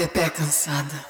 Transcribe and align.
Pepe 0.00 0.30
cansada. 0.30 1.04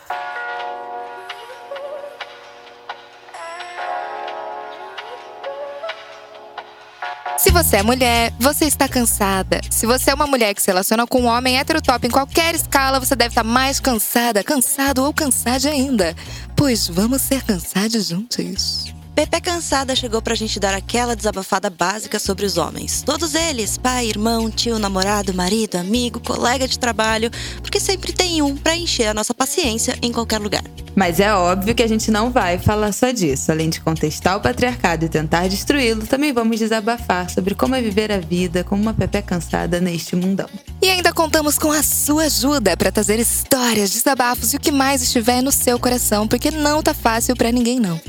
Se 7.39 7.53
você 7.53 7.77
é 7.77 7.83
mulher, 7.85 8.33
você 8.41 8.65
está 8.65 8.89
cansada. 8.89 9.61
Se 9.71 9.87
você 9.87 10.11
é 10.11 10.15
uma 10.15 10.27
mulher 10.27 10.53
que 10.55 10.61
se 10.61 10.67
relaciona 10.67 11.07
com 11.07 11.21
um 11.21 11.27
homem 11.27 11.57
heterotop 11.57 12.05
em 12.05 12.11
qualquer 12.11 12.53
escala, 12.57 12.99
você 12.99 13.15
deve 13.15 13.29
estar 13.29 13.45
mais 13.45 13.79
cansada, 13.79 14.43
cansado 14.43 15.05
ou 15.05 15.15
cansada 15.15 15.69
ainda. 15.69 16.17
Pois 16.57 16.89
vamos 16.89 17.23
ser 17.23 17.45
cansados 17.45 18.09
juntos. 18.09 18.93
Pepe 19.15 19.41
Cansada 19.41 19.95
chegou 19.95 20.23
pra 20.23 20.35
gente 20.35 20.59
dar 20.59 20.75
aquela 20.75 21.15
desabafada 21.15 21.69
básica 21.69 22.19
sobre 22.19 22.47
os 22.47 22.57
homens. 22.57 23.03
Todos 23.03 23.35
eles, 23.35 23.77
pai, 23.77 24.07
irmão, 24.07 24.51
tio, 24.51 24.79
namorado, 24.79 25.35
marido, 25.35 25.77
amigo, 25.77 26.21
colega 26.21 26.67
de 26.67 26.79
trabalho, 26.79 27.31
porque 27.61 27.81
sempre 27.81 28.13
tem 28.13 28.41
um 28.41 28.57
pra 28.57 28.77
encher 28.77 29.09
a 29.09 29.15
nossa 29.15 29.35
paciência 29.35 29.97
em 30.01 30.13
qualquer 30.13 30.39
lugar. 30.39 30.63
Mas 30.95 31.21
é 31.21 31.33
óbvio 31.33 31.75
que 31.75 31.83
a 31.83 31.89
gente 31.89 32.11
não 32.11 32.31
vai 32.31 32.59
falar 32.59 32.93
só 32.93 33.11
disso. 33.11 33.51
Além 33.53 33.71
de 33.71 33.81
contestar 33.81 34.37
o 34.37 34.41
patriarcado 34.41 35.05
e 35.05 35.09
tentar 35.09 35.49
destruí-lo, 35.49 36.07
também 36.07 36.33
vamos 36.33 36.59
desabafar 36.59 37.31
sobre 37.31 37.55
como 37.55 37.75
é 37.75 37.83
viver 37.83 38.11
a 38.11 38.19
vida 38.19 38.65
como 38.65 38.83
uma 38.83 38.95
Pepe 38.95 39.23
cansada 39.23 39.81
neste 39.81 40.17
mundão. 40.17 40.49
E 40.83 40.89
ainda 40.89 41.13
contamos 41.13 41.59
com 41.59 41.71
a 41.71 41.83
sua 41.83 42.25
ajuda 42.25 42.77
para 42.77 42.91
trazer 42.91 43.19
histórias, 43.19 43.91
desabafos 43.91 44.53
e 44.53 44.57
o 44.57 44.61
que 44.61 44.73
mais 44.73 45.03
estiver 45.03 45.43
no 45.43 45.53
seu 45.53 45.79
coração, 45.79 46.27
porque 46.27 46.51
não 46.51 46.83
tá 46.83 46.95
fácil 46.95 47.37
para 47.37 47.53
ninguém 47.53 47.79
não. 47.79 48.01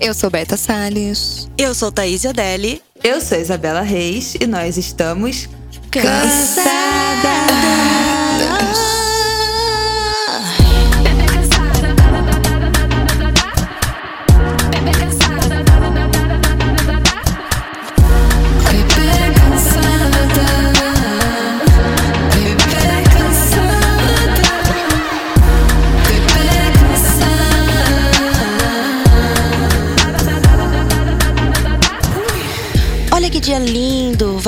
Eu 0.00 0.12
sou 0.12 0.30
Berta 0.30 0.56
Salles. 0.56 1.48
Eu 1.56 1.74
sou 1.74 1.90
Thaís 1.90 2.24
Odelli. 2.24 2.82
Eu 3.02 3.20
sou 3.20 3.38
Isabela 3.38 3.80
Reis 3.80 4.34
e 4.34 4.46
nós 4.46 4.76
estamos 4.76 5.48
Olha 5.96 8.05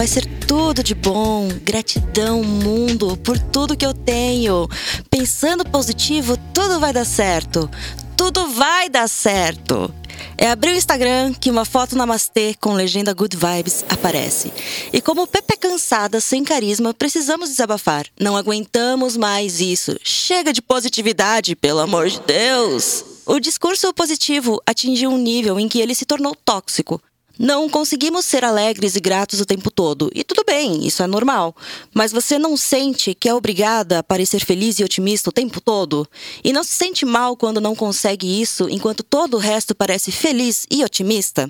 ser 0.08 0.24
tudo 0.46 0.82
de 0.82 0.94
bom. 0.94 1.48
Gratidão, 1.62 2.42
mundo, 2.42 3.16
por 3.18 3.38
tudo 3.38 3.76
que 3.76 3.84
eu 3.84 3.92
tenho. 3.92 4.66
Pensando 5.10 5.64
positivo, 5.64 6.36
tudo 6.54 6.80
vai 6.80 6.92
dar 6.92 7.04
certo. 7.04 7.70
Tudo 8.16 8.48
vai 8.48 8.88
dar 8.88 9.06
certo. 9.06 9.92
É 10.36 10.50
abrir 10.50 10.72
o 10.72 10.76
Instagram 10.76 11.34
que 11.34 11.50
uma 11.50 11.64
foto 11.64 11.94
namastê 11.94 12.54
com 12.58 12.72
legenda 12.72 13.12
Good 13.12 13.36
Vibes 13.36 13.84
aparece. 13.88 14.52
E 14.92 15.00
como 15.00 15.26
Pepe 15.26 15.54
é 15.54 15.56
cansada, 15.56 16.20
sem 16.20 16.42
carisma, 16.42 16.94
precisamos 16.94 17.50
desabafar. 17.50 18.06
Não 18.18 18.36
aguentamos 18.36 19.16
mais 19.16 19.60
isso. 19.60 19.96
Chega 20.02 20.52
de 20.52 20.62
positividade, 20.62 21.54
pelo 21.54 21.80
amor 21.80 22.08
de 22.08 22.20
Deus! 22.20 23.04
O 23.26 23.38
discurso 23.38 23.92
positivo 23.92 24.58
atingiu 24.64 25.10
um 25.10 25.18
nível 25.18 25.60
em 25.60 25.68
que 25.68 25.80
ele 25.80 25.94
se 25.94 26.06
tornou 26.06 26.34
tóxico. 26.34 26.98
Não 27.38 27.68
conseguimos 27.68 28.24
ser 28.24 28.44
alegres 28.44 28.96
e 28.96 29.00
gratos 29.00 29.40
o 29.40 29.46
tempo 29.46 29.70
todo. 29.70 30.10
E 30.14 30.24
tudo 30.24 30.42
bem, 30.44 30.84
isso 30.86 31.02
é 31.02 31.06
normal. 31.06 31.54
Mas 31.94 32.10
você 32.10 32.38
não 32.38 32.56
sente 32.56 33.14
que 33.14 33.28
é 33.28 33.34
obrigada 33.34 34.00
a 34.00 34.02
parecer 34.02 34.44
feliz 34.44 34.78
e 34.80 34.84
otimista 34.84 35.30
o 35.30 35.32
tempo 35.32 35.60
todo? 35.60 36.08
E 36.42 36.52
não 36.52 36.64
se 36.64 36.72
sente 36.72 37.06
mal 37.06 37.36
quando 37.36 37.60
não 37.60 37.76
consegue 37.76 38.40
isso 38.40 38.68
enquanto 38.68 39.04
todo 39.04 39.34
o 39.34 39.40
resto 39.40 39.74
parece 39.74 40.10
feliz 40.10 40.66
e 40.68 40.82
otimista? 40.82 41.48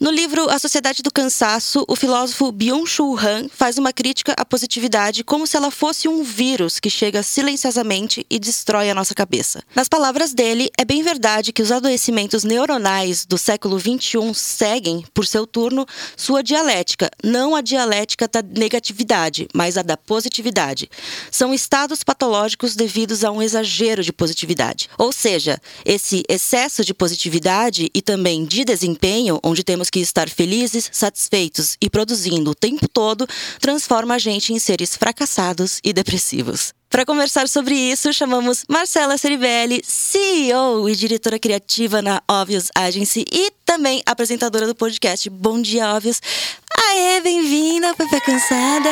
No 0.00 0.10
livro 0.10 0.48
A 0.48 0.58
Sociedade 0.58 1.02
do 1.02 1.12
Cansaço, 1.12 1.84
o 1.86 1.94
filósofo 1.94 2.50
Byung-Chul 2.50 3.18
Han 3.18 3.50
faz 3.50 3.76
uma 3.76 3.92
crítica 3.92 4.34
à 4.34 4.46
positividade 4.46 5.22
como 5.22 5.46
se 5.46 5.58
ela 5.58 5.70
fosse 5.70 6.08
um 6.08 6.22
vírus 6.22 6.80
que 6.80 6.88
chega 6.88 7.22
silenciosamente 7.22 8.24
e 8.30 8.38
destrói 8.38 8.88
a 8.88 8.94
nossa 8.94 9.14
cabeça. 9.14 9.62
Nas 9.76 9.90
palavras 9.90 10.32
dele, 10.32 10.70
é 10.78 10.86
bem 10.86 11.02
verdade 11.02 11.52
que 11.52 11.60
os 11.60 11.70
adoecimentos 11.70 12.44
neuronais 12.44 13.26
do 13.26 13.36
século 13.36 13.78
XXI 13.78 14.32
seguem, 14.32 15.04
por 15.12 15.26
seu 15.26 15.46
turno, 15.46 15.84
sua 16.16 16.42
dialética, 16.42 17.10
não 17.22 17.54
a 17.54 17.60
dialética 17.60 18.26
da 18.26 18.40
negatividade, 18.40 19.48
mas 19.54 19.76
a 19.76 19.82
da 19.82 19.98
positividade. 19.98 20.88
São 21.30 21.52
estados 21.52 22.02
patológicos 22.02 22.74
devidos 22.74 23.22
a 23.22 23.30
um 23.30 23.42
exagero 23.42 24.02
de 24.02 24.14
positividade. 24.14 24.88
Ou 24.96 25.12
seja, 25.12 25.60
esse 25.84 26.22
excesso 26.26 26.86
de 26.86 26.94
positividade 26.94 27.90
e 27.92 28.00
também 28.00 28.46
de 28.46 28.64
desempenho, 28.64 29.38
onde 29.42 29.62
temos 29.62 29.89
que 29.90 30.00
estar 30.00 30.28
felizes, 30.28 30.88
satisfeitos 30.92 31.76
e 31.80 31.90
produzindo 31.90 32.50
o 32.50 32.54
tempo 32.54 32.88
todo, 32.88 33.26
transforma 33.60 34.14
a 34.14 34.18
gente 34.18 34.52
em 34.52 34.58
seres 34.58 34.96
fracassados 34.96 35.80
e 35.84 35.92
depressivos. 35.92 36.72
Para 36.90 37.06
conversar 37.06 37.48
sobre 37.48 37.76
isso, 37.76 38.12
chamamos 38.12 38.64
Marcela 38.68 39.16
Ceribelli, 39.16 39.80
CEO 39.84 40.88
e 40.88 40.96
diretora 40.96 41.38
criativa 41.38 42.02
na 42.02 42.20
Obvious 42.28 42.68
Agency 42.74 43.24
e 43.30 43.52
também 43.64 44.02
apresentadora 44.04 44.66
do 44.66 44.74
podcast 44.74 45.30
Bom 45.30 45.62
Dia 45.62 45.94
Obvious. 45.94 46.20
Aê, 46.76 47.20
bem-vinda, 47.20 47.94
Pepe 47.94 48.20
Cansada! 48.22 48.90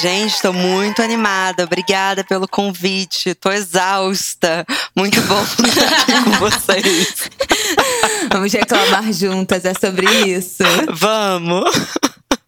Gente, 0.00 0.34
estou 0.34 0.52
muito 0.52 1.02
animada. 1.02 1.64
Obrigada 1.64 2.24
pelo 2.24 2.48
convite. 2.48 3.34
Tô 3.34 3.50
exausta. 3.50 4.66
Muito 4.96 5.20
bom 5.22 5.42
estar 5.66 5.88
aqui 5.88 6.24
com 6.24 6.30
vocês. 6.32 7.30
Vamos 8.30 8.52
reclamar 8.52 9.12
juntas, 9.12 9.64
é 9.64 9.74
sobre 9.74 10.06
isso. 10.26 10.62
Vamos. 10.92 11.70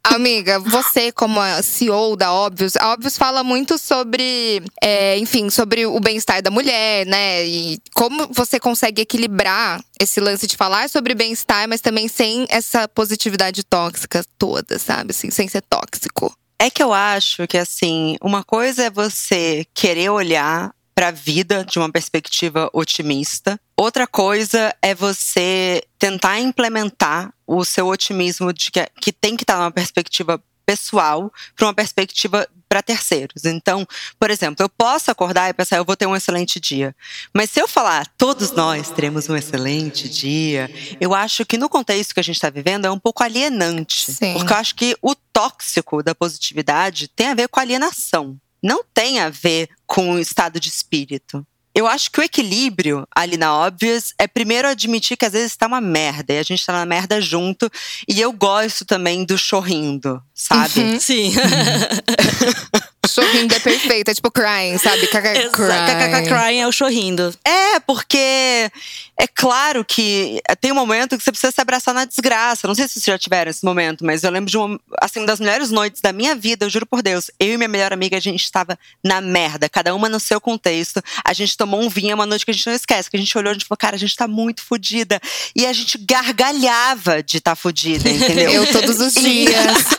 Amiga, 0.05 0.61
você 0.61 1.11
como 1.11 1.41
a 1.41 1.63
CEO 1.63 2.17
da 2.17 2.33
Óbvios, 2.33 2.77
a 2.77 2.93
Óbvios 2.93 3.19
fala 3.19 3.43
muito 3.43 3.77
sobre, 3.77 4.63
é, 4.81 5.19
enfim, 5.19 5.51
sobre 5.51 5.85
o 5.85 5.99
bem-estar 5.99 6.41
da 6.41 6.51
mulher, 6.51 7.05
né? 7.07 7.45
E 7.45 7.81
como 7.93 8.29
você 8.33 8.61
consegue 8.61 9.03
equilibrar 9.03 9.83
esse 10.01 10.21
lance 10.21 10.47
de 10.47 10.57
falar 10.57 10.89
sobre 10.89 11.13
bem-estar, 11.15 11.69
mas 11.69 11.81
também 11.81 12.07
sem 12.07 12.47
essa 12.49 12.87
positividade 12.87 13.65
tóxica 13.65 14.25
toda, 14.39 14.79
sabe? 14.79 15.11
Assim, 15.11 15.31
sem 15.31 15.49
ser 15.49 15.63
tóxico. 15.63 16.33
É 16.59 16.71
que 16.71 16.83
eu 16.83 16.93
acho 16.93 17.47
que, 17.47 17.59
assim, 17.59 18.17
uma 18.23 18.43
coisa 18.43 18.85
é 18.85 18.91
você 18.91 19.67
querer 19.75 20.11
olhar 20.11 20.75
para 20.95 21.09
a 21.09 21.13
vida 21.13 21.63
de 21.63 21.79
uma 21.79 21.93
perspectiva 21.93 22.71
otimista. 22.73 23.61
Outra 23.77 24.07
coisa 24.07 24.75
é 24.81 24.95
você 24.95 25.83
tentar 25.99 26.41
implementar 26.41 27.31
o 27.47 27.63
seu 27.67 27.87
otimismo 27.89 28.51
de 28.53 28.71
que, 28.71 28.87
que 29.01 29.13
tem 29.13 29.37
que 29.37 29.43
estar 29.43 29.59
numa 29.59 29.71
perspectiva 29.71 30.43
pessoal 30.67 31.33
para 31.55 31.67
uma 31.67 31.75
perspectiva 31.75 32.47
para 32.69 32.83
terceiros. 32.83 33.45
Então, 33.45 33.87
por 34.19 34.31
exemplo, 34.31 34.65
eu 34.65 34.69
posso 34.69 35.11
acordar 35.11 35.49
e 35.49 35.55
pensar, 35.55 35.77
eu 35.77 35.85
vou 35.85 35.97
ter 35.97 36.07
um 36.07 36.17
excelente 36.17 36.59
dia. 36.59 36.95
Mas 37.33 37.51
se 37.51 37.61
eu 37.61 37.69
falar, 37.69 38.07
todos 38.19 38.51
nós 38.51 38.91
teremos 38.91 39.29
um 39.29 39.37
excelente 39.37 40.09
dia, 40.09 40.69
eu 41.01 41.15
acho 41.15 41.47
que 41.47 41.57
no 41.57 41.69
contexto 41.69 42.13
que 42.13 42.21
a 42.21 42.25
gente 42.25 42.37
está 42.37 42.51
vivendo 42.51 42.85
é 42.87 42.91
um 42.91 42.99
pouco 42.99 43.23
alienante. 43.23 44.13
Sim. 44.13 44.35
Porque 44.35 44.53
eu 44.53 44.57
acho 44.57 44.75
que 44.75 44.97
o 45.01 45.15
tóxico 45.15 46.03
da 46.03 46.15
positividade 46.15 47.09
tem 47.09 47.29
a 47.29 47.35
ver 47.35 47.49
com 47.49 47.61
alienação. 47.61 48.37
Não 48.63 48.83
tem 48.83 49.21
a 49.21 49.31
ver 49.31 49.69
com 49.87 50.15
o 50.15 50.19
estado 50.19 50.59
de 50.59 50.69
espírito. 50.69 51.47
Eu 51.77 51.87
acho 51.87 52.11
que 52.11 52.19
o 52.19 52.23
equilíbrio 52.23 53.07
ali 53.15 53.37
na 53.37 53.55
Obvious 53.55 54.15
é 54.19 54.27
primeiro 54.27 54.67
admitir 54.67 55.15
que 55.15 55.27
às 55.27 55.35
vezes 55.35 55.55
tá 55.55 55.67
uma 55.67 55.79
merda 55.79 56.33
e 56.33 56.39
a 56.39 56.43
gente 56.43 56.65
tá 56.65 56.73
na 56.73 56.87
merda 56.87 57.21
junto. 57.21 57.71
E 58.09 58.19
eu 58.19 58.33
gosto 58.33 58.83
também 58.87 59.27
do 59.27 59.37
chorrindo, 59.37 60.23
sabe? 60.33 60.81
Uhum. 60.81 60.99
Sim. 60.99 61.35
Sorrindo 63.09 63.55
é 63.55 63.59
perfeito, 63.59 64.11
é 64.11 64.15
tipo 64.15 64.31
crying, 64.31 64.79
sabe? 64.79 65.07
KKK 65.07 66.29
Crying 66.29 66.61
é 66.61 66.67
o 66.67 66.73
chorrindo. 66.73 67.35
É, 67.45 67.81
porque 67.81 68.71
é 69.19 69.27
claro 69.27 69.85
que 69.85 70.41
tem 70.61 70.73
um 70.73 70.75
momento 70.75 71.17
que 71.17 71.25
você 71.25 71.31
precisa 71.31 71.51
se 71.51 71.61
abraçar 71.61 71.95
na 71.95 72.05
desgraça. 72.05 72.69
Não 72.69 72.75
sei 72.75 72.87
se 72.87 72.95
vocês 72.95 73.05
já 73.05 73.19
tiveram 73.19 73.51
esse 73.51 73.65
momento, 73.65 74.05
mas 74.05 74.23
eu 74.23 74.31
lembro 74.31 74.51
de 74.51 74.59
uma, 74.59 74.79
assim, 75.01 75.21
uma 75.21 75.27
das 75.27 75.41
melhores 75.41 75.71
noites 75.71 76.01
da 76.01 76.13
minha 76.13 76.35
vida, 76.35 76.67
eu 76.67 76.71
juro 76.71 76.87
por 76.87 77.03
Deus. 77.03 77.31
Eu 77.41 77.55
e 77.55 77.57
minha 77.57 77.69
melhor 77.69 77.93
amiga, 77.93 78.17
a 78.17 78.21
gente 78.21 78.45
estava 78.45 78.79
na 79.03 79.21
merda, 79.21 79.69
cada 79.69 79.95
uma 79.95 80.09
no 80.09 80.21
seu 80.21 80.41
contexto. 80.41 81.03
A 81.25 81.33
gente 81.33 81.57
tomou 81.57 81.81
um 81.81 81.89
vinho, 81.89 82.13
é 82.13 82.15
uma 82.15 82.27
noite 82.27 82.45
que 82.45 82.51
a 82.51 82.55
gente 82.55 82.67
não 82.67 82.75
esquece, 82.75 83.11
que 83.11 83.17
a 83.17 83.21
gente 83.21 83.37
olhou 83.39 83.51
e 83.51 83.53
a 83.53 83.55
gente 83.55 83.67
falou, 83.67 83.79
cara, 83.79 83.97
a 83.97 83.99
gente 83.99 84.15
tá 84.15 84.29
muito 84.29 84.63
fodida. 84.63 85.21
E 85.55 85.65
a 85.65 85.73
gente 85.73 85.99
gargalhava 85.99 87.23
de 87.23 87.39
estar 87.39 87.53
tá 87.53 87.57
fodida, 87.57 88.09
entendeu? 88.11 88.51
Eu 88.51 88.67
todos 88.73 89.01
os 89.01 89.15
dias. 89.15 89.97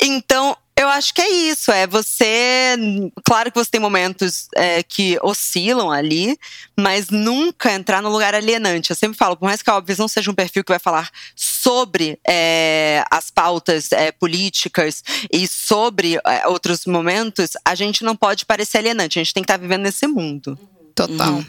Então, 0.00 0.56
eu 0.78 0.88
acho 0.88 1.14
que 1.14 1.22
é 1.22 1.30
isso. 1.30 1.72
É 1.72 1.86
você. 1.86 2.76
Claro 3.24 3.50
que 3.50 3.58
você 3.58 3.70
tem 3.70 3.80
momentos 3.80 4.46
é, 4.54 4.82
que 4.82 5.18
oscilam 5.22 5.90
ali, 5.90 6.38
mas 6.76 7.08
nunca 7.08 7.72
entrar 7.72 8.02
no 8.02 8.10
lugar 8.10 8.34
alienante. 8.34 8.90
Eu 8.90 8.96
sempre 8.96 9.16
falo, 9.16 9.36
por 9.36 9.46
mais 9.46 9.62
que 9.62 9.70
a 9.70 9.76
Óbvios 9.76 9.98
não 9.98 10.06
seja 10.06 10.30
um 10.30 10.34
perfil 10.34 10.62
que 10.62 10.72
vai 10.72 10.78
falar 10.78 11.10
sobre 11.34 12.18
é, 12.28 13.02
as 13.10 13.30
pautas 13.30 13.90
é, 13.90 14.12
políticas 14.12 15.02
e 15.32 15.48
sobre 15.48 16.16
é, 16.26 16.46
outros 16.46 16.84
momentos, 16.84 17.52
a 17.64 17.74
gente 17.74 18.04
não 18.04 18.14
pode 18.14 18.44
parecer 18.44 18.78
alienante. 18.78 19.18
A 19.18 19.24
gente 19.24 19.32
tem 19.32 19.42
que 19.42 19.50
estar 19.50 19.58
vivendo 19.58 19.82
nesse 19.82 20.06
mundo. 20.06 20.58
Total. 20.96 21.34
Uhum. 21.34 21.44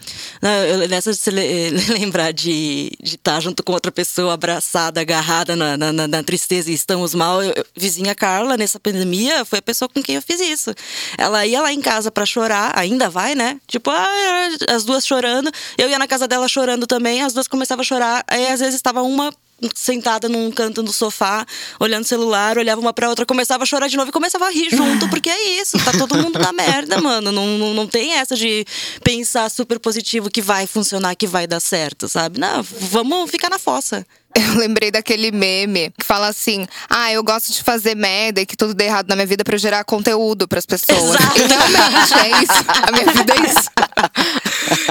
Nessa 0.90 1.14
de 1.14 1.18
se 1.18 1.32
lembrar 1.90 2.34
de 2.34 2.92
estar 3.02 3.36
tá 3.36 3.40
junto 3.40 3.64
com 3.64 3.72
outra 3.72 3.94
pessoa, 3.94 4.34
abraçada, 4.34 5.00
agarrada 5.00 5.56
na, 5.56 5.78
na, 5.78 6.06
na 6.06 6.22
tristeza 6.22 6.70
e 6.70 6.74
estamos 6.74 7.16
mal. 7.16 7.42
Eu, 7.42 7.66
vizinha 7.74 8.14
Carla, 8.14 8.58
nessa 8.58 8.78
pandemia, 8.78 9.46
foi 9.46 9.60
a 9.60 9.62
pessoa 9.62 9.88
com 9.88 10.04
quem 10.04 10.16
eu 10.16 10.22
fiz 10.22 10.42
isso. 10.42 10.76
Ela 11.18 11.46
ia 11.46 11.62
lá 11.62 11.72
em 11.72 11.80
casa 11.80 12.12
para 12.12 12.26
chorar, 12.26 12.78
ainda 12.78 13.10
vai, 13.10 13.36
né? 13.36 13.58
Tipo, 13.66 13.90
ah, 13.90 14.50
as 14.68 14.84
duas 14.84 15.08
chorando. 15.08 15.50
Eu 15.78 15.88
ia 15.88 15.98
na 15.98 16.08
casa 16.08 16.28
dela 16.28 16.50
chorando 16.50 16.86
também, 16.86 17.22
as 17.22 17.32
duas 17.32 17.48
começavam 17.48 17.84
a 17.84 17.86
chorar. 17.86 18.26
Aí 18.28 18.48
às 18.50 18.60
vezes 18.60 18.76
estava 18.76 19.02
uma 19.02 19.32
sentada 19.76 20.30
num 20.30 20.52
canto 20.52 20.84
do 20.84 20.94
sofá, 20.94 21.46
olhando 21.80 22.04
o 22.04 22.08
celular, 22.08 22.58
olhava 22.58 22.80
uma 22.80 22.94
pra 22.94 23.10
outra, 23.10 23.26
começava 23.26 23.64
a 23.64 23.66
chorar 23.66 23.88
de 23.88 23.98
novo 23.98 24.10
e 24.10 24.14
começava 24.14 24.46
a 24.46 24.52
rir 24.52 24.70
junto, 24.70 25.08
porque 25.10 25.30
é 25.30 25.62
isso, 25.62 25.78
tá 25.84 25.92
todo 25.92 26.18
mundo 26.18 26.38
na 26.40 26.54
merda, 26.54 27.02
mano. 27.02 27.32
Não, 27.32 27.46
não, 27.58 27.74
não 27.74 27.88
tem 27.88 28.14
essa 28.14 28.36
de 28.36 28.66
pensar 29.04 29.50
super 29.50 29.80
positivo 29.80 30.30
que 30.30 30.42
vai 30.42 30.68
funcionar, 30.68 31.16
que 31.16 31.28
vai 31.28 31.48
dar 31.48 31.60
certo, 31.60 32.08
sabe? 32.08 32.40
Não, 32.40 32.62
vamos 32.64 33.30
ficar 33.32 33.50
na 33.50 33.60
fossa. 33.60 34.06
Eu 34.38 34.56
lembrei 34.56 34.92
daquele 34.92 35.32
meme 35.32 35.92
que 35.98 36.06
fala 36.06 36.28
assim: 36.28 36.68
Ah, 36.90 37.12
eu 37.12 37.24
gosto 37.24 37.52
de 37.52 37.64
fazer 37.64 37.96
merda 37.96 38.42
e 38.42 38.46
que 38.46 38.56
tudo 38.56 38.74
dê 38.74 38.86
errado 38.86 39.08
na 39.08 39.16
minha 39.16 39.26
vida 39.26 39.44
pra 39.44 39.58
gerar 39.58 39.84
conteúdo 39.84 40.48
pras 40.48 40.66
pessoas. 40.66 41.16
Exato. 41.16 41.40
E 41.40 41.48
realmente 41.74 42.14
é 42.14 42.44
isso. 42.44 42.66
A 42.84 42.92
minha 42.92 43.14
vida 43.14 43.34
é 43.34 43.50
isso. 43.50 43.70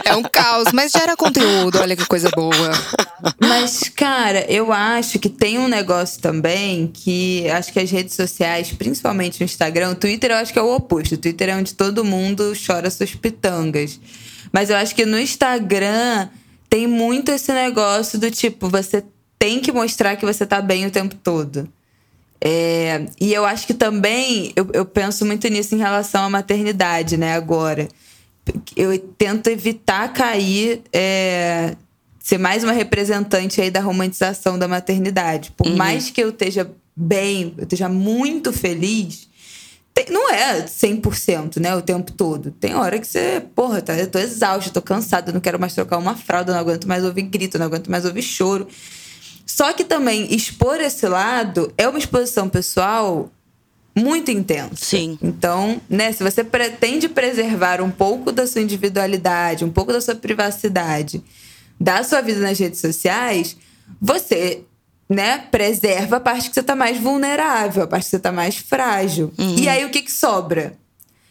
É 0.05 0.15
um 0.15 0.23
caos, 0.23 0.73
mas 0.73 0.93
gera 0.93 1.17
conteúdo, 1.17 1.79
olha 1.79 1.97
que 1.97 2.07
coisa 2.07 2.31
boa. 2.31 2.73
Mas, 3.41 3.89
cara, 3.89 4.45
eu 4.49 4.73
acho 4.73 5.19
que 5.19 5.29
tem 5.29 5.59
um 5.59 5.69
negócio 5.69 6.21
também 6.21 6.87
que 6.87 7.49
acho 7.51 7.73
que 7.73 7.81
as 7.81 7.91
redes 7.91 8.15
sociais, 8.15 8.73
principalmente 8.73 9.43
o 9.43 9.45
Instagram, 9.45 9.91
o 9.91 9.95
Twitter 9.95 10.31
eu 10.31 10.37
acho 10.37 10.53
que 10.53 10.59
é 10.59 10.63
o 10.63 10.75
oposto. 10.75 11.15
O 11.15 11.19
Twitter 11.19 11.49
é 11.49 11.57
onde 11.57 11.75
todo 11.75 12.05
mundo 12.05 12.53
chora 12.67 12.91
suas 12.91 13.15
pitangas. 13.15 13.99
Mas 14.53 14.71
eu 14.71 14.77
acho 14.77 14.95
que 14.95 15.05
no 15.05 15.19
Instagram 15.19 16.29
tem 16.71 16.87
muito 16.87 17.31
esse 17.31 17.53
negócio 17.53 18.19
do 18.19 18.31
tipo, 18.31 18.69
você 18.69 19.05
tem 19.39 19.61
que 19.61 19.73
mostrar 19.73 20.17
que 20.17 20.25
você 20.25 20.47
tá 20.47 20.61
bem 20.61 20.87
o 20.87 20.91
tempo 20.91 21.15
todo. 21.17 21.69
É, 22.41 23.07
e 23.21 23.33
eu 23.33 23.45
acho 23.45 23.67
que 23.67 23.75
também, 23.75 24.53
eu, 24.55 24.69
eu 24.73 24.85
penso 24.85 25.25
muito 25.25 25.49
nisso 25.49 25.75
em 25.75 25.79
relação 25.79 26.25
à 26.25 26.31
maternidade, 26.31 27.17
né, 27.17 27.35
agora. 27.35 27.89
Eu 28.77 28.99
tento 28.99 29.49
evitar 29.49 30.13
cair, 30.13 30.83
é, 30.93 31.77
ser 32.19 32.39
mais 32.39 32.65
uma 32.65 32.73
representante 32.73 33.61
aí 33.61 33.71
da 33.71 33.81
romantização 33.81 34.59
da 34.59 34.69
maternidade. 34.69 35.53
Por 35.53 35.67
uhum. 35.67 35.77
mais 35.77 36.11
que 36.11 36.23
eu 36.23 36.31
esteja 36.31 36.71
bem, 36.95 37.55
eu 37.57 37.65
esteja 37.65 37.89
muito 37.89 38.53
feliz, 38.53 39.29
tem, 39.97 40.07
não 40.11 40.31
é 40.31 40.63
100%, 40.63 41.59
né, 41.59 41.75
o 41.75 41.81
tempo 41.81 42.13
todo. 42.13 42.51
Tem 42.51 42.75
hora 42.75 42.99
que 42.99 43.07
você, 43.07 43.43
porra, 43.55 43.81
tá, 43.81 43.95
eu 43.97 44.07
tô 44.07 44.19
exausta, 44.19 44.71
tô 44.71 44.83
cansada, 44.83 45.33
não 45.33 45.41
quero 45.41 45.59
mais 45.59 45.75
trocar 45.75 45.97
uma 45.97 46.15
fralda, 46.15 46.53
não 46.53 46.61
aguento 46.61 46.87
mais 46.87 47.03
ouvir 47.03 47.23
grito, 47.23 47.59
não 47.59 47.65
aguento 47.65 47.91
mais 47.91 48.05
ouvir 48.05 48.21
choro. 48.21 48.69
Só 49.47 49.73
que 49.73 49.85
também 49.85 50.35
expor 50.35 50.81
esse 50.83 51.09
lado 51.09 51.73
é 51.79 51.89
uma 51.89 51.99
exposição 51.99 52.47
pessoal 52.47 53.31
muito 53.97 54.31
intensa. 54.31 54.77
Sim. 54.77 55.19
Então, 55.23 55.81
né, 55.89 56.13
se 56.13 56.23
você 56.23 56.45
pretende 56.45 57.09
preservar 57.09 57.81
um 57.81 57.91
pouco 57.91 58.31
da 58.31 58.47
sua 58.47 58.61
individualidade, 58.61 59.65
um 59.65 59.71
pouco 59.71 59.91
da 59.91 60.03
sua 60.03 60.15
privacidade, 60.15 61.25
da 61.81 62.05
sua 62.05 62.21
vida 62.21 62.41
nas 62.41 62.59
redes 62.59 62.79
sociais, 62.79 63.57
você, 64.01 64.65
né, 65.09 65.39
preserva 65.51 66.17
a 66.17 66.21
parte 66.21 66.51
que 66.51 66.55
você 66.55 66.63
tá 66.63 66.77
mais 66.77 66.99
vulnerável, 66.99 67.85
a 67.85 67.87
parte 67.87 68.05
que 68.05 68.11
você 68.11 68.19
tá 68.19 68.31
mais 68.31 68.57
frágil. 68.57 69.33
Uhum. 69.39 69.57
E 69.59 69.67
aí 69.67 69.83
o 69.87 69.91
que 69.91 70.03
que 70.03 70.13
sobra? 70.13 70.75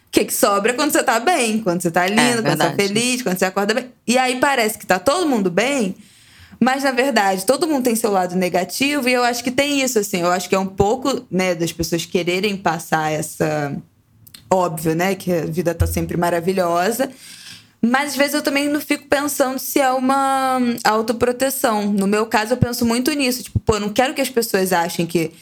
O 0.08 0.10
que, 0.10 0.24
que 0.24 0.34
sobra 0.34 0.72
quando 0.72 0.90
você 0.92 1.02
tá 1.02 1.20
bem, 1.20 1.60
quando 1.60 1.82
você 1.82 1.90
tá 1.90 2.06
lindo, 2.06 2.20
é, 2.20 2.42
quando 2.42 2.56
você 2.56 2.68
tá 2.68 2.72
feliz, 2.74 3.22
quando 3.22 3.38
você 3.38 3.44
acorda 3.44 3.74
bem. 3.74 3.92
E 4.06 4.18
aí 4.18 4.40
parece 4.40 4.78
que 4.78 4.86
tá 4.86 4.98
todo 4.98 5.28
mundo 5.28 5.50
bem, 5.50 5.94
mas, 6.58 6.82
na 6.82 6.90
verdade, 6.90 7.44
todo 7.44 7.66
mundo 7.66 7.84
tem 7.84 7.94
seu 7.94 8.10
lado 8.10 8.34
negativo, 8.34 9.08
e 9.08 9.12
eu 9.12 9.22
acho 9.22 9.44
que 9.44 9.50
tem 9.50 9.82
isso, 9.82 9.98
assim. 9.98 10.22
Eu 10.22 10.30
acho 10.30 10.48
que 10.48 10.54
é 10.54 10.58
um 10.58 10.66
pouco, 10.66 11.24
né, 11.30 11.54
das 11.54 11.72
pessoas 11.72 12.06
quererem 12.06 12.56
passar 12.56 13.12
essa. 13.12 13.76
Óbvio, 14.48 14.94
né, 14.94 15.14
que 15.14 15.32
a 15.32 15.44
vida 15.44 15.74
tá 15.74 15.86
sempre 15.86 16.16
maravilhosa. 16.16 17.10
Mas 17.82 18.12
às 18.12 18.16
vezes 18.16 18.34
eu 18.34 18.42
também 18.42 18.68
não 18.68 18.80
fico 18.80 19.06
pensando 19.06 19.58
se 19.58 19.80
é 19.80 19.90
uma 19.92 20.58
autoproteção. 20.84 21.92
No 21.92 22.06
meu 22.06 22.26
caso, 22.26 22.54
eu 22.54 22.56
penso 22.56 22.84
muito 22.84 23.12
nisso. 23.12 23.42
Tipo, 23.42 23.58
pô, 23.60 23.78
não 23.78 23.90
quero 23.90 24.14
que 24.14 24.20
as 24.20 24.30
pessoas 24.30 24.72
achem 24.72 25.06
que. 25.06 25.32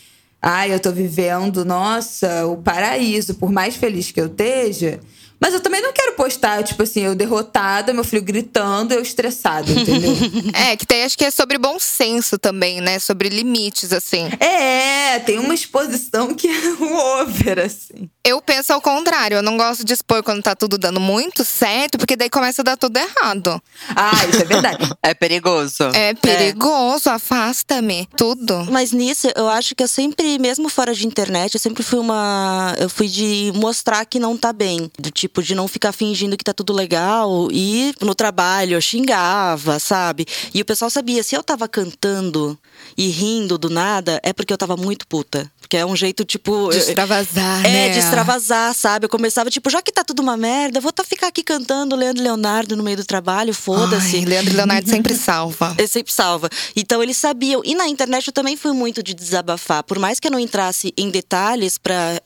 Ai, 0.43 0.75
eu 0.75 0.81
tô 0.81 0.93
vivendo, 0.93 1.65
nossa, 1.65 2.47
o 2.47 2.57
paraíso. 2.59 3.35
Por 3.35 3.51
mais 3.51 3.77
feliz 3.77 4.11
que 4.11 4.21
eu 4.21 4.27
esteja, 4.27 5.01
mas 5.45 5.53
eu 5.53 5.61
também 5.61 5.83
não 5.83 5.93
quero 5.93 6.15
postar, 6.15 6.63
tipo 6.63 6.83
assim, 6.83 7.03
eu 7.03 7.15
derrotada, 7.15 7.93
meu 7.93 8.03
filho 8.03 8.23
gritando, 8.23 8.95
eu 8.95 9.03
estressada, 9.03 9.71
entendeu? 9.71 10.17
é, 10.57 10.75
que 10.75 10.87
tem, 10.87 11.05
acho 11.05 11.19
que 11.19 11.25
é 11.27 11.31
sobre 11.31 11.59
bom 11.59 11.79
senso 11.79 12.39
também, 12.39 12.81
né? 12.81 12.99
Sobre 12.99 13.29
limites, 13.29 13.93
assim. 13.93 14.31
É, 14.41 15.19
tem 15.19 15.39
uma 15.39 15.53
exposição 15.53 16.35
que 16.35 16.49
é 16.49 16.69
o 16.81 16.97
over, 17.21 17.59
assim. 17.59 18.09
Eu 18.27 18.41
penso 18.41 18.73
ao 18.73 18.81
contrário, 18.81 19.37
eu 19.37 19.43
não 19.43 19.59
gosto 19.59 19.85
de 19.85 19.93
expor 19.93 20.23
quando 20.23 20.43
tá 20.43 20.57
tudo 20.57 20.79
dando 20.79 20.99
muito 20.99 21.45
certo, 21.45 21.99
porque 21.99 22.17
daí 22.17 22.31
começa 22.31 22.63
a 22.63 22.65
dar 22.65 22.77
tudo 22.79 22.97
errado. 22.97 23.63
Ah, 23.95 24.25
isso 24.27 24.41
é 24.41 24.45
verdade. 24.47 24.91
é 25.03 25.13
perigoso. 25.13 25.85
É 25.93 26.15
perigoso, 26.15 27.11
é. 27.11 27.13
afasta-me, 27.13 28.09
tudo. 28.17 28.67
Mas 28.71 28.93
nisso, 28.93 29.29
eu 29.37 29.47
acho 29.51 29.75
que 29.75 29.83
eu 29.83 29.89
sempre, 29.89 30.39
mesmo 30.39 30.71
fora 30.71 30.95
de 30.95 31.07
internet, 31.07 31.53
eu 31.53 31.61
sempre 31.61 31.83
fui 31.83 31.99
uma. 31.99 32.75
Eu 32.79 32.89
fui 32.89 33.09
de 33.09 33.53
mostrar 33.57 34.07
que 34.07 34.19
não 34.19 34.39
tá 34.39 34.55
bem. 34.55 34.91
Do 34.99 35.11
tipo, 35.11 35.43
de 35.43 35.55
não 35.55 35.69
ficar 35.69 35.93
fingindo 35.93 36.35
que 36.39 36.45
tá 36.45 36.55
tudo 36.55 36.73
legal. 36.73 37.49
E 37.53 37.95
no 38.01 38.15
trabalho 38.15 38.73
eu 38.73 38.81
xingava, 38.81 39.79
sabe? 39.79 40.25
E 40.55 40.63
o 40.63 40.65
pessoal 40.65 40.91
sabia, 40.91 41.23
se 41.23 41.35
eu 41.35 41.43
tava 41.43 41.69
cantando 41.69 42.59
e 42.97 43.09
rindo 43.09 43.59
do 43.59 43.69
nada, 43.69 44.19
é 44.23 44.33
porque 44.33 44.53
eu 44.53 44.59
tava 44.59 44.79
muito 44.79 45.07
puta. 45.07 45.53
Porque 45.61 45.79
é 45.79 45.87
um 45.87 45.97
jeito, 45.97 46.25
tipo. 46.25 46.71
De 46.71 46.77
extravasar, 46.77 47.65
é, 47.67 47.71
né? 47.71 47.89
É, 47.89 47.89
de 47.91 47.99
extravasar, 48.15 48.75
sabe? 48.75 49.07
Eu 49.07 49.09
começava, 49.09 49.51
tipo, 49.51 49.69
já 49.71 49.83
que 49.83 49.93
tá 49.93 50.05
tudo 50.05 50.23
uma 50.23 50.37
merda, 50.37 50.81
vou 50.81 50.93
tá 50.93 51.05
ficar 51.05 51.29
aqui 51.29 51.43
cantando 51.43 51.97
Leandro 51.97 52.23
e 52.23 52.25
Leonardo 52.25 52.77
no 52.77 52.83
meio 52.83 52.97
do 52.97 53.05
trabalho, 53.05 53.53
foda-se. 53.53 54.25
Leandro 54.25 54.53
e 54.53 54.57
Leonardo 54.57 54.89
sempre 54.89 55.15
salva. 55.15 55.75
Ele 55.79 55.87
sempre 55.89 56.13
salva. 56.13 56.49
Então 56.77 57.03
eles 57.03 57.17
sabiam. 57.17 57.63
E 57.65 57.75
na 57.75 57.89
internet 57.89 58.27
eu 58.27 58.33
também 58.33 58.57
fui 58.57 58.73
muito 58.73 59.03
de 59.03 59.15
desabafar. 59.15 59.83
Por 59.83 59.99
mais 59.99 60.21
que 60.21 60.29
eu 60.29 60.33
não 60.33 60.39
entrasse 60.39 60.93
em 60.97 61.11
detalhes 61.11 61.79
para 61.79 62.21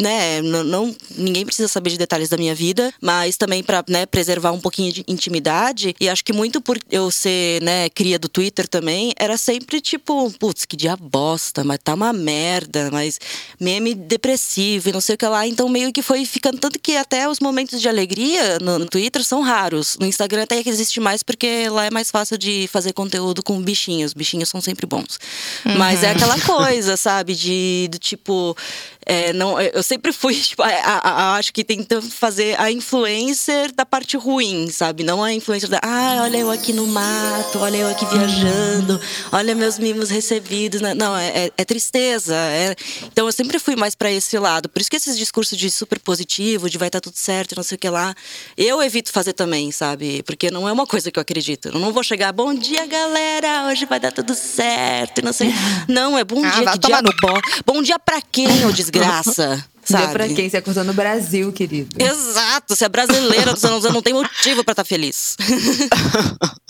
né, 0.00 0.40
não, 0.42 0.94
ninguém 1.16 1.44
precisa 1.44 1.68
saber 1.68 1.90
de 1.90 1.98
detalhes 1.98 2.28
da 2.28 2.36
minha 2.36 2.54
vida, 2.54 2.92
mas 3.00 3.36
também 3.36 3.62
para 3.62 3.84
né, 3.88 4.06
preservar 4.06 4.52
um 4.52 4.60
pouquinho 4.60 4.92
de 4.92 5.04
intimidade. 5.06 5.94
E 6.00 6.08
acho 6.08 6.24
que 6.24 6.32
muito 6.32 6.60
por 6.60 6.78
eu 6.90 7.10
ser, 7.10 7.62
né, 7.62 7.88
cria 7.90 8.18
do 8.18 8.28
Twitter 8.28 8.66
também, 8.66 9.12
era 9.16 9.36
sempre 9.36 9.80
tipo, 9.80 10.30
putz, 10.38 10.64
que 10.64 10.76
dia 10.76 10.96
bosta, 10.96 11.62
mas 11.62 11.78
tá 11.82 11.94
uma 11.94 12.12
merda, 12.12 12.90
mas 12.90 13.18
meme 13.60 13.94
depressivo 13.94 14.88
e 14.88 14.92
não 14.92 15.00
sei 15.00 15.14
o 15.14 15.18
que 15.18 15.26
lá. 15.26 15.46
Então 15.46 15.68
meio 15.68 15.92
que 15.92 16.02
foi 16.02 16.24
ficando 16.24 16.58
tanto 16.58 16.78
que 16.78 16.96
até 16.96 17.28
os 17.28 17.40
momentos 17.40 17.80
de 17.80 17.88
alegria 17.88 18.58
no, 18.60 18.78
no 18.78 18.86
Twitter 18.86 19.22
são 19.24 19.42
raros. 19.42 19.96
No 20.00 20.06
Instagram 20.06 20.42
até 20.44 20.62
que 20.62 20.70
existe 20.70 21.00
mais 21.00 21.22
porque 21.22 21.68
lá 21.68 21.86
é 21.86 21.90
mais 21.90 22.10
fácil 22.10 22.38
de 22.38 22.68
fazer 22.68 22.92
conteúdo 22.92 23.42
com 23.42 23.60
bichinhos. 23.60 24.14
Bichinhos 24.14 24.48
são 24.48 24.60
sempre 24.60 24.86
bons. 24.86 25.18
Uhum. 25.66 25.76
Mas 25.76 26.02
é 26.02 26.10
aquela 26.10 26.38
coisa, 26.42 26.96
sabe, 26.96 27.34
de 27.34 27.88
do 27.90 27.98
tipo, 27.98 28.56
é, 29.04 29.32
não, 29.32 29.60
eu 29.60 29.82
sempre 29.82 30.12
fui, 30.12 30.34
tipo, 30.40 30.62
a, 30.62 30.68
a, 30.68 31.10
a, 31.10 31.36
acho 31.36 31.52
que 31.52 31.64
tentando 31.64 32.08
fazer 32.10 32.58
a 32.60 32.70
influencer 32.70 33.72
da 33.72 33.84
parte 33.84 34.16
ruim, 34.16 34.70
sabe? 34.70 35.02
Não 35.02 35.22
a 35.22 35.32
influencer 35.32 35.68
da, 35.68 35.80
ah, 35.82 36.20
olha 36.22 36.38
eu 36.38 36.50
aqui 36.50 36.72
no 36.72 36.86
mato, 36.86 37.58
olha 37.58 37.76
eu 37.78 37.88
aqui 37.88 38.06
viajando, 38.06 39.00
olha 39.32 39.54
meus 39.54 39.78
mimos 39.78 40.10
recebidos. 40.10 40.80
Né? 40.80 40.94
Não, 40.94 41.16
é, 41.16 41.28
é, 41.28 41.52
é 41.56 41.64
tristeza. 41.64 42.34
É... 42.34 42.74
Então 43.04 43.26
eu 43.26 43.32
sempre 43.32 43.58
fui 43.58 43.76
mais 43.76 43.94
para 43.94 44.10
esse 44.10 44.38
lado. 44.38 44.68
Por 44.68 44.80
isso 44.80 44.90
que 44.90 44.96
esses 44.96 45.16
discursos 45.16 45.58
de 45.58 45.70
super 45.70 45.98
positivo, 45.98 46.70
de 46.70 46.78
vai 46.78 46.88
estar 46.88 47.00
tá 47.00 47.04
tudo 47.04 47.16
certo, 47.16 47.56
não 47.56 47.62
sei 47.62 47.76
o 47.76 47.78
que 47.78 47.88
lá, 47.88 48.14
eu 48.56 48.82
evito 48.82 49.12
fazer 49.12 49.32
também, 49.32 49.70
sabe? 49.72 50.22
Porque 50.22 50.50
não 50.50 50.68
é 50.68 50.72
uma 50.72 50.86
coisa 50.86 51.10
que 51.10 51.18
eu 51.18 51.22
acredito. 51.22 51.68
Eu 51.68 51.78
não 51.78 51.92
vou 51.92 52.02
chegar, 52.02 52.32
bom 52.32 52.54
dia, 52.54 52.86
galera, 52.86 53.66
hoje 53.68 53.84
vai 53.86 53.98
dar 53.98 54.12
tudo 54.12 54.34
certo, 54.34 55.22
não 55.22 55.32
sei. 55.32 55.52
Não, 55.88 56.18
é 56.18 56.24
bom 56.24 56.42
ah, 56.44 56.50
dia, 56.50 56.72
que 56.72 56.78
dia 56.86 57.02
no... 57.02 57.10
bom. 57.20 57.38
Bom 57.66 57.82
dia 57.82 57.98
pra 57.98 58.20
quem, 58.20 58.62
eu 58.62 58.72
desgraça. 59.00 59.64
Sabe? 59.84 60.04
Deu 60.04 60.12
pra 60.12 60.28
quem? 60.28 60.48
Você 60.48 60.58
acordou 60.58 60.84
no 60.84 60.94
Brasil, 60.94 61.52
querido. 61.52 62.00
Exato. 62.00 62.74
Você 62.74 62.84
é 62.84 62.88
brasileira 62.88 63.52
dos 63.52 63.64
anos 63.64 63.82
não 63.84 64.00
tem 64.00 64.14
motivo 64.14 64.62
para 64.62 64.72
estar 64.72 64.84
tá 64.84 64.84
feliz. 64.84 65.36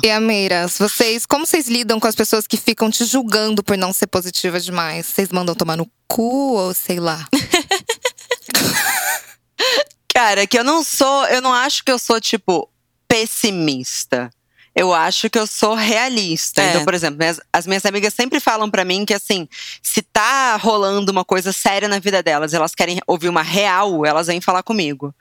e 0.03 0.11
Ameiras, 0.11 0.79
vocês, 0.79 1.27
como 1.27 1.47
vocês 1.47 1.69
lidam 1.69 2.01
com 2.01 2.07
as 2.07 2.15
pessoas 2.15 2.47
que 2.47 2.57
ficam 2.57 2.91
te 2.91 3.05
julgando 3.05 3.63
por 3.63 3.77
não 3.77 3.93
ser 3.93 4.07
positiva 4.07 4.59
demais? 4.59 5.07
Vocês 5.07 5.29
mandam 5.29 5.55
tomar 5.55 5.77
no 5.77 5.87
cu 6.09 6.55
ou 6.55 6.73
sei 6.73 6.99
lá? 6.99 7.27
Cara, 10.15 10.47
que 10.47 10.59
eu 10.59 10.65
não 10.65 10.83
sou, 10.83 11.27
eu 11.27 11.41
não 11.41 11.53
acho 11.53 11.85
que 11.85 11.91
eu 11.91 11.99
sou, 11.99 12.21
tipo, 12.21 12.69
pessimista. 13.09 14.31
Eu 14.75 14.93
acho 14.95 15.29
que 15.29 15.39
eu 15.39 15.47
sou 15.47 15.75
realista. 15.75 16.63
É. 16.63 16.71
Então, 16.71 16.85
por 16.85 16.95
exemplo, 16.95 17.19
minhas- 17.19 17.41
as 17.53 17.67
minhas 17.67 17.85
amigas 17.85 18.15
sempre 18.15 18.41
falam 18.41 18.71
pra 18.71 18.85
mim 18.85 19.05
que 19.05 19.13
assim, 19.13 19.47
se 19.83 20.01
tá 20.01 20.57
rolando 20.57 21.13
uma 21.13 21.25
coisa 21.25 21.53
séria 21.53 21.89
na 21.89 21.99
vida 21.99 22.23
delas, 22.23 22.55
elas 22.55 22.75
querem 22.75 22.99
ouvir 23.07 23.29
uma 23.29 23.43
real, 23.43 24.05
elas 24.07 24.29
vêm 24.29 24.41
falar 24.41 24.63
comigo. 24.63 25.15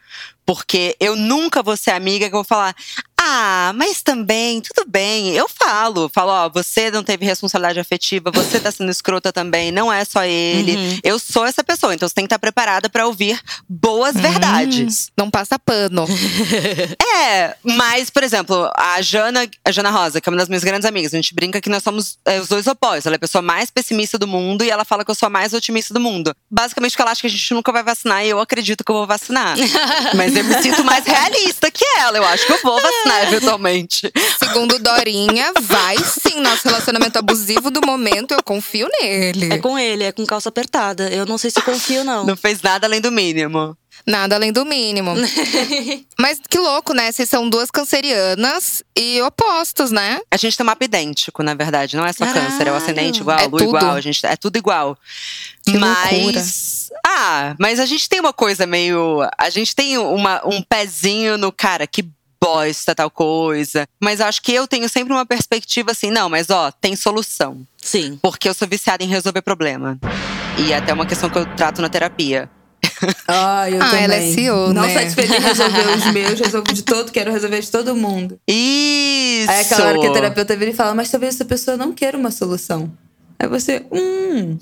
Porque 0.45 0.95
eu 0.99 1.15
nunca 1.15 1.61
vou 1.61 1.75
ser 1.77 1.91
amiga 1.91 2.27
que 2.29 2.33
eu 2.35 2.39
vou 2.39 2.43
falar: 2.43 2.75
"Ah, 3.23 3.71
mas 3.75 4.01
também, 4.01 4.61
tudo 4.61 4.89
bem". 4.89 5.29
Eu 5.35 5.47
falo, 5.47 6.09
falo, 6.13 6.31
ó, 6.31 6.49
você 6.49 6.89
não 6.89 7.03
teve 7.03 7.25
responsabilidade 7.25 7.79
afetiva, 7.79 8.31
você 8.31 8.59
tá 8.59 8.71
sendo 8.71 8.89
escrota 8.89 9.31
também, 9.31 9.71
não 9.71 9.91
é 9.91 10.03
só 10.03 10.23
ele. 10.23 10.75
Uhum. 10.75 10.99
Eu 11.03 11.19
sou 11.19 11.45
essa 11.45 11.63
pessoa, 11.63 11.93
então 11.93 12.07
você 12.07 12.15
tem 12.15 12.25
que 12.25 12.27
estar 12.27 12.39
preparada 12.39 12.89
pra 12.89 13.05
ouvir 13.05 13.39
boas 13.69 14.15
verdades. 14.15 15.11
Não 15.17 15.29
passa 15.29 15.59
pano. 15.59 16.05
É, 17.13 17.55
mas, 17.63 18.09
por 18.09 18.23
exemplo, 18.23 18.71
a 18.75 19.01
Jana, 19.01 19.47
a 19.65 19.71
Jana 19.71 19.89
Rosa, 19.89 20.21
que 20.21 20.27
é 20.27 20.31
uma 20.31 20.37
das 20.37 20.47
minhas 20.47 20.63
grandes 20.63 20.85
amigas, 20.85 21.13
a 21.13 21.17
gente 21.17 21.33
brinca 21.35 21.59
que 21.59 21.69
nós 21.69 21.83
somos 21.83 22.17
é, 22.25 22.39
os 22.39 22.47
dois 22.47 22.65
opostos. 22.67 23.05
Ela 23.05 23.15
é 23.15 23.17
a 23.17 23.19
pessoa 23.19 23.41
mais 23.41 23.69
pessimista 23.69 24.17
do 24.17 24.27
mundo 24.27 24.63
e 24.63 24.69
ela 24.69 24.85
fala 24.85 25.03
que 25.03 25.11
eu 25.11 25.15
sou 25.15 25.27
a 25.27 25.29
mais 25.29 25.53
otimista 25.53 25.93
do 25.93 25.99
mundo. 25.99 26.33
Basicamente, 26.49 26.91
porque 26.91 27.01
ela 27.01 27.11
acha 27.11 27.21
que 27.21 27.27
a 27.27 27.29
gente 27.29 27.53
nunca 27.53 27.71
vai 27.71 27.83
vacinar 27.83 28.25
e 28.25 28.29
eu 28.29 28.39
acredito 28.39 28.83
que 28.83 28.91
eu 28.91 28.95
vou 28.95 29.07
vacinar. 29.07 29.55
mas 30.15 30.35
eu 30.35 30.43
me 30.43 30.61
sinto 30.61 30.83
mais 30.83 31.05
realista 31.05 31.69
que 31.69 31.85
ela. 31.97 32.17
Eu 32.17 32.25
acho 32.25 32.45
que 32.45 32.53
eu 32.53 32.59
vou 32.63 32.81
vacinar 32.81 33.10
eventualmente. 33.23 34.11
Segundo 34.39 34.79
Dorinha, 34.79 35.51
vai 35.61 35.97
sim. 35.97 36.39
Nosso 36.41 36.67
relacionamento 36.67 37.19
abusivo 37.19 37.69
do 37.69 37.81
momento, 37.85 38.31
eu 38.33 38.43
confio 38.43 38.87
nele. 38.99 39.53
É 39.53 39.57
com 39.57 39.77
ele, 39.77 40.03
é 40.03 40.11
com 40.11 40.25
calça 40.25 40.49
apertada. 40.49 41.09
Eu 41.09 41.25
não 41.25 41.37
sei 41.37 41.51
se 41.51 41.61
confio, 41.61 42.03
não. 42.03 42.25
Não 42.25 42.35
fez 42.37 42.61
nada 42.61 42.87
além 42.87 43.01
do 43.01 43.11
mínimo. 43.11 43.77
Nada 44.07 44.35
além 44.35 44.51
do 44.51 44.65
mínimo. 44.65 45.13
Mas 46.17 46.39
que 46.49 46.57
louco, 46.57 46.93
né? 46.93 47.11
Vocês 47.11 47.29
são 47.29 47.47
duas 47.47 47.69
cancerianas 47.69 48.81
e 48.97 49.21
opostos, 49.21 49.91
né? 49.91 50.19
A 50.31 50.37
gente 50.37 50.57
tem 50.57 50.63
um 50.63 50.67
mapa 50.67 50.83
idêntico, 50.83 51.43
na 51.43 51.53
verdade. 51.53 51.95
Não 51.95 52.05
é 52.05 52.11
só 52.11 52.25
Caralho. 52.25 52.47
câncer, 52.49 52.67
é 52.67 52.71
o 52.71 52.75
ascendente 52.75 53.19
igual, 53.21 53.37
É 53.37 53.45
lua 53.45 53.59
tudo. 53.59 53.77
igual. 53.77 53.95
A 53.95 54.01
gente, 54.01 54.25
é 54.25 54.35
tudo 54.35 54.57
igual. 54.57 54.97
Que 55.63 55.77
mas. 55.77 56.89
Ah, 57.05 57.55
mas 57.59 57.79
a 57.79 57.85
gente 57.85 58.09
tem 58.09 58.19
uma 58.19 58.33
coisa 58.33 58.65
meio. 58.65 59.19
A 59.37 59.49
gente 59.49 59.75
tem 59.75 59.97
uma, 59.97 60.41
um 60.47 60.61
pezinho 60.63 61.37
no 61.37 61.51
cara 61.51 61.85
que 61.85 62.09
bosta 62.43 62.95
tal 62.95 63.09
coisa. 63.11 63.87
Mas 64.01 64.19
acho 64.19 64.41
que 64.41 64.51
eu 64.53 64.67
tenho 64.67 64.89
sempre 64.89 65.13
uma 65.13 65.25
perspectiva 65.25 65.91
assim, 65.91 66.09
não, 66.09 66.27
mas 66.29 66.49
ó, 66.49 66.71
tem 66.71 66.95
solução. 66.95 67.61
Sim. 67.77 68.17
Porque 68.21 68.49
eu 68.49 68.53
sou 68.53 68.67
viciada 68.67 69.03
em 69.03 69.07
resolver 69.07 69.41
problema. 69.41 69.99
E 70.57 70.73
é 70.73 70.77
até 70.77 70.91
uma 70.93 71.05
questão 71.05 71.29
que 71.29 71.37
eu 71.37 71.45
trato 71.55 71.81
na 71.81 71.89
terapia. 71.89 72.49
Ai, 73.27 73.73
eu 73.75 73.81
Ah, 73.81 73.85
também. 73.85 74.03
ela 74.03 74.15
é 74.15 74.21
CEO, 74.33 74.73
Não 74.73 74.83
né? 74.83 74.93
satisfeita 74.93 75.35
em 75.35 75.39
resolver 75.39 75.87
os 75.97 76.05
meus, 76.11 76.39
resolvo 76.39 76.73
de 76.73 76.83
todo, 76.83 77.11
quero 77.11 77.31
resolver 77.31 77.59
de 77.61 77.71
todo 77.71 77.95
mundo. 77.95 78.39
Isso! 78.47 79.49
Aí 79.49 79.57
é 79.57 79.61
aquela 79.61 79.87
hora 79.87 79.99
que 79.99 80.07
a 80.07 80.11
terapeuta 80.13 80.55
vira 80.55 80.71
e 80.71 80.73
fala, 80.73 80.93
mas 80.93 81.09
talvez 81.09 81.35
essa 81.35 81.45
pessoa 81.45 81.77
não 81.77 81.93
queira 81.93 82.17
uma 82.17 82.29
solução. 82.31 82.91
Aí 83.39 83.47
você, 83.47 83.83
hum. 83.91 84.55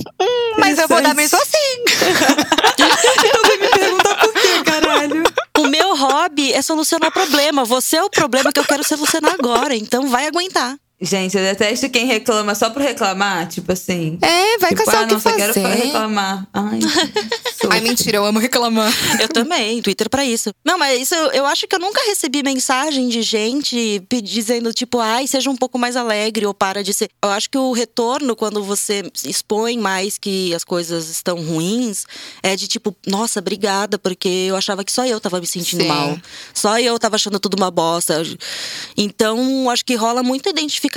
Mas 0.57 0.77
eu 0.79 0.87
vou 0.87 1.01
dar 1.01 1.13
mesmo 1.13 1.37
assim. 1.37 1.83
Me 3.59 3.67
perguntar 3.69 4.15
por 4.15 4.33
quê, 4.33 4.63
caralho. 4.63 5.23
Meu 5.69 5.95
hobby 5.95 6.51
é 6.51 6.61
solucionar 6.61 7.11
problema. 7.11 7.63
Você 7.63 7.97
é 7.97 8.03
o 8.03 8.09
problema 8.09 8.51
que 8.51 8.59
eu 8.59 8.65
quero 8.65 8.83
solucionar 8.83 9.33
agora. 9.33 9.75
Então 9.75 10.07
vai 10.07 10.27
aguentar. 10.27 10.77
Gente, 11.01 11.37
eu 11.37 11.43
detesto 11.43 11.89
quem 11.89 12.05
reclama 12.05 12.53
só 12.53 12.69
por 12.69 12.81
reclamar, 12.81 13.47
tipo 13.47 13.71
assim. 13.71 14.17
É, 14.21 14.57
vai 14.57 14.71
tipo, 14.71 14.83
caçar 14.83 15.01
ah, 15.01 15.03
o 15.03 15.07
que 15.07 15.13
não, 15.13 15.19
só 15.21 15.29
fazer. 15.29 15.53
quero 15.53 15.67
reclamar. 15.67 16.45
Ai, 16.51 16.79
Ai, 17.71 17.79
mentira, 17.79 18.17
eu 18.17 18.25
amo 18.25 18.37
reclamar. 18.37 18.91
Eu 19.21 19.29
também, 19.29 19.81
Twitter 19.81 20.09
pra 20.09 20.25
isso. 20.25 20.53
Não, 20.63 20.77
mas 20.77 20.99
isso 20.99 21.15
eu, 21.15 21.31
eu 21.31 21.45
acho 21.45 21.67
que 21.67 21.75
eu 21.75 21.79
nunca 21.79 22.01
recebi 22.05 22.43
mensagem 22.43 23.07
de 23.07 23.21
gente 23.21 24.05
dizendo, 24.21 24.73
tipo, 24.73 24.99
ai, 24.99 25.25
seja 25.25 25.49
um 25.49 25.55
pouco 25.55 25.79
mais 25.79 25.95
alegre 25.95 26.45
ou 26.45 26.53
para 26.53 26.83
de 26.83 26.93
ser. 26.93 27.09
Eu 27.23 27.29
acho 27.29 27.49
que 27.49 27.57
o 27.57 27.71
retorno, 27.71 28.35
quando 28.35 28.61
você 28.61 29.09
expõe 29.23 29.77
mais 29.77 30.17
que 30.17 30.53
as 30.53 30.65
coisas 30.65 31.09
estão 31.09 31.41
ruins, 31.41 32.05
é 32.43 32.57
de 32.57 32.67
tipo, 32.67 32.93
nossa, 33.07 33.39
obrigada, 33.39 33.97
porque 33.97 34.27
eu 34.49 34.57
achava 34.57 34.83
que 34.83 34.91
só 34.91 35.05
eu 35.05 35.21
tava 35.21 35.39
me 35.39 35.47
sentindo 35.47 35.83
Sim. 35.83 35.87
mal. 35.87 36.19
Só 36.53 36.77
eu 36.77 36.99
tava 36.99 37.15
achando 37.15 37.39
tudo 37.39 37.55
uma 37.55 37.71
bosta. 37.71 38.21
Então, 38.97 39.69
acho 39.69 39.85
que 39.85 39.95
rola 39.95 40.21
muita 40.21 40.49
identificação 40.49 40.88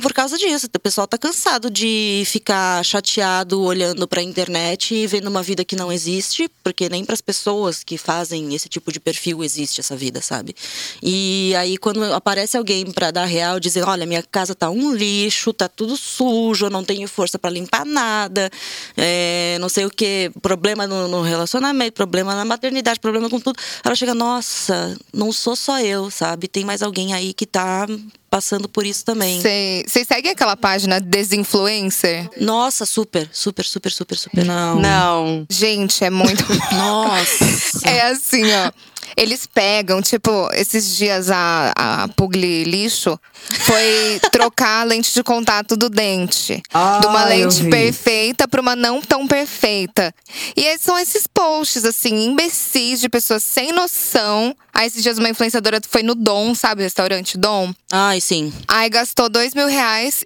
por 0.00 0.12
causa 0.12 0.36
disso. 0.36 0.66
O 0.66 0.80
pessoal 0.80 1.06
tá 1.06 1.18
cansado 1.18 1.70
de 1.70 2.22
ficar 2.26 2.84
chateado 2.84 3.62
olhando 3.62 4.06
pra 4.06 4.22
internet 4.22 4.94
e 4.94 5.06
vendo 5.06 5.28
uma 5.28 5.42
vida 5.42 5.64
que 5.64 5.76
não 5.76 5.90
existe, 5.90 6.48
porque 6.62 6.88
nem 6.88 7.04
pras 7.04 7.20
pessoas 7.20 7.82
que 7.82 7.98
fazem 7.98 8.54
esse 8.54 8.68
tipo 8.68 8.92
de 8.92 9.00
perfil 9.00 9.42
existe 9.42 9.80
essa 9.80 9.96
vida, 9.96 10.20
sabe? 10.20 10.54
E 11.02 11.54
aí 11.56 11.76
quando 11.76 12.02
aparece 12.12 12.56
alguém 12.56 12.90
pra 12.90 13.10
dar 13.10 13.24
real, 13.24 13.58
dizer, 13.58 13.84
olha, 13.84 14.06
minha 14.06 14.22
casa 14.22 14.54
tá 14.54 14.70
um 14.70 14.92
lixo, 14.92 15.52
tá 15.52 15.68
tudo 15.68 15.96
sujo, 15.96 16.66
eu 16.66 16.70
não 16.70 16.84
tenho 16.84 17.08
força 17.08 17.38
pra 17.38 17.50
limpar 17.50 17.84
nada, 17.84 18.50
é, 18.96 19.56
não 19.60 19.68
sei 19.68 19.84
o 19.86 19.90
que, 19.90 20.30
problema 20.42 20.86
no, 20.86 21.08
no 21.08 21.22
relacionamento, 21.22 21.92
problema 21.92 22.34
na 22.34 22.44
maternidade, 22.44 23.00
problema 23.00 23.28
com 23.28 23.40
tudo. 23.40 23.58
Ela 23.84 23.94
chega, 23.94 24.14
nossa, 24.14 24.96
não 25.12 25.32
sou 25.32 25.56
só 25.56 25.80
eu, 25.80 26.10
sabe? 26.10 26.48
Tem 26.48 26.64
mais 26.64 26.82
alguém 26.82 27.14
aí 27.14 27.32
que 27.32 27.46
tá 27.46 27.86
passando 28.30 28.68
por 28.68 28.84
isso 28.86 29.04
também. 29.04 29.40
Cê- 29.40 29.84
Vocês 29.86 30.06
seguem 30.06 30.30
aquela 30.32 30.56
página 30.56 31.00
Desinfluencer? 31.00 32.28
Nossa, 32.40 32.84
super, 32.86 33.28
super, 33.32 33.64
super, 33.64 33.90
super, 33.90 34.16
super. 34.16 34.44
Não. 34.44 34.80
Não. 34.80 35.46
Gente, 35.50 36.04
é 36.04 36.10
muito. 36.10 36.44
Nossa. 36.72 37.88
É 37.88 38.02
assim, 38.10 38.44
ó. 38.52 38.70
Eles 39.16 39.46
pegam, 39.46 40.00
tipo, 40.00 40.48
esses 40.52 40.96
dias 40.96 41.30
a, 41.30 41.72
a 41.76 42.08
Pugli 42.08 42.64
Lixo 42.64 43.18
foi 43.60 44.20
trocar 44.30 44.82
a 44.82 44.84
lente 44.84 45.12
de 45.12 45.22
contato 45.22 45.76
do 45.76 45.88
dente. 45.88 46.62
Ah, 46.72 46.98
de 47.00 47.06
uma 47.06 47.22
eu 47.34 47.48
lente 47.48 47.64
perfeita 47.68 48.46
pra 48.46 48.60
uma 48.60 48.76
não 48.76 49.00
tão 49.00 49.26
perfeita. 49.26 50.14
E 50.56 50.66
aí 50.66 50.78
são 50.78 50.98
esses 50.98 51.26
posts, 51.26 51.84
assim, 51.84 52.26
imbecis 52.26 53.00
de 53.00 53.08
pessoas 53.08 53.42
sem 53.42 53.72
noção. 53.72 54.54
Aí 54.72 54.86
esses 54.86 55.02
dias 55.02 55.18
uma 55.18 55.28
influenciadora 55.28 55.80
foi 55.88 56.02
no 56.02 56.14
Dom, 56.14 56.54
sabe? 56.54 56.82
Restaurante 56.82 57.36
Dom. 57.36 57.72
Ai, 57.90 58.20
sim. 58.20 58.52
Aí 58.66 58.88
gastou 58.88 59.28
dois 59.28 59.54
mil 59.54 59.66
reais 59.66 60.24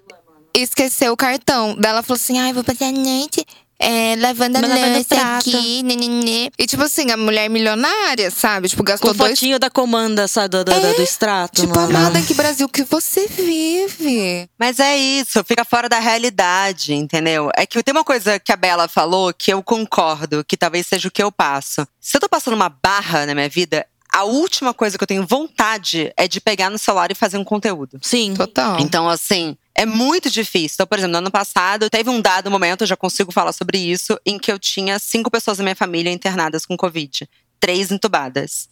e 0.54 0.60
esqueceu 0.62 1.12
o 1.12 1.16
cartão. 1.16 1.74
Daí 1.78 1.90
ela 1.90 2.02
falou 2.02 2.16
assim: 2.16 2.38
ai, 2.38 2.52
vou 2.52 2.62
passar 2.64 2.86
a 2.86 2.92
noite. 2.92 3.44
É, 3.82 4.14
lavando 4.16 4.58
a 4.58 4.60
lavando 4.60 4.94
louça 4.94 5.38
aqui, 5.38 5.82
nenenê. 5.82 6.50
E 6.56 6.66
tipo 6.66 6.82
assim, 6.84 7.10
a 7.10 7.16
mulher 7.16 7.50
milionária, 7.50 8.30
sabe? 8.30 8.68
Tipo, 8.68 8.82
Com 8.82 8.90
gastou 8.92 9.12
dois. 9.12 9.30
fotinho 9.32 9.58
da 9.58 9.68
comanda, 9.68 10.28
sabe, 10.28 10.48
do, 10.50 10.64
do, 10.64 10.72
do 10.72 11.02
extrato. 11.02 11.62
Tipo, 11.62 11.74
mano. 11.74 11.96
amada, 11.96 12.22
que 12.22 12.32
Brasil 12.34 12.68
que 12.68 12.84
você 12.84 13.26
vive. 13.26 14.48
Mas 14.58 14.78
é 14.78 14.96
isso, 14.96 15.42
fica 15.44 15.64
fora 15.64 15.88
da 15.88 15.98
realidade, 15.98 16.94
entendeu? 16.94 17.50
É 17.56 17.66
que 17.66 17.82
tem 17.82 17.92
uma 17.92 18.04
coisa 18.04 18.38
que 18.38 18.52
a 18.52 18.56
Bela 18.56 18.86
falou 18.86 19.32
que 19.34 19.52
eu 19.52 19.62
concordo, 19.62 20.44
que 20.44 20.56
talvez 20.56 20.86
seja 20.86 21.08
o 21.08 21.10
que 21.10 21.22
eu 21.22 21.32
passo. 21.32 21.86
Se 22.00 22.16
eu 22.16 22.20
tô 22.20 22.28
passando 22.28 22.54
uma 22.54 22.68
barra 22.68 23.26
na 23.26 23.34
minha 23.34 23.48
vida, 23.48 23.84
a 24.12 24.24
última 24.24 24.74
coisa 24.74 24.98
que 24.98 25.02
eu 25.02 25.08
tenho 25.08 25.26
vontade 25.26 26.12
é 26.16 26.28
de 26.28 26.40
pegar 26.40 26.68
no 26.68 26.78
celular 26.78 27.10
e 27.10 27.14
fazer 27.14 27.38
um 27.38 27.44
conteúdo. 27.44 27.98
Sim. 28.02 28.34
Total. 28.34 28.78
Então, 28.78 29.08
assim, 29.08 29.56
é 29.74 29.86
muito 29.86 30.30
difícil. 30.30 30.74
Então, 30.74 30.86
por 30.86 30.98
exemplo, 30.98 31.12
no 31.12 31.18
ano 31.18 31.30
passado, 31.30 31.88
teve 31.88 32.10
um 32.10 32.20
dado 32.20 32.50
momento, 32.50 32.82
eu 32.82 32.86
já 32.86 32.96
consigo 32.96 33.32
falar 33.32 33.52
sobre 33.52 33.78
isso, 33.78 34.18
em 34.26 34.38
que 34.38 34.52
eu 34.52 34.58
tinha 34.58 34.98
cinco 34.98 35.30
pessoas 35.30 35.56
da 35.56 35.64
minha 35.64 35.74
família 35.74 36.12
internadas 36.12 36.66
com 36.66 36.76
Covid, 36.76 37.26
três 37.58 37.90
entubadas. 37.90 38.68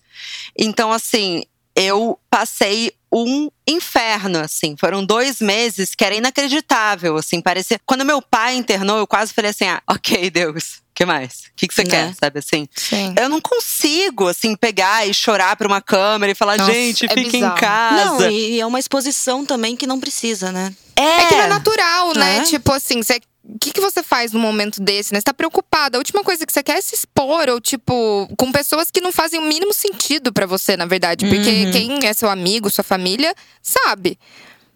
Então, 0.56 0.92
assim, 0.92 1.44
eu 1.75 2.18
passei 2.28 2.92
um 3.12 3.50
inferno, 3.66 4.38
assim. 4.38 4.76
Foram 4.78 5.04
dois 5.04 5.40
meses 5.40 5.94
que 5.94 6.04
era 6.04 6.14
inacreditável, 6.14 7.16
assim. 7.16 7.40
Parecia. 7.40 7.80
Quando 7.86 8.04
meu 8.04 8.20
pai 8.22 8.54
internou, 8.56 8.98
eu 8.98 9.06
quase 9.06 9.32
falei 9.32 9.50
assim: 9.50 9.64
ah, 9.66 9.82
ok, 9.88 10.30
Deus, 10.30 10.64
o 10.76 10.82
que 10.94 11.04
mais? 11.04 11.32
O 11.48 11.52
que, 11.56 11.66
que 11.68 11.74
você 11.74 11.84
Né? 11.84 11.90
quer, 11.90 12.14
sabe 12.14 12.38
assim? 12.38 12.68
Sim. 12.74 13.14
Eu 13.20 13.28
não 13.28 13.40
consigo, 13.40 14.28
assim, 14.28 14.54
pegar 14.56 15.06
e 15.08 15.12
chorar 15.14 15.56
pra 15.56 15.66
uma 15.66 15.80
câmera 15.80 16.32
e 16.32 16.34
falar: 16.34 16.56
Nossa, 16.58 16.72
gente, 16.72 17.06
é 17.06 17.18
em 17.20 17.30
bizarro. 17.30 17.58
casa. 17.58 18.04
Não, 18.04 18.30
e 18.30 18.60
é 18.60 18.66
uma 18.66 18.78
exposição 18.78 19.44
também 19.44 19.76
que 19.76 19.86
não 19.86 19.98
precisa, 20.00 20.52
né? 20.52 20.72
É 20.96 21.26
que 21.26 21.34
não 21.34 21.42
é 21.44 21.46
natural, 21.48 22.14
né? 22.14 22.38
É. 22.38 22.42
Tipo 22.42 22.72
assim, 22.72 23.02
você. 23.02 23.20
O 23.54 23.59
que, 23.59 23.73
que 23.73 23.80
você 23.80 24.02
faz 24.02 24.33
no 24.33 24.38
momento 24.38 24.80
desse, 24.83 25.12
né? 25.12 25.19
Você 25.21 25.25
tá 25.25 25.35
preocupada. 25.35 25.97
A 25.97 26.00
última 26.00 26.23
coisa 26.23 26.47
que 26.47 26.52
você 26.52 26.62
quer 26.62 26.78
é 26.78 26.83
se 26.83 26.95
expor, 26.95 27.49
ou, 27.49 27.61
tipo, 27.61 28.28
com 28.38 28.52
pessoas 28.52 28.90
que 28.90 29.00
não 29.00 29.11
fazem 29.12 29.40
o 29.40 29.42
mínimo 29.42 29.73
sentido 29.75 30.33
pra 30.33 30.47
você, 30.47 30.76
na 30.76 30.87
verdade. 30.87 31.26
Porque 31.26 31.50
Uhum. 31.66 31.71
quem 31.73 32.07
é 32.07 32.12
seu 32.12 32.28
amigo, 32.30 32.71
sua 32.71 32.85
família, 32.85 33.35
sabe. 33.62 34.19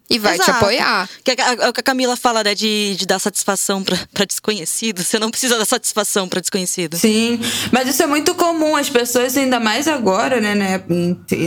E 0.07 0.19
vai 0.19 0.35
te 0.37 0.43
Exato. 0.43 0.57
apoiar. 0.59 1.09
Que 1.23 1.31
a, 1.31 1.33
a- 1.33 1.69
a 1.69 1.73
Camila 1.81 2.15
fala, 2.15 2.43
né, 2.43 2.53
de, 2.53 2.95
de 2.95 3.07
dar 3.07 3.17
satisfação 3.17 3.83
pra, 3.83 3.97
pra 4.13 4.23
desconhecido. 4.23 5.03
Você 5.03 5.17
não 5.17 5.31
precisa 5.31 5.57
dar 5.57 5.65
satisfação 5.65 6.29
pra 6.29 6.39
desconhecido. 6.41 6.95
Sim, 6.95 7.39
mas 7.71 7.87
isso 7.89 8.03
é 8.03 8.05
muito 8.05 8.35
comum. 8.35 8.75
As 8.75 8.87
pessoas, 8.87 9.35
ainda 9.35 9.59
mais 9.59 9.87
agora, 9.87 10.39
né, 10.39 10.53
né 10.53 10.83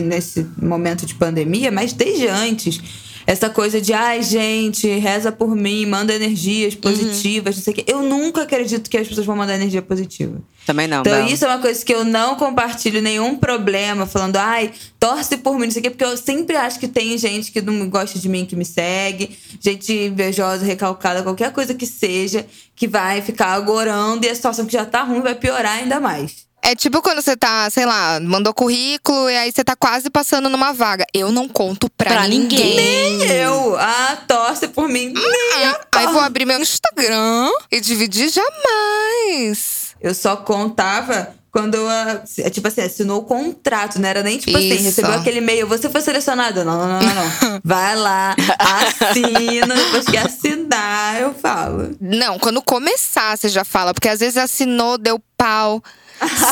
nesse 0.02 0.44
momento 0.60 1.06
de 1.06 1.14
pandemia, 1.14 1.70
mas 1.70 1.92
desde 1.92 2.26
antes. 2.26 2.80
Essa 3.28 3.50
coisa 3.50 3.78
de, 3.78 3.92
ai, 3.92 4.22
gente, 4.22 4.88
reza 4.88 5.30
por 5.30 5.54
mim, 5.54 5.84
manda 5.84 6.14
energias 6.14 6.72
Uhum. 6.72 6.80
positivas, 6.80 7.56
não 7.56 7.62
sei 7.62 7.72
o 7.74 7.76
quê. 7.76 7.84
Eu 7.86 8.02
nunca 8.02 8.40
acredito 8.40 8.88
que 8.88 8.96
as 8.96 9.06
pessoas 9.06 9.26
vão 9.26 9.36
mandar 9.36 9.54
energia 9.54 9.82
positiva. 9.82 10.40
Também 10.64 10.88
não. 10.88 11.00
Então, 11.02 11.12
Bel. 11.12 11.26
isso 11.26 11.44
é 11.44 11.48
uma 11.48 11.58
coisa 11.58 11.84
que 11.84 11.92
eu 11.92 12.06
não 12.06 12.36
compartilho 12.36 13.02
nenhum 13.02 13.36
problema, 13.36 14.06
falando, 14.06 14.36
ai, 14.36 14.72
torce 14.98 15.36
por 15.36 15.58
mim, 15.58 15.66
não 15.66 15.70
sei 15.70 15.80
o 15.80 15.82
quê, 15.82 15.90
porque 15.90 16.04
eu 16.04 16.16
sempre 16.16 16.56
acho 16.56 16.80
que 16.80 16.88
tem 16.88 17.18
gente 17.18 17.52
que 17.52 17.60
não 17.60 17.90
gosta 17.90 18.18
de 18.18 18.30
mim, 18.30 18.46
que 18.46 18.56
me 18.56 18.64
segue, 18.64 19.36
gente 19.60 19.92
invejosa, 19.92 20.64
recalcada, 20.64 21.22
qualquer 21.22 21.52
coisa 21.52 21.74
que 21.74 21.84
seja, 21.84 22.46
que 22.74 22.88
vai 22.88 23.20
ficar 23.20 23.48
agorando 23.48 24.24
e 24.24 24.30
a 24.30 24.34
situação 24.34 24.64
que 24.64 24.72
já 24.72 24.86
tá 24.86 25.02
ruim 25.02 25.20
vai 25.20 25.34
piorar 25.34 25.72
ainda 25.76 26.00
mais. 26.00 26.47
É 26.62 26.74
tipo 26.74 27.00
quando 27.00 27.22
você 27.22 27.36
tá, 27.36 27.70
sei 27.70 27.86
lá, 27.86 28.18
mandou 28.20 28.52
currículo 28.52 29.30
e 29.30 29.36
aí 29.36 29.50
você 29.52 29.64
tá 29.64 29.74
quase 29.76 30.10
passando 30.10 30.48
numa 30.50 30.72
vaga. 30.72 31.06
Eu 31.14 31.32
não 31.32 31.48
conto 31.48 31.88
pra, 31.90 32.10
Pra 32.10 32.28
ninguém. 32.28 32.76
ninguém. 32.76 33.16
Nem 33.18 33.36
eu. 33.38 33.76
Ah, 33.78 34.18
torce 34.26 34.68
por 34.68 34.88
mim. 34.88 35.12
Nem 35.14 35.64
a 35.66 35.80
Aí 35.94 36.06
vou 36.08 36.20
abrir 36.20 36.44
meu 36.44 36.60
Instagram 36.60 37.50
e 37.70 37.80
dividir 37.80 38.28
jamais. 38.30 39.94
Eu 40.00 40.14
só 40.14 40.36
contava 40.36 41.34
quando 41.50 41.74
eu, 41.74 41.88
ah, 41.88 42.22
é 42.38 42.50
tipo 42.50 42.68
assim, 42.68 42.82
assinou 42.82 43.20
o 43.20 43.24
contrato, 43.24 43.98
não 43.98 44.08
era 44.08 44.22
nem 44.22 44.38
tipo 44.38 44.56
assim, 44.56 44.74
Isso. 44.74 44.84
recebeu 44.84 45.12
aquele 45.12 45.38
e-mail, 45.38 45.66
você 45.66 45.88
foi 45.88 46.00
selecionado. 46.02 46.64
Não, 46.64 46.76
não, 46.78 46.86
não, 46.88 47.00
não, 47.00 47.14
não. 47.14 47.60
Vai 47.64 47.96
lá, 47.96 48.36
assina, 48.58 49.74
depois 49.74 50.04
que 50.04 50.16
assinar, 50.16 51.20
eu 51.20 51.34
falo. 51.34 51.96
Não, 52.00 52.38
quando 52.38 52.62
começar 52.62 53.36
você 53.36 53.48
já 53.48 53.64
fala, 53.64 53.94
porque 53.94 54.08
às 54.08 54.20
vezes 54.20 54.36
assinou, 54.36 54.98
deu 54.98 55.20
pau. 55.36 55.82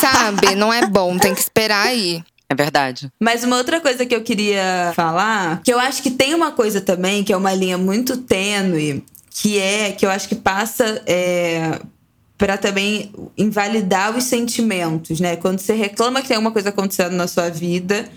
Sabe? 0.00 0.54
Não 0.54 0.72
é 0.72 0.86
bom, 0.86 1.18
tem 1.18 1.34
que 1.34 1.40
esperar 1.40 1.86
aí. 1.86 2.22
É 2.48 2.54
verdade. 2.54 3.10
Mas 3.20 3.42
uma 3.42 3.56
outra 3.56 3.80
coisa 3.80 4.06
que 4.06 4.14
eu 4.14 4.22
queria 4.22 4.92
falar, 4.94 5.60
que 5.62 5.72
eu 5.72 5.80
acho 5.80 6.02
que 6.02 6.10
tem 6.10 6.34
uma 6.34 6.52
coisa 6.52 6.80
também, 6.80 7.24
que 7.24 7.32
é 7.32 7.36
uma 7.36 7.52
linha 7.52 7.76
muito 7.76 8.16
tênue, 8.18 9.04
que 9.30 9.58
é 9.58 9.90
que 9.90 10.06
eu 10.06 10.10
acho 10.10 10.28
que 10.28 10.36
passa 10.36 11.02
é, 11.06 11.80
para 12.38 12.56
também 12.56 13.12
invalidar 13.36 14.16
os 14.16 14.24
sentimentos, 14.24 15.18
né? 15.18 15.36
Quando 15.36 15.58
você 15.58 15.74
reclama 15.74 16.22
que 16.22 16.28
tem 16.28 16.36
alguma 16.36 16.52
coisa 16.52 16.68
acontecendo 16.68 17.14
na 17.14 17.26
sua 17.26 17.50
vida, 17.50 18.08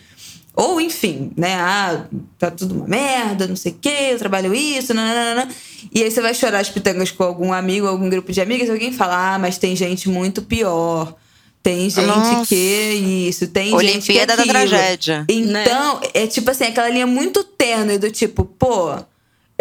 ou 0.53 0.79
enfim, 0.79 1.31
né? 1.35 1.55
Ah, 1.55 2.05
tá 2.37 2.51
tudo 2.51 2.75
uma 2.75 2.87
merda, 2.87 3.47
não 3.47 3.55
sei 3.55 3.71
o 3.71 3.75
quê, 3.81 4.09
eu 4.11 4.19
trabalho 4.19 4.53
isso, 4.53 4.93
nananana. 4.93 5.49
E 5.91 6.03
aí 6.03 6.11
você 6.11 6.21
vai 6.21 6.33
chorar 6.33 6.59
as 6.59 6.69
pitangas 6.69 7.11
com 7.11 7.23
algum 7.23 7.51
amigo, 7.51 7.87
algum 7.87 8.09
grupo 8.09 8.31
de 8.31 8.41
amigas, 8.41 8.67
e 8.67 8.71
alguém 8.71 8.91
fala, 8.91 9.35
ah, 9.35 9.39
mas 9.39 9.57
tem 9.57 9.75
gente 9.75 10.07
muito 10.07 10.41
pior. 10.41 11.15
Tem 11.61 11.89
gente 11.89 12.05
Nossa. 12.05 12.45
que 12.45 12.55
isso, 12.55 13.47
tem 13.47 13.65
gente 13.65 14.05
que 14.05 14.13
Olimpíada 14.13 14.37
da 14.37 14.45
tragédia. 14.45 15.25
Então, 15.27 15.99
é 16.13 16.25
tipo 16.25 16.49
assim, 16.49 16.65
aquela 16.65 16.89
linha 16.89 17.05
muito 17.05 17.43
tênue 17.43 17.97
do 17.97 18.09
tipo, 18.09 18.45
pô. 18.45 18.95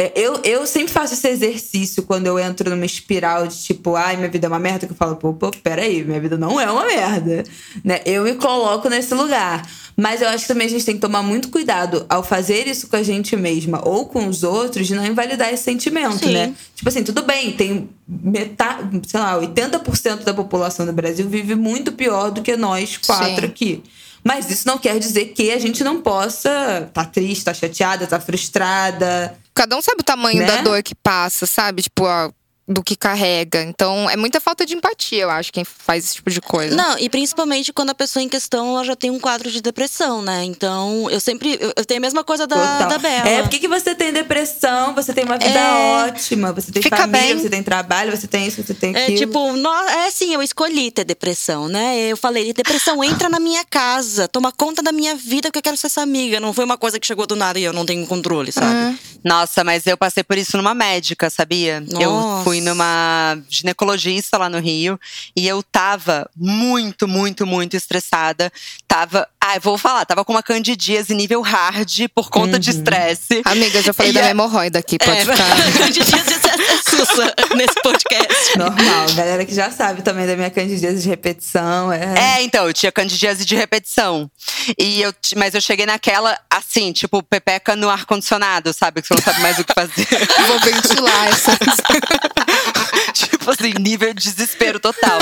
É, 0.00 0.12
Eu, 0.14 0.40
eu 0.45 0.64
sempre 0.64 0.93
faço 0.93 1.14
esse 1.14 1.26
exercício 1.26 2.05
quando 2.05 2.28
eu 2.28 2.38
entro 2.38 2.71
numa 2.71 2.87
espiral 2.87 3.49
de 3.49 3.59
tipo, 3.61 3.97
ai, 3.97 4.17
minha 4.17 4.28
vida 4.28 4.47
é 4.47 4.49
uma 4.49 4.59
merda, 4.61 4.87
que 4.87 4.93
eu 4.93 4.97
falo, 4.97 5.17
pô, 5.17 5.35
pô, 5.35 5.50
peraí, 5.50 6.05
minha 6.05 6.21
vida 6.21 6.38
não 6.38 6.61
é 6.61 6.71
uma 6.71 6.87
merda. 6.87 7.43
Né? 7.85 8.00
Eu 8.07 8.23
me 8.23 8.35
coloco 8.35 8.88
nesse 8.88 9.12
lugar. 9.12 9.69
Mas 9.97 10.23
eu 10.23 10.28
acho 10.28 10.45
que 10.45 10.49
também 10.49 10.69
a 10.69 10.71
gente 10.71 10.85
tem 10.85 10.95
que 10.95 11.00
tomar 11.00 11.25
muito 11.25 11.49
cuidado 11.49 12.07
ao 12.09 12.23
fazer 12.23 12.69
isso 12.69 12.87
com 12.87 12.95
a 12.95 13.02
gente 13.02 13.35
mesma 13.37 13.81
ou 13.85 14.07
com 14.07 14.28
os 14.28 14.45
outros, 14.45 14.87
de 14.87 14.95
não 14.95 15.05
invalidar 15.05 15.52
esse 15.52 15.64
sentimento, 15.64 16.25
Sim. 16.25 16.33
né? 16.33 16.55
Tipo 16.76 16.88
assim, 16.88 17.02
tudo 17.02 17.23
bem, 17.25 17.50
tem 17.50 17.90
metade, 18.07 19.00
sei 19.09 19.19
lá, 19.19 19.37
80% 19.40 20.23
da 20.23 20.33
população 20.33 20.87
do 20.87 20.93
Brasil 20.93 21.28
vive 21.28 21.57
muito 21.57 21.90
pior 21.90 22.31
do 22.31 22.40
que 22.40 22.57
nós 22.57 22.97
quatro 22.97 23.40
Sim. 23.40 23.47
aqui. 23.47 23.83
Mas 24.23 24.50
isso 24.50 24.67
não 24.69 24.78
quer 24.78 24.99
dizer 24.99 25.26
que 25.26 25.50
a 25.50 25.59
gente 25.59 25.83
não 25.83 26.00
possa 26.00 26.88
tá 26.93 27.05
triste, 27.05 27.45
tá 27.45 27.55
chateada, 27.55 28.07
tá 28.07 28.21
frustrada. 28.21 29.37
Cada 29.58 29.76
um 29.76 29.82
sabe 29.82 30.02
o 30.02 30.04
tamanho 30.04 30.38
Né? 30.38 30.46
da 30.46 30.62
dor 30.62 30.80
que 30.84 30.94
passa, 30.94 31.44
sabe? 31.46 31.82
Tipo, 31.82 32.06
a- 32.06 32.30
do 32.68 32.82
que 32.82 32.94
carrega. 32.94 33.62
Então, 33.62 34.08
é 34.10 34.16
muita 34.16 34.40
falta 34.40 34.66
de 34.66 34.75
empatia, 34.75 35.22
eu 35.22 35.30
acho, 35.30 35.50
quem 35.52 35.64
faz 35.64 36.04
esse 36.04 36.14
tipo 36.16 36.30
de 36.30 36.40
coisa. 36.40 36.76
Não, 36.76 36.98
e 36.98 37.08
principalmente 37.08 37.72
quando 37.72 37.90
a 37.90 37.94
pessoa 37.94 38.22
em 38.22 38.28
questão 38.28 38.68
ela 38.75 38.84
já 38.84 38.94
tem 38.94 39.10
um 39.10 39.18
quadro 39.18 39.50
de 39.50 39.60
depressão, 39.62 40.20
né? 40.20 40.44
Então, 40.44 41.08
eu 41.10 41.18
sempre. 41.18 41.56
Eu, 41.60 41.72
eu 41.76 41.84
tenho 41.84 41.98
a 41.98 42.02
mesma 42.02 42.22
coisa 42.22 42.46
da, 42.46 42.56
Total. 42.56 42.88
da 42.90 42.98
Bela. 42.98 43.28
É, 43.28 43.40
por 43.42 43.48
que 43.50 43.66
você 43.66 43.94
tem 43.94 44.12
depressão? 44.12 44.94
Você 44.94 45.12
tem 45.14 45.25
uma 45.25 45.38
vida 45.38 45.58
É. 45.58 46.06
ótima, 46.08 46.52
você 46.52 46.70
tem 46.70 46.82
família, 46.82 47.06
bem. 47.06 47.38
você 47.38 47.48
tem 47.48 47.62
trabalho, 47.62 48.14
você 48.16 48.26
tem 48.26 48.46
isso, 48.46 48.62
você 48.62 48.75
tem 48.75 48.94
É 48.94 49.04
aquilo. 49.04 49.18
tipo, 49.18 49.52
nó- 49.56 49.88
é 49.88 50.06
assim, 50.08 50.34
eu 50.34 50.42
escolhi 50.42 50.90
ter 50.90 51.04
depressão, 51.04 51.68
né? 51.68 51.98
Eu 52.00 52.16
falei, 52.16 52.52
depressão 52.52 53.02
entra 53.02 53.28
na 53.30 53.40
minha 53.40 53.64
casa, 53.64 54.28
toma 54.28 54.52
conta 54.52 54.82
da 54.82 54.92
minha 54.92 55.14
vida, 55.14 55.48
porque 55.48 55.58
eu 55.58 55.62
quero 55.62 55.76
ser 55.76 55.87
essa 55.87 56.02
amiga. 56.02 56.38
Não 56.38 56.52
foi 56.52 56.64
uma 56.64 56.76
coisa 56.76 57.00
que 57.00 57.06
chegou 57.06 57.26
do 57.26 57.34
nada 57.34 57.58
e 57.58 57.64
eu 57.64 57.73
não 57.73 57.86
tenho 57.86 58.06
controle, 58.06 58.52
sabe? 58.52 58.99
Nossa, 59.25 59.64
mas 59.64 59.86
eu 59.86 59.97
passei 59.97 60.23
por 60.23 60.36
isso 60.38 60.56
numa 60.56 60.75
médica, 60.75 61.28
sabia? 61.30 61.82
Eu 61.99 62.10
Nossa. 62.12 62.45
Fui 62.58 62.60
numa 62.60 63.38
ginecologista 63.49 64.36
lá 64.36 64.49
no 64.50 64.58
Rio 64.58 64.99
e 65.36 65.47
eu 65.47 65.62
tava 65.62 66.28
muito, 66.36 67.06
muito, 67.06 67.47
muito 67.47 67.76
estressada. 67.76 68.52
Tava, 68.86 69.28
ah, 69.40 69.58
vou 69.60 69.78
falar, 69.78 70.04
tava 70.04 70.25
com 70.25 70.32
uma 70.32 70.42
candidíase 70.42 71.14
nível 71.14 71.40
hard 71.40 72.08
por 72.14 72.30
conta 72.30 72.58
de 72.58 72.71
estresse. 72.71 73.42
Amiga, 73.44 73.80
já 73.82 73.92
falei 73.92 74.10
E 74.10 74.14
da 74.14 74.21
minha 74.21 74.30
hemorroida 74.30 74.78
aqui, 74.78 74.99
pode 74.99 75.10
É, 75.18 75.25
ficar. 75.25 75.78
candidíase 75.78 76.34
é 76.62 76.76
sussa 76.78 77.34
nesse 77.56 77.75
podcast. 77.82 78.58
Normal, 78.58 79.12
galera 79.14 79.44
que 79.44 79.54
já 79.54 79.71
sabe 79.71 80.02
também 80.02 80.26
da 80.26 80.36
minha 80.36 80.50
candidíase 80.50 81.02
de 81.02 81.08
repetição. 81.08 81.92
É. 81.92 82.38
É, 82.38 82.42
então, 82.42 82.66
eu 82.66 82.73
tinha 82.73 82.92
candidíase 82.92 83.44
de 83.44 83.54
repetição. 83.56 84.30
E 84.78 85.00
eu, 85.02 85.14
mas 85.36 85.54
eu 85.54 85.60
cheguei 85.60 85.86
naquela, 85.86 86.38
assim, 86.50 86.92
tipo, 86.92 87.23
pepeca 87.23 87.75
no 87.76 87.88
ar-condicionado, 87.88 88.73
sabe? 88.73 89.00
Que 89.02 89.08
você 89.08 89.14
não 89.14 89.23
sabe 89.23 89.40
mais 89.40 89.58
o 89.58 89.64
que 89.64 89.73
fazer. 89.75 90.06
Vou 90.47 90.60
ventilar 90.60 91.28
essa. 91.28 91.52
tipo 93.12 93.50
assim, 93.50 93.73
nível 93.80 94.12
de 94.14 94.30
desespero 94.32 94.78
total. 94.80 95.18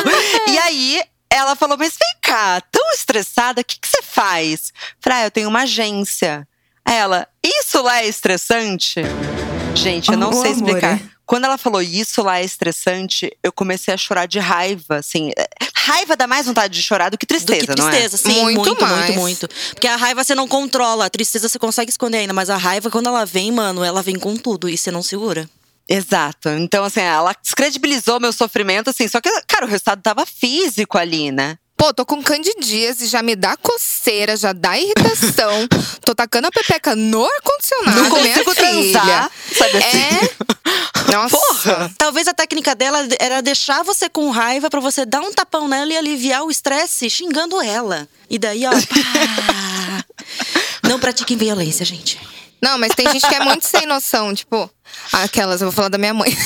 E 0.49 0.59
aí, 0.59 1.03
ela 1.31 1.55
falou: 1.57 1.77
Mas 1.77 1.95
vem 1.99 2.17
cá, 2.23 2.61
tão 2.71 2.91
estressada, 2.93 3.61
o 3.61 3.65
que, 3.65 3.79
que 3.79 3.89
você 3.89 4.03
faz? 4.03 4.73
Falei: 5.01 5.19
ah, 5.21 5.25
eu 5.27 5.31
tenho 5.31 5.49
uma 5.49 5.63
agência. 5.63 6.47
Aí 6.85 6.95
Ela, 6.95 7.27
isso 7.45 7.83
lá 7.83 8.03
é 8.03 8.07
estressante? 8.07 9.01
Gente, 9.75 10.11
eu 10.11 10.17
não 10.17 10.31
Oh, 10.31 10.43
sei 10.43 10.53
explicar. 10.53 11.01
Quando 11.27 11.45
ela 11.45 11.59
falou 11.59 11.83
isso 11.83 12.23
lá 12.23 12.39
é 12.39 12.45
estressante, 12.45 13.37
eu 13.43 13.51
comecei 13.53 13.93
a 13.93 13.97
chorar 13.97 14.27
de 14.27 14.39
raiva, 14.39 14.97
assim. 14.99 15.33
Raiva 15.75 16.17
dá 16.17 16.27
mais 16.27 16.47
vontade 16.47 16.73
de 16.73 16.83
chorar 16.83 17.11
do 17.11 17.19
que 17.19 17.27
Do 17.27 17.29
tristeza, 17.29 17.67
que 17.67 17.81
não 17.81 17.89
é? 17.89 17.91
tristeza, 17.91 18.17
sim, 18.17 18.43
Muito 18.43 18.57
muito, 18.59 18.69
muito, 18.69 18.83
mais. 18.83 19.17
muito, 19.17 19.49
Porque 19.71 19.89
a 19.89 19.97
raiva 19.97 20.23
você 20.23 20.35
não 20.35 20.47
controla, 20.47 21.07
a 21.07 21.11
tristeza 21.11 21.49
você 21.49 21.59
consegue 21.59 21.91
esconder 21.91 22.19
ainda, 22.19 22.33
mas 22.33 22.49
a 22.49 22.57
raiva, 22.57 22.91
quando 22.91 23.09
ela 23.09 23.25
vem, 23.25 23.51
mano, 23.51 23.83
ela 23.83 24.03
vem 24.03 24.17
com 24.19 24.37
tudo 24.37 24.69
e 24.69 24.79
você 24.79 24.91
não 24.93 25.03
segura. 25.03 25.49
Exato. 25.89 26.49
Então, 26.51 26.85
assim, 26.85 27.01
ela 27.01 27.35
descredibilizou 27.41 28.19
meu 28.21 28.33
sofrimento, 28.33 28.91
assim. 28.91 29.07
Só 29.09 29.21
que, 29.21 29.31
cara, 29.47 29.67
o 29.67 29.69
resultado 29.69 30.03
tava 30.03 30.25
físico 30.27 30.99
ali, 30.99 31.31
né? 31.31 31.59
Pô, 31.77 31.93
tô 31.93 32.07
com 32.07 32.23
candidíase, 32.23 33.07
já 33.07 33.23
me 33.23 33.37
dá 33.37 33.55
coceira, 33.57 34.35
já 34.37 34.53
dá 34.53 34.79
irritação. 34.79 35.69
tô 36.05 36.15
tacando 36.15 36.47
a 36.47 36.51
pepeca 36.51 36.97
no 36.97 37.25
ar-condicionado, 37.25 38.03
Não 38.03 38.11
consigo 38.11 38.55
transar, 38.55 39.31
sabe 39.53 39.77
assim? 39.77 39.99
É. 39.99 41.13
Nossa. 41.13 41.37
Porra! 41.37 41.95
Talvez 41.99 42.27
a 42.27 42.35
técnica 42.35 42.75
dela 42.75 43.07
era 43.21 43.43
deixar 43.43 43.83
você 43.85 44.09
com 44.09 44.31
raiva 44.31 44.71
pra 44.71 44.81
você 44.81 45.05
dar 45.05 45.21
um 45.21 45.33
tapão 45.33 45.69
nela 45.69 45.93
e 45.93 45.97
aliviar 45.97 46.43
o 46.45 46.51
estresse 46.51 47.11
xingando 47.11 47.61
ela. 47.61 48.09
E 48.29 48.39
daí, 48.39 48.67
ó, 48.67 48.71
pá. 48.71 50.05
Não 50.89 50.99
pratiquem 50.99 51.37
violência, 51.37 51.85
gente. 51.85 52.19
Não, 52.61 52.79
mas 52.79 52.95
tem 52.95 53.07
gente 53.13 53.29
que 53.29 53.35
é 53.35 53.41
muito 53.41 53.67
sem 53.67 53.87
noção, 53.87 54.35
tipo, 54.35 54.69
aquelas, 55.13 55.61
eu 55.61 55.67
vou 55.67 55.73
falar 55.73 55.89
da 55.89 55.99
minha 55.99 56.15
mãe. 56.15 56.37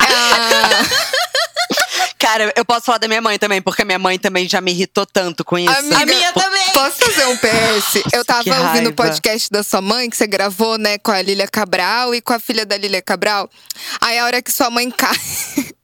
Ah, 0.00 0.84
Cara, 2.28 2.52
eu 2.54 2.64
posso 2.64 2.84
falar 2.84 2.98
da 2.98 3.08
minha 3.08 3.22
mãe 3.22 3.38
também, 3.38 3.62
porque 3.62 3.82
minha 3.86 3.98
mãe 3.98 4.18
também 4.18 4.46
já 4.46 4.60
me 4.60 4.70
irritou 4.70 5.06
tanto 5.06 5.42
com 5.42 5.58
isso. 5.58 5.70
amiga, 5.70 5.96
A 5.96 6.04
minha 6.04 6.30
também. 6.34 6.72
Posso 6.74 6.98
fazer 6.98 7.24
um 7.24 7.36
PS? 7.38 8.02
Eu 8.12 8.22
tava 8.22 8.66
ouvindo 8.66 8.90
o 8.90 8.92
podcast 8.92 9.50
da 9.50 9.62
sua 9.62 9.80
mãe, 9.80 10.10
que 10.10 10.16
você 10.16 10.26
gravou, 10.26 10.76
né, 10.76 10.98
com 10.98 11.10
a 11.10 11.22
Lília 11.22 11.48
Cabral 11.48 12.14
e 12.14 12.20
com 12.20 12.34
a 12.34 12.38
filha 12.38 12.66
da 12.66 12.76
Lília 12.76 13.00
Cabral. 13.00 13.48
Aí 13.98 14.18
a 14.18 14.26
hora 14.26 14.42
que 14.42 14.52
sua 14.52 14.68
mãe 14.68 14.90
cai. 14.90 15.16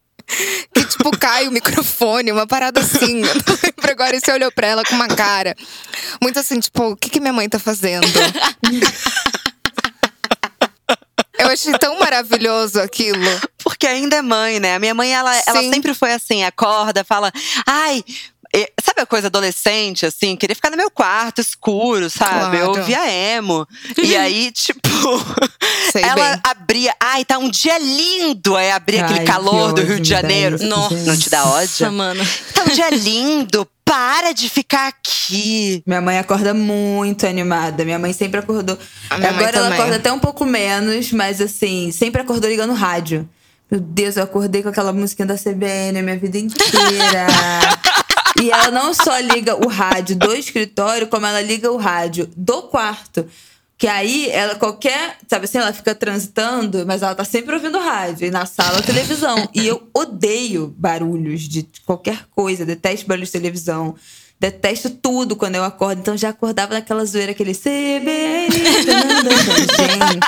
Que 0.74 0.82
tipo, 0.86 1.10
cai 1.18 1.46
o 1.46 1.52
microfone, 1.52 2.32
uma 2.32 2.46
parada 2.46 2.80
assim. 2.80 3.20
Eu 3.20 3.34
não 3.34 3.58
lembro 3.62 3.90
agora. 3.90 4.16
E 4.16 4.20
você 4.20 4.32
olhou 4.32 4.50
pra 4.50 4.66
ela 4.66 4.82
com 4.82 4.94
uma 4.94 5.06
cara. 5.06 5.54
Muito 6.20 6.38
assim, 6.38 6.58
tipo, 6.58 6.92
o 6.92 6.96
que, 6.96 7.10
que 7.10 7.20
minha 7.20 7.32
mãe 7.32 7.46
tá 7.46 7.58
fazendo? 7.58 8.06
Eu 11.38 11.48
achei 11.48 11.76
tão 11.78 11.98
maravilhoso 11.98 12.80
aquilo. 12.80 13.24
Porque 13.58 13.86
ainda 13.86 14.16
é 14.16 14.22
mãe, 14.22 14.60
né? 14.60 14.76
A 14.76 14.78
minha 14.78 14.94
mãe, 14.94 15.12
ela, 15.12 15.34
ela 15.46 15.60
sempre 15.62 15.94
foi 15.94 16.12
assim, 16.12 16.44
acorda, 16.44 17.02
fala, 17.04 17.32
ai. 17.66 18.04
E, 18.56 18.70
sabe 18.80 19.00
a 19.00 19.06
coisa 19.06 19.26
adolescente, 19.26 20.06
assim? 20.06 20.36
Queria 20.36 20.54
ficar 20.54 20.70
no 20.70 20.76
meu 20.76 20.88
quarto, 20.88 21.40
escuro, 21.40 22.08
sabe? 22.08 22.58
Eu 22.58 22.66
Claro. 22.66 22.80
ouvia 22.80 23.10
emo. 23.36 23.66
e 24.00 24.14
aí, 24.16 24.52
tipo, 24.52 24.88
Sei 25.90 26.02
ela 26.06 26.14
bem. 26.32 26.40
abria. 26.44 26.94
Ai, 27.00 27.24
tá 27.24 27.36
um 27.38 27.50
dia 27.50 27.76
lindo! 27.78 28.54
Aí 28.56 28.70
abria 28.70 29.00
Ai, 29.00 29.04
aquele 29.06 29.20
que 29.20 29.26
calor 29.26 29.72
do 29.72 29.82
Rio 29.82 29.98
de 29.98 30.08
Janeiro. 30.08 30.54
isso, 30.54 30.66
Nossa, 30.66 30.96
gente. 30.96 31.06
não 31.06 31.16
te 31.16 31.28
dá 31.30 31.44
ódio? 31.44 31.92
Mano. 31.92 32.24
Tá 32.54 32.62
um 32.62 32.68
dia 32.72 32.90
lindo! 32.94 33.66
Para 33.84 34.32
de 34.32 34.48
ficar 34.48 34.86
aqui! 34.88 35.82
Minha 35.86 36.00
mãe 36.00 36.18
acorda 36.18 36.54
muito 36.54 37.26
animada. 37.26 37.84
Minha 37.84 37.98
mãe 37.98 38.12
sempre 38.12 38.38
acordou. 38.40 38.78
Agora 39.10 39.26
ela 39.34 39.52
também. 39.52 39.72
acorda 39.78 39.96
até 39.96 40.12
um 40.12 40.18
pouco 40.20 40.44
menos, 40.46 41.10
mas 41.12 41.40
assim, 41.40 41.90
sempre 41.92 42.22
acordou 42.22 42.48
ligando 42.48 42.72
rádio. 42.72 43.28
Meu 43.70 43.80
Deus, 43.80 44.16
eu 44.16 44.22
acordei 44.22 44.62
com 44.62 44.68
aquela 44.68 44.92
musiquinha 44.92 45.26
da 45.26 45.36
CBN 45.36 45.98
a 45.98 46.02
minha 46.02 46.16
vida 46.18 46.38
inteira. 46.38 47.26
E 48.44 48.50
ela 48.50 48.70
não 48.70 48.92
só 48.92 49.18
liga 49.20 49.56
o 49.56 49.68
rádio 49.68 50.16
do 50.16 50.34
escritório, 50.34 51.06
como 51.06 51.24
ela 51.24 51.40
liga 51.40 51.72
o 51.72 51.78
rádio 51.78 52.28
do 52.36 52.64
quarto. 52.64 53.26
Que 53.78 53.86
aí, 53.86 54.28
ela 54.28 54.54
qualquer. 54.54 55.16
Sabe 55.26 55.46
assim, 55.46 55.56
ela 55.56 55.72
fica 55.72 55.94
transitando, 55.94 56.84
mas 56.86 57.02
ela 57.02 57.14
tá 57.14 57.24
sempre 57.24 57.54
ouvindo 57.54 57.78
rádio. 57.78 58.26
E 58.26 58.30
na 58.30 58.44
sala, 58.44 58.82
televisão. 58.82 59.48
E 59.54 59.66
eu 59.66 59.88
odeio 59.94 60.74
barulhos 60.76 61.48
de 61.48 61.66
qualquer 61.86 62.26
coisa. 62.30 62.66
Detesto 62.66 63.06
barulhos 63.06 63.28
de 63.28 63.32
televisão. 63.32 63.94
Detesto 64.38 64.90
tudo 64.90 65.36
quando 65.36 65.54
eu 65.54 65.64
acordo. 65.64 66.00
Então 66.00 66.14
já 66.14 66.28
acordava 66.28 66.74
naquela 66.74 67.04
zoeira, 67.06 67.32
aquele 67.32 67.54
CBN. 67.54 68.50
Gente. 68.52 70.20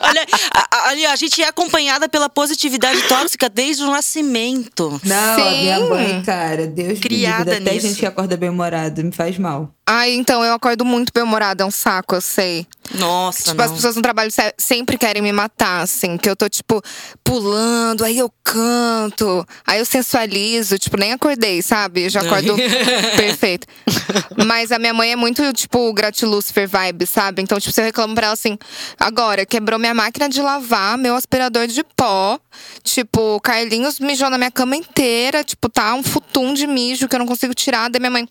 Olha, 0.00 0.26
a, 0.52 0.76
a- 0.76 0.88
ali, 0.90 1.06
a 1.06 1.16
gente 1.16 1.42
é 1.42 1.48
acompanhada 1.48 2.08
pela 2.08 2.28
positividade 2.28 3.02
tóxica 3.08 3.48
desde 3.48 3.82
o 3.82 3.90
nascimento. 3.90 5.00
Não, 5.04 5.16
a 5.42 5.50
Sim. 5.50 5.60
minha 5.60 5.80
mãe, 5.80 6.22
cara, 6.22 6.66
Deus 6.66 6.98
Criada 7.00 7.44
me 7.52 7.58
livre. 7.58 7.62
Até 7.68 7.74
nisso. 7.74 7.88
gente 7.88 7.98
que 8.00 8.06
acorda 8.06 8.36
bem 8.36 8.48
humorada, 8.50 9.02
me 9.02 9.12
faz 9.12 9.36
mal. 9.38 9.72
Ai, 9.90 10.12
então, 10.12 10.44
eu 10.44 10.52
acordo 10.52 10.84
muito 10.84 11.10
bem-humorada, 11.14 11.62
é 11.62 11.66
um 11.66 11.70
saco, 11.70 12.14
eu 12.14 12.20
sei. 12.20 12.66
Nossa, 12.94 13.42
Tipo, 13.44 13.56
não. 13.56 13.64
as 13.64 13.72
pessoas 13.72 13.96
no 13.96 14.02
trabalho 14.02 14.30
se- 14.30 14.54
sempre 14.58 14.98
querem 14.98 15.22
me 15.22 15.32
matar, 15.32 15.80
assim. 15.80 16.18
Que 16.18 16.28
eu 16.28 16.36
tô, 16.36 16.46
tipo, 16.46 16.82
pulando, 17.24 18.04
aí 18.04 18.18
eu 18.18 18.30
canto, 18.44 19.46
aí 19.66 19.78
eu 19.78 19.86
sensualizo. 19.86 20.78
Tipo, 20.78 20.98
nem 20.98 21.12
acordei, 21.14 21.62
sabe? 21.62 22.02
Eu 22.04 22.10
já 22.10 22.20
acordo 22.20 22.54
perfeito. 23.16 23.66
Mas 24.46 24.70
a 24.72 24.78
minha 24.78 24.92
mãe 24.92 25.12
é 25.12 25.16
muito, 25.16 25.42
tipo, 25.54 25.90
gratilúcifer 25.94 26.68
vibe, 26.68 27.06
sabe? 27.06 27.40
Então, 27.40 27.58
tipo, 27.58 27.72
se 27.72 27.80
eu 27.80 27.84
reclamo 27.86 28.14
pra 28.14 28.26
ela 28.26 28.34
assim… 28.34 28.58
Agora, 29.00 29.46
quebrou 29.46 29.78
minha 29.78 29.94
máquina 29.94 30.28
de 30.28 30.42
lavar, 30.42 30.98
meu 30.98 31.14
aspirador 31.16 31.66
de 31.66 31.82
pó. 31.96 32.38
Tipo, 32.82 33.36
o 33.36 33.40
Carlinhos 33.40 33.98
mijou 34.00 34.28
na 34.28 34.36
minha 34.36 34.50
cama 34.50 34.76
inteira. 34.76 35.42
Tipo, 35.42 35.68
tá 35.70 35.94
um 35.94 36.02
futum 36.02 36.52
de 36.52 36.66
mijo 36.66 37.08
que 37.08 37.14
eu 37.14 37.18
não 37.20 37.26
consigo 37.26 37.54
tirar. 37.54 37.88
Daí 37.88 38.00
minha 38.00 38.10
mãe… 38.10 38.28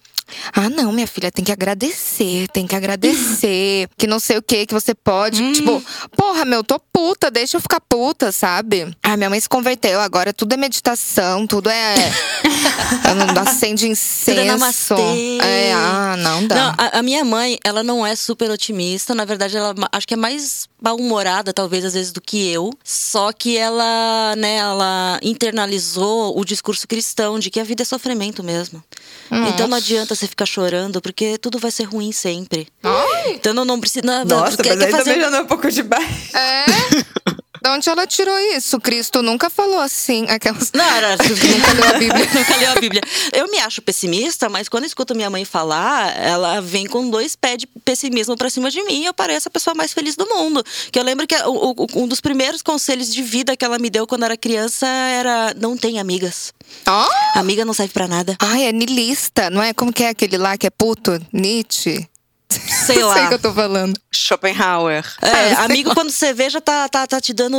Ah, 0.53 0.69
não, 0.69 0.91
minha 0.91 1.07
filha, 1.07 1.31
tem 1.31 1.43
que 1.43 1.51
agradecer, 1.51 2.47
tem 2.49 2.67
que 2.67 2.75
agradecer. 2.75 3.89
que 3.97 4.07
não 4.07 4.19
sei 4.19 4.37
o 4.37 4.41
que, 4.41 4.65
que 4.65 4.73
você 4.73 4.93
pode. 4.93 5.53
Tipo, 5.53 5.83
porra, 6.15 6.45
meu, 6.45 6.63
tô 6.63 6.79
puta, 6.79 7.29
deixa 7.31 7.57
eu 7.57 7.61
ficar 7.61 7.79
puta, 7.81 8.31
sabe? 8.31 8.95
Ah, 9.03 9.15
minha 9.15 9.29
mãe 9.29 9.39
se 9.39 9.49
converteu, 9.49 9.99
agora 9.99 10.33
tudo 10.33 10.53
é 10.53 10.57
meditação, 10.57 11.45
tudo 11.45 11.69
é. 11.69 11.95
não 13.33 13.41
acende 13.43 13.87
incenso. 13.87 14.95
Tudo 14.95 15.43
é. 15.43 15.69
É, 15.69 15.73
ah, 15.73 16.15
não 16.17 16.45
dá. 16.45 16.55
Não, 16.55 16.75
a, 16.77 16.99
a 16.99 17.03
minha 17.03 17.23
mãe, 17.23 17.57
ela 17.63 17.83
não 17.83 18.05
é 18.05 18.15
super 18.15 18.49
otimista. 18.49 19.13
Na 19.13 19.25
verdade, 19.25 19.57
ela 19.57 19.73
acho 19.91 20.07
que 20.07 20.13
é 20.13 20.17
mais 20.17 20.67
mal-humorada, 20.81 21.53
talvez, 21.53 21.85
às 21.85 21.93
vezes, 21.93 22.11
do 22.11 22.21
que 22.21 22.47
eu. 22.49 22.71
Só 22.83 23.31
que 23.31 23.57
ela, 23.57 24.35
né, 24.37 24.57
ela 24.57 25.19
internalizou 25.21 26.37
o 26.39 26.45
discurso 26.45 26.87
cristão 26.87 27.39
de 27.39 27.49
que 27.49 27.59
a 27.59 27.63
vida 27.63 27.83
é 27.83 27.85
sofrimento 27.85 28.43
mesmo. 28.43 28.83
Então 29.29 29.67
não 29.67 29.77
adianta 29.77 30.15
você 30.17 30.27
ficar 30.27 30.45
chorando, 30.45 31.01
porque 31.01 31.37
tudo 31.37 31.59
vai 31.59 31.71
ser 31.71 31.83
ruim 31.83 32.11
sempre. 32.11 32.67
Ai, 32.83 33.33
Então 33.33 33.53
não, 33.53 33.63
não 33.63 33.79
precisa. 33.79 34.05
Não, 34.05 34.25
Nossa, 34.25 34.57
mas 34.57 34.67
quer 34.67 34.71
aí 34.85 34.91
fazer 34.91 35.03
também 35.03 35.21
já 35.21 35.29
não 35.29 35.37
é 35.39 35.41
um 35.41 35.47
pouco 35.47 35.69
de 35.71 35.83
baixo. 35.83 36.35
é. 36.35 36.65
De 37.67 37.73
onde 37.73 37.89
ela 37.89 38.07
tirou 38.07 38.37
isso? 38.55 38.79
Cristo 38.79 39.21
nunca 39.21 39.49
falou 39.49 39.79
assim. 39.81 40.25
Aquelas. 40.29 40.71
Não, 40.71 40.85
era. 40.85 41.17
Nunca 41.19 41.73
leu 41.73 41.89
a 41.89 41.99
Bíblia. 41.99 42.27
Nunca 42.33 42.55
leu 42.55 42.71
a 42.71 42.75
Bíblia. 42.75 43.01
Eu 43.33 43.51
me 43.51 43.59
acho 43.59 43.81
pessimista, 43.81 44.47
mas 44.47 44.69
quando 44.69 44.83
eu 44.83 44.87
escuto 44.87 45.13
minha 45.13 45.29
mãe 45.29 45.43
falar, 45.43 46.17
ela 46.17 46.61
vem 46.61 46.85
com 46.87 47.09
dois 47.09 47.35
pés 47.35 47.57
de 47.57 47.67
pessimismo 47.67 48.37
pra 48.37 48.49
cima 48.49 48.71
de 48.71 48.81
mim 48.83 49.01
e 49.03 49.05
eu 49.05 49.13
pareço 49.13 49.49
a 49.49 49.51
pessoa 49.51 49.73
mais 49.73 49.91
feliz 49.91 50.15
do 50.15 50.25
mundo. 50.27 50.63
Que 50.91 50.97
eu 50.97 51.03
lembro 51.03 51.27
que 51.27 51.35
o- 51.35 51.73
o- 51.77 52.03
um 52.03 52.07
dos 52.07 52.21
primeiros 52.21 52.61
conselhos 52.61 53.13
de 53.13 53.21
vida 53.21 53.57
que 53.57 53.65
ela 53.65 53.77
me 53.77 53.89
deu 53.89 54.07
quando 54.07 54.23
era 54.23 54.37
criança 54.37 54.87
era: 54.87 55.53
não 55.59 55.75
tem 55.75 55.99
amigas. 55.99 56.53
Ó! 56.87 57.09
Amiga 57.35 57.65
não 57.65 57.73
serve 57.73 57.91
pra 57.91 58.07
nada. 58.07 58.37
Ai, 58.39 58.63
é 58.65 58.71
nilista, 58.71 59.49
não 59.49 59.61
é? 59.61 59.73
Como 59.73 59.91
que 59.91 60.03
é 60.03 60.09
aquele 60.09 60.37
lá 60.37 60.57
que 60.57 60.67
é 60.67 60.69
puto? 60.69 61.19
Nietzsche? 61.33 62.07
Sei 62.85 62.95
Não 62.99 63.07
lá. 63.09 63.13
sei 63.13 63.25
o 63.25 63.27
que 63.27 63.33
eu 63.33 63.39
tô 63.39 63.53
falando. 63.53 63.99
Schopenhauer. 64.17 65.03
É, 65.21 65.53
Ah, 65.53 65.63
amigo, 65.65 65.93
quando 65.93 66.09
você 66.11 66.33
vê, 66.33 66.49
já 66.49 66.59
tá, 66.61 66.87
tá, 66.89 67.05
tá 67.07 67.21
te 67.21 67.33
dando 67.33 67.57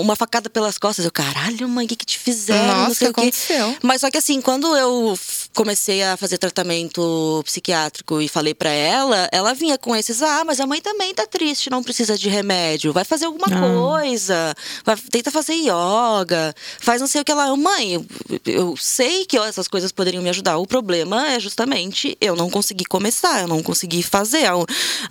uma 0.00 0.16
facada 0.16 0.48
pelas 0.48 0.78
costas. 0.78 1.04
Eu, 1.04 1.12
caralho, 1.12 1.68
mãe, 1.68 1.86
o 1.86 1.88
que, 1.88 1.96
que 1.96 2.06
te 2.06 2.18
fizeram? 2.18 2.66
Nossa, 2.66 2.88
não 2.88 2.94
sei 2.94 3.08
o 3.08 3.12
que 3.14 3.20
o 3.20 3.22
quê. 3.22 3.28
aconteceu? 3.28 3.76
Mas 3.82 4.00
só 4.00 4.10
que 4.10 4.18
assim, 4.18 4.40
quando 4.40 4.76
eu 4.76 5.18
comecei 5.54 6.02
a 6.02 6.16
fazer 6.16 6.38
tratamento 6.38 7.42
psiquiátrico 7.44 8.20
e 8.20 8.28
falei 8.28 8.54
pra 8.54 8.70
ela, 8.70 9.28
ela 9.32 9.54
vinha 9.54 9.78
com 9.78 9.94
esses, 9.94 10.22
ah, 10.22 10.44
mas 10.44 10.60
a 10.60 10.66
mãe 10.66 10.80
também 10.80 11.14
tá 11.14 11.26
triste, 11.26 11.70
não 11.70 11.82
precisa 11.82 12.16
de 12.16 12.28
remédio. 12.28 12.92
Vai 12.92 13.04
fazer 13.04 13.26
alguma 13.26 13.46
coisa, 13.48 14.54
vai, 14.84 14.96
tenta 14.96 15.30
fazer 15.30 15.54
yoga, 15.54 16.54
faz 16.80 17.00
não 17.00 17.08
sei 17.08 17.20
o 17.20 17.24
que. 17.24 17.32
Eu, 17.32 17.56
Mãe, 17.56 17.94
eu, 17.94 18.06
eu 18.46 18.76
sei 18.76 19.24
que 19.26 19.36
essas 19.36 19.68
coisas 19.68 19.90
poderiam 19.92 20.22
me 20.22 20.30
ajudar. 20.30 20.56
O 20.58 20.66
problema 20.66 21.28
é 21.28 21.40
justamente 21.40 22.16
eu 22.20 22.36
não 22.36 22.48
consegui 22.48 22.84
começar, 22.84 23.40
eu 23.42 23.48
não 23.48 23.62
consegui 23.62 24.02
fazer. 24.02 24.44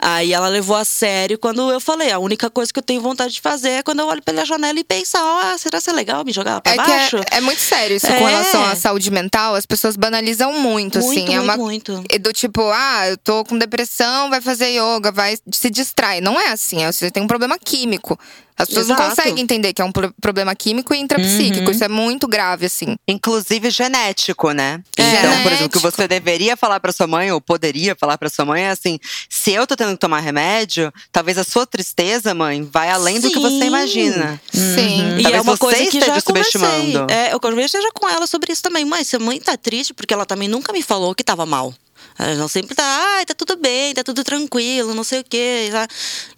Aí 0.01 0.33
ela 0.33 0.49
levou 0.53 0.75
a 0.75 0.85
sério 0.85 1.37
quando 1.37 1.69
eu 1.71 1.79
falei, 1.79 2.11
a 2.11 2.19
única 2.19 2.49
coisa 2.49 2.71
que 2.71 2.79
eu 2.79 2.83
tenho 2.83 3.01
vontade 3.01 3.33
de 3.33 3.41
fazer 3.41 3.69
é 3.69 3.83
quando 3.83 3.99
eu 3.99 4.07
olho 4.07 4.21
pela 4.21 4.45
janela 4.45 4.79
e 4.79 4.83
pensar, 4.83 5.19
ah, 5.21 5.57
será 5.57 5.81
que 5.81 5.89
é 5.89 5.93
legal 5.93 6.23
me 6.23 6.31
jogar 6.31 6.55
lá 6.55 6.61
pra 6.61 6.73
É 6.73 6.75
baixo? 6.77 7.17
que 7.19 7.33
é, 7.35 7.37
é 7.37 7.41
muito 7.41 7.59
sério 7.59 7.97
isso 7.97 8.07
com 8.07 8.13
É. 8.13 8.17
relação 8.29 8.63
à 8.65 8.75
saúde 8.75 9.11
mental. 9.11 9.55
As 9.55 9.65
pessoas 9.65 9.95
banalizam 9.95 10.53
muito, 10.53 10.99
Muito, 10.99 11.11
assim. 11.19 11.33
é 11.33 11.37
muito, 11.39 11.43
uma 11.43 11.57
muito. 11.57 12.03
é 12.09 12.17
do 12.17 12.31
tipo, 12.31 12.61
ah, 12.71 13.09
eu 13.09 13.17
tô 13.17 13.43
com 13.43 13.57
depressão, 13.57 14.29
vai 14.29 14.39
fazer 14.41 14.69
yoga, 14.69 15.11
vai 15.11 15.37
se 15.51 15.69
distrai. 15.69 16.21
Não 16.21 16.39
é 16.39 16.49
assim, 16.51 16.83
é, 16.83 16.91
você 16.91 17.09
tem 17.11 17.21
um 17.23 17.27
problema 17.27 17.57
químico. 17.57 18.17
As 18.63 18.69
pessoas 18.69 18.87
não 18.87 18.95
Exato. 18.95 19.09
conseguem 19.15 19.43
entender 19.43 19.73
que 19.73 19.81
é 19.81 19.85
um 19.85 19.91
pro- 19.91 20.13
problema 20.21 20.53
químico 20.55 20.93
e 20.93 20.97
intrapsíquico. 20.99 21.69
Isso 21.71 21.83
é 21.83 21.87
muito 21.87 22.27
grave, 22.27 22.65
assim. 22.65 22.95
Inclusive 23.07 23.69
genético, 23.69 24.51
né? 24.51 24.81
É. 24.97 25.03
Então, 25.03 25.31
por 25.43 25.51
exemplo, 25.51 25.67
o 25.67 25.69
que 25.69 25.79
Genético. 25.79 25.79
você 25.79 26.07
deveria 26.07 26.57
falar 26.57 26.79
pra 26.79 26.91
sua 26.91 27.07
mãe, 27.07 27.31
ou 27.31 27.39
poderia 27.39 27.95
falar 27.95 28.17
pra 28.17 28.29
sua 28.29 28.45
mãe, 28.45 28.63
é 28.63 28.69
assim: 28.71 28.99
se 29.29 29.51
eu 29.51 29.65
tô 29.67 29.75
tendo 29.75 29.91
que 29.91 29.97
tomar 29.99 30.19
remédio, 30.19 30.91
talvez 31.11 31.37
a 31.37 31.43
sua 31.43 31.65
tristeza, 31.65 32.33
mãe, 32.33 32.63
vai 32.71 32.89
além 32.89 33.19
do 33.19 33.29
que 33.29 33.39
você 33.39 33.59
Sim. 33.59 33.65
imagina. 33.67 34.41
Sim. 34.51 35.17
E 35.19 35.23
Talvez 35.23 35.35
é 35.35 35.41
uma 35.41 35.53
você 35.55 35.59
coisa 35.59 35.77
que 35.79 35.83
esteja 35.97 36.05
já 36.15 36.19
subestimando. 36.21 37.07
É, 37.11 37.33
eu 37.33 37.39
conversei 37.39 37.81
já 37.81 37.91
com 37.93 38.07
ela 38.09 38.25
sobre 38.27 38.51
isso 38.51 38.61
também. 38.61 38.85
Mãe, 38.85 39.03
se 39.03 39.15
a 39.15 39.19
mãe 39.19 39.39
tá 39.39 39.55
triste, 39.57 39.93
porque 39.93 40.13
ela 40.13 40.25
também 40.25 40.47
nunca 40.47 40.71
me 40.73 40.81
falou 40.81 41.13
que 41.13 41.23
tava 41.23 41.45
mal. 41.45 41.73
Ela 42.17 42.35
não 42.35 42.47
sempre 42.47 42.75
tá, 42.75 42.83
ai, 42.85 43.25
tá 43.25 43.33
tudo 43.33 43.55
bem, 43.55 43.93
tá 43.93 44.03
tudo 44.03 44.23
tranquilo, 44.23 44.93
não 44.93 45.03
sei 45.03 45.21
o 45.21 45.23
quê. 45.23 45.69
tá? 45.71 45.87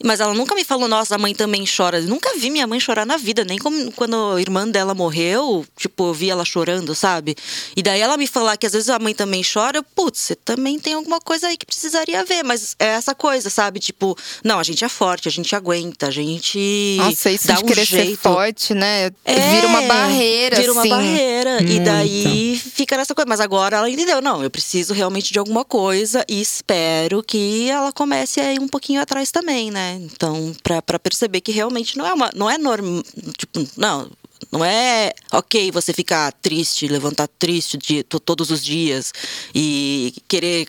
Mas 0.04 0.20
ela 0.20 0.34
nunca 0.34 0.56
me 0.56 0.64
falou, 0.64 0.88
nossa, 0.88 1.16
a 1.16 1.18
mãe 1.18 1.36
também 1.36 1.66
chora. 1.66 2.00
Eu 2.00 2.04
nunca 2.04 2.34
vi 2.38 2.50
minha 2.50 2.66
mãe 2.66 2.80
chorar 2.80 3.06
na 3.06 3.18
vida, 3.18 3.44
nem 3.44 3.58
como, 3.58 3.92
quando 3.92 4.16
a 4.36 4.42
irmã 4.42 4.68
dela 4.68 4.94
morreu, 4.94 5.66
tipo, 5.78 6.08
eu 6.08 6.14
vi 6.14 6.30
ela 6.30 6.46
chorando, 6.46 6.96
sabe? 6.96 7.36
E 7.76 7.84
daí 7.84 8.00
ela 8.00 8.16
me 8.18 8.26
falar 8.26 8.58
que 8.58 8.66
às 8.66 8.74
vezes 8.74 8.90
a 8.90 8.98
mãe 9.00 9.14
também 9.14 9.42
chora, 9.44 9.78
eu, 9.78 9.84
putz, 9.84 10.20
você 10.22 10.36
também 10.36 10.80
tem 10.80 10.94
alguma 10.94 11.20
coisa 11.20 11.48
aí 11.48 11.58
que 11.58 11.66
precisaria 11.66 12.24
ver. 12.24 12.44
Mas 12.44 12.76
é 12.80 12.88
essa 12.88 13.14
coisa, 13.14 13.50
sabe? 13.50 13.80
Tipo, 13.80 14.18
não, 14.44 14.60
a 14.60 14.64
gente 14.64 14.84
é 14.84 14.90
forte, 14.90 15.28
a 15.28 15.32
gente 15.32 15.56
aguenta, 15.56 16.08
a 16.08 16.12
gente 16.12 16.96
Nossa, 17.00 17.32
isso 17.32 17.48
dá 17.48 17.56
de 17.56 17.64
um 17.64 17.68
querer 17.68 17.86
ser 17.86 18.06
jeito. 18.06 18.20
forte, 18.22 18.74
né? 18.74 19.12
É, 19.26 19.56
vira 19.56 19.68
uma 19.68 19.82
barreira, 19.84 20.56
Vira 20.58 20.72
uma 20.72 20.82
assim. 20.82 20.90
barreira. 20.90 21.62
E 21.64 21.80
daí 21.80 22.58
fica 22.74 22.98
nessa 22.98 23.14
coisa. 23.14 23.28
Mas 23.28 23.40
agora 23.40 23.78
ela 23.78 23.90
entendeu. 23.90 24.22
Não, 24.22 24.44
eu 24.44 24.50
preciso 24.50 24.94
realmente 24.94 25.32
de 25.34 25.40
alguma 25.40 25.55
coisa 25.64 26.26
e 26.28 26.42
espero 26.42 27.24
que 27.24 27.70
ela 27.70 27.94
comece 27.94 28.42
a 28.42 28.54
ir 28.54 28.60
um 28.60 28.68
pouquinho 28.68 29.00
atrás 29.02 29.32
também, 29.32 29.72
né? 29.72 29.98
Então, 30.02 30.54
pra 30.64 31.00
perceber 31.00 31.40
que 31.42 31.52
realmente 31.52 31.98
não 31.98 32.06
é 32.06 32.14
uma. 32.14 32.32
Não 32.36 32.50
é 32.50 32.58
normal. 32.58 33.04
Tipo, 33.38 33.66
não. 33.78 34.12
Não 34.52 34.64
é 34.66 35.14
ok 35.32 35.72
você 35.72 35.94
ficar 35.94 36.32
triste, 36.34 36.88
levantar 36.90 37.28
triste 37.40 37.78
de, 37.78 38.04
to- 38.04 38.20
todos 38.20 38.52
os 38.52 38.62
dias 38.64 39.14
e 39.54 40.14
querer 40.28 40.68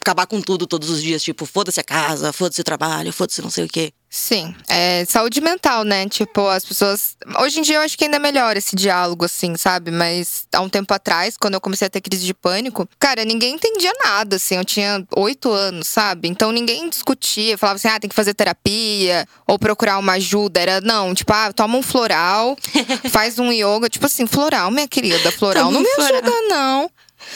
acabar 0.00 0.26
com 0.26 0.40
tudo 0.40 0.66
todos 0.66 0.90
os 0.90 1.02
dias. 1.02 1.22
Tipo, 1.22 1.46
foda-se 1.46 1.80
a 1.80 1.84
casa, 1.84 2.32
foda-se 2.32 2.60
o 2.60 2.64
trabalho, 2.64 3.12
foda-se 3.12 3.42
não 3.42 3.50
sei 3.50 3.64
o 3.64 3.68
quê. 3.68 3.92
Sim, 4.12 4.56
é 4.66 5.04
saúde 5.04 5.40
mental, 5.40 5.84
né? 5.84 6.08
Tipo, 6.08 6.48
as 6.48 6.64
pessoas. 6.64 7.16
Hoje 7.38 7.60
em 7.60 7.62
dia 7.62 7.76
eu 7.76 7.80
acho 7.80 7.96
que 7.96 8.02
ainda 8.02 8.16
é 8.16 8.18
melhor 8.18 8.56
esse 8.56 8.74
diálogo, 8.74 9.24
assim, 9.24 9.56
sabe? 9.56 9.92
Mas 9.92 10.48
há 10.52 10.60
um 10.60 10.68
tempo 10.68 10.92
atrás, 10.92 11.36
quando 11.36 11.54
eu 11.54 11.60
comecei 11.60 11.86
a 11.86 11.90
ter 11.90 12.00
crise 12.00 12.26
de 12.26 12.34
pânico, 12.34 12.88
cara, 12.98 13.24
ninguém 13.24 13.54
entendia 13.54 13.92
nada, 14.04 14.34
assim. 14.34 14.56
Eu 14.56 14.64
tinha 14.64 15.06
oito 15.14 15.52
anos, 15.52 15.86
sabe? 15.86 16.28
Então 16.28 16.50
ninguém 16.50 16.90
discutia, 16.90 17.56
falava 17.56 17.76
assim, 17.76 17.86
ah, 17.86 18.00
tem 18.00 18.10
que 18.10 18.16
fazer 18.16 18.34
terapia, 18.34 19.28
ou 19.46 19.56
procurar 19.60 19.96
uma 19.98 20.14
ajuda. 20.14 20.58
Era, 20.58 20.80
não, 20.80 21.14
tipo, 21.14 21.32
ah, 21.32 21.52
toma 21.52 21.78
um 21.78 21.82
floral, 21.82 22.56
faz 23.12 23.38
um 23.38 23.52
yoga. 23.52 23.88
Tipo 23.88 24.06
assim, 24.06 24.26
floral, 24.26 24.72
minha 24.72 24.88
querida, 24.88 25.30
floral 25.30 25.70
não 25.70 25.82
me 25.82 25.88
floral. 25.94 26.20
ajuda, 26.20 26.40
não. 26.48 26.90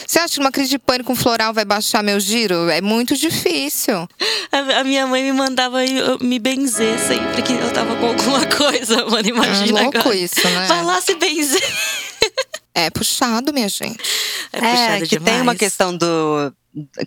Você 0.07 0.19
acha 0.19 0.35
que 0.35 0.41
uma 0.41 0.51
crise 0.53 0.71
de 0.71 0.79
pânico 0.79 1.15
floral 1.15 1.53
vai 1.53 1.65
baixar 1.65 2.03
meu 2.03 2.19
giro? 2.21 2.69
É 2.71 2.81
muito 2.81 3.17
difícil. 3.17 4.09
A, 4.53 4.81
a 4.81 4.85
minha 4.85 5.07
mãe 5.07 5.23
me 5.23 5.33
mandava 5.33 5.85
eu, 5.85 6.19
me 6.21 6.39
benzer 6.39 6.99
sempre 6.99 7.43
que 7.43 7.53
eu 7.53 7.73
tava 7.73 7.95
com 7.97 8.07
alguma 8.09 8.45
coisa, 8.57 9.05
mano. 9.07 9.29
Imagina 9.29 9.81
é 9.81 9.83
louco 9.85 9.99
agora. 9.99 10.17
isso, 10.17 10.47
né? 10.49 10.67
Vai 10.67 10.85
lá 10.85 11.01
se 11.01 11.15
benzer. 11.15 11.63
É 12.75 12.91
puxado, 12.91 13.53
minha 13.53 13.69
gente. 13.69 13.99
É, 14.53 14.59
É, 14.59 14.61
puxado 14.61 15.07
que 15.09 15.21
tem 15.21 15.35
uma 15.35 15.41
demais. 15.41 15.59
questão 15.59 15.97
do 15.97 16.53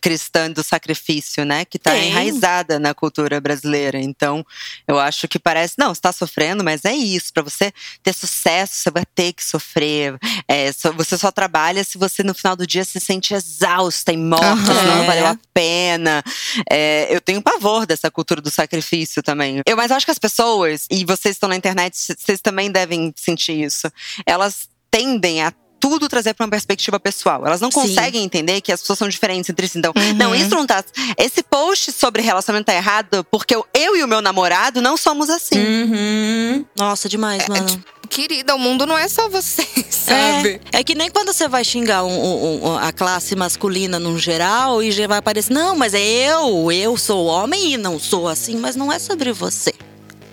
cristã 0.02 0.50
do 0.52 0.64
sacrifício, 0.64 1.44
né? 1.46 1.66
Que 1.66 1.78
tá 1.78 1.92
Tem. 1.92 2.10
enraizada 2.10 2.80
na 2.80 2.94
cultura 2.94 3.40
brasileira. 3.42 4.00
Então, 4.00 4.46
eu 4.88 4.98
acho 5.00 5.28
que 5.28 5.38
parece, 5.38 5.76
não, 5.78 5.94
você 5.94 6.02
tá 6.02 6.12
sofrendo, 6.12 6.64
mas 6.64 6.86
é 6.86 6.94
isso. 6.94 7.34
Pra 7.34 7.44
você 7.44 7.72
ter 8.02 8.14
sucesso, 8.14 8.76
você 8.76 8.92
vai 8.92 9.04
ter 9.06 9.34
que 9.34 9.44
sofrer. 9.44 10.18
É, 10.48 10.72
só- 10.72 10.92
você 10.92 11.18
só 11.18 11.32
trabalha 11.32 11.84
se 11.84 11.98
você 11.98 12.24
no 12.24 12.34
final 12.34 12.56
do 12.56 12.66
dia 12.66 12.86
se 12.86 13.00
sente 13.00 13.34
exausta 13.34 14.12
e 14.14 14.18
morta, 14.18 14.46
senão 14.66 14.96
não 14.98 15.04
É. 15.04 15.08
valeu 15.08 15.28
a 15.28 15.38
pena. 15.54 16.24
É, 16.70 17.08
eu 17.14 17.20
tenho 17.22 17.42
pavor 17.42 17.86
dessa 17.86 18.10
cultura 18.10 18.42
do 18.42 18.50
sacrifício 18.52 19.22
também. 19.22 19.62
Eu, 19.66 19.76
mas 19.76 19.92
acho 19.92 20.06
que 20.06 20.12
as 20.12 20.20
pessoas, 20.20 20.86
e 20.90 21.04
vocês 21.06 21.36
estão 21.36 21.50
na 21.50 21.56
internet, 21.56 21.96
vocês 22.18 22.40
também 22.42 22.72
devem 22.72 23.14
sentir 23.16 23.64
isso. 23.64 23.92
Elas 24.26 24.70
tendem 24.90 25.44
a 25.44 25.52
tudo 25.80 26.08
trazer 26.10 26.34
para 26.34 26.46
uma 26.46 26.50
perspectiva 26.50 27.00
pessoal. 27.00 27.46
Elas 27.46 27.62
não 27.62 27.70
Sim. 27.72 27.82
conseguem 27.82 28.24
entender 28.24 28.62
que 28.62 28.72
as 28.72 28.82
pessoas 28.82 29.00
são 29.00 29.08
diferentes 29.08 29.50
entre 29.50 29.68
si. 29.68 29.78
Então, 29.78 29.94
não, 30.16 30.34
isso 30.36 30.50
não 30.50 30.66
tá. 30.66 30.84
Esse 31.18 31.44
post 31.44 31.92
sobre 31.92 32.22
relacionamento 32.22 32.66
tá 32.68 32.74
errado 32.76 33.26
porque 33.32 33.56
eu, 33.56 33.66
eu 33.74 33.96
e 33.96 34.04
o 34.04 34.08
meu 34.08 34.22
namorado 34.22 34.82
não 34.82 34.98
somos 34.98 35.30
assim. 35.30 35.58
Uhum. 35.60 36.66
Nossa, 36.78 37.08
demais, 37.08 37.48
mano. 37.48 37.84
Querida, 38.10 38.56
o 38.56 38.60
mundo 38.60 38.86
não 38.86 38.98
é 38.98 39.08
só 39.10 39.28
você, 39.28 39.68
sabe? 39.90 40.62
É, 40.72 40.80
é 40.80 40.84
que 40.84 40.96
nem 40.96 41.10
quando 41.12 41.34
você 41.34 41.48
vai 41.48 41.64
xingar 41.64 42.04
um- 42.06 42.10
um- 42.10 42.66
um- 42.70 42.78
a 42.78 42.92
classe 42.94 43.36
masculina 43.36 44.00
no 44.00 44.18
geral 44.18 44.82
e 44.82 44.92
já 44.92 45.06
vai 45.08 45.18
aparecer, 45.18 45.52
não, 45.54 45.76
mas 45.76 45.94
é 45.94 46.00
eu, 46.02 46.72
eu 46.72 46.96
sou 46.98 47.26
homem 47.26 47.74
e 47.74 47.78
não 47.78 48.00
sou 48.00 48.28
assim, 48.30 48.56
mas 48.56 48.76
não 48.78 48.92
é 48.92 48.98
sobre 48.98 49.34
você, 49.34 49.74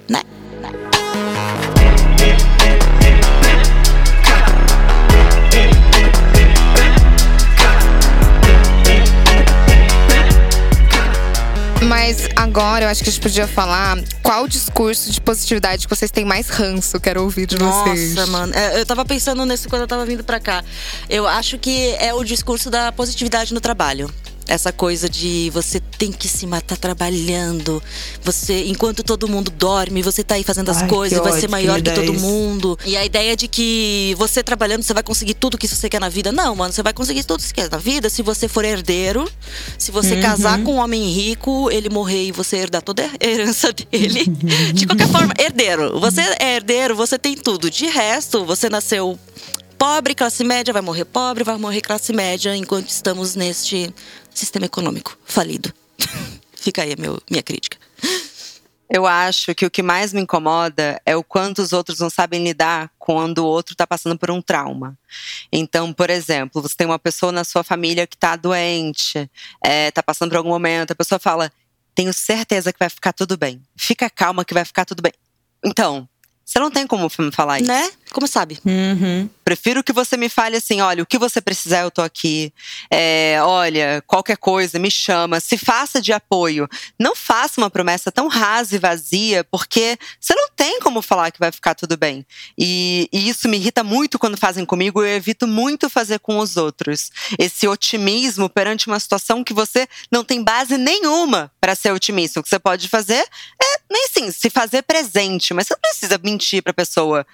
né? 0.08 0.22
Mas 11.88 12.28
agora 12.34 12.86
eu 12.86 12.88
acho 12.88 13.02
que 13.02 13.08
a 13.10 13.12
gente 13.12 13.20
podia 13.22 13.46
falar 13.46 13.98
qual 14.22 14.48
discurso 14.48 15.10
de 15.10 15.20
positividade 15.20 15.86
que 15.86 15.94
vocês 15.94 16.10
têm 16.10 16.24
mais 16.24 16.48
ranço. 16.48 16.98
Quero 16.98 17.22
ouvir 17.22 17.46
de 17.46 17.56
vocês. 17.56 18.14
Nossa, 18.14 18.30
mano. 18.30 18.54
É, 18.54 18.80
Eu 18.80 18.86
tava 18.86 19.04
pensando 19.04 19.44
nisso 19.44 19.68
quando 19.68 19.82
eu 19.82 19.88
tava 19.88 20.04
vindo 20.06 20.24
pra 20.24 20.40
cá. 20.40 20.64
Eu 21.08 21.26
acho 21.26 21.58
que 21.58 21.94
é 21.98 22.14
o 22.14 22.24
discurso 22.24 22.70
da 22.70 22.90
positividade 22.90 23.52
no 23.52 23.60
trabalho. 23.60 24.10
Essa 24.46 24.72
coisa 24.72 25.08
de 25.08 25.50
você 25.50 25.80
tem 25.80 26.12
que 26.12 26.28
se 26.28 26.46
matar 26.46 26.76
trabalhando. 26.76 27.82
Você, 28.22 28.64
enquanto 28.66 29.02
todo 29.02 29.26
mundo 29.28 29.50
dorme, 29.50 30.02
você 30.02 30.22
tá 30.22 30.34
aí 30.34 30.44
fazendo 30.44 30.70
as 30.70 30.82
Ai, 30.82 30.88
coisas, 30.88 31.18
vai 31.18 31.32
ser 31.32 31.38
ódio, 31.38 31.50
maior 31.50 31.80
que 31.80 31.90
que 31.90 31.94
todo 31.94 32.14
isso. 32.14 32.24
mundo. 32.24 32.78
E 32.84 32.96
a 32.96 33.04
ideia 33.04 33.36
de 33.36 33.48
que 33.48 34.14
você 34.18 34.42
trabalhando, 34.42 34.82
você 34.82 34.92
vai 34.92 35.02
conseguir 35.02 35.34
tudo 35.34 35.56
que 35.56 35.66
você 35.66 35.88
quer 35.88 36.00
na 36.00 36.08
vida. 36.08 36.30
Não, 36.30 36.54
mano, 36.54 36.72
você 36.72 36.82
vai 36.82 36.92
conseguir 36.92 37.24
tudo 37.24 37.40
que 37.40 37.48
você 37.48 37.54
quer 37.54 37.70
na 37.70 37.78
vida 37.78 38.10
se 38.10 38.22
você 38.22 38.46
for 38.46 38.64
herdeiro. 38.64 39.30
Se 39.78 39.90
você 39.90 40.20
casar 40.20 40.62
com 40.62 40.74
um 40.74 40.78
homem 40.78 41.10
rico, 41.10 41.70
ele 41.70 41.88
morrer 41.88 42.26
e 42.26 42.32
você 42.32 42.56
herdar 42.56 42.82
toda 42.82 43.04
a 43.04 43.26
herança 43.26 43.72
dele. 43.72 44.26
De 44.74 44.86
qualquer 44.86 45.08
forma, 45.08 45.32
herdeiro. 45.38 45.98
Você 46.00 46.20
é 46.38 46.56
herdeiro, 46.56 46.94
você 46.94 47.18
tem 47.18 47.34
tudo. 47.34 47.70
De 47.70 47.86
resto, 47.86 48.44
você 48.44 48.68
nasceu 48.68 49.18
pobre, 49.78 50.14
classe 50.14 50.42
média, 50.44 50.72
vai 50.72 50.80
morrer 50.80 51.04
pobre, 51.04 51.44
vai 51.44 51.58
morrer 51.58 51.80
classe 51.80 52.12
média, 52.12 52.56
enquanto 52.56 52.88
estamos 52.88 53.34
neste 53.34 53.92
sistema 54.34 54.66
econômico 54.66 55.16
falido. 55.24 55.72
Fica 56.54 56.82
aí 56.82 56.92
a 56.92 56.96
meu, 56.96 57.20
minha 57.30 57.42
crítica. 57.42 57.78
Eu 58.88 59.06
acho 59.06 59.54
que 59.54 59.64
o 59.64 59.70
que 59.70 59.82
mais 59.82 60.12
me 60.12 60.20
incomoda 60.20 61.00
é 61.06 61.16
o 61.16 61.24
quanto 61.24 61.62
os 61.62 61.72
outros 61.72 61.98
não 61.98 62.10
sabem 62.10 62.44
lidar 62.44 62.90
quando 62.98 63.38
o 63.38 63.46
outro 63.46 63.72
está 63.72 63.86
passando 63.86 64.18
por 64.18 64.30
um 64.30 64.42
trauma. 64.42 64.96
Então, 65.50 65.92
por 65.92 66.10
exemplo, 66.10 66.60
você 66.60 66.76
tem 66.76 66.86
uma 66.86 66.98
pessoa 66.98 67.32
na 67.32 67.44
sua 67.44 67.64
família 67.64 68.06
que 68.06 68.14
está 68.14 68.36
doente, 68.36 69.28
está 69.64 70.02
passando 70.02 70.30
por 70.30 70.36
algum 70.36 70.50
momento, 70.50 70.92
a 70.92 70.94
pessoa 70.94 71.18
fala: 71.18 71.50
Tenho 71.94 72.12
certeza 72.12 72.72
que 72.72 72.78
vai 72.78 72.90
ficar 72.90 73.12
tudo 73.12 73.36
bem. 73.36 73.60
Fica 73.74 74.08
calma 74.10 74.44
que 74.44 74.54
vai 74.54 74.64
ficar 74.64 74.84
tudo 74.84 75.02
bem. 75.02 75.12
Então, 75.64 76.06
você 76.44 76.60
não 76.60 76.70
tem 76.70 76.86
como 76.86 77.10
me 77.18 77.32
falar 77.32 77.60
isso. 77.60 77.68
Né? 77.68 77.90
Como 78.12 78.28
sabe? 78.28 78.58
Uhum. 78.64 79.28
Prefiro 79.44 79.84
que 79.84 79.92
você 79.92 80.16
me 80.16 80.28
fale 80.28 80.56
assim: 80.56 80.80
olha, 80.80 81.02
o 81.02 81.06
que 81.06 81.18
você 81.18 81.40
precisar, 81.40 81.80
eu 81.80 81.90
tô 81.90 82.00
aqui. 82.00 82.52
É, 82.90 83.38
olha, 83.42 84.02
qualquer 84.06 84.38
coisa, 84.38 84.78
me 84.78 84.90
chama. 84.90 85.38
Se 85.38 85.58
faça 85.58 86.00
de 86.00 86.12
apoio. 86.12 86.66
Não 86.98 87.14
faça 87.14 87.60
uma 87.60 87.70
promessa 87.70 88.10
tão 88.10 88.26
rasa 88.26 88.74
e 88.74 88.78
vazia, 88.78 89.44
porque 89.44 89.98
você 90.18 90.34
não 90.34 90.48
tem 90.56 90.80
como 90.80 91.02
falar 91.02 91.30
que 91.30 91.38
vai 91.38 91.52
ficar 91.52 91.74
tudo 91.74 91.96
bem. 91.96 92.26
E, 92.58 93.08
e 93.12 93.28
isso 93.28 93.48
me 93.48 93.58
irrita 93.58 93.84
muito 93.84 94.18
quando 94.18 94.36
fazem 94.36 94.64
comigo, 94.64 95.02
eu 95.02 95.16
evito 95.16 95.46
muito 95.46 95.90
fazer 95.90 96.18
com 96.20 96.38
os 96.38 96.56
outros. 96.56 97.10
Esse 97.38 97.68
otimismo 97.68 98.48
perante 98.48 98.86
uma 98.86 98.98
situação 98.98 99.44
que 99.44 99.52
você 99.52 99.86
não 100.10 100.24
tem 100.24 100.42
base 100.42 100.78
nenhuma 100.78 101.52
para 101.60 101.74
ser 101.74 101.92
otimista. 101.92 102.40
O 102.40 102.42
que 102.42 102.48
você 102.48 102.58
pode 102.58 102.88
fazer 102.88 103.22
é, 103.62 103.80
nem 103.90 104.08
sim, 104.08 104.30
se 104.30 104.48
fazer 104.48 104.82
presente, 104.82 105.52
mas 105.52 105.66
você 105.66 105.74
não 105.74 105.80
precisa 105.80 106.18
mentir 106.22 106.62
pra 106.62 106.72
pessoa. 106.72 107.26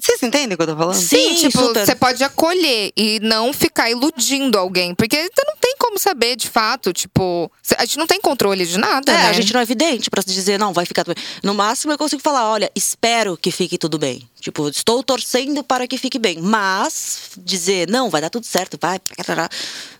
Vocês 0.00 0.22
entendem 0.22 0.54
o 0.54 0.56
que 0.56 0.62
eu 0.62 0.66
tô 0.68 0.76
falando? 0.76 0.94
Sim, 0.94 1.34
tipo, 1.34 1.58
super. 1.58 1.84
você 1.84 1.94
pode 1.94 2.22
acolher 2.22 2.92
e 2.96 3.18
não 3.20 3.52
ficar 3.52 3.90
iludindo 3.90 4.56
alguém. 4.56 4.94
Porque 4.94 5.16
você 5.16 5.42
não 5.44 5.56
como 5.88 5.98
saber, 5.98 6.36
de 6.36 6.48
fato, 6.48 6.92
tipo… 6.92 7.50
A 7.78 7.84
gente 7.84 7.96
não 7.98 8.06
tem 8.06 8.20
controle 8.20 8.64
de 8.66 8.78
nada, 8.78 9.10
É, 9.10 9.16
né? 9.16 9.28
a 9.30 9.32
gente 9.32 9.52
não 9.52 9.60
é 9.60 9.62
evidente 9.62 10.10
pra 10.10 10.22
dizer, 10.22 10.58
não, 10.58 10.72
vai 10.72 10.84
ficar 10.84 11.02
tudo 11.04 11.14
bem. 11.14 11.24
No 11.42 11.54
máximo, 11.54 11.92
eu 11.92 11.98
consigo 11.98 12.20
falar, 12.22 12.48
olha, 12.50 12.70
espero 12.74 13.36
que 13.36 13.50
fique 13.50 13.78
tudo 13.78 13.98
bem. 13.98 14.28
Tipo, 14.40 14.68
estou 14.68 15.02
torcendo 15.02 15.64
para 15.64 15.86
que 15.88 15.98
fique 15.98 16.18
bem. 16.18 16.38
Mas 16.40 17.30
dizer, 17.38 17.88
não, 17.88 18.08
vai 18.08 18.20
dar 18.20 18.30
tudo 18.30 18.44
certo, 18.46 18.78
vai. 18.80 19.00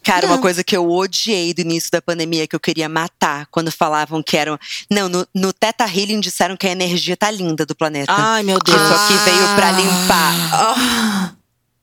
Cara, 0.02 0.26
Não. 0.26 0.34
uma 0.34 0.40
coisa 0.40 0.62
que 0.62 0.76
eu 0.76 0.88
odiei 0.90 1.52
do 1.52 1.60
início 1.60 1.90
da 1.90 2.00
pandemia, 2.00 2.46
que 2.46 2.54
eu 2.54 2.60
queria 2.60 2.88
matar, 2.88 3.46
quando 3.50 3.70
falavam 3.72 4.22
que 4.22 4.36
eram. 4.36 4.58
Não, 4.90 5.08
no, 5.08 5.26
no 5.34 5.52
Teta 5.52 5.84
Healing 5.84 6.20
disseram 6.20 6.56
que 6.56 6.66
a 6.66 6.70
energia 6.70 7.16
tá 7.16 7.30
linda 7.30 7.66
do 7.66 7.74
planeta. 7.74 8.12
Ai, 8.16 8.42
meu 8.42 8.58
Deus. 8.58 8.80
isso 8.80 8.94
aqui 8.94 9.14
veio 9.24 9.54
pra 9.56 9.72
limpar. 9.72 10.34
Ah, 10.54 11.32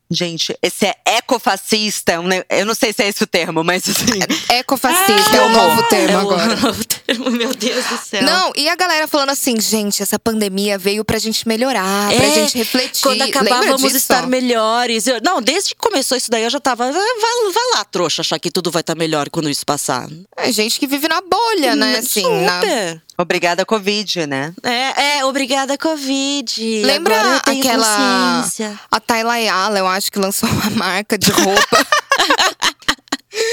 Gente, 0.09 0.55
esse 0.61 0.85
é 0.85 0.95
ecofascista. 1.17 2.13
é 2.49 2.61
Eu 2.61 2.65
não 2.65 2.75
sei 2.75 2.93
se 2.93 3.03
é 3.03 3.07
esse 3.07 3.23
o 3.23 3.27
termo, 3.27 3.63
mas 3.63 3.89
assim. 3.89 4.19
Ecofascista 4.53 5.35
é 5.35 5.41
o 5.41 5.49
novo 5.49 5.83
termo 5.89 6.13
É 6.13 6.17
o 6.17 6.19
agora. 6.19 6.55
novo 6.57 6.83
meu 7.31 7.53
Deus 7.53 7.85
do 7.85 7.97
céu. 7.97 8.23
Não, 8.23 8.51
e 8.55 8.67
a 8.67 8.75
galera 8.75 9.07
falando 9.07 9.29
assim, 9.29 9.59
gente, 9.59 10.01
essa 10.01 10.17
pandemia 10.17 10.77
veio 10.77 11.05
pra 11.05 11.19
gente 11.19 11.47
melhorar, 11.47 12.11
pra 12.13 12.25
É, 12.25 12.33
gente 12.33 12.57
refletir. 12.57 13.01
Quando 13.03 13.21
acabar, 13.21 13.43
Lembra 13.43 13.67
vamos 13.67 13.81
disso? 13.83 13.97
estar 13.97 14.25
melhores. 14.27 15.05
Eu- 15.07 15.19
não, 15.23 15.41
desde 15.41 15.69
que 15.75 15.75
começou 15.75 16.17
isso 16.17 16.31
daí, 16.31 16.43
eu 16.43 16.49
já 16.49 16.59
tava. 16.59 16.91
Vai, 16.91 17.01
vai- 17.01 17.71
lá, 17.75 17.85
trouxa, 17.85 18.21
achar 18.21 18.39
que 18.39 18.49
tudo 18.49 18.71
vai 18.71 18.81
estar 18.81 18.95
melhor 18.95 19.29
quando 19.29 19.49
isso 19.49 19.65
passar. 19.65 20.07
É 20.37 20.51
gente 20.51 20.79
que 20.79 20.87
vive 20.87 21.07
na 21.07 21.21
bolha, 21.21 21.75
né? 21.75 21.97
Assim, 21.99 22.27
na- 22.43 22.61
Super. 22.61 23.01
Obrigada, 23.17 23.65
Covid, 23.65 24.27
né? 24.27 24.53
É, 24.61 25.19
é, 25.19 25.25
obrigada, 25.25 25.77
Covid. 25.77 26.81
Lembra 26.83 27.15
Agora 27.19 27.35
eu 27.35 27.39
tenho 27.41 27.59
aquela. 27.61 28.45
A 28.91 28.99
Tayla 28.99 29.33
Ayala, 29.33 29.79
eu 29.79 29.87
acho 29.87 30.11
que 30.11 30.19
lançou 30.19 30.49
uma 30.49 30.69
marca 30.71 31.17
de 31.17 31.31
roupa. 31.31 31.87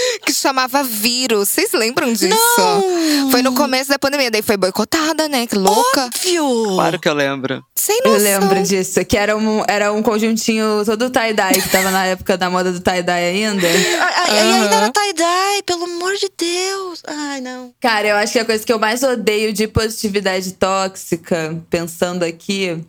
que 0.24 0.32
chamava 0.32 0.82
Vírus. 0.82 1.48
Vocês 1.48 1.72
lembram 1.72 2.12
disso? 2.12 2.36
Não! 2.58 3.30
Foi 3.30 3.42
no 3.42 3.54
começo 3.54 3.90
da 3.90 3.98
pandemia, 3.98 4.30
daí 4.30 4.42
foi 4.42 4.56
boicotada, 4.56 5.28
né? 5.28 5.46
Que 5.46 5.56
louca. 5.56 6.06
Óbvio! 6.06 6.74
Claro 6.74 6.98
que 6.98 7.08
eu 7.08 7.14
lembro. 7.14 7.62
Sem 7.74 7.98
eu 8.04 8.12
noção. 8.12 8.24
lembro 8.24 8.62
disso, 8.62 9.04
que 9.04 9.16
era 9.16 9.36
um, 9.36 9.62
era 9.66 9.92
um 9.92 10.02
conjuntinho 10.02 10.84
todo 10.84 11.10
tie-dye, 11.10 11.60
que 11.60 11.68
tava 11.68 11.90
na 11.90 12.06
época 12.06 12.38
da 12.38 12.48
moda 12.48 12.70
do 12.70 12.80
tie-dye 12.80 13.24
ainda. 13.24 13.66
Ai, 14.02 14.38
ai, 14.38 14.38
ainda 14.38 14.74
era 14.76 14.90
tie-dye, 14.90 15.62
pelo 15.64 15.84
amor 15.84 16.14
de 16.14 16.30
Deus. 16.38 17.02
Ai, 17.06 17.40
não. 17.40 17.72
Cara, 17.80 18.06
eu 18.06 18.16
acho 18.16 18.32
que 18.32 18.38
a 18.38 18.44
coisa 18.44 18.64
que 18.64 18.72
eu 18.72 18.78
mais 18.78 19.02
odeio 19.02 19.52
de 19.52 19.66
positividade 19.66 20.52
tóxica, 20.52 21.60
pensando 21.68 22.22
aqui, 22.22 22.84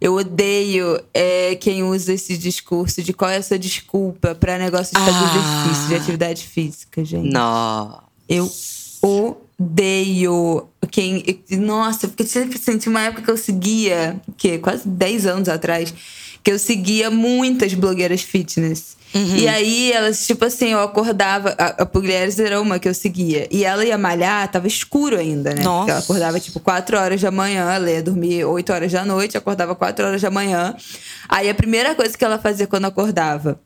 eu 0.00 0.14
odeio 0.14 1.00
é 1.12 1.54
quem 1.56 1.82
usa 1.82 2.12
esse 2.12 2.36
discurso 2.38 3.02
de 3.02 3.12
qual 3.12 3.30
é 3.30 3.36
a 3.36 3.42
sua 3.42 3.58
desculpa 3.58 4.34
pra 4.34 4.58
negócio 4.58 4.94
de 4.98 5.00
fazer 5.04 5.18
Ah. 5.24 5.64
exercício, 5.64 5.88
de 5.88 5.94
atividade 5.96 6.46
física, 6.46 7.04
gente. 7.04 7.30
Não. 7.30 8.02
Eu 8.28 8.50
odeio 9.02 10.66
quem. 10.90 11.22
Nossa, 11.50 12.08
porque 12.08 12.24
sempre 12.24 12.58
senti 12.58 12.88
uma 12.88 13.02
época 13.02 13.22
que 13.22 13.30
eu 13.30 13.36
seguia, 13.36 14.20
que 14.36 14.58
quase 14.58 14.88
10 14.88 15.26
anos 15.26 15.48
atrás, 15.48 15.92
que 16.42 16.50
eu 16.50 16.58
seguia 16.58 17.10
muitas 17.10 17.74
blogueiras 17.74 18.22
fitness. 18.22 18.96
E 19.14 19.48
aí, 19.48 19.92
elas, 19.92 20.26
tipo 20.26 20.44
assim, 20.44 20.72
eu 20.72 20.80
acordava. 20.80 21.54
A, 21.58 21.82
a 21.82 21.86
Pugliares 21.86 22.38
era 22.38 22.60
uma 22.60 22.78
que 22.78 22.88
eu 22.88 22.94
seguia. 22.94 23.48
E 23.50 23.64
ela 23.64 23.84
ia 23.84 23.98
malhar, 23.98 24.50
tava 24.50 24.66
escuro 24.66 25.18
ainda, 25.18 25.54
né? 25.54 25.62
Nossa. 25.62 25.78
Porque 25.78 25.90
ela 25.90 26.00
acordava, 26.00 26.40
tipo, 26.40 26.60
4 26.60 26.96
horas 26.98 27.20
da 27.20 27.30
manhã, 27.30 27.70
ela 27.72 27.90
ia 27.90 28.02
dormir 28.02 28.44
8 28.44 28.72
horas 28.72 28.92
da 28.92 29.04
noite, 29.04 29.36
acordava 29.36 29.74
4 29.74 30.06
horas 30.06 30.22
da 30.22 30.30
manhã. 30.30 30.74
Aí 31.28 31.48
a 31.48 31.54
primeira 31.54 31.94
coisa 31.94 32.16
que 32.16 32.24
ela 32.24 32.38
fazia 32.38 32.66
quando 32.66 32.84
acordava 32.84 33.58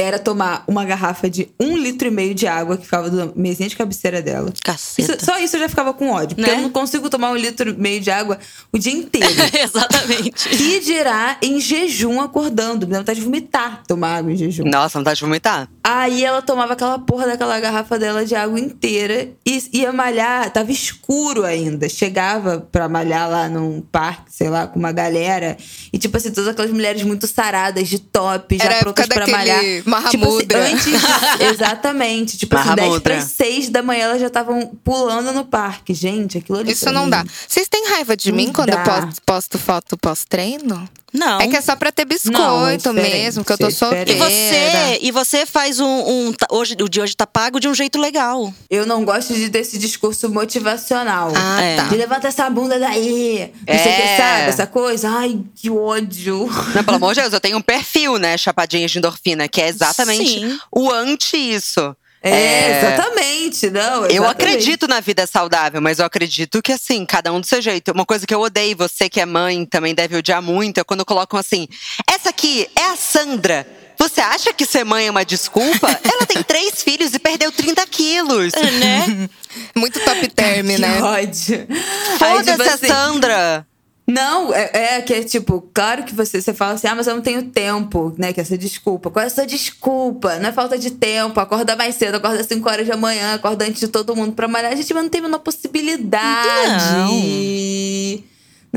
era 0.00 0.18
tomar 0.18 0.62
uma 0.68 0.84
garrafa 0.84 1.28
de 1.28 1.48
um 1.58 1.76
litro 1.76 2.06
e 2.06 2.10
meio 2.10 2.34
de 2.34 2.46
água 2.46 2.76
que 2.76 2.84
ficava 2.84 3.10
na 3.10 3.32
mesinha 3.34 3.68
de 3.68 3.74
cabeceira 3.76 4.22
dela. 4.22 4.52
Caceta. 4.62 5.12
Isso- 5.14 5.24
só 5.24 5.38
isso 5.40 5.56
eu 5.56 5.60
já 5.60 5.68
ficava 5.68 5.92
com 5.92 6.10
ódio. 6.10 6.36
Porque 6.36 6.50
Né? 6.50 6.56
eu 6.58 6.62
não 6.62 6.70
consigo 6.70 7.10
tomar 7.10 7.30
um 7.32 7.36
litro 7.36 7.70
e 7.70 7.72
meio 7.74 8.00
de 8.00 8.10
água 8.10 8.38
o 8.72 8.78
dia 8.78 8.92
inteiro. 8.92 9.26
Exatamente. 9.60 10.48
que 10.48 10.80
dirá 10.80 11.36
em 11.42 11.60
jejum 11.60 12.20
acordando. 12.20 12.86
Me 12.86 12.92
dá 12.92 12.98
vontade 13.00 13.18
de 13.18 13.24
vomitar 13.24 13.82
tomar 13.86 14.18
água 14.18 14.32
em 14.32 14.36
jejum. 14.36 14.64
Nossa, 14.64 14.98
vontade 14.98 15.18
de 15.18 15.24
vomitar. 15.24 15.68
Aí 15.82 16.24
ela 16.24 16.42
tomava 16.42 16.74
aquela 16.74 16.98
porra 16.98 17.26
daquela 17.26 17.58
garrafa 17.58 17.98
dela 17.98 18.24
de 18.24 18.34
água 18.34 18.60
inteira 18.60 19.30
e 19.44 19.62
ia 19.72 19.92
malhar, 19.92 20.50
tava 20.52 20.70
escuro 20.70 21.44
ainda. 21.44 21.88
Chegava 21.88 22.60
pra 22.70 22.88
malhar 22.88 23.28
lá 23.28 23.48
num 23.48 23.80
parque, 23.80 24.32
sei 24.32 24.48
lá, 24.50 24.66
com 24.66 24.78
uma 24.78 24.92
galera. 24.92 25.56
E 25.92 25.98
tipo 25.98 26.16
assim, 26.16 26.30
todas 26.30 26.48
aquelas 26.48 26.70
mulheres 26.70 27.02
muito 27.02 27.26
saradas, 27.26 27.88
de 27.88 27.98
top, 27.98 28.58
já 28.58 28.64
Era 28.64 28.78
prontas 28.80 29.06
pra 29.06 29.26
malhar. 29.26 29.62
Daquele 29.88 30.10
Tipo 30.10 30.26
assim, 30.56 30.72
antes 30.74 30.84
de- 30.84 31.44
Exatamente. 31.44 32.36
Tipo 32.38 32.56
assim, 32.56 32.74
10 32.74 32.76
Mahamudra. 32.88 33.00
para 33.14 33.20
6 33.20 33.68
da 33.70 33.82
manhã 33.82 34.04
elas 34.04 34.20
já 34.20 34.26
estavam 34.28 34.66
pulando 34.84 35.32
no 35.32 35.44
parque. 35.44 35.92
Gente, 35.94 36.38
aquilo 36.38 36.58
ali. 36.58 36.72
Isso 36.72 36.90
não 36.92 37.04
mim- 37.04 37.10
dá. 37.10 37.24
Vocês 37.46 37.68
têm 37.68 37.88
raiva 37.90 38.16
de 38.16 38.30
mim 38.32 38.46
Não 38.46 38.52
quando 38.52 38.70
eu 38.70 38.76
dá. 38.76 38.82
posto, 39.02 39.22
posto 39.24 39.58
foto 39.58 39.96
pós-treino? 39.98 40.88
Não. 41.12 41.40
É 41.40 41.46
que 41.48 41.56
é 41.56 41.60
só 41.60 41.74
pra 41.76 41.90
ter 41.90 42.04
Não, 42.04 42.66
é 42.68 42.76
biscoito 42.76 42.92
mesmo, 42.92 43.44
que 43.44 43.52
eu 43.52 43.58
tô 43.58 43.66
é 43.68 43.70
solteira. 43.70 44.10
E 44.10 44.14
você, 44.16 44.98
e 45.02 45.10
você 45.10 45.46
faz 45.46 45.80
um, 45.80 45.86
um- 46.28 46.32
tá- 46.32 46.46
hoje 46.50 46.76
o 46.80 46.88
de 46.88 47.00
hoje 47.00 47.16
tá 47.16 47.26
pago 47.26 47.58
de 47.58 47.68
um 47.68 47.74
jeito 47.74 47.98
legal. 47.98 48.52
Eu 48.68 48.84
não 48.86 49.04
gosto 49.04 49.32
de 49.34 49.48
desse 49.48 49.78
discurso 49.78 50.28
motivacional. 50.28 51.32
Ah, 51.34 51.62
É. 51.62 51.76
tá. 51.76 51.82
De 51.84 51.96
levanta 51.96 52.28
essa 52.28 52.48
bunda 52.50 52.78
daí. 52.78 53.52
Não 53.66 53.78
sei 53.78 53.92
o 53.92 53.96
que, 53.96 54.02
É. 54.02 54.16
sabe? 54.16 54.42
Essa 54.48 54.66
coisa. 54.66 55.08
Ai, 55.10 55.40
que 55.54 55.70
ódio. 55.70 56.48
Não, 56.74 56.84
pelo 56.84 56.96
amor 56.96 57.14
de 57.14 57.20
Deus, 57.22 57.32
eu 57.32 57.40
tenho 57.40 57.56
um 57.58 57.62
perfil, 57.62 58.18
né, 58.18 58.36
chapadinha 58.36 58.86
de 58.86 58.98
endorfina, 58.98 59.48
que 59.48 59.60
é 59.60 59.68
exatamente 59.68 60.28
Sim. 60.40 60.58
o 60.70 60.90
anti 60.92 61.36
isso. 61.36 61.96
É, 62.22 62.78
exatamente. 62.78 63.70
Não, 63.70 64.04
Eu 64.04 64.22
exatamente. 64.24 64.30
acredito 64.30 64.88
na 64.88 65.00
vida 65.00 65.26
saudável, 65.26 65.80
mas 65.80 65.98
eu 65.98 66.04
acredito 66.04 66.60
que, 66.60 66.72
assim, 66.72 67.06
cada 67.06 67.32
um 67.32 67.40
do 67.40 67.46
seu 67.46 67.60
jeito. 67.62 67.92
Uma 67.92 68.04
coisa 68.04 68.26
que 68.26 68.34
eu 68.34 68.40
odeio, 68.40 68.76
você 68.76 69.08
que 69.08 69.20
é 69.20 69.26
mãe 69.26 69.64
também 69.64 69.94
deve 69.94 70.16
odiar 70.16 70.42
muito, 70.42 70.78
é 70.78 70.84
quando 70.84 71.04
colocam 71.04 71.38
assim: 71.38 71.68
essa 72.10 72.30
aqui 72.30 72.68
é 72.76 72.86
a 72.86 72.96
Sandra. 72.96 73.66
Você 73.98 74.20
acha 74.20 74.52
que 74.52 74.64
ser 74.64 74.84
mãe 74.84 75.08
é 75.08 75.10
uma 75.10 75.24
desculpa? 75.24 75.88
Ela 76.04 76.24
tem 76.24 76.40
três 76.42 76.82
filhos 76.84 77.12
e 77.14 77.18
perdeu 77.18 77.50
30 77.50 77.84
quilos. 77.86 78.52
Né? 78.52 79.28
Muito 79.74 79.98
top 80.00 80.28
term, 80.28 80.68
Que 80.70 80.78
né? 80.78 81.02
ódio. 81.02 81.66
Foda-se 82.16 82.50
tipo 82.52 82.62
a 82.62 82.74
assim, 82.74 82.86
Sandra. 82.86 83.66
Não, 84.08 84.54
é, 84.54 84.70
é 84.96 85.02
que 85.02 85.12
é 85.12 85.22
tipo, 85.22 85.68
claro 85.74 86.02
que 86.02 86.14
você, 86.14 86.40
você 86.40 86.54
fala 86.54 86.72
assim, 86.72 86.86
ah, 86.86 86.94
mas 86.94 87.06
eu 87.06 87.14
não 87.14 87.20
tenho 87.20 87.42
tempo, 87.42 88.14
né? 88.16 88.32
Que 88.32 88.40
é 88.40 88.42
essa 88.42 88.56
desculpa. 88.56 89.10
Qual 89.10 89.22
é 89.22 89.26
a 89.26 89.30
sua 89.30 89.46
desculpa? 89.46 90.38
Não 90.38 90.48
é 90.48 90.52
falta 90.52 90.78
de 90.78 90.92
tempo. 90.92 91.38
Acorda 91.38 91.76
mais 91.76 91.94
cedo, 91.96 92.14
acorda 92.14 92.40
às 92.40 92.46
5 92.46 92.66
horas 92.66 92.88
da 92.88 92.96
manhã, 92.96 93.34
acorda 93.34 93.66
antes 93.66 93.80
de 93.80 93.88
todo 93.88 94.16
mundo 94.16 94.32
pra 94.32 94.48
malhar. 94.48 94.72
A 94.72 94.76
gente 94.76 94.94
mas 94.94 95.02
não 95.02 95.10
tem 95.10 95.20
a 95.20 95.24
menor 95.24 95.40
possibilidade. 95.40 96.94
Não, 96.94 98.28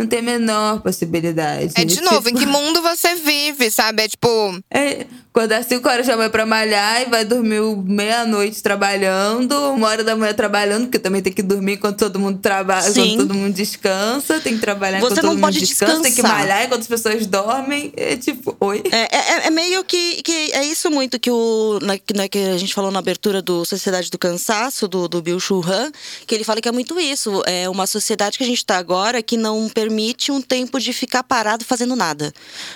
tem 0.08 0.20
a 0.20 0.22
menor 0.24 0.82
possibilidade. 0.82 1.74
É 1.76 1.84
de 1.86 1.96
Tipo, 1.96 2.12
novo, 2.14 2.30
em 2.30 2.34
que 2.36 2.46
mundo 2.48 2.82
você 2.82 3.16
vive, 3.16 3.70
sabe? 3.70 4.04
É 4.04 4.08
tipo, 4.08 4.28
É, 4.70 5.06
acordar 5.34 5.64
5 5.64 5.88
horas 5.88 6.08
da 6.08 6.16
manhã 6.18 6.30
pra 6.30 6.46
malhar 6.46 7.02
e 7.02 7.06
vai 7.06 7.24
dormir 7.26 7.62
meia-noite 7.86 8.62
trabalhando, 8.64 9.54
uma 9.74 9.88
hora 9.88 10.04
da 10.04 10.16
manhã 10.16 10.34
trabalhando, 10.34 10.84
porque 10.86 11.00
também 11.00 11.22
tem 11.22 11.32
que 11.34 11.42
dormir 11.44 11.74
enquanto 11.74 11.98
todo 12.00 12.20
mundo 12.20 12.40
trabalha, 12.40 12.90
enquanto 12.90 13.18
todo 13.18 13.34
mundo 13.34 13.54
descansa, 13.54 14.40
tem 14.40 14.56
que 14.56 14.62
trabalhar 14.62 15.00
Você 15.00 15.06
enquanto 15.14 15.24
não 15.24 15.32
todo 15.36 15.42
mundo 15.42 15.54
descansa, 15.54 15.94
tem 15.94 16.02
que 16.04 16.10
descansar. 16.10 16.38
malhar 16.40 16.66
enquanto 16.66 16.82
as 16.82 16.88
pessoas 16.88 17.26
dormem. 17.28 17.94
É 17.96 18.16
tipo, 18.18 18.56
oi? 18.60 18.84
É, 18.92 19.16
é- 19.16 19.48
é 19.48 19.50
meio 19.50 19.84
que, 19.84 20.22
que. 20.24 20.52
É 20.54 20.64
isso 20.66 20.90
muito 20.90 21.20
que, 21.20 21.30
o, 21.32 21.80
na, 21.82 21.94
né, 22.16 22.28
que 22.28 22.38
a 22.40 22.58
gente 22.58 22.74
falou 22.74 22.92
na 22.92 23.00
abertura 23.00 23.42
do 23.42 23.66
Sociedade 23.66 24.10
do 24.10 24.18
Cansaço, 24.18 24.88
do, 24.88 25.08
do 25.08 25.22
Bill 25.22 25.40
Churran, 25.40 25.92
que 26.28 26.36
ele 26.36 26.44
fala 26.44 26.62
que 26.62 26.68
é 26.70 26.72
muito 26.72 27.00
isso. 27.00 27.42
É 27.46 27.70
uma 27.70 27.88
sociedade 27.88 28.38
que 28.38 28.44
a 28.44 28.48
gente 28.48 28.58
está 28.58 28.78
agora 28.78 29.22
que 29.24 29.38
não 29.38 29.68
permite 29.82 30.32
um 30.32 30.42
tempo 30.42 30.80
de 30.80 30.94
ficar 30.94 31.24
parado 31.24 31.66
fazendo 31.66 31.96
nada. 31.96 32.32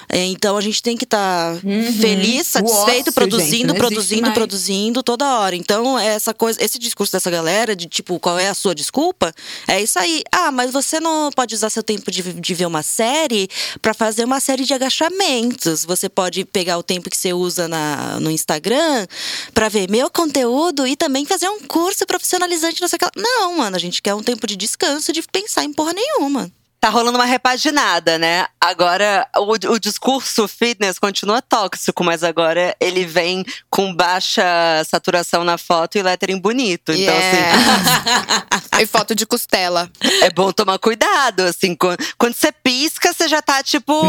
É, 0.10 0.26
então 0.26 0.58
a 0.58 0.62
gente 0.62 0.82
tem 0.82 0.98
que 0.98 1.04
estar 1.04 1.56
feliz, 2.00 2.36
Uhum. 2.56 2.62
O 2.64 2.68
satisfeito, 2.68 3.08
ócio, 3.10 3.14
produzindo, 3.14 3.70
gente, 3.70 3.78
produzindo, 3.78 4.32
produzindo 4.34 5.04
toda 5.04 5.40
hora. 5.40 5.56
Então, 5.56 5.98
essa 5.98 6.34
coisa, 6.34 6.64
esse 6.64 6.80
discurso 6.80 7.12
dessa 7.12 7.30
galera 7.30 7.76
de 7.76 7.86
tipo, 7.86 8.20
qual 8.20 8.38
é 8.40 8.50
a 8.50 8.54
sua 8.54 8.74
desculpa? 8.74 9.34
É 9.68 9.82
isso 9.82 9.98
aí. 10.00 10.24
Ah, 10.32 10.52
mas 10.52 10.72
você 10.72 11.00
não 11.00 11.30
pode 11.32 11.54
usar 11.54 11.70
seu 11.70 11.84
tempo 11.84 12.10
de, 12.12 12.22
de 12.34 12.54
ver 12.54 12.66
uma 12.66 12.84
série 12.84 13.48
para 13.82 13.94
fazer 13.94 14.24
uma 14.26 14.40
série 14.40 14.64
de 14.64 14.74
agachamentos. 14.74 15.86
Você 15.86 16.10
pode 16.10 16.44
pegar 16.46 16.78
o 16.78 16.84
tempo 16.84 17.10
que 17.10 17.18
você 17.18 17.34
usa 17.34 17.68
na, 17.68 18.20
no 18.20 18.32
Instagram 18.32 19.08
para 19.54 19.70
ver 19.70 19.90
meu 19.90 20.10
conteúdo 20.10 20.88
e 20.88 20.96
também 20.96 21.26
fazer 21.26 21.50
um 21.50 21.60
curso 21.62 22.06
profissionalizante, 22.06 22.82
não 22.82 22.88
sei 22.88 22.98
o 22.98 23.00
que. 23.00 23.06
lá. 23.06 23.12
Não, 23.16 23.58
mano, 23.58 23.76
a 23.76 23.80
gente 23.80 24.02
quer 24.02 24.14
um 24.14 24.24
tempo 24.24 24.48
de 24.48 24.56
descanso, 24.56 25.12
de 25.12 25.22
pensar 25.24 25.64
em 25.64 25.74
porra 25.74 25.94
nenhuma. 25.94 26.52
Tá 26.86 26.92
rolando 26.92 27.18
uma 27.18 27.26
repaginada, 27.26 28.20
né? 28.20 28.46
Agora, 28.62 29.28
o, 29.38 29.54
o 29.74 29.80
discurso 29.80 30.48
fitness 30.48 31.00
continua 31.00 31.42
tóxico, 31.42 32.04
mas 32.04 32.24
agora 32.24 32.76
ele 32.80 33.08
vem 33.08 33.44
com 33.72 33.92
baixa 33.92 34.44
saturação 34.88 35.44
na 35.44 35.58
foto 35.58 35.98
e 35.98 36.04
lettering 36.04 36.40
bonito. 36.40 36.92
Então, 36.92 37.16
assim, 37.18 37.38
yeah. 37.38 38.62
e 38.84 38.86
foto 38.86 39.16
de 39.16 39.26
costela. 39.26 39.90
é 40.22 40.30
bom 40.30 40.52
tomar 40.52 40.78
cuidado, 40.78 41.40
assim. 41.42 41.74
Quando, 41.74 41.98
quando 42.20 42.36
você 42.36 42.52
pisca, 42.52 43.12
você 43.12 43.28
já 43.28 43.42
tá, 43.42 43.64
tipo… 43.64 44.00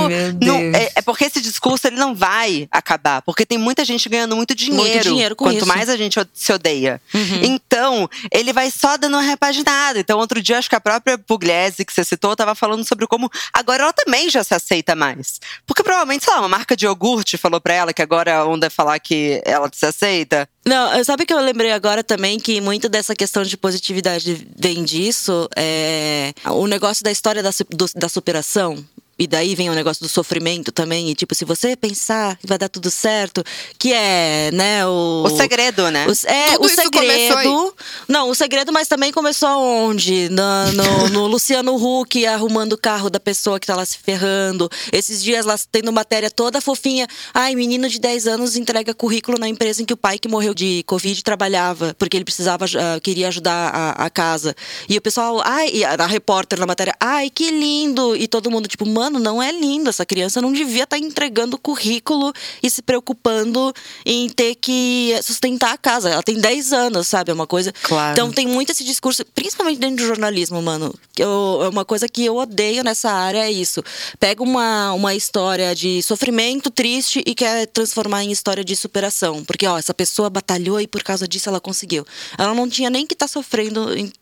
Não- 0.42 0.58
é, 0.76 0.92
é 0.96 1.00
porque 1.00 1.24
esse 1.24 1.40
discurso, 1.40 1.86
ele 1.86 1.96
não 1.96 2.14
vai 2.14 2.68
acabar. 2.70 3.22
Porque 3.22 3.46
tem 3.46 3.56
muita 3.56 3.86
gente 3.86 4.06
ganhando 4.06 4.36
muito 4.36 4.54
dinheiro. 4.54 5.02
dinheiro 5.02 5.34
com 5.34 5.46
Quanto 5.46 5.56
isso. 5.56 5.66
mais 5.66 5.88
a 5.88 5.96
gente 5.96 6.20
se 6.34 6.52
odeia. 6.52 7.00
Então, 7.42 8.06
ele 8.30 8.52
vai 8.52 8.70
só 8.70 8.98
dando 8.98 9.14
uma 9.14 9.22
repaginada. 9.22 9.98
Então, 9.98 10.18
outro 10.18 10.42
dia, 10.42 10.58
acho 10.58 10.68
que 10.68 10.76
a 10.76 10.80
própria 10.80 11.16
Pugliese, 11.16 11.82
que 11.82 11.92
você 11.92 12.04
citou, 12.04 12.36
tava 12.36 12.54
falando 12.54 12.65
sobre 12.84 13.06
como 13.06 13.30
agora 13.52 13.82
ela 13.84 13.92
também 13.92 14.28
já 14.30 14.42
se 14.42 14.54
aceita 14.54 14.94
mais. 14.94 15.40
Porque 15.66 15.82
provavelmente, 15.82 16.24
sei 16.24 16.32
lá, 16.34 16.40
uma 16.40 16.48
marca 16.48 16.76
de 16.76 16.86
iogurte 16.86 17.36
falou 17.36 17.60
pra 17.60 17.74
ela 17.74 17.92
que 17.92 18.02
agora 18.02 18.36
a 18.38 18.44
onda 18.46 18.66
é 18.66 18.70
falar 18.70 18.98
que 18.98 19.40
ela 19.44 19.70
se 19.72 19.86
aceita. 19.86 20.48
Não, 20.64 21.04
sabe 21.04 21.24
que 21.24 21.32
eu 21.32 21.38
lembrei 21.40 21.70
agora 21.72 22.02
também 22.02 22.38
que 22.40 22.60
muito 22.60 22.88
dessa 22.88 23.14
questão 23.14 23.42
de 23.44 23.56
positividade 23.56 24.48
vem 24.58 24.82
disso. 24.84 25.48
É, 25.56 26.32
o 26.46 26.66
negócio 26.66 27.04
da 27.04 27.10
história 27.10 27.42
da, 27.42 27.50
do- 27.70 27.90
da 27.94 28.08
superação. 28.08 28.84
E 29.18 29.26
daí 29.26 29.54
vem 29.54 29.70
o 29.70 29.74
negócio 29.74 30.02
do 30.02 30.08
sofrimento 30.08 30.70
também. 30.70 31.08
E 31.10 31.14
tipo, 31.14 31.34
se 31.34 31.44
você 31.44 31.74
pensar 31.74 32.36
que 32.36 32.46
vai 32.46 32.58
dar 32.58 32.68
tudo 32.68 32.90
certo, 32.90 33.42
que 33.78 33.92
é, 33.92 34.50
né, 34.52 34.86
o. 34.86 35.24
O 35.26 35.30
segredo, 35.36 35.90
né? 35.90 36.06
o- 36.06 36.12
é, 36.28 36.52
Tudo 36.52 36.64
o 36.64 36.66
isso 36.66 36.90
começou 36.90 37.36
aí. 37.38 37.44
segredo. 37.46 37.74
Não, 38.08 38.28
o 38.30 38.34
segredo, 38.34 38.72
mas 38.72 38.88
também 38.88 39.10
começou 39.12 39.48
aonde? 39.48 40.28
Na- 40.28 40.70
no, 40.72 41.08
no 41.08 41.26
Luciano 41.28 41.74
Huck 41.76 42.26
arrumando 42.26 42.74
o 42.74 42.78
carro 42.78 43.08
da 43.08 43.18
pessoa 43.18 43.58
que 43.58 43.66
tá 43.66 43.74
lá 43.74 43.84
se 43.86 43.96
ferrando. 43.98 44.68
Esses 44.92 45.22
dias 45.22 45.46
lá 45.46 45.56
tendo 45.72 45.90
matéria 45.92 46.30
toda 46.30 46.60
fofinha. 46.60 47.06
Ai, 47.32 47.54
menino 47.54 47.88
de 47.88 47.98
10 47.98 48.26
anos 48.26 48.54
entrega 48.56 48.92
currículo 48.94 49.38
na 49.38 49.48
empresa 49.48 49.80
em 49.82 49.84
que 49.86 49.94
o 49.94 49.96
pai 49.96 50.18
que 50.18 50.28
morreu 50.28 50.52
de 50.52 50.82
Covid 50.86 51.22
trabalhava, 51.24 51.94
porque 51.98 52.16
ele 52.16 52.24
precisava, 52.24 52.64
ah, 52.66 53.00
queria 53.00 53.28
ajudar 53.28 53.70
a, 53.74 53.90
a 54.06 54.10
casa. 54.10 54.54
E 54.88 54.96
o 54.98 55.00
pessoal, 55.00 55.40
ai, 55.44 55.70
e 55.72 55.84
a, 55.84 55.94
a 55.94 56.06
repórter 56.06 56.58
na 56.58 56.66
matéria, 56.66 56.94
ai, 57.00 57.30
que 57.30 57.50
lindo! 57.50 58.14
E 58.14 58.28
todo 58.28 58.50
mundo, 58.50 58.68
tipo, 58.68 58.84
mano, 58.86 59.05
não 59.10 59.42
é 59.42 59.50
lindo. 59.52 59.88
Essa 59.90 60.04
criança 60.06 60.40
não 60.42 60.52
devia 60.52 60.84
estar 60.84 60.98
entregando 60.98 61.58
currículo 61.58 62.32
e 62.62 62.70
se 62.70 62.82
preocupando 62.82 63.72
em 64.04 64.28
ter 64.28 64.54
que 64.56 65.14
sustentar 65.22 65.72
a 65.72 65.78
casa. 65.78 66.10
Ela 66.10 66.22
tem 66.22 66.38
10 66.38 66.72
anos, 66.72 67.08
sabe? 67.08 67.30
É 67.30 67.34
uma 67.34 67.46
coisa. 67.46 67.72
Claro. 67.82 68.12
Então 68.12 68.30
tem 68.32 68.46
muito 68.46 68.72
esse 68.72 68.84
discurso, 68.84 69.24
principalmente 69.34 69.78
dentro 69.78 69.96
do 69.96 70.06
jornalismo, 70.06 70.60
mano. 70.62 70.94
Eu- 71.18 71.60
é 71.62 71.68
uma 71.68 71.84
coisa 71.84 72.08
que 72.08 72.24
eu 72.24 72.36
odeio 72.36 72.82
nessa 72.84 73.10
área 73.10 73.46
é 73.46 73.50
isso. 73.50 73.82
Pega 74.18 74.42
uma, 74.42 74.92
uma 74.92 75.14
história 75.14 75.74
de 75.74 76.02
sofrimento 76.02 76.70
triste 76.70 77.22
e 77.26 77.34
quer 77.34 77.66
transformar 77.66 78.24
em 78.24 78.30
história 78.30 78.64
de 78.64 78.74
superação. 78.76 79.44
Porque, 79.44 79.66
ó, 79.66 79.78
essa 79.78 79.94
pessoa 79.94 80.28
batalhou 80.30 80.80
e 80.80 80.86
por 80.86 81.02
causa 81.02 81.26
disso 81.26 81.48
ela 81.48 81.60
conseguiu. 81.60 82.04
Ela 82.38 82.54
não 82.54 82.68
tinha 82.68 82.90
nem 82.90 83.06
que 83.06 83.14
estar 83.14 83.28
sofrendo, 83.28 83.96
em, 83.96 84.12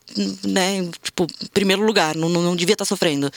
né? 0.43 0.87
Tipo, 1.03 1.27
em 1.43 1.47
primeiro 1.47 1.83
lugar, 1.83 2.15
não, 2.15 2.29
não, 2.29 2.55
devia 2.55 2.73
estar 2.73 2.85
sofrendo. 2.85 3.29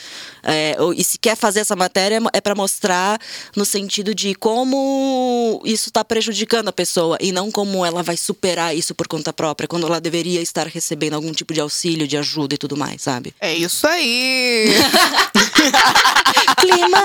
É, 0.43 0.75
e 0.95 1.03
se 1.03 1.17
quer 1.17 1.35
fazer 1.39 1.61
essa 1.61 1.75
matéria, 1.75 2.19
é 2.33 2.41
para 2.41 2.53
mostrar 2.53 3.19
no 3.55 3.65
sentido 3.65 4.13
de 4.13 4.35
como 4.35 5.61
isso 5.65 5.89
está 5.89 6.03
prejudicando 6.03 6.67
a 6.67 6.73
pessoa 6.73 7.17
e 7.19 7.31
não 7.31 7.49
como 7.51 7.85
ela 7.85 8.03
vai 8.03 8.17
superar 8.17 8.75
isso 8.75 8.93
por 8.93 9.07
conta 9.07 9.33
própria, 9.33 9.67
quando 9.67 9.87
ela 9.87 9.99
deveria 9.99 10.41
estar 10.41 10.67
recebendo 10.67 11.15
algum 11.15 11.31
tipo 11.31 11.53
de 11.53 11.61
auxílio, 11.61 12.07
de 12.07 12.17
ajuda 12.17 12.55
e 12.55 12.57
tudo 12.57 12.77
mais, 12.77 13.01
sabe? 13.01 13.33
É 13.39 13.53
isso 13.53 13.87
aí. 13.87 14.75
Clima! 16.59 17.03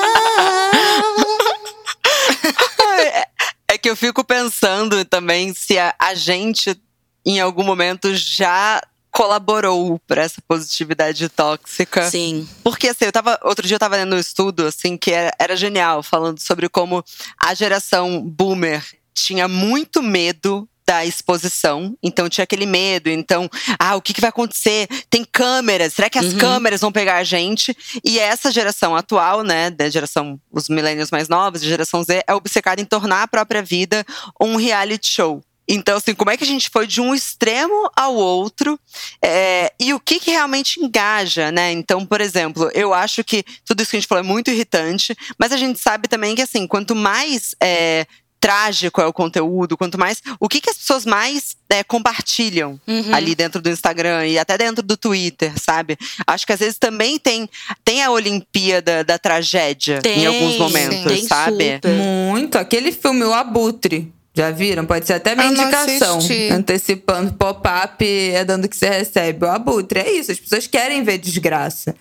É 3.68 3.78
que 3.78 3.90
eu 3.90 3.96
fico 3.96 4.24
pensando 4.24 5.04
também 5.04 5.52
se 5.52 5.78
a, 5.78 5.94
a 5.98 6.14
gente, 6.14 6.80
em 7.26 7.40
algum 7.40 7.64
momento, 7.64 8.14
já 8.14 8.80
colaborou 9.14 10.00
para 10.08 10.22
essa 10.22 10.42
positividade 10.46 11.28
tóxica. 11.28 12.10
Sim. 12.10 12.48
Porque 12.64 12.88
assim, 12.88 13.04
eu 13.04 13.12
tava. 13.12 13.38
Outro 13.44 13.64
dia 13.66 13.76
eu 13.76 13.80
tava 13.80 13.96
lendo 13.96 14.16
um 14.16 14.18
estudo, 14.18 14.66
assim, 14.66 14.96
que 14.96 15.12
era, 15.12 15.32
era 15.38 15.56
genial, 15.56 16.02
falando 16.02 16.40
sobre 16.40 16.68
como 16.68 17.02
a 17.38 17.54
geração 17.54 18.20
boomer 18.20 18.84
tinha 19.14 19.46
muito 19.46 20.02
medo 20.02 20.68
da 20.86 21.06
exposição, 21.06 21.96
então 22.02 22.28
tinha 22.28 22.44
aquele 22.44 22.66
medo, 22.66 23.08
então, 23.08 23.48
ah, 23.78 23.96
o 23.96 24.02
que, 24.02 24.12
que 24.12 24.20
vai 24.20 24.28
acontecer? 24.28 24.86
Tem 25.08 25.24
câmeras, 25.24 25.94
será 25.94 26.10
que 26.10 26.18
as 26.18 26.34
uhum. 26.34 26.38
câmeras 26.38 26.82
vão 26.82 26.92
pegar 26.92 27.16
a 27.16 27.24
gente? 27.24 27.74
E 28.04 28.18
essa 28.18 28.52
geração 28.52 28.94
atual, 28.94 29.42
né, 29.42 29.70
da 29.70 29.88
geração, 29.88 30.38
os 30.52 30.68
millennials 30.68 31.10
mais 31.10 31.26
novos, 31.26 31.62
geração 31.62 32.02
Z, 32.02 32.22
é 32.26 32.34
obcecada 32.34 32.82
em 32.82 32.84
tornar 32.84 33.22
a 33.22 33.28
própria 33.28 33.62
vida 33.62 34.04
um 34.38 34.56
reality 34.56 35.08
show. 35.08 35.42
Então, 35.68 35.96
assim, 35.96 36.14
como 36.14 36.30
é 36.30 36.36
que 36.36 36.44
a 36.44 36.46
gente 36.46 36.68
foi 36.68 36.86
de 36.86 37.00
um 37.00 37.14
extremo 37.14 37.90
ao 37.96 38.14
outro 38.14 38.78
é, 39.22 39.72
e 39.80 39.94
o 39.94 40.00
que, 40.00 40.20
que 40.20 40.30
realmente 40.30 40.80
engaja, 40.80 41.50
né? 41.50 41.72
Então, 41.72 42.04
por 42.04 42.20
exemplo, 42.20 42.70
eu 42.74 42.92
acho 42.92 43.24
que 43.24 43.44
tudo 43.64 43.82
isso 43.82 43.90
que 43.90 43.96
a 43.96 44.00
gente 44.00 44.08
falou 44.08 44.22
é 44.22 44.26
muito 44.26 44.50
irritante, 44.50 45.16
mas 45.38 45.52
a 45.52 45.56
gente 45.56 45.78
sabe 45.78 46.06
também 46.06 46.34
que, 46.34 46.42
assim, 46.42 46.66
quanto 46.66 46.94
mais 46.94 47.54
é, 47.62 48.06
trágico 48.44 49.00
é 49.00 49.06
o 49.06 49.12
conteúdo, 49.12 49.74
quanto 49.74 49.98
mais. 49.98 50.22
O 50.38 50.50
que, 50.50 50.60
que 50.60 50.68
as 50.68 50.76
pessoas 50.76 51.06
mais 51.06 51.56
é, 51.70 51.82
compartilham 51.82 52.78
uhum. 52.86 53.14
ali 53.14 53.34
dentro 53.34 53.62
do 53.62 53.70
Instagram 53.70 54.26
e 54.26 54.38
até 54.38 54.58
dentro 54.58 54.82
do 54.82 54.98
Twitter, 54.98 55.50
sabe? 55.58 55.96
Acho 56.26 56.46
que 56.46 56.52
às 56.52 56.60
vezes 56.60 56.76
também 56.76 57.18
tem, 57.18 57.48
tem 57.82 58.02
a 58.02 58.10
Olimpíada 58.10 59.02
da 59.02 59.18
tragédia 59.18 60.02
tem, 60.02 60.24
em 60.24 60.26
alguns 60.26 60.58
momentos, 60.58 61.10
tem 61.10 61.26
sabe? 61.26 61.76
Super. 61.76 61.90
Muito. 61.94 62.58
Aquele 62.58 62.92
filme 62.92 63.24
O 63.24 63.32
Abutre. 63.32 64.12
Já 64.36 64.50
viram? 64.50 64.84
Pode 64.84 65.06
ser 65.06 65.14
até 65.14 65.36
minha 65.36 65.46
indicação. 65.46 66.18
Antecipando 66.50 67.32
pop-up 67.34 68.04
é 68.04 68.44
dando 68.44 68.68
que 68.68 68.76
você 68.76 68.88
recebe. 68.88 69.46
O 69.46 69.48
abutre, 69.48 70.00
é 70.00 70.10
isso. 70.10 70.32
As 70.32 70.40
pessoas 70.40 70.66
querem 70.66 71.04
ver 71.04 71.18
desgraça. 71.18 71.94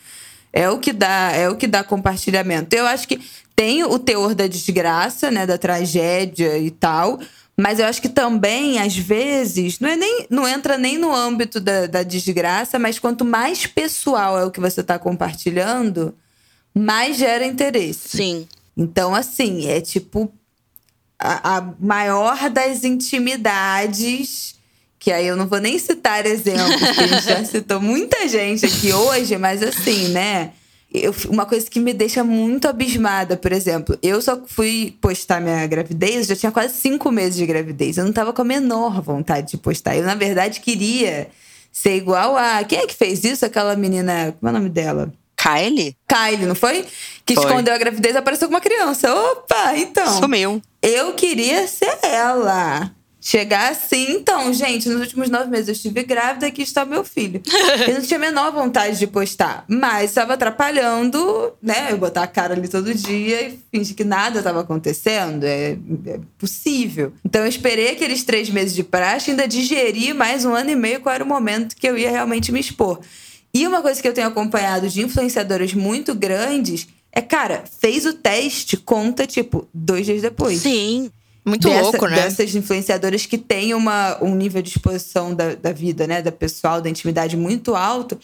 É 0.51 0.67
o 0.69 0.79
que 0.79 0.91
dá, 0.91 1.31
é 1.31 1.47
o 1.47 1.55
que 1.55 1.67
dá 1.67 1.83
compartilhamento. 1.83 2.75
Eu 2.75 2.87
acho 2.87 3.07
que 3.07 3.21
tem 3.55 3.83
o 3.83 3.99
teor 3.99 4.33
da 4.33 4.47
desgraça, 4.47 5.29
né, 5.29 5.45
da 5.45 5.57
tragédia 5.59 6.57
e 6.57 6.71
tal, 6.71 7.19
mas 7.55 7.79
eu 7.79 7.85
acho 7.85 8.01
que 8.01 8.09
também, 8.09 8.79
às 8.79 8.97
vezes, 8.97 9.79
não, 9.79 9.89
é 9.89 9.95
nem, 9.95 10.25
não 10.29 10.47
entra 10.47 10.75
nem 10.77 10.97
no 10.97 11.13
âmbito 11.13 11.59
da, 11.59 11.85
da 11.85 12.03
desgraça, 12.03 12.79
mas 12.79 12.97
quanto 12.97 13.23
mais 13.23 13.67
pessoal 13.67 14.39
é 14.39 14.45
o 14.45 14.51
que 14.51 14.59
você 14.59 14.81
está 14.81 14.97
compartilhando, 14.97 16.15
mais 16.73 17.17
gera 17.17 17.45
interesse. 17.45 18.17
Sim. 18.17 18.47
Então, 18.75 19.13
assim, 19.13 19.67
é 19.67 19.79
tipo 19.81 20.33
a, 21.23 21.57
a 21.57 21.73
maior 21.79 22.49
das 22.49 22.83
intimidades. 22.83 24.55
Que 24.99 25.11
aí 25.11 25.27
eu 25.27 25.35
não 25.35 25.47
vou 25.47 25.59
nem 25.59 25.77
citar 25.79 26.25
exemplos, 26.25 26.75
porque 26.75 27.01
a 27.01 27.07
gente 27.07 27.25
já 27.25 27.43
citou 27.45 27.81
muita 27.81 28.27
gente 28.27 28.65
aqui 28.65 28.93
hoje, 28.93 29.37
mas 29.37 29.61
assim, 29.61 30.09
né? 30.09 30.51
eu, 30.93 31.13
uma 31.27 31.45
coisa 31.45 31.67
que 31.67 31.79
me 31.79 31.91
deixa 31.91 32.23
muito 32.23 32.67
abismada, 32.67 33.35
por 33.35 33.51
exemplo, 33.51 33.97
eu 34.01 34.21
só 34.21 34.39
fui 34.45 34.95
postar 35.01 35.41
minha 35.41 35.65
gravidez, 35.65 36.27
já 36.27 36.35
tinha 36.35 36.51
quase 36.51 36.75
cinco 36.75 37.11
meses 37.11 37.35
de 37.35 37.45
gravidez. 37.45 37.97
Eu 37.97 38.05
não 38.05 38.13
tava 38.13 38.31
com 38.31 38.43
a 38.43 38.45
menor 38.45 39.01
vontade 39.01 39.51
de 39.51 39.57
postar. 39.57 39.97
Eu, 39.97 40.03
na 40.03 40.13
verdade, 40.13 40.59
queria 40.59 41.27
ser 41.71 41.95
igual 41.95 42.37
a. 42.37 42.63
Quem 42.63 42.79
é 42.79 42.85
que 42.85 42.93
fez 42.93 43.23
isso? 43.23 43.43
Aquela 43.43 43.75
menina. 43.75 44.35
Como 44.39 44.49
é 44.49 44.51
o 44.51 44.53
nome 44.53 44.69
dela? 44.69 45.11
Kylie? 45.35 45.97
Kylie, 46.07 46.45
não 46.45 46.55
foi? 46.55 46.85
Que 47.25 47.33
foi. 47.33 47.43
escondeu 47.43 47.73
a 47.73 47.77
gravidez 47.77 48.13
e 48.13 48.17
apareceu 48.17 48.47
com 48.47 48.53
uma 48.53 48.61
criança. 48.61 49.13
Opa, 49.13 49.75
então. 49.75 50.19
Sumiu. 50.19 50.61
Eu 50.83 51.13
queria 51.13 51.65
ser 51.65 51.97
ela 52.03 52.91
chegar 53.21 53.71
assim. 53.71 54.11
Então, 54.11 54.51
gente, 54.51 54.89
nos 54.89 54.99
últimos 54.99 55.29
nove 55.29 55.49
meses 55.49 55.69
eu 55.69 55.71
estive 55.71 56.03
grávida 56.03 56.45
e 56.45 56.49
aqui 56.49 56.61
está 56.61 56.83
meu 56.83 57.05
filho. 57.05 57.41
Eu 57.87 57.93
não 57.93 58.01
tinha 58.01 58.17
a 58.17 58.19
menor 58.19 58.51
vontade 58.51 58.99
de 58.99 59.07
postar, 59.07 59.63
mas 59.69 60.09
estava 60.09 60.33
atrapalhando, 60.33 61.53
né? 61.61 61.87
Eu 61.91 61.97
botar 61.97 62.23
a 62.23 62.27
cara 62.27 62.53
ali 62.53 62.67
todo 62.67 62.93
dia 62.93 63.47
e 63.47 63.59
fingir 63.71 63.95
que 63.95 64.03
nada 64.03 64.39
estava 64.39 64.59
acontecendo. 64.59 65.45
É, 65.45 65.77
é, 66.05 66.19
possível. 66.37 67.13
Então, 67.23 67.43
eu 67.43 67.47
esperei 67.47 67.91
aqueles 67.91 68.25
três 68.25 68.49
meses 68.49 68.75
de 68.75 68.83
praxe, 68.83 69.31
ainda 69.31 69.47
digeri 69.47 70.13
mais 70.13 70.43
um 70.43 70.53
ano 70.53 70.71
e 70.71 70.75
meio 70.75 70.99
qual 70.99 71.15
era 71.15 71.23
o 71.23 71.27
momento 71.27 71.77
que 71.77 71.87
eu 71.87 71.97
ia 71.97 72.11
realmente 72.11 72.51
me 72.51 72.59
expor. 72.59 72.99
E 73.53 73.65
uma 73.65 73.81
coisa 73.81 74.01
que 74.01 74.07
eu 74.07 74.13
tenho 74.13 74.27
acompanhado 74.27 74.89
de 74.89 75.01
influenciadoras 75.01 75.73
muito 75.73 76.13
grandes 76.13 76.87
é, 77.15 77.21
cara, 77.21 77.63
fez 77.79 78.05
o 78.05 78.13
teste, 78.13 78.75
conta, 78.75 79.27
tipo, 79.27 79.67
dois 79.71 80.05
dias 80.05 80.23
depois. 80.23 80.61
Sim. 80.61 81.11
Muito 81.45 81.67
dessa, 81.67 81.81
louco, 81.81 82.07
né? 82.07 82.15
Dessas 82.15 82.55
influenciadoras 82.55 83.25
que 83.25 83.37
têm 83.37 83.73
uma, 83.73 84.17
um 84.23 84.33
nível 84.33 84.61
de 84.61 84.69
exposição 84.69 85.35
da, 85.35 85.53
da 85.53 85.71
vida, 85.71 86.07
né? 86.07 86.21
Da 86.21 86.31
pessoal, 86.31 86.81
da 86.81 86.89
intimidade 86.89 87.37
muito 87.37 87.75
alto. 87.75 88.17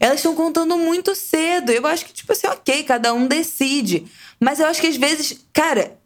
Elas 0.00 0.16
estão 0.16 0.34
contando 0.34 0.76
muito 0.76 1.14
cedo. 1.14 1.70
Eu 1.70 1.86
acho 1.86 2.06
que, 2.06 2.12
tipo 2.12 2.32
assim, 2.32 2.46
ok, 2.48 2.82
cada 2.82 3.12
um 3.14 3.28
decide. 3.28 4.06
Mas 4.40 4.58
eu 4.58 4.66
acho 4.66 4.80
que 4.80 4.86
às 4.86 4.96
vezes, 4.96 5.44
cara, 5.52 5.96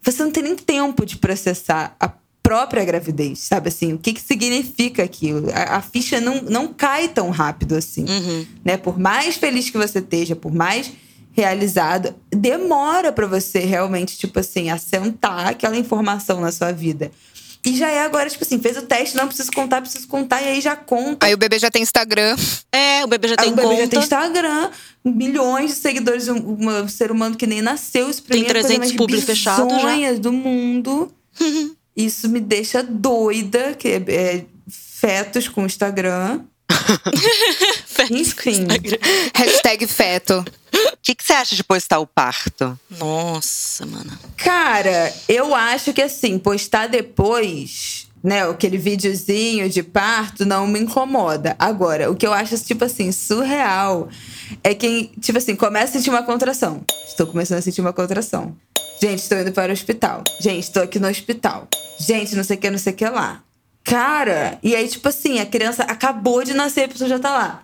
você 0.00 0.22
não 0.22 0.30
tem 0.30 0.44
nem 0.44 0.56
tempo 0.56 1.04
de 1.04 1.18
processar 1.18 1.94
a 2.00 2.10
própria 2.42 2.84
gravidez, 2.84 3.40
sabe 3.40 3.68
assim? 3.68 3.92
O 3.92 3.98
que, 3.98 4.14
que 4.14 4.20
significa 4.20 5.02
aquilo? 5.02 5.50
A, 5.52 5.76
a 5.76 5.82
ficha 5.82 6.20
não, 6.20 6.40
não 6.42 6.72
cai 6.72 7.08
tão 7.08 7.30
rápido 7.30 7.74
assim. 7.74 8.04
Uhum. 8.08 8.46
Né? 8.64 8.76
Por 8.76 8.98
mais 8.98 9.36
feliz 9.36 9.68
que 9.68 9.76
você 9.76 9.98
esteja, 9.98 10.34
por 10.34 10.52
mais 10.54 10.90
realizada, 11.32 12.14
demora 12.30 13.10
para 13.10 13.26
você 13.26 13.60
realmente, 13.60 14.16
tipo 14.16 14.38
assim, 14.38 14.70
assentar 14.70 15.48
aquela 15.48 15.76
informação 15.76 16.40
na 16.40 16.52
sua 16.52 16.72
vida. 16.72 17.10
E 17.64 17.76
já 17.76 17.88
é 17.88 18.00
agora, 18.00 18.28
tipo 18.28 18.42
assim, 18.42 18.58
fez 18.58 18.76
o 18.76 18.82
teste, 18.82 19.16
não 19.16 19.28
preciso 19.28 19.52
contar, 19.52 19.80
preciso 19.80 20.08
contar, 20.08 20.42
e 20.42 20.48
aí 20.48 20.60
já 20.60 20.74
conta. 20.74 21.24
Aí 21.24 21.32
o 21.32 21.36
bebê 21.36 21.60
já 21.60 21.70
tem 21.70 21.82
Instagram. 21.82 22.36
É, 22.72 23.04
o 23.04 23.06
bebê 23.06 23.28
já 23.28 23.36
tem 23.36 23.46
aí 23.46 23.52
o 23.52 23.54
bebê 23.54 23.68
conta. 23.68 23.82
já 23.82 23.88
tem 23.88 24.00
Instagram, 24.00 24.70
milhões 25.04 25.70
de 25.70 25.76
seguidores, 25.76 26.28
um, 26.28 26.34
um, 26.36 26.88
ser 26.88 27.12
humano 27.12 27.36
que 27.36 27.46
nem 27.46 27.62
nasceu. 27.62 28.10
Isso 28.10 28.22
pra 28.24 28.32
tem 28.32 28.42
mim 28.42 28.48
é 28.48 28.50
300 28.50 28.92
públicos 28.92 29.24
fechados 29.24 29.80
já. 29.80 30.12
do 30.14 30.32
mundo. 30.32 31.12
Isso 31.96 32.28
me 32.28 32.40
deixa 32.40 32.82
doida, 32.82 33.74
que 33.74 33.88
é, 33.88 34.04
é 34.08 34.44
fetos 34.68 35.46
com 35.46 35.64
Instagram. 35.64 36.40
Enfim. 38.10 38.66
Hashtag 39.34 39.86
feto. 39.86 40.44
O 40.72 40.96
que, 41.02 41.14
que 41.14 41.24
você 41.24 41.32
acha 41.32 41.54
de 41.54 41.64
postar 41.64 41.98
o 41.98 42.06
parto? 42.06 42.78
Nossa, 42.90 43.86
mano. 43.86 44.18
Cara, 44.36 45.12
eu 45.28 45.54
acho 45.54 45.92
que 45.92 46.02
assim, 46.02 46.38
postar 46.38 46.88
depois 46.88 48.06
né, 48.22 48.48
aquele 48.48 48.78
videozinho 48.78 49.68
de 49.68 49.82
parto 49.82 50.44
não 50.44 50.66
me 50.66 50.80
incomoda. 50.80 51.56
Agora, 51.58 52.10
o 52.10 52.14
que 52.14 52.26
eu 52.26 52.32
acho, 52.32 52.56
tipo 52.58 52.84
assim, 52.84 53.10
surreal 53.10 54.08
é 54.62 54.74
quem, 54.74 55.12
tipo 55.20 55.38
assim, 55.38 55.56
começa 55.56 55.90
a 55.90 55.92
sentir 56.00 56.10
uma 56.10 56.22
contração. 56.22 56.84
Estou 57.06 57.26
começando 57.26 57.58
a 57.58 57.62
sentir 57.62 57.80
uma 57.80 57.92
contração. 57.92 58.56
Gente, 59.00 59.18
estou 59.18 59.38
indo 59.38 59.52
para 59.52 59.70
o 59.70 59.72
hospital. 59.72 60.22
Gente, 60.40 60.62
estou 60.62 60.82
aqui 60.82 61.00
no 61.00 61.08
hospital. 61.08 61.66
Gente, 61.98 62.36
não 62.36 62.44
sei 62.44 62.56
o 62.56 62.60
que, 62.60 62.70
não 62.70 62.78
sei 62.78 62.92
o 62.92 62.96
que 62.96 63.08
lá. 63.08 63.42
Cara, 63.84 64.58
e 64.62 64.76
aí, 64.76 64.88
tipo 64.88 65.08
assim, 65.08 65.40
a 65.40 65.46
criança 65.46 65.82
acabou 65.82 66.44
de 66.44 66.54
nascer, 66.54 66.84
a 66.84 66.88
pessoa 66.88 67.08
já 67.08 67.18
tá 67.18 67.30
lá. 67.30 67.62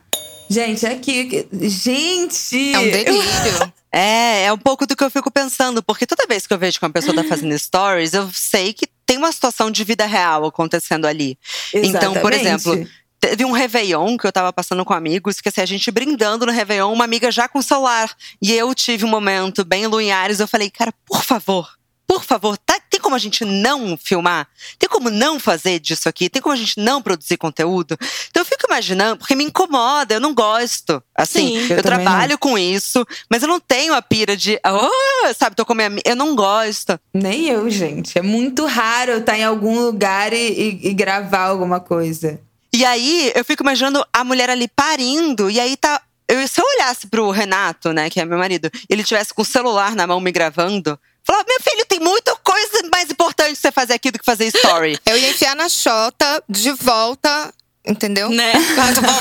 Gente, 0.51 0.87
é 0.87 0.93
aqui. 0.93 1.47
Gente! 1.53 2.75
É 2.75 2.79
um 2.79 2.91
delírio. 2.91 3.73
É, 3.91 4.45
é 4.45 4.53
um 4.53 4.59
pouco 4.59 4.87
do 4.87 4.95
que 4.95 5.03
eu 5.03 5.11
fico 5.11 5.31
pensando, 5.31 5.83
porque 5.83 6.07
toda 6.07 6.27
vez 6.27 6.47
que 6.47 6.53
eu 6.53 6.59
vejo 6.59 6.79
que 6.79 6.85
uma 6.85 6.93
pessoa 6.93 7.15
tá 7.15 7.25
fazendo 7.25 7.59
stories, 7.59 8.13
eu 8.13 8.31
sei 8.35 8.75
que 8.75 8.87
tem 9.07 9.17
uma 9.17 9.33
situação 9.33 9.71
de 9.71 9.83
vida 9.83 10.05
real 10.05 10.45
acontecendo 10.45 11.07
ali. 11.07 11.39
Exatamente. 11.73 11.97
Então, 11.97 12.15
por 12.21 12.35
exemplo, 12.35 12.87
teve 13.19 13.47
um 13.47 13.53
Réveillon 13.53 14.19
que 14.19 14.27
eu 14.27 14.33
tava 14.33 14.53
passando 14.53 14.85
com 14.85 14.93
amigos, 14.93 15.41
que 15.41 15.49
assim, 15.49 15.63
a 15.63 15.67
gente 15.67 15.91
brindando 15.91 16.45
no 16.45 16.53
Réveillon, 16.53 16.93
uma 16.93 17.05
amiga 17.05 17.31
já 17.31 17.49
com 17.49 17.63
celular. 17.63 18.15
E 18.43 18.53
eu 18.53 18.75
tive 18.75 19.07
um 19.07 19.09
momento 19.09 19.65
bem 19.65 19.87
Lunhares, 19.87 20.39
eu 20.39 20.47
falei, 20.47 20.69
cara, 20.69 20.93
por 21.07 21.25
favor, 21.25 21.71
por 22.07 22.23
favor, 22.25 22.59
tá, 22.59 22.79
tem 22.99 23.03
como 23.03 23.15
a 23.15 23.19
gente 23.19 23.45
não 23.45 23.97
filmar? 23.97 24.49
Tem 24.77 24.89
como 24.89 25.09
não 25.09 25.39
fazer 25.39 25.79
disso 25.79 26.09
aqui? 26.09 26.29
Tem 26.29 26.43
como 26.43 26.53
a 26.53 26.59
gente 26.59 26.81
não 26.81 27.01
produzir 27.01 27.37
conteúdo? 27.37 27.97
Então 28.29 28.43
eu 28.43 28.45
fico 28.45 28.67
imaginando, 28.67 29.19
porque 29.19 29.37
me 29.37 29.45
incomoda, 29.45 30.15
eu 30.15 30.21
não 30.21 30.35
gosto. 30.35 31.01
Assim, 31.15 31.61
Sim, 31.61 31.67
eu, 31.71 31.77
eu 31.77 31.83
trabalho 31.83 32.33
não. 32.33 32.39
com 32.39 32.59
isso, 32.59 33.07
mas 33.31 33.43
eu 33.43 33.49
não 33.49 33.61
tenho 33.61 33.95
a 33.95 34.03
pira 34.03 34.37
de, 34.37 34.61
oh, 34.67 35.35
sabe, 35.35 35.55
tô 35.55 35.65
com 35.65 35.75
minha 35.75 35.91
Eu 36.05 36.17
não 36.17 36.35
gosto. 36.35 36.99
Nem 37.15 37.49
eu, 37.49 37.71
gente. 37.71 38.19
É 38.19 38.23
muito 38.23 38.67
raro 38.67 39.13
eu 39.13 39.19
estar 39.21 39.39
em 39.39 39.45
algum 39.45 39.79
lugar 39.79 40.33
e, 40.33 40.81
e, 40.83 40.89
e 40.89 40.93
gravar 40.93 41.45
alguma 41.45 41.79
coisa. 41.79 42.41
E 42.73 42.85
aí, 42.85 43.33
eu 43.35 43.45
fico 43.45 43.63
imaginando 43.63 44.05
a 44.13 44.25
mulher 44.25 44.51
ali 44.51 44.67
parindo, 44.67 45.49
e 45.49 45.61
aí 45.61 45.77
tá 45.77 46.03
eu, 46.29 46.47
se 46.47 46.61
eu 46.61 46.65
olhasse 46.77 47.07
pro 47.07 47.31
Renato, 47.31 47.91
né, 47.91 48.11
que 48.11 48.21
é 48.21 48.25
meu 48.25 48.37
marido, 48.37 48.71
ele 48.89 49.03
tivesse 49.03 49.33
com 49.33 49.41
o 49.41 49.47
celular 49.47 49.97
na 49.97 50.07
mão 50.07 50.21
me 50.21 50.31
gravando, 50.31 50.99
Falou, 51.29 51.45
meu 51.47 51.61
filho, 51.61 51.85
tem 51.87 52.01
muita 52.01 52.35
coisa 52.37 52.89
mais 52.91 53.11
importante 53.11 53.59
você 53.59 53.71
fazer 53.71 53.93
aqui 53.93 54.11
do 54.11 54.19
que 54.19 54.25
fazer 54.25 54.47
story. 54.47 54.99
Eu 55.05 55.15
ia 55.15 55.29
enfiar 55.29 55.55
na 55.55 55.69
chota, 55.69 56.43
de 56.49 56.73
volta, 56.73 57.53
entendeu? 57.87 58.31
Né? 58.31 58.51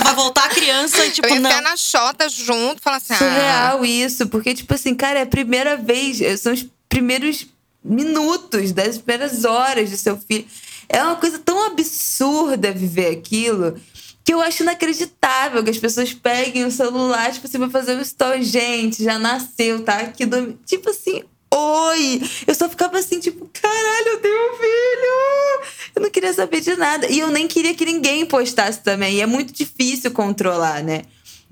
Vai 0.04 0.16
voltar 0.16 0.46
a 0.46 0.50
criança 0.50 1.06
e 1.06 1.12
tipo, 1.12 1.28
eu 1.28 1.34
ia 1.34 1.42
não. 1.42 1.50
enfiar 1.50 1.62
na 1.62 1.76
chota 1.76 2.30
junto, 2.30 2.82
falar 2.82 2.98
assim, 2.98 3.14
Surreal 3.14 3.82
ah. 3.82 3.88
isso, 3.88 4.28
porque 4.28 4.54
tipo 4.54 4.74
assim, 4.74 4.96
cara, 4.96 5.20
é 5.20 5.24
a 5.24 5.28
primeira 5.28 5.76
vez, 5.76 6.20
são 6.40 6.54
os 6.54 6.66
primeiros 6.88 7.46
minutos, 7.84 8.72
das 8.72 8.98
primeiras 8.98 9.44
horas 9.44 9.90
do 9.90 9.98
seu 9.98 10.18
filho. 10.18 10.48
É 10.88 11.04
uma 11.04 11.18
coisa 11.18 11.40
tão 11.40 11.66
absurda 11.66 12.72
viver 12.72 13.18
aquilo 13.18 13.78
que 14.24 14.34
eu 14.34 14.42
acho 14.42 14.64
inacreditável 14.64 15.64
que 15.64 15.70
as 15.70 15.78
pessoas 15.78 16.14
peguem 16.14 16.66
o 16.66 16.72
celular, 16.72 17.32
tipo 17.32 17.48
assim, 17.48 17.60
pra 17.60 17.70
fazer 17.70 17.96
um 17.96 18.02
story. 18.02 18.44
Gente, 18.44 19.04
já 19.04 19.18
nasceu, 19.18 19.84
tá 19.84 20.00
aqui 20.00 20.26
do. 20.26 20.54
Tipo 20.66 20.90
assim, 20.90 21.24
oi. 21.54 22.22
Eu 22.46 22.56
só 22.56 22.70
ficava 22.70 22.98
assim, 22.98 23.20
tipo, 23.20 23.50
caralho, 23.54 24.08
eu 24.08 24.20
tenho 24.20 24.36
um 24.36 24.58
filho. 24.58 25.72
Eu 25.96 26.02
não 26.02 26.10
queria 26.10 26.34
saber 26.34 26.62
de 26.62 26.76
nada. 26.76 27.08
E 27.08 27.20
eu 27.20 27.30
nem 27.32 27.48
queria 27.48 27.74
que 27.74 27.86
ninguém 27.86 28.26
postasse 28.26 28.82
também. 28.82 29.16
E 29.16 29.22
é 29.22 29.26
muito 29.26 29.54
difícil 29.54 30.12
controlar, 30.12 30.84
né? 30.84 31.04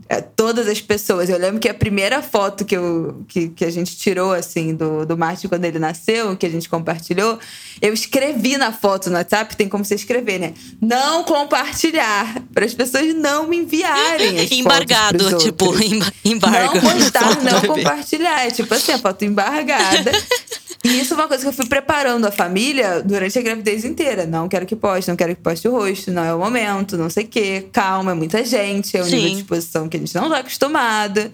É, 0.07 0.21
todas 0.21 0.67
as 0.67 0.81
pessoas. 0.81 1.29
Eu 1.29 1.37
lembro 1.37 1.59
que 1.59 1.69
a 1.69 1.73
primeira 1.73 2.21
foto 2.21 2.63
que, 2.63 2.75
eu, 2.75 3.23
que, 3.27 3.49
que 3.49 3.65
a 3.65 3.71
gente 3.71 3.97
tirou, 3.97 4.33
assim, 4.33 4.75
do, 4.75 5.05
do 5.05 5.17
Martin 5.17 5.47
quando 5.47 5.65
ele 5.65 5.79
nasceu, 5.79 6.35
que 6.37 6.45
a 6.45 6.49
gente 6.49 6.69
compartilhou, 6.69 7.39
eu 7.81 7.93
escrevi 7.93 8.57
na 8.57 8.71
foto 8.71 9.09
no 9.09 9.15
WhatsApp, 9.15 9.55
tem 9.55 9.67
como 9.67 9.83
você 9.83 9.95
escrever, 9.95 10.39
né? 10.39 10.53
Não 10.81 11.23
compartilhar, 11.23 12.43
para 12.53 12.65
as 12.65 12.73
pessoas 12.73 13.15
não 13.15 13.47
me 13.47 13.57
enviarem. 13.57 14.39
As 14.39 14.51
Embargado, 14.51 15.37
tipo, 15.37 15.73
embargo. 16.23 16.75
Não 16.75 16.81
postar, 16.81 17.41
não 17.41 17.61
compartilhar. 17.61 18.45
É 18.45 18.51
tipo 18.51 18.73
assim, 18.73 18.91
a 18.91 18.99
foto 18.99 19.25
embargada. 19.25 20.11
E 20.85 20.99
isso 20.99 21.15
é 21.15 21.17
uma 21.17 21.27
coisa 21.27 21.41
que 21.41 21.49
eu 21.49 21.53
fui 21.53 21.65
preparando 21.65 22.27
a 22.27 22.31
família 22.31 23.01
durante 23.01 23.39
a 23.39 23.41
gravidez 23.41 23.83
inteira. 23.83 24.27
Não 24.27 24.47
quero 24.47 24.67
que 24.67 24.75
poste, 24.75 25.09
não 25.09 25.15
quero 25.15 25.35
que 25.35 25.41
poste 25.41 25.67
o 25.67 25.71
rosto, 25.71 26.11
não 26.11 26.23
é 26.23 26.31
o 26.31 26.37
momento, 26.37 26.95
não 26.95 27.09
sei 27.09 27.23
o 27.23 27.27
quê. 27.27 27.65
Calma, 27.73 28.11
é 28.11 28.13
muita 28.13 28.45
gente, 28.45 28.95
é 28.95 29.01
um 29.01 29.05
Sim. 29.05 29.15
nível 29.15 29.29
de 29.31 29.37
exposição 29.37 29.89
que 29.89 29.97
a 29.97 29.99
gente 29.99 30.13
não 30.13 30.29
tá 30.29 30.37
acostumada. 30.37 31.31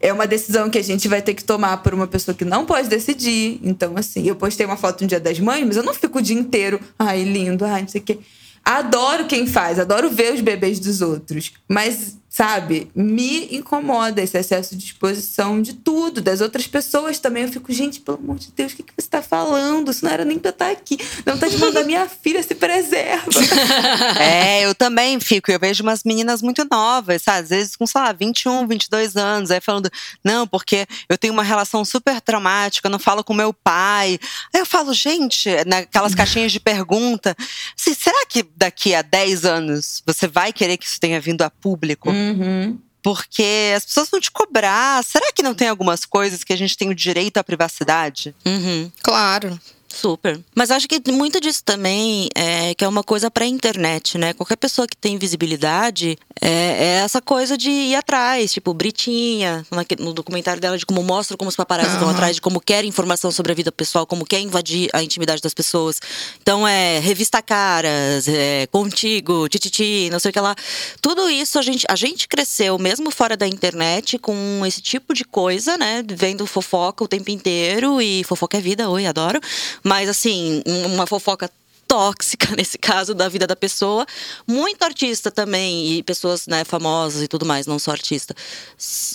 É 0.00 0.12
uma 0.12 0.24
decisão 0.24 0.70
que 0.70 0.78
a 0.78 0.82
gente 0.82 1.08
vai 1.08 1.20
ter 1.20 1.34
que 1.34 1.42
tomar 1.42 1.78
por 1.78 1.92
uma 1.92 2.06
pessoa 2.06 2.32
que 2.32 2.44
não 2.44 2.64
pode 2.64 2.88
decidir. 2.88 3.58
Então, 3.64 3.94
assim, 3.96 4.24
eu 4.24 4.36
postei 4.36 4.64
uma 4.64 4.76
foto 4.76 5.00
no 5.00 5.08
dia 5.08 5.18
das 5.18 5.40
mães, 5.40 5.66
mas 5.66 5.76
eu 5.76 5.82
não 5.82 5.94
fico 5.94 6.18
o 6.20 6.22
dia 6.22 6.38
inteiro, 6.38 6.78
ai, 6.96 7.24
lindo, 7.24 7.64
ai, 7.64 7.82
não 7.82 7.88
sei 7.88 8.00
o 8.00 8.04
quê. 8.04 8.20
Adoro 8.64 9.26
quem 9.26 9.48
faz, 9.48 9.80
adoro 9.80 10.10
ver 10.10 10.32
os 10.32 10.40
bebês 10.40 10.78
dos 10.78 11.02
outros. 11.02 11.54
Mas 11.68 12.18
sabe? 12.32 12.90
Me 12.94 13.54
incomoda 13.54 14.22
esse 14.22 14.38
excesso 14.38 14.74
de 14.74 14.86
exposição 14.86 15.60
de 15.60 15.74
tudo, 15.74 16.22
das 16.22 16.40
outras 16.40 16.66
pessoas 16.66 17.18
também. 17.18 17.42
Eu 17.42 17.52
fico, 17.52 17.70
gente, 17.70 18.00
pelo 18.00 18.16
amor 18.16 18.38
de 18.38 18.50
Deus, 18.52 18.72
o 18.72 18.76
que, 18.76 18.82
que 18.82 18.92
você 18.96 19.06
tá 19.06 19.20
falando? 19.20 19.90
Isso 19.90 20.02
não 20.02 20.10
era 20.10 20.24
nem 20.24 20.38
pra 20.38 20.48
estar 20.48 20.64
tá 20.64 20.70
aqui. 20.70 20.96
Não 21.26 21.36
tá 21.36 21.46
de 21.46 21.58
mandar 21.58 21.84
minha 21.84 22.08
filha 22.08 22.42
se 22.42 22.54
preserva. 22.54 23.38
é, 24.18 24.64
eu 24.64 24.74
também 24.74 25.20
fico. 25.20 25.50
Eu 25.50 25.60
vejo 25.60 25.82
umas 25.82 26.04
meninas 26.04 26.40
muito 26.40 26.66
novas, 26.70 27.20
sabe? 27.20 27.40
Às 27.40 27.50
vezes 27.50 27.76
com, 27.76 27.86
sei 27.86 28.00
lá, 28.00 28.12
21, 28.14 28.66
22 28.66 29.14
anos, 29.14 29.50
aí 29.50 29.60
falando, 29.60 29.90
não, 30.24 30.46
porque 30.46 30.86
eu 31.10 31.18
tenho 31.18 31.34
uma 31.34 31.42
relação 31.42 31.84
super 31.84 32.18
traumática, 32.18 32.88
eu 32.88 32.92
não 32.92 32.98
falo 32.98 33.22
com 33.22 33.34
meu 33.34 33.52
pai. 33.52 34.18
Aí 34.54 34.60
eu 34.60 34.64
falo, 34.64 34.94
gente, 34.94 35.50
naquelas 35.66 36.14
caixinhas 36.14 36.50
de 36.50 36.60
pergunta, 36.60 37.36
assim, 37.78 37.92
será 37.92 38.24
que 38.24 38.42
daqui 38.56 38.94
a 38.94 39.02
10 39.02 39.44
anos 39.44 40.02
você 40.06 40.26
vai 40.26 40.50
querer 40.50 40.78
que 40.78 40.86
isso 40.86 40.98
tenha 40.98 41.20
vindo 41.20 41.42
a 41.42 41.50
público? 41.50 42.10
Hum. 42.10 42.21
Uhum. 42.30 42.78
Porque 43.02 43.72
as 43.76 43.84
pessoas 43.84 44.08
vão 44.08 44.20
te 44.20 44.30
cobrar. 44.30 45.02
Será 45.02 45.32
que 45.32 45.42
não 45.42 45.54
tem 45.54 45.68
algumas 45.68 46.04
coisas 46.04 46.44
que 46.44 46.52
a 46.52 46.56
gente 46.56 46.76
tem 46.76 46.88
o 46.88 46.94
direito 46.94 47.38
à 47.38 47.44
privacidade? 47.44 48.34
Uhum. 48.46 48.90
Claro. 49.02 49.58
Super. 49.92 50.40
Mas 50.54 50.70
acho 50.70 50.88
que 50.88 51.00
muito 51.12 51.38
disso 51.40 51.62
também 51.64 52.28
é 52.34 52.74
que 52.74 52.84
é 52.84 52.88
uma 52.88 53.02
coisa 53.02 53.30
pra 53.30 53.44
internet, 53.44 54.16
né? 54.16 54.32
Qualquer 54.32 54.56
pessoa 54.56 54.86
que 54.88 54.96
tem 54.96 55.18
visibilidade 55.18 56.18
é, 56.40 56.48
é 56.48 56.86
essa 57.04 57.20
coisa 57.20 57.58
de 57.58 57.70
ir 57.70 57.94
atrás. 57.94 58.52
Tipo, 58.52 58.72
Britinha, 58.72 59.64
no 59.98 60.12
documentário 60.12 60.60
dela, 60.60 60.78
de 60.78 60.86
como 60.86 61.02
mostra 61.02 61.36
como 61.36 61.48
os 61.48 61.56
paparazzi 61.56 61.96
uhum. 61.96 62.08
atrás, 62.08 62.36
de 62.36 62.40
como 62.40 62.60
quer 62.60 62.84
informação 62.84 63.30
sobre 63.30 63.52
a 63.52 63.54
vida 63.54 63.70
pessoal, 63.70 64.06
como 64.06 64.24
quer 64.24 64.40
invadir 64.40 64.88
a 64.92 65.02
intimidade 65.02 65.42
das 65.42 65.52
pessoas. 65.52 66.00
Então, 66.40 66.66
é 66.66 66.98
revista 66.98 67.42
Caras, 67.42 68.26
é, 68.28 68.66
Contigo, 68.68 69.48
Tititi, 69.48 70.08
não 70.10 70.18
sei 70.18 70.30
o 70.30 70.32
que 70.32 70.40
lá. 70.40 70.56
Tudo 71.00 71.28
isso 71.28 71.58
a 71.58 71.62
gente, 71.62 71.84
a 71.88 71.96
gente 71.96 72.26
cresceu, 72.26 72.78
mesmo 72.78 73.10
fora 73.10 73.36
da 73.36 73.46
internet, 73.46 74.18
com 74.18 74.64
esse 74.64 74.80
tipo 74.80 75.12
de 75.12 75.24
coisa, 75.24 75.76
né? 75.76 76.02
Vendo 76.08 76.46
fofoca 76.46 77.04
o 77.04 77.08
tempo 77.08 77.30
inteiro 77.30 78.00
e 78.00 78.24
fofoca 78.24 78.56
é 78.56 78.60
vida, 78.60 78.88
oi, 78.88 79.06
adoro. 79.06 79.38
Mas, 79.82 80.08
assim, 80.08 80.62
uma 80.66 81.06
fofoca 81.06 81.50
tóxica 81.92 82.48
nesse 82.56 82.78
caso 82.78 83.14
da 83.14 83.28
vida 83.28 83.46
da 83.46 83.54
pessoa. 83.54 84.06
Muito 84.46 84.82
artista 84.82 85.30
também 85.30 85.98
e 85.98 86.02
pessoas 86.02 86.46
né, 86.46 86.64
famosas 86.64 87.22
e 87.22 87.28
tudo 87.28 87.44
mais, 87.44 87.66
não 87.66 87.78
só 87.78 87.90
artista, 87.90 88.34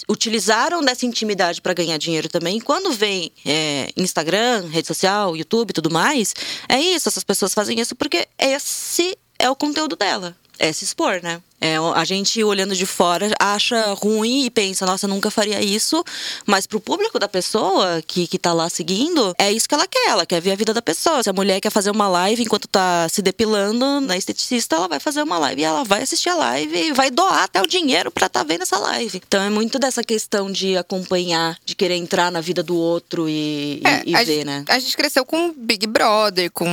utilizaram 0.07 0.82
dessa 0.82 1.03
intimidade 1.03 1.59
para 1.59 1.74
ganhar 1.74 1.97
dinheiro 1.97 2.30
também. 2.30 2.57
E 2.57 2.61
quando 2.61 2.91
vem 2.91 3.32
é, 3.43 3.89
Instagram, 3.97 4.68
rede 4.70 4.88
social, 4.88 5.36
YouTube, 5.36 5.74
tudo 5.74 5.89
mais, 5.89 6.36
é 6.70 6.80
isso. 6.80 7.09
Essas 7.09 7.24
pessoas 7.24 7.53
fazem 7.53 7.80
isso 7.80 7.95
porque 7.95 8.28
esse 8.38 9.18
é 9.39 9.49
o 9.49 9.55
conteúdo 9.55 9.95
dela 9.95 10.36
é 10.60 10.72
se 10.72 10.84
expor, 10.84 11.22
né? 11.22 11.41
É, 11.60 11.76
a 11.78 12.05
gente 12.05 12.43
olhando 12.43 12.76
de 12.76 12.86
fora 12.86 13.34
acha 13.39 13.93
ruim 13.93 14.45
e 14.45 14.49
pensa, 14.49 14.86
nossa, 14.86 15.08
nunca 15.08 15.32
faria 15.32 15.60
isso. 15.62 16.03
Mas 16.45 16.68
pro 16.68 16.80
público 16.80 17.18
da 17.18 17.28
pessoa 17.28 18.01
que, 18.05 18.28
que 18.28 18.38
tá 18.38 18.53
lá 18.53 18.70
seguindo, 18.70 19.34
é 19.39 19.51
isso 19.51 19.68
que 19.68 19.74
ela 19.74 19.88
quer. 19.88 20.10
Ela 20.10 20.26
quer 20.26 20.39
ver 20.39 20.51
a 20.51 20.55
vida 20.55 20.74
da 20.74 20.82
pessoa. 20.82 21.24
Se 21.24 21.30
a 21.30 21.34
mulher 21.34 21.60
quer 21.60 21.72
fazer 21.72 21.89
uma 21.89 22.08
live 22.08 22.43
enquanto 22.43 22.68
tá 22.68 23.08
se 23.10 23.24
depilando 23.24 23.99
na 24.01 24.16
esteticista, 24.16 24.76
ela 24.76 24.88
vai 24.88 24.99
fazer 24.99 25.24
uma 25.24 25.39
live 25.39 25.62
e 25.62 25.66
ela 25.66 25.84
vai 25.84 26.03
assistir 26.03 26.30
a 26.30 26.36
live 26.36 26.78
e 26.78 26.93
vai 26.93 27.10
doar 27.10 27.43
até 27.43 27.60
o 27.62 27.68
dinheiro 27.68 28.12
para 28.12 28.30
tá 28.30 28.43
vendo 28.43 28.62
essa 28.62 28.78
live. 28.78 29.22
Então 29.28 29.41
é 29.41 29.49
muito 29.49 29.80
dessa 29.80 30.03
questão 30.03 30.51
de 30.51 30.78
acompanhar, 30.78 31.58
de 31.66 31.76
querer 31.76 31.95
entrar 31.95 32.32
na 32.32 32.39
vida 32.39 32.62
do 32.62 32.78
outro 32.78 33.28
e, 33.28 33.82
é, 33.84 34.03
e, 34.05 34.14
e 34.14 34.16
ver, 34.16 34.26
gente, 34.26 34.45
né? 34.45 34.66
A 34.70 34.78
gente 34.78 34.95
cresceu 34.95 35.26
com 35.26 35.51
Big 35.58 35.88
Brother, 35.88 36.51
com 36.51 36.68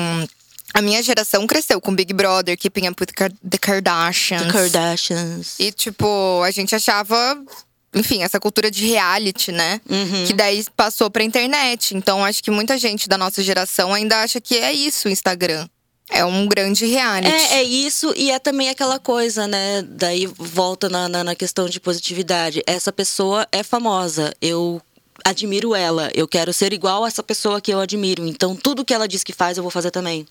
a 0.74 0.82
minha 0.82 1.02
geração 1.02 1.46
cresceu 1.46 1.80
com 1.80 1.94
Big 1.94 2.12
Brother, 2.12 2.58
Keeping 2.58 2.88
Up 2.88 3.00
with 3.00 3.30
The 3.48 3.58
Kardashians. 3.58 4.42
The 4.42 4.52
Kardashians. 4.52 5.54
E, 5.58 5.70
tipo, 5.70 6.42
a 6.42 6.50
gente 6.50 6.74
achava 6.74 7.40
enfim, 7.94 8.24
essa 8.24 8.40
cultura 8.40 8.70
de 8.70 8.84
reality, 8.84 9.52
né? 9.52 9.80
Uhum. 9.88 10.26
Que 10.26 10.32
daí 10.32 10.64
passou 10.76 11.08
pra 11.08 11.22
internet. 11.22 11.96
Então, 11.96 12.24
acho 12.24 12.42
que 12.42 12.50
muita 12.50 12.76
gente 12.76 13.08
da 13.08 13.16
nossa 13.16 13.40
geração 13.40 13.94
ainda 13.94 14.20
acha 14.20 14.40
que 14.40 14.56
é 14.56 14.72
isso 14.72 15.06
o 15.06 15.10
Instagram. 15.10 15.68
É 16.10 16.24
um 16.24 16.46
grande 16.46 16.84
reality. 16.86 17.32
É, 17.32 17.58
é 17.58 17.62
isso, 17.62 18.12
e 18.16 18.30
é 18.30 18.38
também 18.38 18.68
aquela 18.68 18.98
coisa, 18.98 19.46
né? 19.46 19.82
Daí 19.82 20.26
volta 20.26 20.88
na, 20.88 21.08
na, 21.08 21.24
na 21.24 21.34
questão 21.34 21.66
de 21.68 21.80
positividade. 21.80 22.62
Essa 22.66 22.92
pessoa 22.92 23.46
é 23.50 23.62
famosa. 23.62 24.34
Eu 24.40 24.82
admiro 25.24 25.74
ela, 25.74 26.10
eu 26.14 26.28
quero 26.28 26.52
ser 26.52 26.72
igual 26.72 27.04
a 27.04 27.08
essa 27.08 27.22
pessoa 27.22 27.60
que 27.60 27.72
eu 27.72 27.80
admiro. 27.80 28.26
Então, 28.26 28.54
tudo 28.54 28.84
que 28.84 28.92
ela 28.92 29.08
diz 29.08 29.24
que 29.24 29.32
faz, 29.32 29.56
eu 29.56 29.62
vou 29.62 29.70
fazer 29.70 29.90
também. 29.90 30.26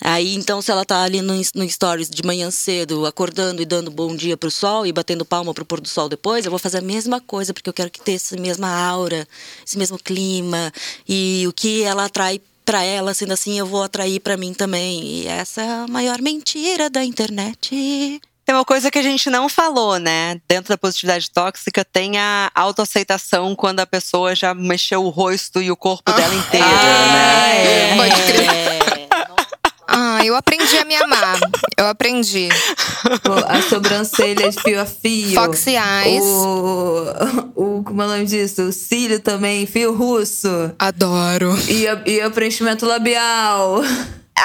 Aí, 0.00 0.34
então, 0.34 0.62
se 0.62 0.70
ela 0.70 0.84
tá 0.84 1.02
ali 1.02 1.20
no, 1.20 1.34
no 1.54 1.68
stories 1.68 2.08
de 2.08 2.22
manhã 2.24 2.50
cedo, 2.50 3.04
acordando 3.04 3.60
e 3.60 3.66
dando 3.66 3.90
bom 3.90 4.16
dia 4.16 4.36
pro 4.36 4.50
sol 4.50 4.86
e 4.86 4.92
batendo 4.92 5.26
palma 5.26 5.52
pro 5.52 5.64
pôr 5.64 5.78
do 5.78 5.88
sol 5.88 6.08
depois, 6.08 6.44
eu 6.44 6.50
vou 6.50 6.58
fazer 6.58 6.78
a 6.78 6.82
mesma 6.82 7.20
coisa, 7.20 7.52
porque 7.52 7.68
eu 7.68 7.74
quero 7.74 7.90
que 7.90 8.00
tenha 8.00 8.16
essa 8.16 8.36
mesma 8.38 8.68
aura, 8.68 9.28
esse 9.66 9.76
mesmo 9.76 9.98
clima. 9.98 10.72
E 11.06 11.44
o 11.46 11.52
que 11.52 11.82
ela 11.82 12.06
atrai 12.06 12.40
para 12.64 12.82
ela, 12.82 13.12
sendo 13.12 13.32
assim, 13.32 13.58
eu 13.58 13.66
vou 13.66 13.82
atrair 13.82 14.20
para 14.20 14.38
mim 14.38 14.54
também. 14.54 15.02
E 15.02 15.26
essa 15.26 15.60
é 15.60 15.70
a 15.70 15.86
maior 15.86 16.22
mentira 16.22 16.88
da 16.88 17.04
internet. 17.04 18.20
Tem 18.50 18.56
uma 18.56 18.64
coisa 18.64 18.90
que 18.90 18.98
a 18.98 19.02
gente 19.02 19.30
não 19.30 19.48
falou, 19.48 19.96
né? 19.96 20.40
Dentro 20.48 20.70
da 20.70 20.76
positividade 20.76 21.30
tóxica 21.30 21.84
tem 21.84 22.18
a 22.18 22.50
autoaceitação 22.52 23.54
quando 23.54 23.78
a 23.78 23.86
pessoa 23.86 24.34
já 24.34 24.52
mexeu 24.52 25.04
o 25.04 25.08
rosto 25.08 25.62
e 25.62 25.70
o 25.70 25.76
corpo 25.76 26.10
dela 26.10 26.34
inteiro, 26.34 26.66
ah, 26.66 27.12
né? 27.12 27.92
É. 27.92 27.96
Pode 27.96 28.22
crer. 28.22 28.50
Ah, 29.92 30.24
eu 30.24 30.36
aprendi 30.36 30.78
a 30.78 30.84
me 30.84 30.94
amar. 30.94 31.36
Eu 31.76 31.88
aprendi. 31.88 32.48
As 33.48 33.64
sobrancelhas 33.64 34.54
fio 34.54 34.80
a 34.80 34.86
fio. 34.86 35.34
Foxy 35.34 35.74
eyes. 35.76 36.22
O, 36.22 37.06
o, 37.56 37.82
como 37.82 38.00
é 38.00 38.04
o 38.04 38.08
nome 38.08 38.24
disso? 38.24 38.62
O 38.62 38.72
cílio 38.72 39.18
também, 39.18 39.66
fio 39.66 39.92
russo. 39.92 40.48
Adoro. 40.78 41.58
E, 41.68 41.88
a, 41.88 42.02
e 42.06 42.24
o 42.24 42.30
preenchimento 42.30 42.86
labial 42.86 43.82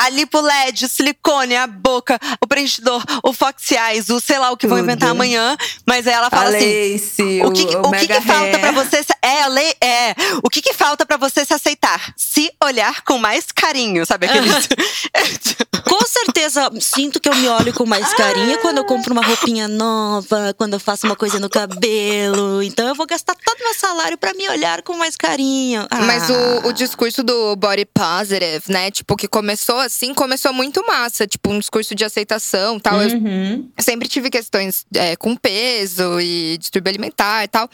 a 0.01 0.09
lipo 0.09 0.39
LED, 0.39 0.85
o 0.85 0.89
silicone, 0.89 1.55
a 1.55 1.67
boca, 1.67 2.19
o 2.41 2.47
preenchidor, 2.47 3.03
o 3.23 3.33
Fox 3.33 3.71
Eyes, 3.71 4.09
o 4.09 4.19
sei 4.19 4.39
lá 4.39 4.51
o 4.51 4.57
que 4.57 4.67
vão 4.67 4.79
inventar 4.79 5.09
amanhã. 5.09 5.57
Mas 5.85 6.07
aí 6.07 6.13
ela 6.13 6.29
fala 6.29 6.45
a 6.45 6.57
assim: 6.57 6.93
lace, 6.93 7.41
o 7.43 7.51
que, 7.51 7.63
o, 7.75 7.81
o 7.81 7.91
que, 7.91 8.07
que 8.07 8.21
falta 8.21 8.59
para 8.59 8.71
você? 8.71 9.03
Se, 9.03 9.13
é, 9.21 9.47
lei, 9.47 9.73
é. 9.81 10.15
O 10.43 10.49
que, 10.49 10.61
que 10.61 10.73
falta 10.73 11.05
para 11.05 11.17
você 11.17 11.45
se 11.45 11.53
aceitar? 11.53 12.13
Se 12.15 12.51
olhar 12.63 13.01
com 13.01 13.17
mais 13.17 13.45
carinho, 13.51 14.05
sabe 14.05 14.27
aqueles. 14.27 14.67
com 15.87 16.05
certeza, 16.05 16.34
sinto 16.79 17.19
que 17.19 17.29
eu 17.29 17.35
me 17.35 17.47
olho 17.47 17.73
com 17.73 17.85
mais 17.85 18.13
carinho 18.13 18.57
quando 18.59 18.77
eu 18.77 18.85
compro 18.85 19.13
uma 19.13 19.25
roupinha 19.25 19.67
nova, 19.67 20.53
quando 20.57 20.73
eu 20.73 20.79
faço 20.79 21.05
uma 21.05 21.15
coisa 21.15 21.39
no 21.39 21.49
cabelo. 21.49 22.61
Então 22.63 22.87
eu 22.87 22.95
vou 22.95 23.05
gastar 23.05 23.35
todo 23.35 23.57
meu 23.59 23.73
salário 23.73 24.17
para 24.17 24.33
me 24.33 24.47
olhar 24.49 24.81
com 24.81 24.93
mais 24.97 25.15
carinho. 25.15 25.85
Ah. 25.89 26.01
Mas 26.01 26.29
o, 26.29 26.67
o 26.67 26.73
discurso 26.73 27.23
do 27.23 27.55
body 27.55 27.85
positive, 27.85 28.63
né? 28.69 28.91
Tipo, 28.91 29.15
que 29.15 29.27
começou 29.27 29.79
assim, 29.79 30.13
começou 30.13 30.53
muito 30.53 30.85
massa. 30.85 31.27
Tipo, 31.27 31.51
um 31.51 31.59
discurso 31.59 31.95
de 31.95 32.03
aceitação 32.03 32.79
tal. 32.79 32.99
Uhum. 32.99 33.69
Eu 33.77 33.83
sempre 33.83 34.07
tive 34.07 34.29
questões 34.29 34.85
é, 34.93 35.15
com 35.15 35.35
peso 35.35 36.19
e 36.19 36.57
distúrbio 36.57 36.89
alimentar 36.89 37.43
e 37.43 37.47
tal. 37.47 37.69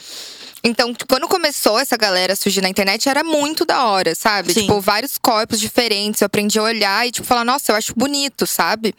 Então, 0.64 0.94
quando 1.08 1.28
começou 1.28 1.80
essa 1.80 1.98
galera 1.98 2.34
a 2.34 2.36
surgir 2.36 2.62
na 2.62 2.70
internet, 2.70 3.10
era 3.10 3.24
muito 3.24 3.66
da 3.66 3.86
hora, 3.86 4.14
sabe? 4.14 4.54
Sim. 4.54 4.62
Tipo, 4.62 4.80
vários 4.80 5.18
corpos 5.18 5.60
diferentes. 5.60 6.22
Eu 6.22 6.28
aprendi 6.28 6.60
a 6.60 6.64
olhar 6.64 7.08
e, 7.08 7.12
tipo, 7.12 7.26
falar, 7.28 7.44
nossa, 7.44 7.72
eu 7.72 7.76
acho 7.76 7.94
bonito, 7.96 8.46
sabe? 8.46 8.94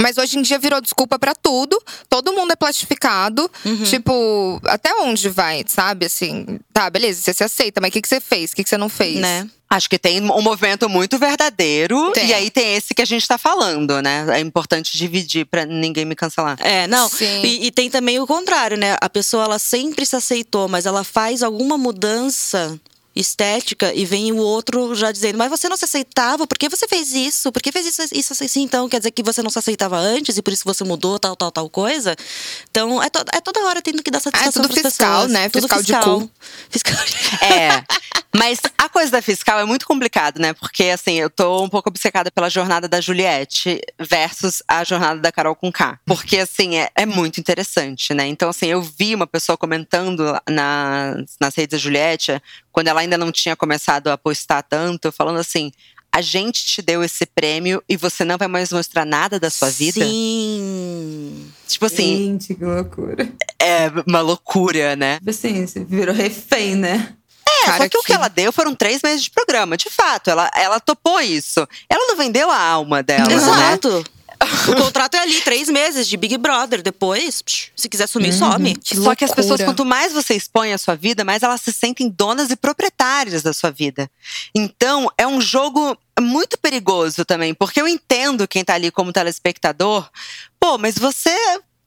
Mas 0.00 0.18
hoje 0.18 0.38
em 0.38 0.42
dia 0.42 0.58
virou 0.58 0.80
desculpa 0.80 1.18
pra 1.18 1.34
tudo. 1.34 1.80
Todo 2.08 2.32
mundo 2.32 2.52
é 2.52 2.56
plastificado. 2.56 3.50
Uhum. 3.64 3.82
Tipo, 3.84 4.60
até 4.64 4.94
onde 4.94 5.28
vai, 5.28 5.64
sabe? 5.66 6.06
Assim, 6.06 6.58
tá, 6.72 6.88
beleza, 6.88 7.20
você 7.20 7.34
se 7.34 7.44
aceita, 7.44 7.80
mas 7.80 7.90
o 7.90 7.92
que, 7.92 8.02
que 8.02 8.08
você 8.08 8.20
fez? 8.20 8.52
O 8.52 8.56
que, 8.56 8.64
que 8.64 8.70
você 8.70 8.78
não 8.78 8.88
fez? 8.88 9.16
Né? 9.20 9.48
Acho 9.68 9.90
que 9.90 9.98
tem 9.98 10.20
um 10.20 10.42
movimento 10.42 10.88
muito 10.88 11.18
verdadeiro. 11.18 12.12
Tem. 12.12 12.28
E 12.28 12.34
aí 12.34 12.50
tem 12.50 12.74
esse 12.76 12.94
que 12.94 13.02
a 13.02 13.06
gente 13.06 13.26
tá 13.26 13.36
falando, 13.36 14.00
né? 14.00 14.24
É 14.30 14.40
importante 14.40 14.96
dividir 14.96 15.44
pra 15.44 15.64
ninguém 15.64 16.04
me 16.04 16.14
cancelar. 16.14 16.56
É, 16.60 16.86
não. 16.86 17.08
Sim. 17.08 17.42
E, 17.42 17.66
e 17.66 17.70
tem 17.72 17.90
também 17.90 18.20
o 18.20 18.26
contrário, 18.26 18.76
né? 18.76 18.96
A 19.00 19.10
pessoa 19.10 19.44
ela 19.44 19.58
sempre 19.58 20.06
se 20.06 20.14
aceitou, 20.14 20.68
mas 20.68 20.86
ela 20.86 21.02
faz 21.02 21.42
alguma 21.42 21.76
mudança 21.76 22.80
estética 23.16 23.92
e 23.94 24.04
vem 24.04 24.30
o 24.32 24.36
outro 24.36 24.94
já 24.94 25.10
dizendo, 25.10 25.38
mas 25.38 25.50
você 25.50 25.68
não 25.68 25.76
se 25.76 25.84
aceitava, 25.84 26.46
por 26.46 26.58
que 26.58 26.68
você 26.68 26.86
fez 26.86 27.12
isso? 27.14 27.50
Por 27.50 27.62
que 27.62 27.72
fez 27.72 27.86
isso, 27.86 28.02
isso 28.12 28.32
assim? 28.32 28.62
Então 28.62 28.88
quer 28.88 28.98
dizer 28.98 29.10
que 29.10 29.22
você 29.22 29.42
não 29.42 29.50
se 29.50 29.58
aceitava 29.58 29.96
antes 29.96 30.36
e 30.36 30.42
por 30.42 30.52
isso 30.52 30.64
você 30.64 30.84
mudou 30.84 31.18
tal, 31.18 31.34
tal, 31.34 31.50
tal 31.50 31.70
coisa? 31.70 32.14
Então 32.70 33.02
é, 33.02 33.08
to 33.08 33.24
é 33.32 33.40
toda 33.40 33.64
hora 33.64 33.80
tendo 33.80 34.02
que 34.02 34.10
dar 34.10 34.20
satisfação 34.20 34.62
tudo 34.62 34.72
pras 34.72 34.86
fiscal, 34.86 35.22
pessoas. 35.22 35.32
né? 35.32 35.48
Tudo 35.48 35.62
Fiscal 35.62 35.82
de 35.82 35.92
fiscal. 35.92 36.20
cu. 36.20 36.30
Fiscal. 36.70 37.48
É. 37.48 37.84
Mas 38.36 38.60
a 38.76 38.88
coisa 38.88 39.10
da 39.10 39.22
fiscal 39.22 39.58
é 39.58 39.64
muito 39.64 39.86
complicado, 39.86 40.38
né? 40.38 40.52
Porque, 40.52 40.84
assim, 40.84 41.14
eu 41.14 41.30
tô 41.30 41.62
um 41.64 41.70
pouco 41.70 41.88
obcecada 41.88 42.30
pela 42.30 42.50
jornada 42.50 42.86
da 42.86 43.00
Juliette 43.00 43.80
versus 43.98 44.62
a 44.68 44.84
jornada 44.84 45.20
da 45.20 45.32
Carol 45.32 45.56
com 45.56 45.72
K. 45.72 45.98
Porque, 46.04 46.36
assim, 46.38 46.76
é, 46.76 46.90
é 46.94 47.06
muito 47.06 47.40
interessante, 47.40 48.12
né? 48.12 48.26
Então, 48.26 48.50
assim, 48.50 48.66
eu 48.66 48.82
vi 48.82 49.14
uma 49.14 49.26
pessoa 49.26 49.56
comentando 49.56 50.38
nas, 50.48 51.24
nas 51.40 51.54
redes 51.54 51.78
da 51.78 51.82
Juliette, 51.82 52.42
quando 52.76 52.88
ela 52.88 53.00
ainda 53.00 53.16
não 53.16 53.32
tinha 53.32 53.56
começado 53.56 54.08
a 54.08 54.18
postar 54.18 54.62
tanto, 54.62 55.10
falando 55.10 55.38
assim. 55.38 55.72
A 56.12 56.20
gente 56.20 56.64
te 56.66 56.82
deu 56.82 57.02
esse 57.02 57.24
prêmio 57.24 57.82
e 57.88 57.96
você 57.96 58.22
não 58.22 58.36
vai 58.36 58.48
mais 58.48 58.70
mostrar 58.70 59.06
nada 59.06 59.40
da 59.40 59.48
sua 59.50 59.70
vida? 59.70 60.00
Sim. 60.04 61.50
Tipo 61.66 61.86
assim, 61.86 62.16
Gente, 62.38 62.54
que 62.54 62.64
loucura. 62.64 63.28
é 63.60 63.90
uma 64.06 64.20
loucura, 64.20 64.94
né? 64.94 65.18
Tipo 65.18 65.30
assim, 65.30 65.66
você 65.66 65.84
virou 65.84 66.14
refém, 66.14 66.74
né? 66.74 67.14
É, 67.48 67.64
Cara, 67.66 67.84
só 67.84 67.88
que, 67.88 67.96
o 67.96 68.00
que 68.00 68.06
que- 68.08 68.12
ela 68.12 68.28
deu 68.28 68.52
foram 68.52 68.74
três 68.74 69.00
meses 69.02 69.24
de 69.24 69.30
programa. 69.30 69.76
De 69.76 69.88
fato, 69.90 70.28
ela, 70.30 70.50
ela 70.54 70.78
topou 70.80 71.18
isso. 71.20 71.66
Ela 71.88 72.06
não 72.08 72.16
vendeu 72.16 72.50
a 72.50 72.58
alma 72.60 73.02
dela, 73.02 73.26
né? 73.26 73.34
O 74.68 74.76
contrato 74.76 75.14
é 75.14 75.20
ali, 75.20 75.40
três 75.42 75.68
meses 75.68 76.08
de 76.08 76.16
Big 76.16 76.36
Brother. 76.38 76.82
Depois, 76.82 77.42
psh, 77.42 77.70
se 77.76 77.88
quiser 77.88 78.06
sumir, 78.06 78.32
some. 78.32 78.76
Que 78.76 78.96
Só 78.96 79.14
que 79.14 79.24
as 79.24 79.30
pessoas, 79.30 79.60
loucura. 79.60 79.66
quanto 79.66 79.84
mais 79.84 80.12
você 80.12 80.34
expõe 80.34 80.72
a 80.72 80.78
sua 80.78 80.94
vida, 80.94 81.24
mais 81.24 81.42
elas 81.42 81.60
se 81.60 81.72
sentem 81.72 82.08
donas 82.08 82.50
e 82.50 82.56
proprietárias 82.56 83.42
da 83.42 83.52
sua 83.52 83.70
vida. 83.70 84.10
Então, 84.54 85.10
é 85.16 85.26
um 85.26 85.40
jogo 85.40 85.96
muito 86.20 86.58
perigoso 86.58 87.24
também, 87.24 87.54
porque 87.54 87.80
eu 87.80 87.86
entendo 87.86 88.48
quem 88.48 88.64
tá 88.64 88.74
ali 88.74 88.90
como 88.90 89.12
telespectador. 89.12 90.08
Pô, 90.58 90.78
mas 90.78 90.96
você 90.98 91.36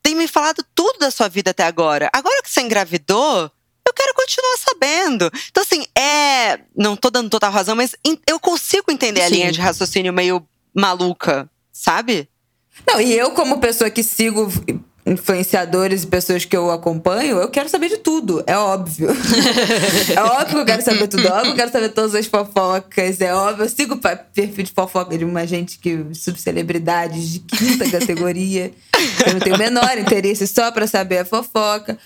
tem 0.01 0.15
me 0.15 0.27
falado 0.27 0.63
tudo 0.73 0.99
da 0.99 1.11
sua 1.11 1.27
vida 1.27 1.51
até 1.51 1.63
agora. 1.63 2.09
Agora 2.13 2.41
que 2.41 2.49
você 2.49 2.61
engravidou, 2.61 3.51
eu 3.85 3.93
quero 3.93 4.13
continuar 4.13 4.57
sabendo. 4.57 5.31
Então, 5.49 5.63
assim, 5.63 5.85
é. 5.97 6.59
Não 6.75 6.95
tô 6.95 7.09
dando 7.09 7.29
total 7.29 7.51
razão, 7.51 7.75
mas 7.75 7.95
eu 8.27 8.39
consigo 8.39 8.91
entender 8.91 9.21
a 9.21 9.27
Sim. 9.27 9.33
linha 9.35 9.51
de 9.51 9.59
raciocínio 9.59 10.13
meio 10.13 10.47
maluca, 10.73 11.49
sabe? 11.71 12.29
Não, 12.87 12.99
e 12.99 13.13
eu, 13.13 13.31
como 13.31 13.59
pessoa 13.59 13.89
que 13.89 14.03
sigo 14.03 14.51
influenciadores 15.05 16.03
e 16.03 16.07
pessoas 16.07 16.45
que 16.45 16.55
eu 16.55 16.69
acompanho, 16.69 17.37
eu 17.37 17.49
quero 17.49 17.67
saber 17.67 17.89
de 17.89 17.97
tudo, 17.97 18.43
é 18.45 18.55
óbvio. 18.55 19.09
é 20.15 20.21
óbvio 20.21 20.47
que 20.47 20.61
eu 20.61 20.65
quero 20.65 20.81
saber 20.83 21.07
tudo, 21.07 21.27
é 21.27 21.31
óbvio 21.31 21.43
que 21.45 21.51
eu 21.51 21.55
quero 21.55 21.71
saber 21.71 21.89
todas 21.89 22.13
as 22.13 22.27
fofocas, 22.27 23.19
é 23.19 23.33
óbvio. 23.33 23.65
Eu 23.65 23.69
sigo 23.69 23.97
perfil 23.97 24.63
de 24.63 24.71
fofoca 24.71 25.17
de 25.17 25.25
uma 25.25 25.47
gente 25.47 25.79
que. 25.79 26.05
subcelebridades 26.13 27.29
de 27.29 27.39
quinta 27.39 27.89
categoria. 27.89 28.71
Eu 29.25 29.33
não 29.33 29.39
tenho 29.39 29.55
o 29.55 29.59
menor 29.59 29.97
interesse 29.97 30.47
só 30.47 30.71
pra 30.71 30.87
saber 30.87 31.19
a 31.19 31.25
fofoca. 31.25 31.97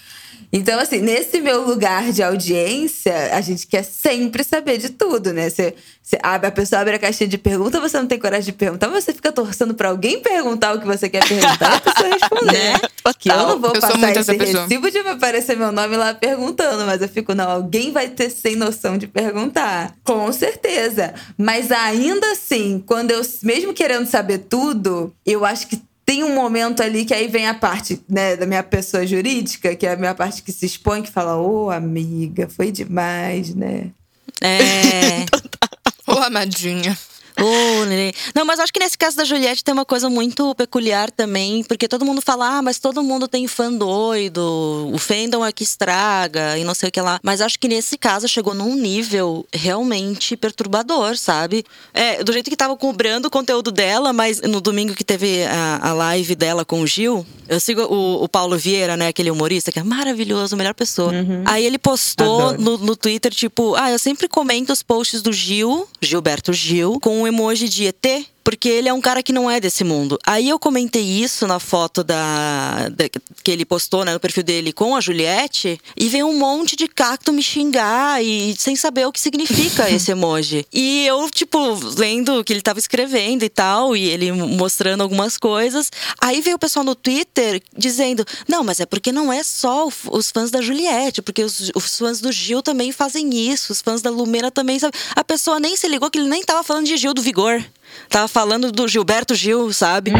Então, 0.55 0.79
assim, 0.79 0.99
nesse 0.99 1.41
meu 1.41 1.65
lugar 1.65 2.11
de 2.11 2.21
audiência, 2.21 3.35
a 3.35 3.41
gente 3.41 3.65
quer 3.65 3.81
sempre 3.83 4.43
saber 4.43 4.77
de 4.77 4.89
tudo, 4.89 5.33
né? 5.33 5.49
Você, 5.49 5.73
você 5.99 6.19
abre, 6.21 6.47
a 6.47 6.51
pessoa 6.51 6.79
abre 6.79 6.93
a 6.93 6.99
caixinha 6.99 7.27
de 7.27 7.39
pergunta, 7.39 7.79
você 7.79 7.97
não 7.97 8.05
tem 8.05 8.19
coragem 8.19 8.45
de 8.45 8.51
perguntar, 8.51 8.87
você 8.87 9.11
fica 9.11 9.31
torcendo 9.31 9.73
pra 9.73 9.89
alguém 9.89 10.21
perguntar 10.21 10.75
o 10.75 10.79
que 10.79 10.85
você 10.85 11.09
quer 11.09 11.27
perguntar 11.27 11.71
e 11.71 11.75
a 11.77 11.81
pessoa 11.81 12.07
responder. 12.07 12.73
Né? 12.73 12.79
Que 13.17 13.31
eu 13.31 13.37
não 13.37 13.59
vou 13.59 13.73
Eu 13.73 13.81
passar 13.81 14.15
esse 14.15 14.31
recibo 14.31 14.91
de 14.91 14.99
aparecer 14.99 15.57
meu 15.57 15.71
nome 15.71 15.97
lá 15.97 16.13
perguntando, 16.13 16.85
mas 16.85 17.01
eu 17.01 17.09
fico, 17.09 17.33
não, 17.33 17.49
alguém 17.49 17.91
vai 17.91 18.09
ter 18.09 18.29
sem 18.29 18.55
noção 18.55 18.95
de 18.95 19.07
perguntar. 19.07 19.95
Com 20.03 20.31
certeza. 20.31 21.15
Mas 21.35 21.71
ainda 21.71 22.31
assim, 22.31 22.83
quando 22.85 23.09
eu, 23.09 23.21
mesmo 23.41 23.73
querendo 23.73 24.05
saber 24.05 24.37
tudo, 24.37 25.11
eu 25.25 25.43
acho 25.43 25.65
que 25.67 25.81
tem 26.05 26.23
um 26.23 26.35
momento 26.35 26.83
ali 26.83 27.05
que 27.05 27.13
aí 27.13 27.27
vem 27.27 27.47
a 27.47 27.53
parte, 27.53 28.01
né, 28.09 28.35
da 28.35 28.45
minha 28.45 28.63
pessoa 28.63 29.05
jurídica, 29.07 29.75
que 29.75 29.85
é 29.85 29.93
a 29.93 29.97
minha 29.97 30.13
parte 30.13 30.43
que 30.43 30.51
se 30.51 30.65
expõe, 30.65 31.01
que 31.01 31.11
fala, 31.11 31.37
ô 31.37 31.69
amiga, 31.69 32.47
foi 32.49 32.71
demais, 32.71 33.55
né? 33.55 33.91
É. 34.41 35.25
Ô, 36.05 36.19
amadinha. 36.19 36.97
Nenê. 37.87 38.13
Não, 38.35 38.45
mas 38.45 38.59
acho 38.59 38.71
que 38.71 38.79
nesse 38.79 38.97
caso 38.97 39.17
da 39.17 39.23
Juliette 39.23 39.63
tem 39.63 39.73
uma 39.73 39.85
coisa 39.85 40.09
muito 40.09 40.53
peculiar 40.55 41.11
também, 41.11 41.63
porque 41.63 41.87
todo 41.87 42.05
mundo 42.05 42.21
fala, 42.21 42.57
ah, 42.57 42.61
mas 42.61 42.79
todo 42.79 43.03
mundo 43.03 43.27
tem 43.27 43.47
fã 43.47 43.71
doido, 43.71 44.89
o 44.93 44.97
fandom 44.97 45.45
é 45.45 45.51
que 45.51 45.63
estraga 45.63 46.57
e 46.57 46.63
não 46.63 46.73
sei 46.73 46.89
o 46.89 46.91
que 46.91 47.01
lá. 47.01 47.19
Mas 47.23 47.41
acho 47.41 47.59
que 47.59 47.67
nesse 47.67 47.97
caso 47.97 48.27
chegou 48.27 48.53
num 48.53 48.75
nível 48.75 49.45
realmente 49.53 50.37
perturbador, 50.37 51.17
sabe? 51.17 51.65
É, 51.93 52.23
do 52.23 52.31
jeito 52.31 52.49
que 52.49 52.55
tava 52.55 52.75
cobrando 52.75 53.27
o 53.27 53.31
conteúdo 53.31 53.71
dela, 53.71 54.13
mas 54.13 54.41
no 54.41 54.61
domingo 54.61 54.93
que 54.93 55.03
teve 55.03 55.43
a, 55.45 55.89
a 55.89 55.93
live 55.93 56.35
dela 56.35 56.63
com 56.63 56.81
o 56.81 56.87
Gil, 56.87 57.25
eu 57.47 57.59
sigo 57.59 57.81
o, 57.81 58.23
o 58.23 58.29
Paulo 58.29 58.57
Vieira, 58.57 58.95
né, 58.95 59.07
aquele 59.07 59.31
humorista 59.31 59.71
que 59.71 59.79
é 59.79 59.83
maravilhoso, 59.83 60.55
melhor 60.55 60.73
pessoa. 60.73 61.11
Aí 61.45 61.65
ele 61.65 61.77
postou 61.77 62.57
no, 62.57 62.77
no 62.77 62.95
Twitter, 62.95 63.33
tipo, 63.33 63.75
ah, 63.75 63.91
eu 63.91 63.99
sempre 63.99 64.27
comento 64.27 64.71
os 64.71 64.81
posts 64.81 65.21
do 65.21 65.31
Gil, 65.33 65.87
Gilberto 66.01 66.53
Gil, 66.53 66.99
com 66.99 67.22
um 67.23 67.27
emoji 67.27 67.69
de 67.69 67.87
ET. 67.87 68.32
Porque 68.43 68.67
ele 68.67 68.89
é 68.89 68.93
um 68.93 68.99
cara 68.99 69.23
que 69.23 69.31
não 69.31 69.49
é 69.49 69.59
desse 69.59 69.83
mundo. 69.83 70.19
Aí 70.25 70.49
eu 70.49 70.59
comentei 70.59 71.01
isso 71.01 71.47
na 71.47 71.59
foto 71.59 72.03
da, 72.03 72.89
da- 72.89 73.09
que 73.43 73.49
ele 73.51 73.63
postou 73.65 74.03
né, 74.03 74.13
no 74.13 74.19
perfil 74.19 74.43
dele 74.43 74.73
com 74.73 74.95
a 74.95 75.01
Juliette 75.01 75.79
e 75.95 76.09
veio 76.09 76.27
um 76.27 76.37
monte 76.37 76.75
de 76.75 76.87
cacto 76.87 77.31
me 77.31 77.41
xingar 77.41 78.21
e 78.23 78.53
sem 78.57 78.75
saber 78.75 79.05
o 79.07 79.11
que 79.11 79.19
significa 79.19 79.89
esse 79.91 80.11
emoji. 80.11 80.65
E 80.73 81.05
eu, 81.05 81.29
tipo, 81.29 81.57
lendo 81.97 82.39
o 82.39 82.43
que 82.43 82.51
ele 82.51 82.61
tava 82.61 82.79
escrevendo 82.79 83.43
e 83.43 83.49
tal, 83.49 83.95
e 83.95 84.09
ele 84.09 84.31
mostrando 84.31 85.01
algumas 85.01 85.37
coisas. 85.37 85.89
Aí 86.19 86.41
veio 86.41 86.55
o 86.57 86.59
pessoal 86.59 86.83
no 86.83 86.95
Twitter 86.95 87.61
dizendo: 87.77 88.25
Não, 88.47 88.63
mas 88.63 88.79
é 88.79 88.85
porque 88.85 89.11
não 89.11 89.31
é 89.31 89.41
só 89.43 89.87
os 90.11 90.31
fãs 90.31 90.51
da 90.51 90.61
Juliette, 90.61 91.21
porque 91.21 91.43
os, 91.43 91.71
os 91.73 91.97
fãs 91.97 92.19
do 92.19 92.31
Gil 92.31 92.61
também 92.61 92.91
fazem 92.91 93.29
isso, 93.33 93.71
os 93.71 93.81
fãs 93.81 94.01
da 94.01 94.09
Lumena 94.09 94.51
também 94.51 94.77
sabem. 94.79 94.99
A 95.15 95.23
pessoa 95.23 95.59
nem 95.59 95.77
se 95.77 95.87
ligou 95.87 96.09
que 96.11 96.19
ele 96.19 96.27
nem 96.29 96.43
tava 96.43 96.63
falando 96.63 96.85
de 96.85 96.97
Gil 96.97 97.13
do 97.13 97.21
Vigor. 97.21 97.63
Tava 98.09 98.27
falando 98.27 98.71
do 98.71 98.87
Gilberto 98.87 99.33
Gil, 99.35 99.71
sabe? 99.73 100.11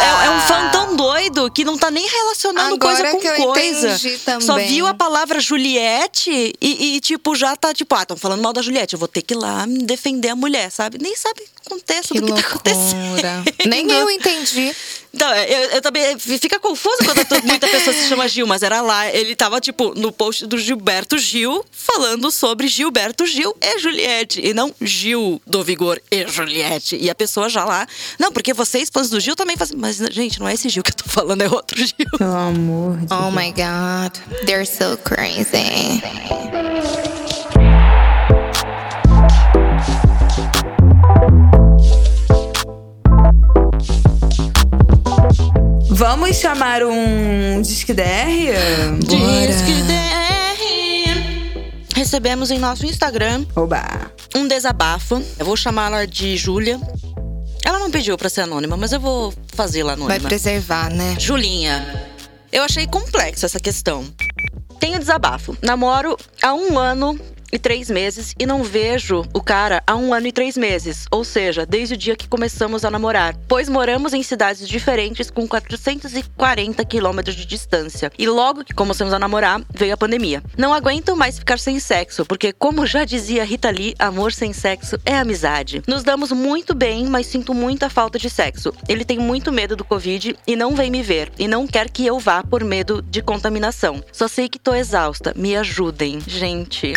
É, 0.00 0.26
é 0.26 0.30
um 0.30 0.40
fã 0.40 0.68
tão 0.70 0.96
doido 0.96 1.50
que 1.50 1.64
não 1.64 1.76
tá 1.78 1.90
nem 1.90 2.06
relacionando 2.08 2.74
Agora 2.74 2.96
coisa 2.96 3.10
com 3.10 3.18
que 3.20 3.26
eu 3.26 3.52
coisa. 3.52 3.88
entendi 3.90 4.18
também. 4.18 4.46
Só 4.46 4.56
viu 4.58 4.86
a 4.86 4.94
palavra 4.94 5.40
Juliette 5.40 6.30
e, 6.60 6.96
e, 6.96 7.00
tipo, 7.00 7.34
já 7.34 7.54
tá 7.56 7.72
tipo, 7.74 7.94
ah, 7.94 8.02
estão 8.02 8.16
falando 8.16 8.42
mal 8.42 8.52
da 8.52 8.62
Juliette, 8.62 8.94
eu 8.94 8.98
vou 8.98 9.08
ter 9.08 9.22
que 9.22 9.34
ir 9.34 9.36
lá 9.36 9.66
me 9.66 9.82
defender 9.84 10.30
a 10.30 10.36
mulher, 10.36 10.70
sabe? 10.70 10.98
Nem 11.00 11.14
sabe 11.16 11.42
o 11.66 11.70
contexto 11.70 12.12
Que 12.14 12.20
do 12.20 12.34
que 12.34 12.42
tá 12.42 12.48
acontecendo. 12.48 13.02
loucura. 13.10 13.44
Nem 13.66 13.90
eu 13.92 14.10
entendi. 14.10 14.74
Então, 15.14 15.28
eu, 15.34 15.70
eu 15.72 15.82
também. 15.82 16.18
Fica 16.18 16.58
confuso 16.58 16.96
quando 17.04 17.44
muita 17.44 17.68
pessoa 17.68 17.94
se 17.94 18.08
chama 18.08 18.26
Gil, 18.28 18.46
mas 18.46 18.62
era 18.62 18.80
lá. 18.80 19.08
Ele 19.10 19.36
tava, 19.36 19.60
tipo, 19.60 19.94
no 19.94 20.10
post 20.10 20.46
do 20.46 20.58
Gilberto 20.58 21.18
Gil, 21.18 21.64
falando 21.70 22.30
sobre 22.30 22.66
Gilberto 22.66 23.26
Gil 23.26 23.54
e 23.60 23.78
Juliette. 23.78 24.40
E 24.42 24.54
não 24.54 24.74
Gil 24.80 25.40
do 25.46 25.62
Vigor 25.62 26.00
e 26.10 26.26
Juliette. 26.26 26.96
E 26.96 27.10
a 27.10 27.14
pessoa 27.14 27.48
já 27.48 27.64
lá. 27.64 27.86
Não, 28.18 28.32
porque 28.32 28.54
vocês, 28.54 28.88
fãs 28.92 29.10
do 29.10 29.20
Gil, 29.20 29.36
também 29.36 29.56
fazem. 29.56 29.76
Mas, 29.76 29.96
gente, 29.96 30.40
não 30.40 30.48
é 30.48 30.54
esse 30.54 30.68
Gil 30.68 30.82
que 30.82 30.90
eu 30.92 30.96
tô 30.96 31.08
falando, 31.10 31.42
é 31.42 31.48
outro 31.48 31.76
Gil. 31.78 31.94
Pelo 32.18 32.34
amor 32.34 32.96
de 32.96 33.06
Oh 33.12 33.30
Deus. 33.30 33.34
my 33.34 33.52
god. 33.52 34.16
They're 34.46 34.64
so 34.66 34.96
crazy. 35.04 36.02
Vamos 46.02 46.34
chamar 46.36 46.82
um 46.82 47.62
Disque 47.62 47.94
DR? 47.94 48.02
Disque 49.06 49.72
DR. 49.86 50.58
Recebemos 51.94 52.50
em 52.50 52.58
nosso 52.58 52.84
Instagram 52.84 53.46
Oba. 53.54 54.10
um 54.34 54.48
desabafo. 54.48 55.22
Eu 55.38 55.46
vou 55.46 55.56
chamá-la 55.56 56.04
de 56.04 56.36
Júlia. 56.36 56.80
Ela 57.64 57.78
não 57.78 57.88
pediu 57.88 58.18
pra 58.18 58.28
ser 58.28 58.40
anônima, 58.40 58.76
mas 58.76 58.90
eu 58.90 58.98
vou 58.98 59.32
fazê-la 59.54 59.94
Vai 59.94 60.06
anônima. 60.06 60.28
preservar, 60.28 60.90
né? 60.90 61.14
Julinha, 61.20 62.04
Eu 62.50 62.64
achei 62.64 62.84
complexo 62.88 63.46
essa 63.46 63.60
questão. 63.60 64.04
Tenho 64.80 64.98
desabafo. 64.98 65.56
Namoro 65.62 66.16
há 66.42 66.52
um 66.52 66.76
ano 66.80 67.16
e 67.52 67.58
três 67.58 67.90
meses 67.90 68.34
e 68.38 68.46
não 68.46 68.64
vejo 68.64 69.24
o 69.34 69.42
cara 69.42 69.82
há 69.86 69.94
um 69.94 70.14
ano 70.14 70.26
e 70.26 70.32
três 70.32 70.56
meses, 70.56 71.06
ou 71.10 71.22
seja, 71.22 71.66
desde 71.66 71.94
o 71.94 71.96
dia 71.96 72.16
que 72.16 72.26
começamos 72.26 72.84
a 72.84 72.90
namorar, 72.90 73.36
pois 73.46 73.68
moramos 73.68 74.14
em 74.14 74.22
cidades 74.22 74.66
diferentes 74.66 75.30
com 75.30 75.46
440 75.46 76.84
quilômetros 76.84 77.36
de 77.36 77.44
distância. 77.44 78.10
E 78.18 78.26
logo 78.26 78.64
que 78.64 78.72
começamos 78.72 79.12
a 79.12 79.18
namorar, 79.18 79.60
veio 79.72 79.94
a 79.94 79.96
pandemia. 79.96 80.42
Não 80.56 80.72
aguento 80.72 81.14
mais 81.14 81.38
ficar 81.38 81.58
sem 81.58 81.78
sexo, 81.78 82.24
porque, 82.24 82.52
como 82.52 82.86
já 82.86 83.04
dizia 83.04 83.44
Rita 83.44 83.70
Lee, 83.70 83.94
amor 83.98 84.32
sem 84.32 84.52
sexo 84.52 84.98
é 85.04 85.16
amizade. 85.16 85.82
Nos 85.86 86.02
damos 86.02 86.32
muito 86.32 86.74
bem, 86.74 87.06
mas 87.06 87.26
sinto 87.26 87.52
muita 87.52 87.90
falta 87.90 88.18
de 88.18 88.30
sexo. 88.30 88.72
Ele 88.88 89.04
tem 89.04 89.18
muito 89.18 89.52
medo 89.52 89.76
do 89.76 89.84
Covid 89.84 90.36
e 90.46 90.56
não 90.56 90.74
vem 90.74 90.90
me 90.90 91.02
ver, 91.02 91.30
e 91.38 91.46
não 91.46 91.66
quer 91.66 91.90
que 91.90 92.06
eu 92.06 92.18
vá 92.18 92.42
por 92.42 92.64
medo 92.64 93.02
de 93.02 93.20
contaminação. 93.20 94.02
Só 94.12 94.28
sei 94.28 94.48
que 94.48 94.58
tô 94.58 94.74
exausta. 94.74 95.32
Me 95.36 95.56
ajudem, 95.56 96.20
gente. 96.26 96.92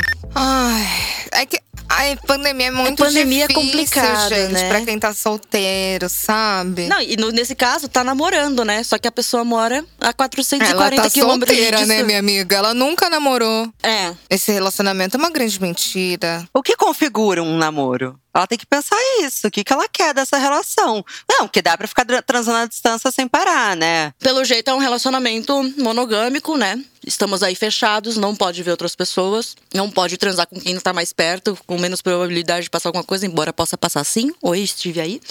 Ai, 0.47 0.85
é 1.31 1.45
que 1.47 1.59
a 1.89 2.27
pandemia 2.27 2.67
é 2.67 2.71
muito 2.71 3.01
a 3.03 3.07
pandemia 3.07 3.47
difícil, 3.47 3.61
é 3.61 3.65
complicada, 3.65 4.29
gente, 4.29 4.51
né? 4.53 4.69
pra 4.69 4.81
quem 4.81 4.99
tá 4.99 5.11
solteiro, 5.13 6.07
sabe? 6.09 6.87
Não, 6.87 7.01
e 7.01 7.15
no- 7.17 7.31
nesse 7.31 7.55
caso, 7.55 7.87
tá 7.87 8.03
namorando, 8.03 8.63
né? 8.63 8.83
Só 8.83 8.97
que 8.99 9.07
a 9.07 9.11
pessoa 9.11 9.43
mora 9.43 9.83
a 9.99 10.13
440 10.13 10.71
Ela 10.95 11.03
tá 11.03 11.09
quilômetros 11.09 11.57
solteira, 11.57 11.85
né, 11.87 12.03
minha 12.03 12.19
amiga? 12.19 12.57
Ela 12.57 12.73
nunca 12.75 13.09
namorou. 13.09 13.71
É. 13.81 14.13
Esse 14.29 14.51
relacionamento 14.51 15.17
é 15.17 15.19
uma 15.19 15.31
grande 15.31 15.59
mentira. 15.61 16.47
O 16.53 16.61
que 16.61 16.75
configura 16.75 17.41
um 17.41 17.57
namoro? 17.57 18.19
Ela 18.35 18.45
tem 18.45 18.57
que 18.57 18.65
pensar 18.65 18.97
isso. 19.21 19.47
O 19.47 19.51
que, 19.51 19.63
que 19.63 19.71
ela 19.71 19.87
quer 19.87 20.13
dessa 20.13 20.37
relação? 20.37 21.03
Não, 21.29 21.47
que 21.47 21.61
dá 21.61 21.77
pra 21.77 21.87
ficar 21.87 22.03
tra- 22.03 22.21
transando 22.21 22.57
à 22.57 22.65
distância 22.65 23.09
sem 23.09 23.27
parar, 23.29 23.77
né? 23.77 24.13
Pelo 24.19 24.43
jeito 24.43 24.69
é 24.69 24.73
um 24.73 24.79
relacionamento 24.79 25.53
monogâmico, 25.77 26.57
né? 26.57 26.83
Estamos 27.07 27.43
aí 27.43 27.55
fechados, 27.55 28.17
não 28.17 28.35
pode 28.35 28.61
ver 28.63 28.71
outras 28.71 28.95
pessoas, 28.95 29.55
não 29.73 29.89
pode 29.91 30.17
transar 30.17 30.47
com 30.47 30.59
quem 30.59 30.77
tá 30.79 30.91
mais 30.91 31.13
perto, 31.13 31.57
com 31.65 31.77
menos 31.77 32.01
probabilidade 32.01 32.63
de 32.63 32.69
passar 32.69 32.89
alguma 32.89 33.03
coisa, 33.03 33.25
embora 33.25 33.53
possa 33.53 33.77
passar 33.77 34.03
sim. 34.03 34.33
Oi, 34.41 34.59
estive 34.59 34.99
aí. 34.99 35.21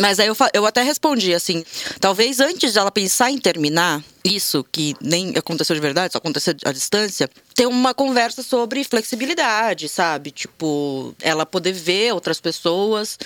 Mas 0.00 0.18
aí 0.20 0.28
eu, 0.28 0.36
eu 0.54 0.64
até 0.64 0.82
respondi 0.82 1.34
assim: 1.34 1.64
talvez 2.00 2.40
antes 2.40 2.74
dela 2.74 2.90
pensar 2.90 3.30
em 3.30 3.38
terminar 3.38 4.02
isso, 4.24 4.64
que 4.70 4.94
nem 5.00 5.36
aconteceu 5.36 5.74
de 5.74 5.80
verdade, 5.82 6.12
só 6.12 6.18
aconteceu 6.18 6.54
à 6.64 6.72
distância, 6.72 7.28
ter 7.58 7.66
uma 7.66 7.92
conversa 7.92 8.40
sobre 8.40 8.84
flexibilidade, 8.84 9.88
sabe? 9.88 10.30
Tipo, 10.30 11.12
ela 11.20 11.44
poder 11.44 11.72
ver 11.72 12.14
outras 12.14 12.40
pessoas, 12.40 13.18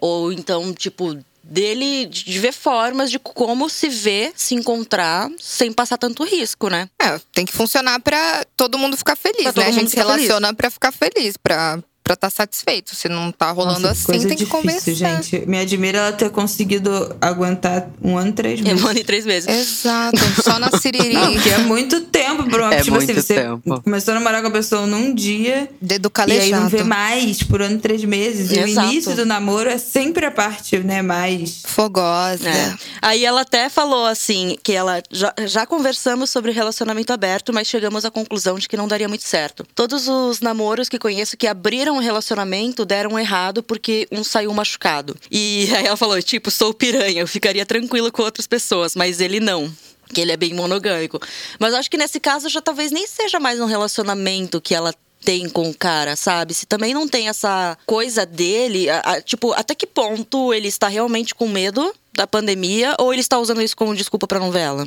ou 0.00 0.32
então, 0.32 0.72
tipo, 0.72 1.18
dele 1.42 2.06
de 2.06 2.38
ver 2.38 2.52
formas 2.52 3.10
de 3.10 3.18
como 3.18 3.68
se 3.68 3.90
ver, 3.90 4.32
se 4.34 4.54
encontrar 4.54 5.30
sem 5.38 5.70
passar 5.70 5.98
tanto 5.98 6.24
risco, 6.24 6.70
né? 6.70 6.88
É, 6.98 7.20
tem 7.30 7.44
que 7.44 7.52
funcionar 7.52 8.00
pra 8.00 8.46
todo 8.56 8.78
mundo 8.78 8.96
ficar 8.96 9.16
feliz, 9.16 9.52
Pra 9.52 9.64
né? 9.64 9.68
A 9.68 9.72
gente 9.72 9.90
se 9.90 9.96
relaciona 9.96 10.54
pra 10.54 10.70
ficar 10.70 10.90
feliz, 10.90 11.36
pra 11.36 11.78
pra 12.04 12.12
estar 12.14 12.28
satisfeito. 12.30 12.94
Se 12.94 13.08
não 13.08 13.32
tá 13.32 13.50
rolando 13.50 13.80
Nossa, 13.80 13.92
assim, 13.92 14.04
coisa 14.04 14.28
tem 14.28 14.36
que 14.36 14.44
difícil, 14.44 14.60
conversar. 14.60 15.22
gente. 15.22 15.46
Me 15.48 15.58
admira 15.58 15.98
ela 15.98 16.12
ter 16.12 16.28
conseguido 16.30 17.16
aguentar 17.20 17.88
um 18.02 18.16
ano 18.18 18.28
e 18.28 18.32
três 18.32 18.60
É 18.60 18.62
meses. 18.62 18.82
um 18.82 18.86
ano 18.86 18.98
e 18.98 19.04
três 19.04 19.24
meses. 19.24 19.48
Exato, 19.48 20.18
só 20.42 20.58
na 20.58 20.70
siriri. 20.78 21.14
Não, 21.14 21.34
que 21.38 21.48
é 21.48 21.58
muito 21.58 22.02
tempo 22.02 22.44
pra 22.48 22.64
uma 22.66 22.74
É 22.74 22.82
tipo 22.82 22.96
assim, 22.96 23.06
muito 23.06 23.22
você 23.22 23.34
tempo. 23.34 23.80
começou 23.82 24.12
a 24.12 24.14
namorar 24.16 24.42
com 24.42 24.48
a 24.48 24.50
pessoa 24.50 24.86
num 24.86 25.14
dia 25.14 25.68
Dedo 25.80 26.12
e 26.28 26.32
aí 26.32 26.50
não 26.50 26.60
calejado. 26.60 26.68
vê 26.68 26.82
mais 26.84 27.42
por 27.42 27.62
ano 27.62 27.76
e 27.76 27.78
três 27.80 28.04
meses. 28.04 28.50
E 28.50 28.58
Exato. 28.60 28.86
o 28.86 28.90
início 28.92 29.16
do 29.16 29.24
namoro 29.24 29.70
é 29.70 29.78
sempre 29.78 30.26
a 30.26 30.30
parte, 30.30 30.78
né, 30.78 31.00
mais. 31.00 31.62
Fogosa. 31.64 32.48
É. 32.50 32.74
Aí 33.00 33.24
ela 33.24 33.40
até 33.40 33.70
falou 33.70 34.04
assim 34.04 34.58
que 34.62 34.72
ela 34.72 35.02
já, 35.10 35.32
já 35.46 35.64
conversamos 35.66 36.28
sobre 36.28 36.52
relacionamento 36.52 37.12
aberto, 37.14 37.50
mas 37.52 37.66
chegamos 37.66 38.04
à 38.04 38.10
conclusão 38.10 38.58
de 38.58 38.68
que 38.68 38.76
não 38.76 38.86
daria 38.86 39.08
muito 39.08 39.24
certo. 39.24 39.66
Todos 39.74 40.06
os 40.06 40.40
namoros 40.40 40.88
que 40.90 40.98
conheço 40.98 41.36
que 41.36 41.46
abriram 41.46 41.93
um 41.94 42.00
relacionamento 42.00 42.84
deram 42.84 43.18
errado 43.18 43.62
porque 43.62 44.06
um 44.10 44.22
saiu 44.24 44.52
machucado. 44.52 45.16
E 45.30 45.68
aí 45.74 45.86
ela 45.86 45.96
falou, 45.96 46.20
tipo, 46.22 46.50
sou 46.50 46.74
piranha, 46.74 47.20
eu 47.22 47.28
ficaria 47.28 47.64
tranquilo 47.64 48.10
com 48.12 48.22
outras 48.22 48.46
pessoas, 48.46 48.94
mas 48.94 49.20
ele 49.20 49.40
não. 49.40 49.72
Que 50.12 50.20
ele 50.20 50.32
é 50.32 50.36
bem 50.36 50.52
monogâmico. 50.54 51.18
Mas 51.58 51.72
acho 51.74 51.90
que 51.90 51.96
nesse 51.96 52.20
caso 52.20 52.48
já 52.48 52.60
talvez 52.60 52.92
nem 52.92 53.06
seja 53.06 53.40
mais 53.40 53.58
um 53.58 53.64
relacionamento 53.64 54.60
que 54.60 54.74
ela 54.74 54.94
tem 55.24 55.48
com 55.48 55.70
o 55.70 55.74
cara, 55.74 56.14
sabe? 56.16 56.52
Se 56.52 56.66
também 56.66 56.92
não 56.92 57.08
tem 57.08 57.28
essa 57.30 57.78
coisa 57.86 58.26
dele, 58.26 58.90
a- 58.90 59.00
a- 59.00 59.22
tipo, 59.22 59.52
até 59.54 59.74
que 59.74 59.86
ponto 59.86 60.52
ele 60.52 60.68
está 60.68 60.86
realmente 60.88 61.34
com 61.34 61.48
medo 61.48 61.92
da 62.12 62.26
pandemia 62.26 62.94
ou 62.98 63.10
ele 63.12 63.22
está 63.22 63.38
usando 63.38 63.62
isso 63.62 63.74
como 63.76 63.94
desculpa 63.96 64.26
pra 64.26 64.38
novela? 64.38 64.86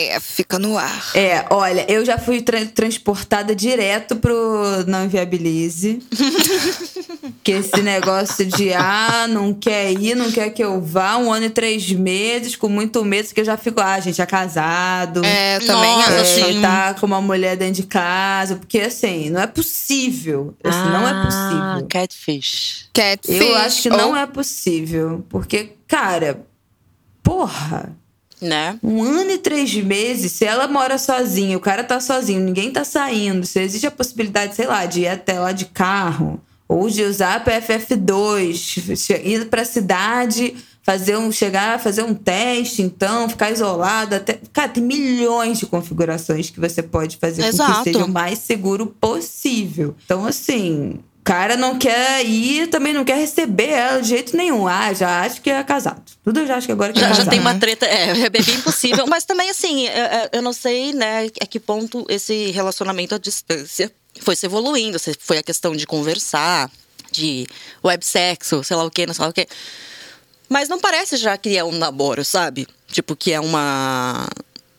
É, 0.00 0.20
fica 0.20 0.58
no 0.58 0.78
ar. 0.78 1.10
É, 1.14 1.44
olha, 1.50 1.84
eu 1.90 2.04
já 2.04 2.16
fui 2.18 2.40
tra- 2.40 2.64
transportada 2.66 3.54
direto 3.54 4.14
pro 4.16 4.84
Não 4.86 5.04
Inviabilize. 5.04 6.00
que 7.42 7.52
esse 7.52 7.80
negócio 7.82 8.44
de, 8.44 8.72
ah, 8.74 9.26
não 9.28 9.52
quer 9.54 9.90
ir, 9.92 10.14
não 10.14 10.30
quer 10.30 10.50
que 10.50 10.62
eu 10.62 10.80
vá, 10.80 11.16
um 11.16 11.32
ano 11.32 11.46
e 11.46 11.50
três 11.50 11.90
meses, 11.90 12.54
com 12.54 12.68
muito 12.68 13.04
medo, 13.04 13.32
que 13.34 13.40
eu 13.40 13.44
já 13.44 13.56
fico, 13.56 13.80
ah, 13.80 13.98
gente, 14.00 14.20
é 14.20 14.26
casado. 14.26 15.24
É, 15.24 15.58
também 15.60 15.96
Nossa. 15.96 16.12
É, 16.12 16.24
sim. 16.24 16.60
tá 16.60 16.94
com 16.94 17.06
uma 17.06 17.20
mulher 17.20 17.56
dentro 17.56 17.82
de 17.82 17.88
casa, 17.88 18.56
porque 18.56 18.78
assim, 18.80 19.30
não 19.30 19.40
é 19.40 19.46
possível. 19.46 20.54
Assim, 20.62 20.78
não 20.90 21.08
é 21.08 21.10
Ah, 21.12 21.24
possível. 21.24 21.88
Catfish. 21.88 22.88
Catfish. 22.92 23.40
Eu 23.40 23.54
acho 23.56 23.82
que 23.82 23.88
não 23.90 24.10
ou- 24.10 24.16
é 24.16 24.26
possível. 24.26 25.24
Porque, 25.28 25.72
cara, 25.88 26.42
porra. 27.22 27.96
Né? 28.40 28.78
Um 28.82 29.02
ano 29.02 29.30
e 29.32 29.38
três 29.38 29.74
meses, 29.74 30.32
se 30.32 30.44
ela 30.44 30.68
mora 30.68 30.96
sozinha, 30.98 31.56
o 31.56 31.60
cara 31.60 31.82
tá 31.82 32.00
sozinho, 32.00 32.40
ninguém 32.40 32.70
tá 32.70 32.84
saindo, 32.84 33.44
se 33.46 33.60
existe 33.60 33.86
a 33.86 33.90
possibilidade, 33.90 34.54
sei 34.54 34.66
lá, 34.66 34.86
de 34.86 35.00
ir 35.00 35.08
até 35.08 35.38
lá 35.38 35.52
de 35.52 35.64
carro, 35.66 36.40
ou 36.68 36.88
de 36.88 37.02
usar 37.02 37.36
a 37.36 37.40
PFF2, 37.40 38.96
che- 38.96 39.22
ir 39.24 39.46
pra 39.46 39.64
cidade, 39.64 40.54
fazer 40.82 41.16
um, 41.18 41.30
chegar, 41.30 41.78
fazer 41.80 42.02
um 42.02 42.14
teste, 42.14 42.80
então, 42.82 43.28
ficar 43.28 43.50
isolado 43.50 44.14
até. 44.14 44.38
Cara, 44.52 44.68
tem 44.70 44.82
milhões 44.82 45.58
de 45.58 45.66
configurações 45.66 46.48
que 46.50 46.58
você 46.60 46.82
pode 46.82 47.16
fazer 47.18 47.42
com 47.42 47.48
Exato. 47.48 47.84
que 47.84 47.92
seja 47.92 48.04
o 48.04 48.08
mais 48.08 48.38
seguro 48.38 48.86
possível. 49.00 49.94
Então, 50.04 50.24
assim. 50.24 50.98
O 51.28 51.30
cara 51.30 51.58
não 51.58 51.78
quer 51.78 52.24
ir, 52.24 52.68
também 52.68 52.94
não 52.94 53.04
quer 53.04 53.18
receber 53.18 53.68
ela 53.68 54.00
de 54.00 54.08
jeito 54.08 54.34
nenhum. 54.34 54.66
Ah, 54.66 54.94
já 54.94 55.20
acho 55.26 55.42
que 55.42 55.50
é 55.50 55.62
casado. 55.62 56.00
Tudo 56.24 56.40
eu 56.40 56.46
já 56.46 56.56
acho 56.56 56.66
que 56.66 56.72
agora 56.72 56.90
que 56.90 56.98
é 56.98 57.02
Já, 57.02 57.08
já 57.08 57.14
casado. 57.16 57.30
tem 57.30 57.38
uma 57.38 57.54
treta, 57.54 57.84
é, 57.84 58.12
é 58.24 58.30
bem 58.30 58.40
impossível. 58.40 59.06
Mas 59.06 59.26
também, 59.26 59.50
assim, 59.50 59.86
é, 59.86 59.98
é, 59.98 60.30
eu 60.32 60.40
não 60.40 60.54
sei, 60.54 60.94
né, 60.94 61.26
a 61.38 61.44
que 61.46 61.60
ponto 61.60 62.06
esse 62.08 62.50
relacionamento 62.52 63.14
à 63.14 63.18
distância 63.18 63.92
foi 64.22 64.34
se 64.36 64.46
evoluindo. 64.46 64.98
Se 64.98 65.12
foi 65.20 65.36
a 65.36 65.42
questão 65.42 65.76
de 65.76 65.86
conversar, 65.86 66.70
de 67.12 67.46
websexo, 67.84 68.64
sei 68.64 68.76
lá 68.78 68.84
o 68.84 68.90
quê, 68.90 69.04
não 69.04 69.12
sei 69.12 69.22
lá 69.24 69.28
o 69.30 69.34
quê. 69.34 69.46
Mas 70.48 70.66
não 70.70 70.80
parece 70.80 71.18
já 71.18 71.36
que 71.36 71.58
é 71.58 71.62
um 71.62 71.72
namoro, 71.72 72.24
sabe? 72.24 72.66
Tipo, 72.90 73.14
que 73.14 73.32
é 73.34 73.38
uma. 73.40 74.26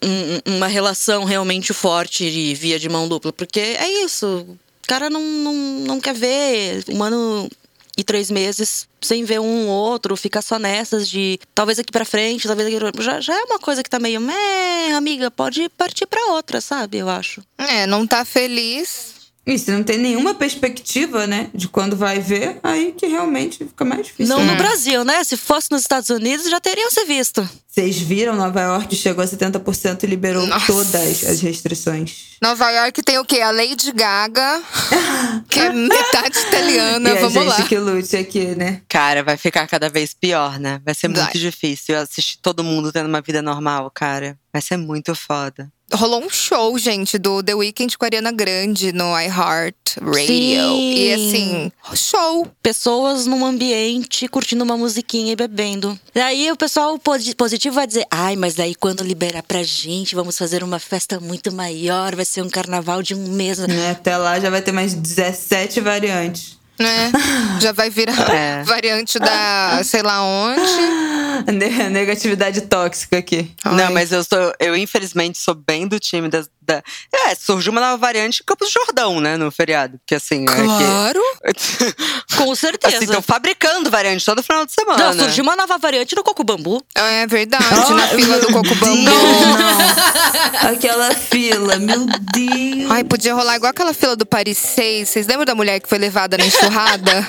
um- 0.04 0.56
uma 0.56 0.66
relação 0.68 1.26
realmente 1.26 1.74
forte 1.74 2.32
de 2.32 2.56
via 2.56 2.80
de 2.80 2.89
mão 2.89 3.08
dupla. 3.08 3.32
Porque 3.32 3.60
é 3.60 3.88
isso. 4.04 4.47
Cara 4.90 5.08
não, 5.08 5.22
não, 5.22 5.54
não 5.54 6.02
quer 6.02 6.16
ver 6.16 6.84
um 6.90 7.04
ano 7.04 7.48
e 7.96 8.04
três 8.04 8.32
meses 8.32 8.88
sem 9.00 9.24
ver 9.24 9.40
um 9.40 9.68
ou 9.68 9.92
outro, 9.92 10.18
fica 10.18 10.42
só 10.42 10.58
nessas 10.58 11.08
de 11.08 11.40
talvez 11.54 11.78
aqui 11.78 11.92
pra 11.92 12.04
frente, 12.04 12.48
talvez 12.48 12.68
aqui 12.68 12.92
pra... 12.92 13.04
já, 13.04 13.22
já 13.22 13.36
é 13.40 13.44
uma 13.44 13.60
coisa 13.60 13.84
que 13.84 13.90
tá 13.90 14.00
meio, 14.00 14.20
é, 14.32 14.94
amiga, 14.94 15.30
pode 15.30 15.70
partir 15.70 16.08
pra 16.08 16.32
outra, 16.32 16.60
sabe? 16.60 16.98
Eu 16.98 17.08
acho. 17.08 17.44
É, 17.56 17.86
não 17.86 18.08
tá 18.08 18.26
feliz. 18.26 19.18
E 19.50 19.58
se 19.58 19.72
não 19.72 19.82
tem 19.84 19.97
nenhuma 19.97 20.36
perspectiva, 20.36 21.26
né, 21.26 21.50
de 21.56 21.68
quando 21.68 21.95
vai 21.95 22.20
ver, 22.20 22.60
aí 22.62 22.93
que 22.95 23.08
realmente 23.08 23.66
fica 23.66 23.84
mais 23.84 24.06
difícil. 24.06 24.36
Não 24.36 24.45
né? 24.45 24.52
no 24.52 24.58
Brasil, 24.58 25.04
né? 25.04 25.24
Se 25.24 25.36
fosse 25.36 25.72
nos 25.72 25.82
Estados 25.82 26.10
Unidos, 26.12 26.50
já 26.50 26.60
teriam 26.60 26.89
se 26.91 27.04
visto. 27.06 27.47
Vocês 27.68 27.97
viram, 27.97 28.36
Nova 28.36 28.62
York 28.62 28.95
chegou 28.95 29.24
a 29.24 29.28
70% 29.28 30.04
e 30.04 30.08
liberou 30.08 30.45
Nossa. 30.45 30.68
todas 30.68 31.24
as 31.24 31.41
restrições. 31.41 32.30
Nova 32.41 32.70
York 32.70 33.02
tem 33.02 33.18
o 33.18 33.26
quê? 33.26 33.41
A 33.41 33.52
Lady 33.52 33.91
Gaga, 33.91 34.62
que 35.50 35.60
é 35.60 35.74
metade 35.74 36.38
italiana. 36.38 37.10
e 37.10 37.12
a 37.14 37.22
Vamos 37.22 37.34
gente 37.34 37.47
lá. 37.47 37.64
que 37.64 37.78
lute 37.78 38.18
aqui, 38.18 38.56
né? 38.56 38.82
Cara, 38.88 39.24
vai 39.24 39.38
ficar 39.38 39.68
cada 39.68 39.89
vez 39.89 40.14
pior, 40.14 40.60
né? 40.60 40.80
Vai 40.86 40.93
ser 40.93 41.08
muito 41.08 41.24
Vai. 41.24 41.34
difícil 41.34 41.97
assistir 41.97 42.38
todo 42.41 42.64
mundo 42.64 42.91
tendo 42.91 43.08
uma 43.08 43.22
vida 43.22 43.41
normal, 43.41 43.89
cara. 43.91 44.38
Vai 44.54 44.62
ser 44.62 44.78
muito 44.78 45.16
foda. 45.16 45.72
Rolou 45.94 46.24
um 46.24 46.30
show, 46.30 46.78
gente, 46.78 47.18
do 47.18 47.42
The 47.42 47.56
Weeknd 47.56 47.98
com 47.98 48.06
a 48.06 48.08
Ariana 48.08 48.32
Grande 48.32 48.92
no 48.94 49.06
iHeart 49.20 49.76
Radio. 50.02 50.26
Sim. 50.28 50.94
E 50.96 51.14
assim, 51.14 51.72
show. 51.96 52.48
Pessoas 52.62 53.26
num 53.26 53.44
ambiente 53.46 54.28
curtindo 54.28 54.64
uma 54.64 54.78
musiquinha 54.78 55.34
e 55.34 55.36
bebendo. 55.36 56.00
Daí 56.14 56.52
o 56.52 56.56
pessoal 56.56 57.00
posi- 57.00 57.34
positivo 57.34 57.74
vai 57.76 57.88
dizer: 57.88 58.06
ai, 58.12 58.36
mas 58.36 58.54
daí 58.54 58.76
quando 58.76 59.04
liberar 59.04 59.42
pra 59.42 59.64
gente, 59.64 60.14
vamos 60.14 60.38
fazer 60.38 60.64
uma 60.64 60.78
festa 60.80 61.20
muito 61.20 61.52
maior, 61.52 62.16
vai 62.16 62.26
ser 62.26 62.44
um 62.44 62.50
carnaval 62.50 63.02
de 63.02 63.16
um 63.16 63.28
mês. 63.30 63.58
Né, 63.58 63.92
Até 63.92 64.16
lá 64.16 64.40
já 64.40 64.50
vai 64.52 64.62
ter 64.62 64.72
mais 64.72 64.94
17 64.94 65.82
variantes. 65.82 66.59
Né? 66.80 67.12
Já 67.60 67.72
vai 67.74 67.90
virar 67.90 68.34
É. 68.34 68.64
variante 68.64 69.20
da 69.20 69.82
sei 69.84 70.02
lá 70.02 70.24
onde. 70.24 70.62
Ne- 71.54 71.90
Negatividade 71.90 72.62
tóxica 72.62 73.18
aqui. 73.18 73.52
Não, 73.64 73.86
Ai. 73.88 73.94
mas 73.94 74.12
eu 74.12 74.24
sou, 74.24 74.54
eu 74.60 74.76
infelizmente 74.76 75.38
sou 75.38 75.54
bem 75.56 75.88
do 75.88 75.98
time 76.00 76.28
das, 76.28 76.50
da. 76.70 76.84
É, 77.28 77.36
surgiu 77.36 77.72
uma 77.72 77.82
nova 77.82 77.97
variante 77.97 78.41
em 78.41 78.45
Campos 78.45 78.70
do 78.70 78.74
Jordão, 78.74 79.20
né, 79.20 79.38
no 79.38 79.51
feriado. 79.51 79.97
Porque 79.99 80.15
assim, 80.15 80.45
Claro. 80.45 81.20
é 81.43 81.53
que. 81.53 81.95
Com 82.38 82.53
certeza. 82.55 82.95
assim, 82.95 83.05
estão 83.05 83.22
fabricando 83.22 83.89
variante 83.89 84.24
todo 84.26 84.41
final 84.43 84.65
de 84.65 84.72
semana. 84.72 85.05
Não, 85.05 85.13
surgiu 85.13 85.43
uma 85.43 85.55
nova 85.55 85.78
variante 85.78 86.15
no 86.15 86.24
Coco 86.24 86.43
Bambu. 86.43 86.84
É 86.95 87.26
verdade, 87.28 87.63
Oh, 87.88 87.93
na 87.93 88.07
fila 88.07 88.39
do 88.39 88.47
Coco 88.47 88.76
Bambu. 88.76 89.11
Aquela 90.72 91.11
fila, 91.13 91.78
meu 91.78 92.05
Deus. 92.05 92.91
Ai, 92.91 93.03
podia 93.03 93.34
rolar 93.34 93.55
igual 93.55 93.70
aquela 93.72 93.93
fila 93.93 94.15
do 94.15 94.26
Paris 94.26 94.57
6. 94.57 95.09
Vocês 95.09 95.28
lembram 95.28 95.45
da 95.45 95.55
mulher 95.55 95.80
que 95.80 95.89
foi 95.89 95.97
levada 95.97 96.38
na 96.38 96.45
enxurrada? 96.45 97.11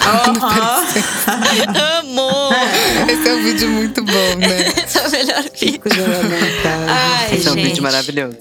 Amor! 1.99 2.53
Esse 3.09 3.28
é 3.28 3.32
um 3.34 3.43
vídeo 3.43 3.68
muito 3.68 4.03
bom, 4.05 4.36
né? 4.36 4.72
Essa 4.84 5.01
é 5.01 5.07
a 5.07 5.11
melhor 5.11 5.36
lamentável. 5.36 6.86
Ai, 6.88 7.34
Esse 7.34 7.49
é 7.49 7.51
um 7.51 7.55
gente. 7.55 7.66
vídeo 7.68 7.82
maravilhoso. 7.82 8.36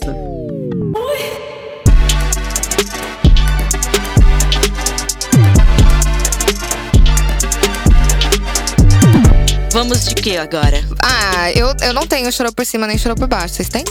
Vamos 9.71 10.05
de 10.05 10.15
quê 10.15 10.37
agora? 10.37 10.83
Ah, 11.01 11.51
eu, 11.51 11.73
eu 11.81 11.93
não 11.93 12.05
tenho 12.05 12.31
chorou 12.31 12.51
por 12.51 12.65
cima 12.65 12.87
nem 12.87 12.97
chorou 12.97 13.15
por 13.15 13.27
baixo. 13.27 13.55
Vocês 13.55 13.69
têm? 13.69 13.83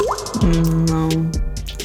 Hum, 0.43 0.85
Não. 0.89 1.09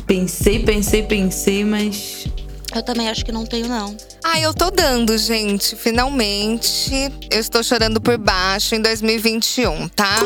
Pensei, 0.06 0.60
pensei, 0.60 1.04
pensei, 1.04 1.64
mas. 1.64 2.28
Eu 2.76 2.84
também 2.84 3.08
acho 3.10 3.24
que 3.24 3.32
não 3.32 3.46
tenho, 3.46 3.68
não. 3.68 3.96
Ah, 4.24 4.40
eu 4.40 4.54
tô 4.54 4.70
dando, 4.72 5.18
gente. 5.18 5.76
Finalmente. 5.76 6.92
Eu 7.32 7.40
estou 7.40 7.64
chorando 7.64 8.02
por 8.02 8.18
baixo 8.18 8.76
em 8.76 8.82
2021, 8.82 9.88
tá? 9.90 10.20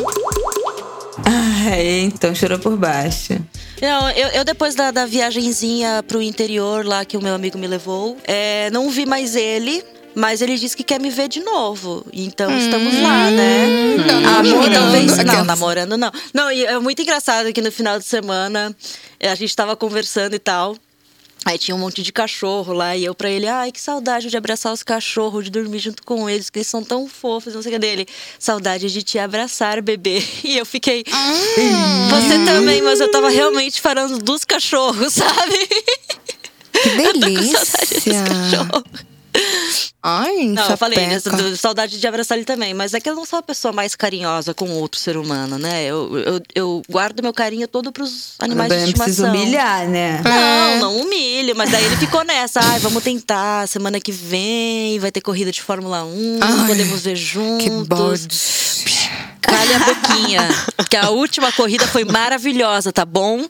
Ah, 1.24 1.80
então 2.02 2.34
chorou 2.34 2.58
por 2.58 2.76
baixo. 2.76 3.38
Não, 3.80 4.10
eu, 4.10 4.28
eu 4.28 4.44
depois 4.44 4.74
da, 4.74 4.90
da 4.90 5.06
viagenzinha 5.06 6.02
pro 6.06 6.20
interior 6.20 6.84
lá 6.84 7.04
que 7.04 7.16
o 7.16 7.22
meu 7.22 7.34
amigo 7.34 7.58
me 7.58 7.66
levou, 7.66 8.16
é, 8.24 8.70
não 8.70 8.90
vi 8.90 9.06
mais 9.06 9.36
ele. 9.36 9.84
Mas 10.14 10.42
ele 10.42 10.56
disse 10.56 10.76
que 10.76 10.82
quer 10.82 10.98
me 10.98 11.10
ver 11.10 11.28
de 11.28 11.38
novo. 11.38 12.04
Então 12.12 12.50
estamos 12.58 12.92
lá, 13.00 13.30
né? 13.30 13.96
namorando. 13.98 14.48
Amor, 14.56 14.70
talvez. 14.72 15.16
Não, 15.18 15.44
namorando 15.44 15.96
não. 15.96 16.10
Não, 16.34 16.50
e 16.50 16.64
é 16.64 16.76
muito 16.80 17.00
engraçado 17.00 17.52
que 17.52 17.60
no 17.60 17.70
final 17.70 18.00
de 18.00 18.04
semana 18.04 18.74
eh, 19.20 19.30
a 19.30 19.34
gente 19.36 19.54
tava 19.54 19.76
conversando 19.76 20.34
e 20.34 20.38
tal. 20.40 20.74
Aí 21.48 21.56
tinha 21.56 21.74
um 21.74 21.78
monte 21.78 22.02
de 22.02 22.12
cachorro 22.12 22.74
lá 22.74 22.94
e 22.94 23.06
eu 23.06 23.14
pra 23.14 23.30
ele, 23.30 23.46
ai, 23.48 23.72
que 23.72 23.80
saudade 23.80 24.28
de 24.28 24.36
abraçar 24.36 24.70
os 24.70 24.82
cachorros, 24.82 25.44
de 25.44 25.50
dormir 25.50 25.78
junto 25.78 26.02
com 26.02 26.28
eles, 26.28 26.50
que 26.50 26.58
eles 26.58 26.66
são 26.66 26.84
tão 26.84 27.08
fofos, 27.08 27.54
não 27.54 27.62
sei 27.62 27.70
o 27.70 27.72
que 27.72 27.78
dele. 27.78 28.06
Saudade 28.38 28.92
de 28.92 29.02
te 29.02 29.18
abraçar, 29.18 29.80
bebê. 29.80 30.22
E 30.44 30.58
eu 30.58 30.66
fiquei, 30.66 31.04
você 32.10 32.44
também, 32.44 32.82
mas 32.82 33.00
eu 33.00 33.10
tava 33.10 33.30
realmente 33.30 33.80
falando 33.80 34.18
dos 34.18 34.44
cachorros, 34.44 35.12
sabe? 35.14 35.66
Que 36.72 36.88
Eu 37.00 37.14
tô 37.14 37.20
com 37.20 37.42
saudade 37.42 37.94
dos 37.94 38.04
delícia. 38.04 38.24
cachorros. 38.24 39.07
Ai, 40.02 40.46
Não, 40.46 40.70
eu 40.70 40.76
falei 40.76 40.98
sapeca. 41.20 41.36
do- 41.36 41.56
saudade 41.56 41.98
de 41.98 42.06
abraçar 42.06 42.38
ele 42.38 42.44
também, 42.44 42.72
mas 42.72 42.94
é 42.94 43.00
que 43.00 43.10
eu 43.10 43.14
não 43.16 43.24
sou 43.26 43.38
a 43.38 43.42
pessoa 43.42 43.72
mais 43.72 43.94
carinhosa 43.96 44.54
com 44.54 44.70
outro 44.70 44.98
ser 45.00 45.16
humano, 45.16 45.58
né? 45.58 45.84
Eu, 45.84 46.16
eu, 46.18 46.40
eu 46.54 46.82
guardo 46.88 47.22
meu 47.22 47.32
carinho 47.32 47.66
todo 47.66 47.90
pros 47.92 48.34
animais 48.38 48.68
Também 48.70 48.86
de 48.92 48.96
não 48.98 49.06
estimação. 49.06 49.34
humilhar, 49.34 49.88
né? 49.88 50.20
Não, 50.24 50.30
É. 50.32 50.78
não 50.78 50.96
humilho, 51.00 51.54
mas 51.56 51.70
daí 51.70 51.84
ele 51.84 51.96
ficou 51.96 52.24
nessa. 52.24 52.60
Ai, 52.62 52.78
vamos 52.78 53.02
tentar. 53.02 53.66
Semana 53.66 54.00
que 54.00 54.12
vem 54.12 54.98
vai 55.00 55.10
ter 55.10 55.20
corrida 55.20 55.50
de 55.50 55.60
Fórmula 55.62 56.04
1, 56.04 56.38
Ai, 56.40 56.66
podemos 56.68 57.02
ver 57.02 57.14
Que 57.14 57.16
juntos. 57.16 57.86
bode. 57.88 58.28
Calha 59.48 59.76
a 59.76 59.78
boquinha. 59.94 60.48
que 60.88 60.96
a 60.96 61.10
última 61.10 61.50
corrida 61.52 61.86
foi 61.86 62.04
maravilhosa, 62.04 62.92
tá 62.92 63.04
bom? 63.04 63.46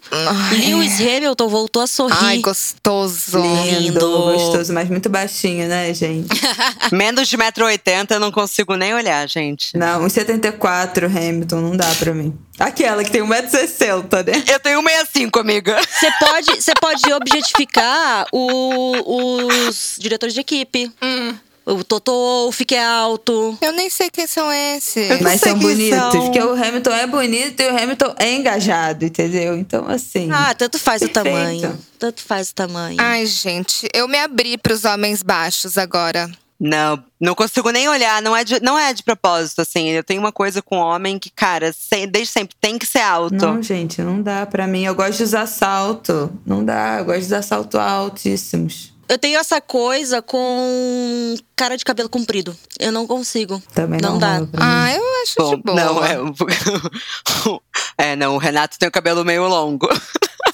Lewis 0.52 1.00
Hamilton 1.00 1.48
voltou 1.48 1.82
a 1.82 1.86
sorrir. 1.86 2.14
Ai, 2.20 2.38
gostoso. 2.38 3.38
Lindo. 3.40 4.00
gostoso, 4.00 4.72
mas 4.72 4.88
muito 4.88 5.08
baixinho, 5.08 5.68
né, 5.68 5.92
gente? 5.94 6.28
Menos 6.92 7.28
de 7.28 7.36
1,80m 7.36 8.06
eu 8.10 8.20
não 8.20 8.30
consigo 8.32 8.74
nem 8.76 8.94
olhar, 8.94 9.28
gente. 9.28 9.76
Não, 9.76 10.04
1,74 10.06 11.04
Hamilton, 11.06 11.56
não 11.60 11.76
dá 11.76 11.86
pra 11.98 12.12
mim. 12.14 12.36
Aquela 12.58 13.04
que 13.04 13.10
tem 13.10 13.22
1,60m, 13.22 14.26
né? 14.26 14.42
Eu 14.48 14.58
tenho 14.60 14.82
1,65, 14.82 15.40
amiga. 15.40 15.76
Você 15.88 16.10
pode, 16.18 16.62
você 16.62 16.72
pode 16.80 17.12
objetificar 17.12 18.26
o- 18.32 19.68
os 19.68 19.96
diretores 19.98 20.34
de 20.34 20.40
equipe. 20.40 20.90
Hum. 21.02 21.34
O 21.70 21.84
Toto 21.84 22.10
Wolff, 22.12 22.64
que 22.64 22.74
é 22.74 22.82
alto. 22.84 23.56
Eu 23.60 23.72
nem 23.72 23.90
sei 23.90 24.08
quem 24.10 24.26
são 24.26 24.50
esses. 24.50 25.20
Mas 25.20 25.40
são 25.40 25.58
bonitos, 25.58 25.98
são. 25.98 26.10
porque 26.10 26.40
o 26.40 26.52
Hamilton 26.52 26.90
é 26.92 27.06
bonito 27.06 27.60
e 27.60 27.66
o 27.70 27.76
Hamilton 27.78 28.14
é 28.18 28.32
engajado, 28.34 29.04
entendeu? 29.04 29.56
Então, 29.56 29.86
assim. 29.88 30.30
Ah, 30.32 30.54
tanto 30.54 30.78
faz 30.78 31.02
o 31.02 31.08
Perfeito. 31.08 31.34
tamanho. 31.36 31.78
Tanto 31.98 32.22
faz 32.22 32.48
o 32.50 32.54
tamanho. 32.54 32.96
Ai, 32.98 33.26
gente, 33.26 33.86
eu 33.92 34.08
me 34.08 34.18
abri 34.18 34.56
pros 34.56 34.84
homens 34.84 35.22
baixos 35.22 35.76
agora. 35.76 36.30
Não, 36.60 37.00
não 37.20 37.34
consigo 37.36 37.70
nem 37.70 37.86
olhar. 37.88 38.20
Não 38.20 38.34
é 38.34 38.42
de, 38.42 38.60
não 38.60 38.76
é 38.78 38.92
de 38.92 39.02
propósito, 39.04 39.60
assim. 39.60 39.90
Eu 39.90 40.02
tenho 40.02 40.20
uma 40.20 40.32
coisa 40.32 40.60
com 40.60 40.76
homem 40.78 41.16
que, 41.18 41.30
cara, 41.30 41.72
se- 41.72 42.06
desde 42.06 42.32
sempre 42.32 42.56
tem 42.60 42.76
que 42.78 42.86
ser 42.86 42.98
alto. 43.00 43.34
Não, 43.36 43.62
gente, 43.62 44.02
não 44.02 44.20
dá 44.20 44.44
pra 44.44 44.66
mim. 44.66 44.84
Eu 44.84 44.94
gosto 44.94 45.18
de 45.18 45.22
usar 45.24 45.46
salto. 45.46 46.32
Não 46.44 46.64
dá, 46.64 46.96
eu 46.98 47.04
gosto 47.04 47.20
de 47.20 47.26
usar 47.26 47.42
salto 47.42 47.78
altíssimos. 47.78 48.92
Eu 49.08 49.18
tenho 49.18 49.38
essa 49.38 49.60
coisa 49.60 50.20
com 50.20 51.34
cara 51.56 51.76
de 51.76 51.84
cabelo 51.84 52.08
comprido. 52.08 52.54
Eu 52.78 52.92
não 52.92 53.06
consigo. 53.06 53.62
Também 53.74 54.00
não, 54.00 54.12
Não 54.12 54.18
dá. 54.18 54.40
Ah, 54.58 54.94
eu 54.94 55.02
acho 55.22 55.34
Bom, 55.38 55.56
de 55.56 55.62
boa. 55.62 55.76
não, 55.84 56.04
é. 56.04 56.18
o- 56.20 56.34
É, 57.96 58.14
não, 58.14 58.34
o 58.34 58.38
Renato 58.38 58.78
tem 58.78 58.88
o 58.88 58.92
cabelo 58.92 59.24
meio 59.24 59.46
longo. 59.48 59.88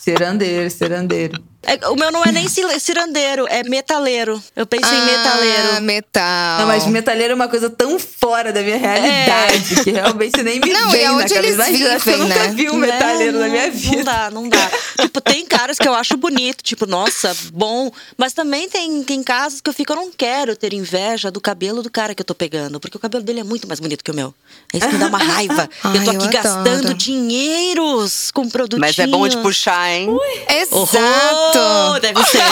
Cirandeiro, 0.00 0.70
cirandeiro. 0.70 1.42
É, 1.66 1.88
o 1.88 1.96
meu 1.96 2.10
não 2.12 2.24
é 2.24 2.30
nem 2.32 2.46
cirandeiro, 2.48 3.46
é 3.48 3.62
metaleiro. 3.64 4.42
Eu 4.54 4.66
pensei 4.66 4.96
em 4.96 5.00
Ah, 5.00 5.04
metaleiro. 5.04 5.82
metal. 5.82 6.58
Não, 6.60 6.66
mas 6.66 6.86
metaleiro 6.86 7.32
é 7.32 7.34
uma 7.34 7.48
coisa 7.48 7.68
tão 7.70 7.98
fora 7.98 8.52
da 8.52 8.62
minha 8.62 8.76
realidade 8.76 9.82
que 9.82 9.90
realmente 9.90 10.42
nem 10.42 10.60
me 10.60 10.70
Não, 10.72 10.90
vem 10.90 11.00
e 11.00 11.04
na 11.04 11.10
aonde 11.10 11.34
cabeça. 11.34 11.38
eles 11.38 11.54
Imagina, 11.54 11.94
acho 11.96 12.04
que 12.04 12.10
eu 12.10 12.14
vivem, 12.18 12.28
nunca 12.28 12.42
né? 12.48 12.54
vi 12.54 12.70
um 12.70 12.78
Né? 12.78 12.86
metaleiro 12.88 13.38
na 13.38 13.44
Não- 13.46 13.50
minha 13.50 13.66
Não 13.66 13.72
vida. 13.72 14.04
dá, 14.04 14.30
não 14.30 14.48
dá. 14.48 14.70
tipo, 15.00 15.20
tem 15.20 15.44
caras 15.46 15.78
que 15.78 15.86
eu 15.88 15.94
acho 15.94 16.16
bonito, 16.16 16.62
tipo, 16.62 16.86
nossa, 16.86 17.34
bom. 17.52 17.90
Mas 18.16 18.32
também 18.32 18.68
tem, 18.68 19.02
tem 19.04 19.22
casos 19.22 19.60
que 19.60 19.68
eu 19.70 19.74
fico, 19.74 19.92
eu 19.92 19.96
não 19.96 20.10
quero 20.10 20.54
ter 20.56 20.72
inveja 20.74 21.30
do 21.30 21.40
cabelo 21.40 21.82
do 21.82 21.90
cara 21.90 22.14
que 22.14 22.20
eu 22.20 22.26
tô 22.26 22.34
pegando. 22.34 22.78
Porque 22.80 22.96
o 22.96 23.00
cabelo 23.00 23.22
dele 23.24 23.40
é 23.40 23.44
muito 23.44 23.66
mais 23.66 23.80
bonito 23.80 24.02
que 24.04 24.10
o 24.10 24.14
meu. 24.14 24.34
Isso 24.72 24.88
me 24.88 24.98
dá 24.98 25.06
uma 25.06 25.18
raiva. 25.22 25.68
Ai, 25.82 25.96
eu 25.96 26.04
tô 26.04 26.12
eu 26.12 26.20
aqui 26.22 26.36
adoro. 26.36 26.64
gastando 26.64 26.94
dinheiros 26.94 28.30
com 28.32 28.48
produtinhos. 28.48 28.80
Mas 28.80 28.98
é 28.98 29.06
bom 29.06 29.26
de 29.28 29.36
puxar, 29.38 29.90
hein? 29.90 30.08
Exato. 30.48 31.53
Deve 32.00 32.24
ser. 32.24 32.42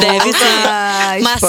deve 0.00 0.32
ser. 0.32 1.22
Macio, 1.22 1.48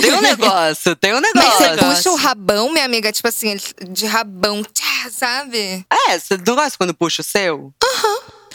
Tem 0.00 0.12
um 0.12 0.20
negócio, 0.20 0.96
tem 0.96 1.14
um 1.14 1.20
Mas 1.20 1.32
negócio. 1.34 1.58
você 1.58 1.70
Negócio. 1.70 1.94
puxa 1.96 2.10
o 2.10 2.16
rabão, 2.16 2.72
minha 2.72 2.84
amiga, 2.84 3.12
tipo 3.12 3.28
assim, 3.28 3.56
de 3.88 4.06
rabão, 4.06 4.62
tchá, 4.62 5.10
sabe? 5.10 5.86
É, 6.08 6.18
você 6.18 6.36
não 6.44 6.54
gosta 6.54 6.76
quando 6.76 6.92
puxa 6.94 7.22
o 7.22 7.24
seu? 7.24 7.72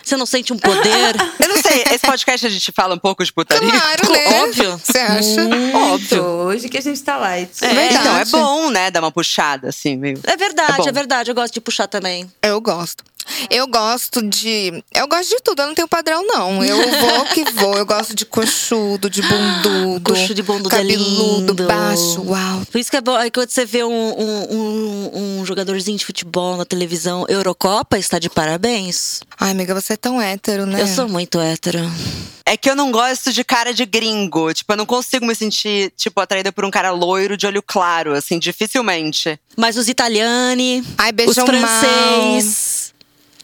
Você 0.04 0.18
não 0.18 0.26
sente 0.26 0.52
um 0.52 0.58
poder? 0.58 1.16
Eu 1.40 1.48
não 1.48 1.62
sei, 1.62 1.84
esse 1.92 2.00
podcast 2.06 2.46
a 2.46 2.50
gente 2.50 2.72
fala 2.72 2.96
um 2.96 2.98
pouco 2.98 3.24
de 3.24 3.32
putaria? 3.32 3.70
Claro, 3.70 4.12
né? 4.12 4.42
Óbvio. 4.44 4.82
Você 4.84 4.98
acha? 4.98 5.42
Óbvio. 5.94 6.24
Hoje 6.24 6.68
que 6.70 6.78
a 6.78 6.82
gente 6.82 7.02
tá 7.02 7.18
light. 7.18 7.52
É, 7.64 7.68
Verdade. 7.74 7.96
Então, 8.00 8.18
é 8.18 8.26
bom, 8.26 8.70
né? 8.72 8.90
Dar 8.92 9.00
uma 9.00 9.12
puxada, 9.12 9.70
assim, 9.70 9.96
meio. 9.96 10.20
É 10.24 10.36
verdade, 10.36 10.88
É 10.88 10.90
é 10.90 10.92
verdade. 10.92 11.30
Eu 11.32 11.36
gosto 11.36 11.54
de 11.54 11.62
puxar 11.62 11.88
também. 11.88 12.30
Eu 12.42 12.60
gosto. 12.60 13.04
Eu 13.50 13.68
gosto 13.68 14.22
de. 14.22 14.84
Eu 14.94 15.08
gosto 15.08 15.30
de 15.30 15.42
tudo, 15.42 15.62
eu 15.62 15.68
não 15.68 15.76
tenho 15.76 15.88
padrão, 15.88 16.26
não. 16.26 16.64
Eu 16.64 16.78
vou 16.78 17.26
que 17.26 17.44
vou. 17.52 17.78
Eu 17.78 17.86
gosto 17.86 18.16
de 18.16 18.26
coxudo, 18.26 19.10
de 19.10 19.22
bundudo. 19.22 20.02
Coxo 20.02 20.34
de 20.34 20.42
bundudo 20.42 20.76
é 20.76 20.78
cabeludo, 20.80 21.54
lindo. 21.54 21.68
baixo, 21.68 22.24
uau. 22.24 22.62
Por 22.72 22.80
isso 22.80 22.90
que 22.90 22.98
é 22.98 23.02
bom, 23.02 23.18
é 23.18 23.30
quando 23.30 23.50
você 23.50 23.66
vê 23.66 23.84
um, 23.84 23.92
um, 23.92 24.56
um, 24.56 25.40
um 25.40 25.46
jogadorzinho 25.46 25.98
de 25.98 26.06
futebol 26.06 26.58
na 26.58 26.66
televisão, 26.66 27.26
Eurocopa, 27.28 27.98
está 27.98 28.20
de 28.20 28.30
parabéns. 28.30 29.22
Ai, 29.40 29.52
amiga, 29.52 29.74
você 29.74 29.94
é 29.94 29.98
tão 29.98 30.22
hétero, 30.22 30.66
né? 30.66 30.82
Eu 30.82 30.88
sou 30.88 31.08
muito 31.08 31.40
hétero. 31.40 31.80
É 32.46 32.58
que 32.58 32.70
eu 32.70 32.76
não 32.76 32.92
gosto 32.92 33.32
de 33.32 33.44
cara 33.44 33.74
de 33.74 33.86
gringo. 33.86 34.54
Tipo, 34.54 34.74
eu 34.74 34.78
não 34.78 34.86
consigo 34.86 35.26
me 35.26 35.36
sentir, 35.36 35.94
tipo, 35.96 36.20
atraída 36.20 36.52
por 36.52 36.66
um 36.66 36.72
cara 36.72 36.92
loiro 36.92 37.38
de 37.38 37.46
olho 37.48 37.64
claro, 37.66 38.14
assim, 38.14 38.40
dificilmente. 38.40 39.40
Mas 39.56 39.78
os 39.78 39.88
italiani, 39.88 40.84
Ai, 40.98 41.12
os 41.28 41.36
francês. 41.36 42.81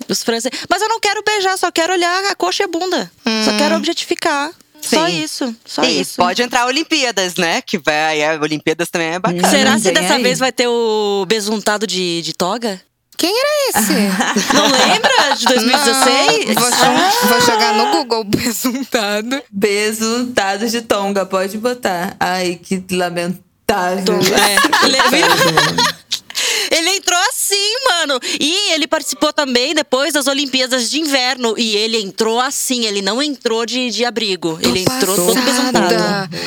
Os 0.08 0.24
franceses. 0.24 0.60
Mas 0.70 0.82
eu 0.82 0.90
não 0.90 1.00
quero 1.00 1.22
beijar, 1.26 1.58
só 1.58 1.72
quero 1.72 1.94
olhar 1.94 2.24
a 2.26 2.36
coxa 2.36 2.64
e 2.64 2.66
a 2.66 2.68
bunda. 2.68 3.12
Só 3.46 3.58
quero 3.58 3.76
objetificar. 3.76 4.52
Só 4.80 5.08
Sim. 5.08 5.24
isso, 5.24 5.56
só 5.66 5.84
e 5.84 6.02
isso. 6.02 6.16
pode 6.18 6.42
entrar 6.42 6.68
Olimpíadas, 6.68 7.36
né? 7.36 7.62
Que 7.62 7.80
vai, 7.80 8.22
é, 8.22 8.40
Olimpíadas 8.40 8.90
também 8.90 9.10
é 9.16 9.20
bacana. 9.20 9.50
Será 9.50 9.72
Não 9.72 9.80
se 9.80 9.86
vem 9.86 9.94
dessa 9.96 10.14
aí. 10.14 10.24
vez 10.24 10.38
vai 10.38 10.52
ter 10.52 10.68
o 10.68 11.26
besuntado 11.28 11.88
de, 11.88 12.22
de 12.22 12.32
toga? 12.34 12.80
Quem 13.18 13.34
era 13.36 13.50
esse? 13.70 13.94
Não 14.54 14.68
lembra 14.68 15.36
de 15.36 15.46
2016? 15.46 16.46
Não, 16.56 16.62
vou, 16.62 16.72
jo- 16.72 17.28
vou 17.28 17.42
jogar 17.42 17.74
no 17.74 17.92
Google 17.92 18.24
besuntado. 18.30 19.42
Besuntados 19.52 20.72
de 20.72 20.82
tonga, 20.84 21.26
pode 21.26 21.58
botar. 21.58 22.16
Ai, 22.20 22.60
que 22.64 22.84
lamentável. 22.92 24.20
É. 24.20 25.97
Ele, 26.78 26.90
ele 26.90 27.02
Claro. 27.98 28.20
E 28.40 28.74
ele 28.74 28.88
participou 28.88 29.34
também 29.34 29.74
depois 29.74 30.14
das 30.14 30.28
Olimpíadas 30.28 30.90
de 30.90 31.00
Inverno. 31.00 31.56
E 31.58 31.76
ele 31.76 32.02
entrou 32.02 32.40
assim, 32.40 32.86
ele 32.86 33.02
não 33.02 33.22
entrou 33.22 33.66
de, 33.66 33.90
de 33.90 34.06
abrigo. 34.06 34.60
Ele 34.62 34.82
entrou 34.82 35.16
todo 35.16 35.42
besuntado. 35.42 35.96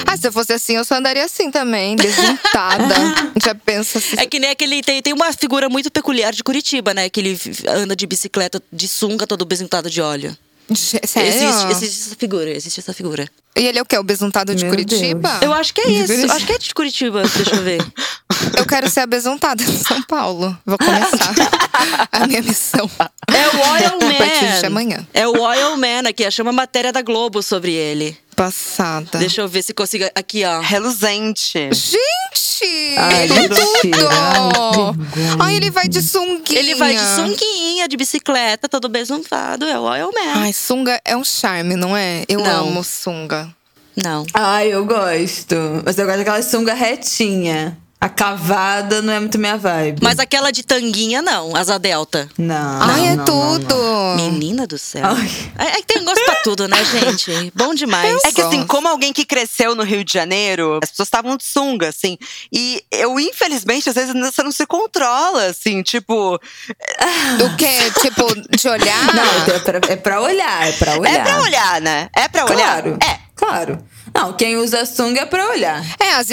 Ah, 0.06 0.16
se 0.16 0.28
eu 0.28 0.32
fosse 0.32 0.52
assim, 0.52 0.76
eu 0.76 0.84
só 0.84 0.96
andaria 0.96 1.24
assim 1.24 1.50
também, 1.50 1.96
besuntada. 1.96 2.94
Já 3.42 3.54
pensa 3.54 3.98
assim. 3.98 4.16
É 4.16 4.26
que 4.26 4.38
nem 4.38 4.50
aquele. 4.50 4.82
Tem, 4.82 5.02
tem 5.02 5.12
uma 5.12 5.32
figura 5.32 5.68
muito 5.68 5.90
peculiar 5.90 6.32
de 6.32 6.44
Curitiba, 6.44 6.94
né? 6.94 7.08
Que 7.08 7.20
ele 7.20 7.40
anda 7.66 7.96
de 7.96 8.06
bicicleta 8.06 8.62
de 8.72 8.86
sunga, 8.86 9.26
todo 9.26 9.44
besuntado 9.44 9.90
de 9.90 10.00
óleo. 10.00 10.36
Sério? 10.74 11.28
Existe, 11.28 11.66
existe 11.70 12.06
essa 12.06 12.16
figura, 12.16 12.50
existe 12.50 12.78
essa 12.78 12.94
figura. 12.94 13.28
E 13.56 13.66
ele 13.66 13.78
é 13.78 13.82
o 13.82 13.84
quê? 13.84 13.98
O 13.98 14.04
besuntado 14.04 14.54
de 14.54 14.64
Meu 14.64 14.72
Curitiba? 14.72 15.40
Eu 15.42 15.52
acho 15.52 15.74
que 15.74 15.80
é 15.80 15.86
De 15.86 15.94
isso. 15.94 16.06
Curitiba. 16.06 16.34
Acho 16.34 16.46
que 16.46 16.52
é 16.52 16.58
de 16.58 16.74
Curitiba, 16.74 17.22
deixa 17.22 17.56
eu 17.56 17.62
ver. 17.62 17.80
Eu 18.56 18.66
quero 18.66 18.88
ser 18.88 19.00
a 19.00 19.06
besuntada 19.06 19.62
de 19.64 19.76
São 19.84 20.02
Paulo. 20.02 20.56
Vou 20.64 20.78
começar 20.78 21.34
a 22.12 22.26
minha 22.26 22.42
missão. 22.42 22.88
É 23.28 23.48
o 23.48 23.70
Oil 23.72 24.10
A 24.14 24.18
partir 24.18 24.46
de 24.46 24.60
Man. 24.62 24.66
amanhã. 24.66 25.06
É 25.14 25.26
o 25.26 25.40
Oil 25.40 25.76
Man 25.76 26.08
aqui, 26.08 26.24
achei 26.24 26.42
uma 26.42 26.52
matéria 26.52 26.92
da 26.92 27.02
Globo 27.02 27.42
sobre 27.42 27.72
ele. 27.72 28.16
Passada. 28.36 29.18
Deixa 29.18 29.40
eu 29.42 29.48
ver 29.48 29.62
se 29.62 29.74
consigo. 29.74 30.04
Aqui, 30.14 30.44
ó. 30.44 30.60
Reluzente. 30.60 31.68
Gente! 31.72 32.94
Ai, 32.98 33.28
tudo! 33.28 33.40
mentira. 33.40 34.08
Ai, 34.10 34.92
vergonha. 34.94 35.36
Ai, 35.40 35.56
ele 35.56 35.70
vai 35.70 35.88
de 35.88 36.00
sunguinha. 36.02 36.58
Ele 36.58 36.74
vai 36.74 36.94
de 36.94 37.02
sunguinha, 37.16 37.86
de 37.88 37.96
bicicleta, 37.96 38.68
todo 38.68 38.88
besuntado. 38.88 39.66
É 39.66 39.78
o 39.78 39.82
Oil 39.82 40.10
Man. 40.12 40.32
Ai, 40.42 40.52
sunga 40.54 40.98
é 41.04 41.14
um 41.16 41.24
charme, 41.24 41.76
não 41.76 41.94
é? 41.96 42.24
Eu 42.28 42.40
Não. 42.40 42.68
amo 42.68 42.82
sunga. 42.82 43.48
Não. 44.02 44.24
Ai, 44.32 44.68
eu 44.72 44.86
gosto. 44.86 45.56
Mas 45.84 45.98
eu 45.98 46.06
gosto 46.06 46.18
daquela 46.18 46.42
sunga 46.42 46.72
retinha. 46.72 47.76
A 48.00 48.08
cavada 48.08 49.02
não 49.02 49.12
é 49.12 49.20
muito 49.20 49.38
minha 49.38 49.58
vibe. 49.58 50.00
Mas 50.02 50.18
aquela 50.18 50.50
de 50.50 50.62
tanguinha, 50.62 51.20
não. 51.20 51.54
Asa 51.54 51.78
delta. 51.78 52.30
Não. 52.38 52.80
Ai, 52.80 53.08
é 53.08 53.14
não, 53.14 53.24
tudo. 53.26 53.74
não. 53.74 54.16
Menina 54.16 54.66
do 54.66 54.78
céu. 54.78 55.02
Ai. 55.04 55.52
É, 55.58 55.64
é 55.64 55.82
que 55.82 55.86
tem 55.86 56.02
gosto 56.02 56.24
pra 56.24 56.36
tudo, 56.36 56.66
né, 56.66 56.82
gente? 56.82 57.52
Bom 57.54 57.74
demais. 57.74 58.18
É 58.24 58.32
que 58.32 58.40
assim, 58.40 58.66
como 58.66 58.88
alguém 58.88 59.12
que 59.12 59.26
cresceu 59.26 59.74
no 59.74 59.82
Rio 59.82 60.02
de 60.02 60.14
Janeiro, 60.14 60.78
as 60.82 60.88
pessoas 60.88 61.08
estavam 61.08 61.36
de 61.36 61.44
sunga, 61.44 61.90
assim. 61.90 62.16
E 62.50 62.82
eu, 62.90 63.20
infelizmente, 63.20 63.90
às 63.90 63.94
vezes 63.94 64.14
você 64.14 64.42
não 64.42 64.52
se 64.52 64.64
controla, 64.66 65.44
assim, 65.44 65.82
tipo. 65.82 66.36
O 66.36 67.56
quê? 67.56 67.68
Tipo, 68.00 68.26
de 68.56 68.68
olhar? 68.68 69.14
Não, 69.14 69.54
é 69.54 69.58
pra, 69.58 69.80
é 69.88 69.96
pra 69.96 70.20
olhar, 70.22 70.68
é 70.68 70.72
pra 70.72 70.98
olhar. 70.98 71.14
É 71.14 71.22
pra 71.22 71.40
olhar, 71.42 71.80
né? 71.82 72.08
É 72.16 72.28
pra 72.28 72.44
olhar. 72.46 72.82
Claro. 72.82 72.98
É. 73.02 73.30
Claro. 73.40 73.82
Não, 74.14 74.32
quem 74.32 74.56
usa 74.56 74.84
sunga 74.84 75.22
é 75.22 75.26
pra 75.26 75.48
olhar. 75.50 75.84
É, 75.98 76.14
as 76.14 76.30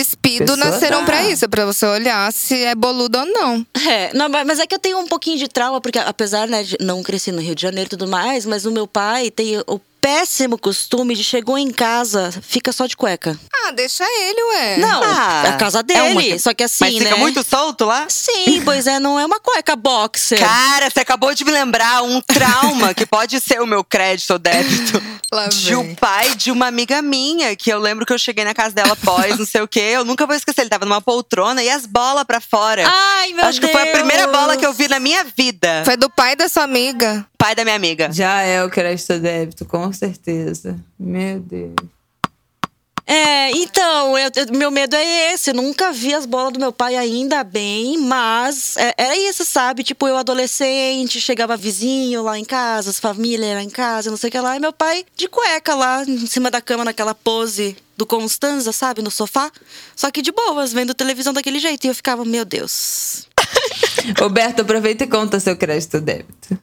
Pessoa 0.56 0.58
nasceram 0.72 1.00
tá- 1.00 1.06
pra 1.06 1.24
isso, 1.30 1.46
é 1.46 1.48
pra 1.48 1.66
você 1.66 1.86
olhar 1.86 2.32
se 2.34 2.64
é 2.64 2.76
boludo 2.76 3.20
ou 3.20 3.26
não. 3.26 3.66
É, 3.88 4.12
não, 4.14 4.28
mas 4.30 4.46
mas 4.46 4.60
é 4.60 4.68
que 4.68 4.76
eu 4.76 4.80
tenho 4.80 4.98
um 5.00 5.08
pouquinho 5.08 5.38
de 5.38 5.48
trauma, 5.48 5.80
porque 5.80 6.00
apesar 6.00 6.48
né, 6.48 6.64
de 6.64 6.78
não 6.80 7.04
crescer 7.04 7.32
no 7.32 7.42
Rio 7.42 7.56
de 7.56 7.62
Janeiro 7.62 7.88
e 7.88 7.90
tudo 7.90 8.08
mais, 8.08 8.46
mas 8.46 8.66
o 8.66 8.72
meu 8.72 8.88
pai 8.88 9.30
tem 9.32 9.58
o 9.68 9.80
péssimo 10.12 10.58
costume 10.58 11.14
de 11.14 11.22
chegou 11.22 11.58
em 11.58 11.70
casa, 11.70 12.32
fica 12.42 12.72
só 12.72 12.86
de 12.86 12.96
cueca. 12.96 13.38
Ah, 13.66 13.72
deixa 13.72 14.06
ele, 14.06 14.42
ué. 14.42 14.78
Não, 14.78 15.04
Ah, 15.04 15.44
é 15.46 15.50
a 15.50 15.58
casa 15.58 15.80
é 15.80 15.84
dele. 15.84 16.30
uma- 16.30 16.40
Só 16.40 16.54
que 16.54 16.64
assim, 16.64 16.86
Mas 16.86 16.98
fica 16.98 17.10
né? 17.12 17.18
muito 17.18 17.44
solto 17.44 17.84
lá? 17.84 18.06
Sim, 18.08 18.62
pois 18.64 18.88
é, 18.88 19.02
não 19.02 19.20
é 19.20 19.26
uma 19.26 19.38
cueca 19.42 19.76
boxer. 19.76 20.40
Cara, 20.40 20.90
você 20.90 21.02
acabou 21.02 21.36
de 21.36 21.44
me 21.44 21.52
lembrar 21.52 22.04
um 22.04 22.22
trauma 22.22 22.94
que 22.94 23.06
pode 23.06 23.42
ser 23.42 23.62
o 23.62 23.68
meu 23.68 23.84
crédito 23.84 24.32
ou 24.32 24.40
débito. 24.40 25.04
Lá 25.30 25.48
De 25.50 25.76
o 25.76 25.84
vem. 25.84 25.96
pai 25.96 26.36
de 26.36 26.52
uma 26.52 26.68
amiga 26.68 27.02
minha, 27.02 27.54
que 27.54 27.70
eu 27.70 27.78
lembro 27.80 28.06
que 28.06 28.14
eu 28.14 28.18
cheguei 28.18 28.46
na 28.46 28.54
casa 28.54 28.74
dela 28.74 28.94
após, 28.94 29.38
não 29.38 29.46
sei 29.46 29.60
o 29.60 29.68
quê. 29.68 29.82
Eu 29.82 30.06
nunca 30.06 30.26
vou 30.26 30.34
esquecer, 30.34 30.62
ele 30.62 30.70
tava 30.70 30.86
numa 30.86 31.02
poltrona 31.02 31.62
e 31.62 31.70
as 31.70 31.86
bolas 31.86 32.24
pra 32.24 32.40
fora. 32.40 32.86
Ai, 32.88 33.34
meu 33.34 33.44
Acho 33.44 33.60
que 33.60 33.68
foi 33.68 33.82
a 33.82 33.84
Deus. 33.84 33.98
primeira 33.98 34.28
bola 34.28 34.56
que 34.56 34.66
eu 34.66 34.72
vi 34.72 34.88
na 34.88 35.02
minha 35.02 35.26
vida. 35.38 35.82
Foi 35.84 35.98
do 35.98 36.10
pai 36.10 36.34
da 36.38 36.48
sua 36.48 36.64
amiga. 36.64 37.26
Pai 37.38 37.54
da 37.56 37.64
minha 37.64 37.76
amiga. 37.76 38.12
Já 38.12 38.42
é 38.42 38.64
o 38.64 38.70
crédito 38.70 39.20
débito, 39.20 39.66
com 39.66 39.92
certeza. 39.94 40.76
Meu 41.00 41.40
Deus. 41.40 41.76
É, 43.10 43.52
então, 43.52 44.18
eu- 44.18 44.30
eu- 44.36 44.58
meu 44.58 44.70
medo 44.70 44.94
é 44.94 45.32
esse. 45.34 45.52
Eu 45.52 45.54
nunca 45.54 45.94
vi 45.94 46.14
as 46.14 46.26
bolas 46.26 46.52
do 46.52 46.60
meu 46.60 46.74
pai 46.74 46.98
ainda 46.98 47.42
bem, 47.42 47.98
mas 48.00 48.76
é, 48.76 48.94
era 48.98 49.16
isso, 49.16 49.46
sabe? 49.46 49.82
Tipo, 49.82 50.10
eu 50.10 50.18
adolescente, 50.18 51.22
chegava 51.22 51.56
vizinho 51.56 52.22
lá 52.24 52.38
em 52.38 52.44
casa, 52.44 52.90
as 52.90 53.00
famílias 53.00 53.56
lá 53.56 53.64
em 53.64 53.70
casa, 53.70 54.10
não 54.10 54.18
sei 54.18 54.28
o 54.28 54.32
que 54.32 54.40
lá, 54.40 54.58
e 54.58 54.60
meu 54.60 54.74
pai 54.74 55.06
de 55.16 55.30
cueca 55.30 55.74
lá, 55.74 56.04
em 56.04 56.28
cima 56.28 56.52
da 56.52 56.60
cama, 56.60 56.84
naquela 56.84 57.16
pose 57.16 57.78
do 57.96 58.06
Constanza, 58.06 58.74
sabe? 58.74 59.02
No 59.02 59.10
sofá. 59.10 59.50
Só 59.96 60.12
que 60.12 60.22
de 60.22 60.34
boas, 60.34 60.74
vendo 60.74 60.94
televisão 60.94 61.32
daquele 61.32 61.60
jeito. 61.60 61.86
E 61.86 61.88
eu 61.88 61.96
ficava, 61.96 62.26
meu 62.26 62.44
Deus. 62.44 63.26
Roberto, 64.20 64.64
aproveita 64.64 65.06
e 65.06 65.08
conta 65.08 65.40
seu 65.40 65.56
crédito 65.56 66.02
débito. 66.02 66.60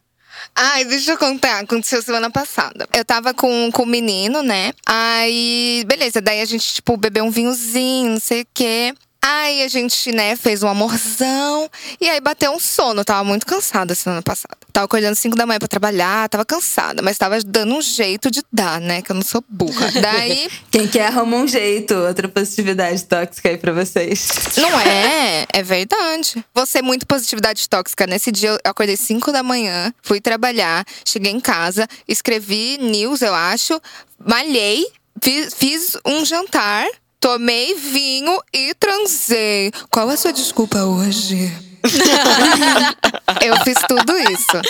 Ai, 0.57 0.85
deixa 0.85 1.13
eu 1.13 1.19
contar. 1.19 1.61
Aconteceu 1.61 2.01
semana 2.01 2.31
passada. 2.31 2.89
Eu 2.95 3.05
tava 3.05 3.35
com, 3.35 3.71
com 3.73 3.83
o 3.83 3.87
menino, 3.87 4.43
né? 4.43 4.73
Aí, 4.87 5.85
beleza. 5.87 6.21
Daí 6.21 6.41
a 6.41 6.45
gente, 6.45 6.75
tipo, 6.75 6.97
bebeu 6.97 7.25
um 7.25 7.31
vinhozinho, 7.31 8.13
não 8.13 8.21
sei 8.21 8.43
o 8.43 8.47
quê. 8.55 8.95
Aí 9.27 9.62
a 9.62 9.68
gente, 9.68 10.12
né, 10.12 10.37
fez 10.37 10.62
um 10.62 10.68
amorzão. 10.68 11.70
E 11.99 12.11
aí 12.11 12.20
bateu 12.20 12.53
um 12.53 12.61
sono. 12.61 13.01
Eu 13.01 13.05
tava 13.07 13.25
muito 13.25 13.47
cansada 13.47 13.95
semana 13.95 14.20
passada. 14.20 14.55
Tava 14.70 14.85
acordando 14.85 15.16
5 15.16 15.35
da 15.35 15.47
manhã 15.47 15.59
pra 15.59 15.66
trabalhar, 15.66 16.29
tava 16.29 16.45
cansada. 16.45 17.01
Mas 17.01 17.16
tava 17.16 17.39
dando 17.41 17.75
um 17.75 17.81
jeito 17.81 18.31
de 18.31 18.43
dar, 18.53 18.79
né? 18.83 19.01
Que 19.01 19.12
eu 19.12 19.14
não 19.14 19.22
sou 19.22 19.43
burra. 19.49 19.91
Daí, 19.93 20.51
Quem 20.70 20.87
quer 20.87 21.07
arruma 21.07 21.39
um 21.39 21.49
jeito, 21.49 21.95
outra 21.95 22.29
positividade 22.29 23.03
tóxica 23.05 23.49
aí 23.49 23.57
pra 23.57 23.72
vocês. 23.72 24.29
não 24.59 24.79
é, 24.81 25.47
é 25.51 25.62
verdade. 25.62 26.45
Você 26.53 26.83
muito 26.83 27.07
positividade 27.07 27.66
tóxica. 27.66 28.07
Nesse 28.07 28.31
dia 28.31 28.51
eu 28.51 28.59
acordei 28.62 28.97
5 28.97 29.33
da 29.33 29.43
manhã, 29.43 29.91
fui 30.03 30.20
trabalhar, 30.20 30.85
cheguei 31.03 31.33
em 31.33 31.41
casa, 31.41 31.89
escrevi 32.07 32.77
news, 32.79 33.22
eu 33.22 33.33
acho, 33.35 33.81
malhei, 34.18 34.87
fiz, 35.22 35.55
fiz 35.55 35.97
um 36.05 36.25
jantar, 36.27 36.87
tomei 37.25 37.75
vinho 37.75 38.39
e 38.53 38.75
transei. 38.75 39.72
Qual 39.91 40.11
a 40.11 40.16
sua 40.16 40.31
desculpa 40.31 40.85
hoje? 40.85 41.51
eu 43.41 43.57
fiz 43.64 43.79
tudo 43.89 44.14
isso. 44.18 44.61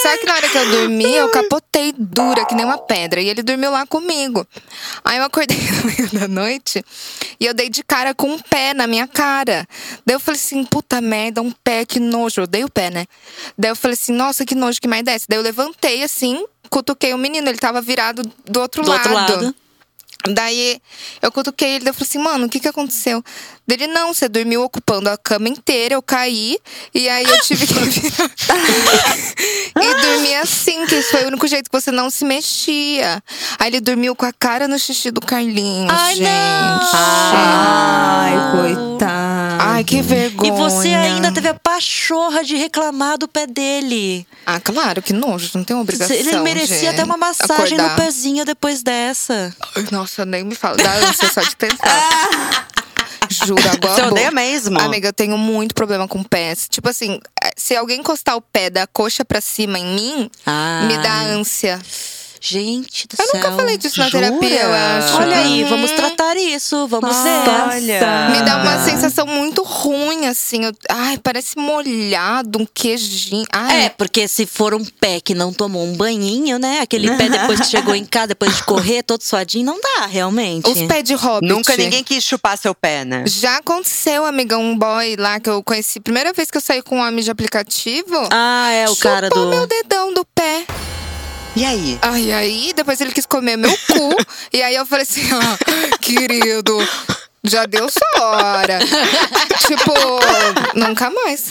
Só 0.00 0.16
que 0.16 0.24
na 0.24 0.34
hora 0.34 0.48
que 0.48 0.58
eu 0.58 0.70
dormi, 0.70 1.12
eu 1.12 1.28
capotei 1.30 1.92
dura, 1.98 2.44
que 2.44 2.54
nem 2.54 2.64
uma 2.64 2.78
pedra. 2.78 3.20
E 3.20 3.28
ele 3.28 3.42
dormiu 3.42 3.72
lá 3.72 3.84
comigo. 3.84 4.46
Aí 5.04 5.18
eu 5.18 5.24
acordei 5.24 5.58
no 5.58 5.84
meio 5.86 6.10
da 6.12 6.28
noite 6.28 6.84
e 7.40 7.46
eu 7.46 7.52
dei 7.52 7.68
de 7.68 7.82
cara 7.82 8.14
com 8.14 8.28
um 8.30 8.38
pé 8.38 8.72
na 8.74 8.86
minha 8.86 9.08
cara. 9.08 9.66
Daí 10.06 10.14
eu 10.14 10.20
falei 10.20 10.38
assim, 10.38 10.64
puta 10.64 11.00
merda, 11.00 11.42
um 11.42 11.50
pé, 11.50 11.84
que 11.84 11.98
nojo. 11.98 12.42
Eu 12.42 12.46
dei 12.46 12.62
o 12.62 12.70
pé, 12.70 12.90
né? 12.90 13.06
Daí 13.58 13.72
eu 13.72 13.76
falei 13.76 13.94
assim, 13.94 14.12
nossa, 14.12 14.44
que 14.44 14.54
nojo 14.54 14.80
que 14.80 14.86
mais 14.86 15.02
desce. 15.02 15.26
Daí 15.28 15.36
eu 15.36 15.42
levantei 15.42 16.04
assim, 16.04 16.46
cutuquei 16.70 17.12
o 17.12 17.18
menino, 17.18 17.48
ele 17.48 17.58
tava 17.58 17.80
virado 17.80 18.22
do 18.48 18.60
outro 18.60 18.84
Do 18.84 18.90
lado. 18.90 19.00
outro 19.00 19.14
lado. 19.14 19.54
Daí 20.28 20.80
eu 21.20 21.32
cutuquei 21.32 21.76
ele, 21.76 21.88
eu 21.88 21.94
falei 21.94 22.08
assim, 22.08 22.18
mano, 22.18 22.46
o 22.46 22.48
que 22.48 22.60
que 22.60 22.68
aconteceu? 22.68 23.22
Dele, 23.66 23.86
não, 23.86 24.12
você 24.12 24.28
dormiu 24.28 24.62
ocupando 24.62 25.08
a 25.08 25.16
cama 25.16 25.48
inteira, 25.48 25.94
eu 25.94 26.02
caí, 26.02 26.58
e 26.94 27.08
aí 27.08 27.24
eu 27.24 27.40
tive 27.42 27.66
que 27.66 27.74
virar. 27.74 28.30
e 29.80 30.02
dormi 30.02 30.34
assim, 30.36 30.84
que 30.86 30.96
esse 30.96 31.10
foi 31.10 31.24
o 31.24 31.28
único 31.28 31.46
jeito 31.46 31.70
que 31.70 31.80
você 31.80 31.90
não 31.90 32.10
se 32.10 32.24
mexia. 32.24 33.22
Aí 33.58 33.68
ele 33.68 33.80
dormiu 33.80 34.14
com 34.14 34.26
a 34.26 34.32
cara 34.32 34.66
no 34.66 34.78
xixi 34.78 35.10
do 35.10 35.20
Carlinhos, 35.20 35.92
Ai, 35.92 36.14
gente. 36.16 36.28
não! 36.28 36.90
Ai, 36.94 38.52
coitado. 38.52 39.11
Ai, 39.82 39.84
que 39.84 40.00
vergonha. 40.00 40.48
E 40.48 40.56
você 40.56 40.88
ainda 40.88 41.32
teve 41.32 41.48
a 41.48 41.54
pachorra 41.54 42.44
de 42.44 42.54
reclamar 42.56 43.18
do 43.18 43.26
pé 43.26 43.46
dele. 43.46 44.24
Ah, 44.46 44.60
claro, 44.60 45.02
que 45.02 45.12
nojo, 45.12 45.50
não 45.54 45.64
tem 45.64 45.76
obrigação 45.76 46.14
Ele 46.14 46.36
merecia 46.38 46.78
de 46.78 46.86
até 46.88 47.04
uma 47.04 47.16
massagem 47.16 47.76
acordar. 47.78 47.90
no 47.90 47.96
pezinho 47.96 48.44
depois 48.44 48.82
dessa. 48.82 49.54
Nossa, 49.90 50.24
nem 50.24 50.44
me 50.44 50.54
fala. 50.54 50.76
Dá 50.76 50.92
ânsia 50.94 51.28
só 51.32 51.40
de 51.40 51.56
pensar. 51.56 52.68
Juro, 53.28 53.62
agora. 53.70 53.94
Você 53.94 54.02
odeia 54.02 54.30
mesmo? 54.30 54.78
Amiga, 54.78 55.08
eu 55.08 55.12
tenho 55.12 55.38
muito 55.38 55.74
problema 55.74 56.06
com 56.06 56.22
pés. 56.22 56.66
Tipo 56.68 56.88
assim, 56.90 57.18
se 57.56 57.74
alguém 57.74 58.00
encostar 58.00 58.36
o 58.36 58.40
pé 58.42 58.68
da 58.68 58.86
coxa 58.86 59.24
pra 59.24 59.40
cima 59.40 59.78
em 59.78 59.86
mim, 59.94 60.30
Ah. 60.46 60.84
me 60.86 60.98
dá 60.98 61.14
ânsia. 61.22 61.80
Gente 62.44 63.06
do 63.06 63.14
Eu 63.16 63.24
céu. 63.26 63.40
nunca 63.40 63.52
falei 63.52 63.78
disso 63.78 64.00
na 64.00 64.08
Jura? 64.08 64.26
terapia, 64.32 64.62
eu 64.62 64.72
acho. 64.74 65.16
Olha 65.16 65.36
aí, 65.38 65.62
Uhum. 65.62 65.68
vamos 65.68 65.92
tratar 65.92 66.36
isso, 66.36 66.88
vamos 66.88 67.16
ver. 67.16 67.50
Olha. 67.70 68.28
Me 68.30 68.42
dá 68.42 68.56
uma 68.62 68.84
sensação 68.84 69.24
muito 69.26 69.62
ruim, 69.62 70.26
assim. 70.26 70.64
eu- 70.64 70.72
ai, 70.90 71.18
parece 71.18 71.56
molhado, 71.56 72.58
um 72.60 72.66
queijinho. 72.66 73.46
Ai, 73.52 73.84
É, 73.84 73.88
porque 73.90 74.26
se 74.26 74.44
for 74.44 74.74
um 74.74 74.84
pé 74.84 75.20
que 75.20 75.34
não 75.36 75.52
tomou 75.52 75.84
um 75.86 75.92
banhinho, 75.96 76.58
né? 76.58 76.80
Aquele 76.80 77.16
pé 77.16 77.28
depois 77.56 77.60
que 77.60 77.66
chegou 77.66 77.94
em 77.94 78.04
casa, 78.04 78.28
depois 78.28 78.56
de 78.56 78.64
correr, 78.64 79.04
todo 79.04 79.22
suadinho, 79.22 79.64
não 79.64 79.80
dá, 79.80 80.06
realmente. 80.06 80.68
os 80.68 80.82
pés 80.82 81.04
de 81.04 81.14
hobbit. 81.14 81.48
Nunca 81.48 81.76
ninguém 81.76 82.02
quis 82.02 82.24
chupar 82.24 82.58
seu 82.58 82.74
pé, 82.74 83.04
né? 83.04 83.22
Já 83.26 83.58
aconteceu, 83.58 84.26
amiga, 84.26 84.58
um 84.58 84.76
boy 84.76 85.14
lá 85.16 85.38
que 85.38 85.48
eu 85.48 85.62
conheci. 85.62 86.00
Primeira 86.00 86.32
vez 86.32 86.50
que 86.50 86.56
eu 86.56 86.60
saí 86.60 86.82
com 86.82 86.96
um 86.98 87.00
homem 87.06 87.22
de 87.22 87.30
aplicativo. 87.30 88.28
Ah, 88.32 88.68
é 88.72 88.88
o 88.90 88.96
cara 88.96 89.28
chupou 89.28 89.44
do. 89.44 89.50
meu 89.50 89.66
dedão 89.66 90.12
do 90.12 90.24
pé. 90.34 90.64
E 91.54 91.64
aí? 91.64 91.98
Ai, 92.00 92.32
aí 92.32 92.72
depois 92.74 93.00
ele 93.00 93.12
quis 93.12 93.26
comer 93.26 93.56
meu 93.56 93.70
cu. 93.70 94.16
e 94.52 94.62
aí 94.62 94.74
eu 94.74 94.86
falei 94.86 95.02
assim, 95.02 95.28
ó, 95.34 95.98
querido, 95.98 96.78
já 97.44 97.66
deu 97.66 97.88
sua 97.90 98.20
hora. 98.20 98.78
tipo, 99.66 99.92
nunca 100.74 101.10
mais. 101.10 101.48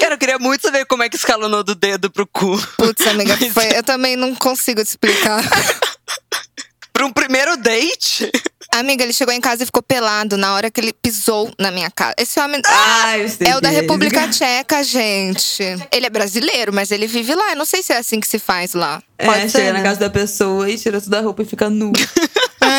Cara, 0.00 0.14
eu 0.14 0.18
queria 0.18 0.38
muito 0.38 0.62
saber 0.62 0.84
como 0.84 1.02
é 1.02 1.08
que 1.08 1.16
escalonou 1.16 1.64
do 1.64 1.74
dedo 1.74 2.10
pro 2.10 2.26
cu. 2.26 2.58
Putz, 2.76 3.06
amiga, 3.06 3.36
Mas- 3.40 3.52
foi- 3.54 3.74
eu 3.76 3.82
também 3.82 4.16
não 4.16 4.34
consigo 4.34 4.82
te 4.84 4.88
explicar. 4.88 5.42
Pra 6.92 7.06
um 7.06 7.12
primeiro 7.12 7.56
date? 7.56 8.30
Amiga, 8.74 9.04
ele 9.04 9.12
chegou 9.12 9.32
em 9.32 9.40
casa 9.40 9.62
e 9.62 9.66
ficou 9.66 9.82
pelado 9.82 10.36
na 10.36 10.52
hora 10.54 10.68
que 10.70 10.80
ele 10.80 10.92
pisou 10.92 11.48
na 11.58 11.70
minha 11.70 11.90
casa. 11.90 12.14
Esse 12.18 12.40
homem. 12.40 12.60
Ah, 12.66 13.16
eu 13.18 13.28
sei 13.28 13.46
É 13.46 13.56
o 13.56 13.60
da 13.60 13.68
é. 13.68 13.72
República 13.72 14.26
Tcheca, 14.28 14.82
gente. 14.82 15.62
Ele 15.92 16.06
é 16.06 16.10
brasileiro, 16.10 16.72
mas 16.72 16.90
ele 16.90 17.06
vive 17.06 17.34
lá. 17.36 17.50
Eu 17.50 17.56
não 17.56 17.64
sei 17.64 17.82
se 17.84 17.92
é 17.92 17.98
assim 17.98 18.18
que 18.18 18.26
se 18.26 18.38
faz 18.40 18.74
lá. 18.74 19.00
É, 19.16 19.26
Pode 19.26 19.42
ser, 19.42 19.58
chega 19.58 19.72
na 19.74 19.78
né? 19.78 19.84
casa 19.84 20.00
da 20.00 20.10
pessoa 20.10 20.68
e 20.68 20.76
tira 20.76 21.00
toda 21.00 21.18
a 21.18 21.22
roupa 21.22 21.42
e 21.42 21.44
fica 21.44 21.70
nu. 21.70 21.92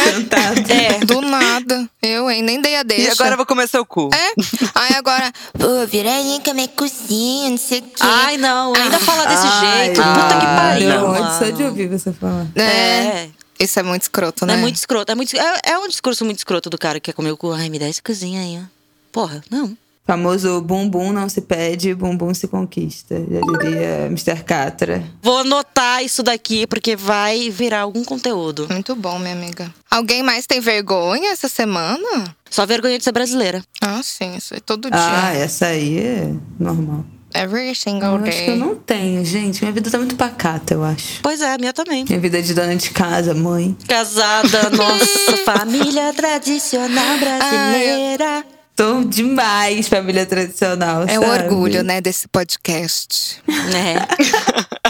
Sentado. 0.04 0.72
É, 0.72 1.00
do 1.06 1.22
nada. 1.22 1.90
Eu, 2.02 2.30
hein? 2.30 2.42
Nem 2.42 2.60
dei 2.60 2.76
a 2.76 2.84
deixa. 2.84 3.08
E 3.08 3.12
agora 3.12 3.32
eu 3.34 3.38
vou 3.38 3.46
comer 3.46 3.68
seu 3.70 3.86
cu. 3.86 4.10
É? 4.14 4.34
Aí 4.76 4.96
agora, 4.96 5.32
pô, 5.58 5.86
vira 5.88 6.10
aí 6.10 6.40
que 6.44 6.50
é 6.50 6.54
minha 6.54 6.68
cozinha, 6.68 7.50
não 7.52 7.58
sei 7.58 7.80
o 7.80 7.84
quê. 7.84 7.90
Ai, 8.02 8.38
não, 8.38 8.74
ainda 8.76 9.00
fala 9.00 9.26
desse 9.28 9.46
Ai, 9.46 9.86
jeito. 9.86 10.02
Puta 10.02 10.40
que 10.40 10.46
ai, 10.46 10.56
pariu. 10.56 10.90
Ódio 10.90 11.24
mano. 11.24 11.40
só 11.40 11.50
de 11.52 11.64
ouvir 11.64 11.88
você 11.88 12.12
falar. 12.12 12.48
é. 12.56 12.62
É. 12.64 13.30
Isso 13.60 13.80
é 13.80 13.84
muito 13.84 14.02
escroto, 14.04 14.46
né? 14.46 14.54
É 14.54 14.58
muito 14.58 14.76
escroto. 14.76 15.12
É, 15.12 15.16
muito, 15.16 15.36
é, 15.38 15.62
é 15.66 15.78
um 15.78 15.88
discurso 15.88 16.26
muito 16.26 16.38
escroto 16.40 16.70
do 16.70 16.78
cara 16.78 17.00
que 17.00 17.12
quer 17.12 17.16
comer 17.16 17.32
o 17.32 17.38
cu. 17.38 17.52
Ai, 17.52 17.70
me 17.70 17.80
dá 17.80 17.88
essa 17.88 18.02
cozinha 18.02 18.42
aí, 18.42 18.60
ó. 18.62 18.66
Porra, 19.12 19.44
não. 19.50 19.78
Famoso 20.06 20.62
bumbum 20.62 21.12
não 21.12 21.28
se 21.28 21.42
pede, 21.42 21.96
bumbum 21.96 22.32
se 22.32 22.48
conquista. 22.48 23.16
Já 23.16 23.40
diria 23.60 24.06
Mr. 24.06 24.44
Catra. 24.44 25.04
Vou 25.24 25.40
anotar 25.40 26.04
isso 26.04 26.22
daqui, 26.22 26.68
porque 26.68 26.96
vai 26.96 27.50
virar 27.50 27.82
algum 27.82 28.04
conteúdo. 28.04 28.68
Muito 28.70 28.96
bom, 28.96 29.18
minha 29.18 29.34
amiga. 29.34 29.74
Alguém 29.90 30.22
mais 30.22 30.46
tem 30.46 30.60
vergonha 30.60 31.32
essa 31.32 31.48
semana? 31.50 32.36
Só 32.52 32.68
vergonha 32.68 33.00
de 33.00 33.04
ser 33.04 33.12
brasileira. 33.14 33.64
Ah, 33.82 34.02
sim, 34.04 34.36
isso 34.36 34.54
é 34.54 34.60
todo 34.60 34.90
Ah, 34.92 35.32
dia. 35.32 35.40
essa 35.40 35.66
aí 35.68 35.98
é 35.98 36.32
normal. 36.60 37.04
Every 37.36 37.70
Eu 37.70 37.76
single 37.76 38.16
acho 38.24 38.44
que 38.44 38.50
eu 38.52 38.56
não 38.56 38.76
tenho, 38.76 39.24
gente. 39.26 39.62
Minha 39.62 39.74
vida 39.74 39.92
tá 39.92 39.98
muito 39.98 40.16
pacata, 40.16 40.74
eu 40.74 40.84
acho. 40.84 41.20
Pois 41.22 41.42
é, 41.42 41.54
a 41.54 41.58
minha 41.58 41.74
também. 41.74 42.06
Minha 42.08 42.20
vida 42.20 42.40
é 42.40 42.42
de 42.42 42.54
dona 42.54 42.76
de 42.76 42.90
casa, 42.92 43.34
mãe. 43.34 43.76
Casada, 43.88 44.70
nossa 44.76 45.38
família 45.44 46.14
tradicional 46.14 47.18
brasileira. 47.18 48.46
Tô 48.76 49.04
demais, 49.04 49.88
família 49.88 50.26
tradicional. 50.26 51.04
É 51.08 51.20
o 51.20 51.24
sabe? 51.24 51.44
orgulho, 51.44 51.84
né, 51.84 52.02
desse 52.02 52.28
podcast. 52.28 53.42
né? 53.48 53.96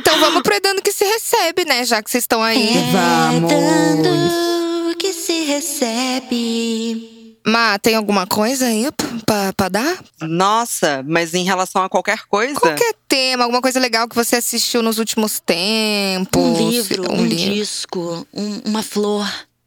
Então 0.00 0.18
vamos 0.18 0.42
pro 0.42 0.54
Edando 0.54 0.80
que 0.80 0.90
se 0.90 1.04
recebe, 1.04 1.66
né? 1.66 1.84
Já 1.84 2.02
que 2.02 2.10
vocês 2.10 2.24
estão 2.24 2.42
aí. 2.42 2.72
Vamos. 2.90 3.52
É 3.52 3.96
dando 4.02 4.96
que 4.96 5.12
se 5.12 5.44
recebe. 5.44 7.11
Má, 7.46 7.78
tem 7.78 7.94
alguma 7.94 8.26
coisa 8.26 8.66
aí 8.66 8.90
p- 8.92 9.04
pra, 9.26 9.52
pra 9.52 9.68
dar? 9.68 10.04
Nossa, 10.20 11.04
mas 11.06 11.34
em 11.34 11.44
relação 11.44 11.82
a 11.82 11.88
qualquer 11.88 12.22
coisa. 12.28 12.58
Qualquer 12.58 12.94
tema, 13.08 13.44
alguma 13.44 13.60
coisa 13.60 13.80
legal 13.80 14.08
que 14.08 14.14
você 14.14 14.36
assistiu 14.36 14.82
nos 14.82 14.98
últimos 14.98 15.40
tempos. 15.40 16.40
Um 16.40 16.70
livro, 16.70 17.12
um, 17.12 17.26
livro. 17.26 17.54
disco, 17.54 18.26
um- 18.32 18.60
uma 18.64 18.82
flor. 18.82 19.26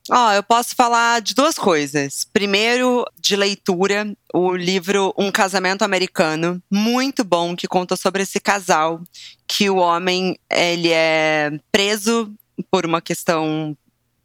Ó, 0.10 0.32
eu 0.34 0.44
posso 0.44 0.76
falar 0.76 1.20
de 1.20 1.34
duas 1.34 1.56
coisas. 1.56 2.28
Primeiro, 2.32 3.04
de 3.20 3.36
leitura, 3.36 4.08
o 4.34 4.56
livro 4.56 5.12
Um 5.18 5.32
Casamento 5.32 5.82
Americano, 5.82 6.62
muito 6.72 7.24
bom, 7.24 7.56
que 7.56 7.68
conta 7.68 7.96
sobre 7.96 8.22
esse 8.22 8.40
casal 8.40 9.02
que 9.48 9.68
o 9.70 9.78
homem 9.78 10.38
ele 10.50 10.92
é 10.92 11.52
preso 11.72 12.32
por 12.70 12.86
uma 12.86 13.02
questão, 13.02 13.76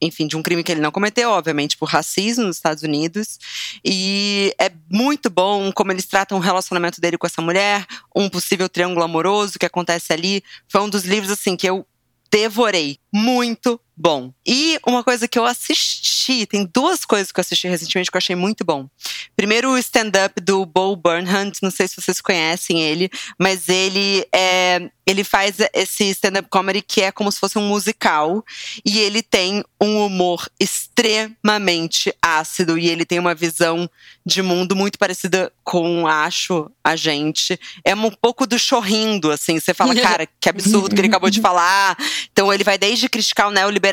enfim, 0.00 0.26
de 0.26 0.36
um 0.36 0.42
crime 0.42 0.62
que 0.62 0.72
ele 0.72 0.80
não 0.80 0.90
cometeu, 0.90 1.30
obviamente 1.30 1.76
por 1.76 1.88
racismo 1.88 2.44
nos 2.44 2.56
Estados 2.56 2.82
Unidos. 2.82 3.38
E 3.84 4.54
é 4.58 4.70
muito 4.90 5.28
bom 5.28 5.70
como 5.72 5.92
eles 5.92 6.06
tratam 6.06 6.38
o 6.38 6.40
relacionamento 6.40 7.00
dele 7.00 7.18
com 7.18 7.26
essa 7.26 7.42
mulher, 7.42 7.86
um 8.14 8.28
possível 8.28 8.68
triângulo 8.68 9.04
amoroso 9.04 9.58
que 9.58 9.66
acontece 9.66 10.12
ali. 10.12 10.42
Foi 10.68 10.80
um 10.80 10.88
dos 10.88 11.04
livros 11.04 11.30
assim 11.30 11.56
que 11.56 11.68
eu 11.68 11.86
devorei. 12.30 12.98
Muito 13.12 13.80
bom. 14.00 14.32
E 14.46 14.78
uma 14.86 15.04
coisa 15.04 15.28
que 15.28 15.38
eu 15.38 15.44
assisti, 15.44 16.46
tem 16.46 16.68
duas 16.74 17.04
coisas 17.04 17.30
que 17.30 17.38
eu 17.38 17.42
assisti 17.42 17.68
recentemente 17.68 18.10
que 18.10 18.16
eu 18.16 18.18
achei 18.18 18.34
muito 18.34 18.64
bom. 18.64 18.88
Primeiro, 19.36 19.70
o 19.70 19.78
stand-up 19.78 20.40
do 20.40 20.64
Bo 20.64 20.96
Burnham, 20.96 21.52
não 21.62 21.70
sei 21.70 21.86
se 21.86 22.00
vocês 22.00 22.18
conhecem 22.20 22.80
ele, 22.80 23.10
mas 23.38 23.68
ele 23.68 24.26
é, 24.32 24.90
ele 25.06 25.22
faz 25.22 25.56
esse 25.74 26.04
stand-up 26.10 26.48
comedy 26.48 26.80
que 26.80 27.02
é 27.02 27.12
como 27.12 27.30
se 27.30 27.38
fosse 27.38 27.58
um 27.58 27.68
musical 27.68 28.42
e 28.84 28.98
ele 28.98 29.22
tem 29.22 29.62
um 29.78 30.04
humor 30.06 30.48
extremamente 30.58 32.14
ácido 32.22 32.78
e 32.78 32.88
ele 32.88 33.04
tem 33.04 33.18
uma 33.18 33.34
visão 33.34 33.88
de 34.24 34.40
mundo 34.40 34.74
muito 34.74 34.98
parecida 34.98 35.52
com, 35.64 36.06
acho, 36.06 36.70
a 36.82 36.96
gente. 36.96 37.58
É 37.84 37.94
um 37.94 38.10
pouco 38.10 38.46
do 38.46 38.58
chorrindo, 38.58 39.30
assim. 39.30 39.58
Você 39.58 39.72
fala, 39.72 39.94
cara, 39.94 40.28
que 40.38 40.48
absurdo 40.48 40.94
que 40.94 41.00
ele 41.00 41.08
acabou 41.08 41.30
de 41.30 41.40
falar. 41.42 41.96
Então 42.32 42.52
ele 42.52 42.64
vai 42.64 42.78
desde 42.78 43.08
criticar 43.08 43.48
o 43.48 43.50
neoliberalismo 43.50 43.89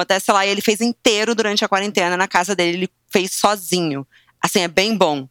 até, 0.00 0.18
sei 0.18 0.34
lá, 0.34 0.46
e 0.46 0.50
ele 0.50 0.60
fez 0.60 0.80
inteiro 0.80 1.34
durante 1.34 1.64
a 1.64 1.68
quarentena 1.68 2.16
na 2.16 2.28
casa 2.28 2.54
dele, 2.54 2.76
ele 2.78 2.90
fez 3.08 3.32
sozinho. 3.32 4.06
Assim, 4.42 4.60
é 4.60 4.68
bem 4.68 4.96
bom. 4.96 5.28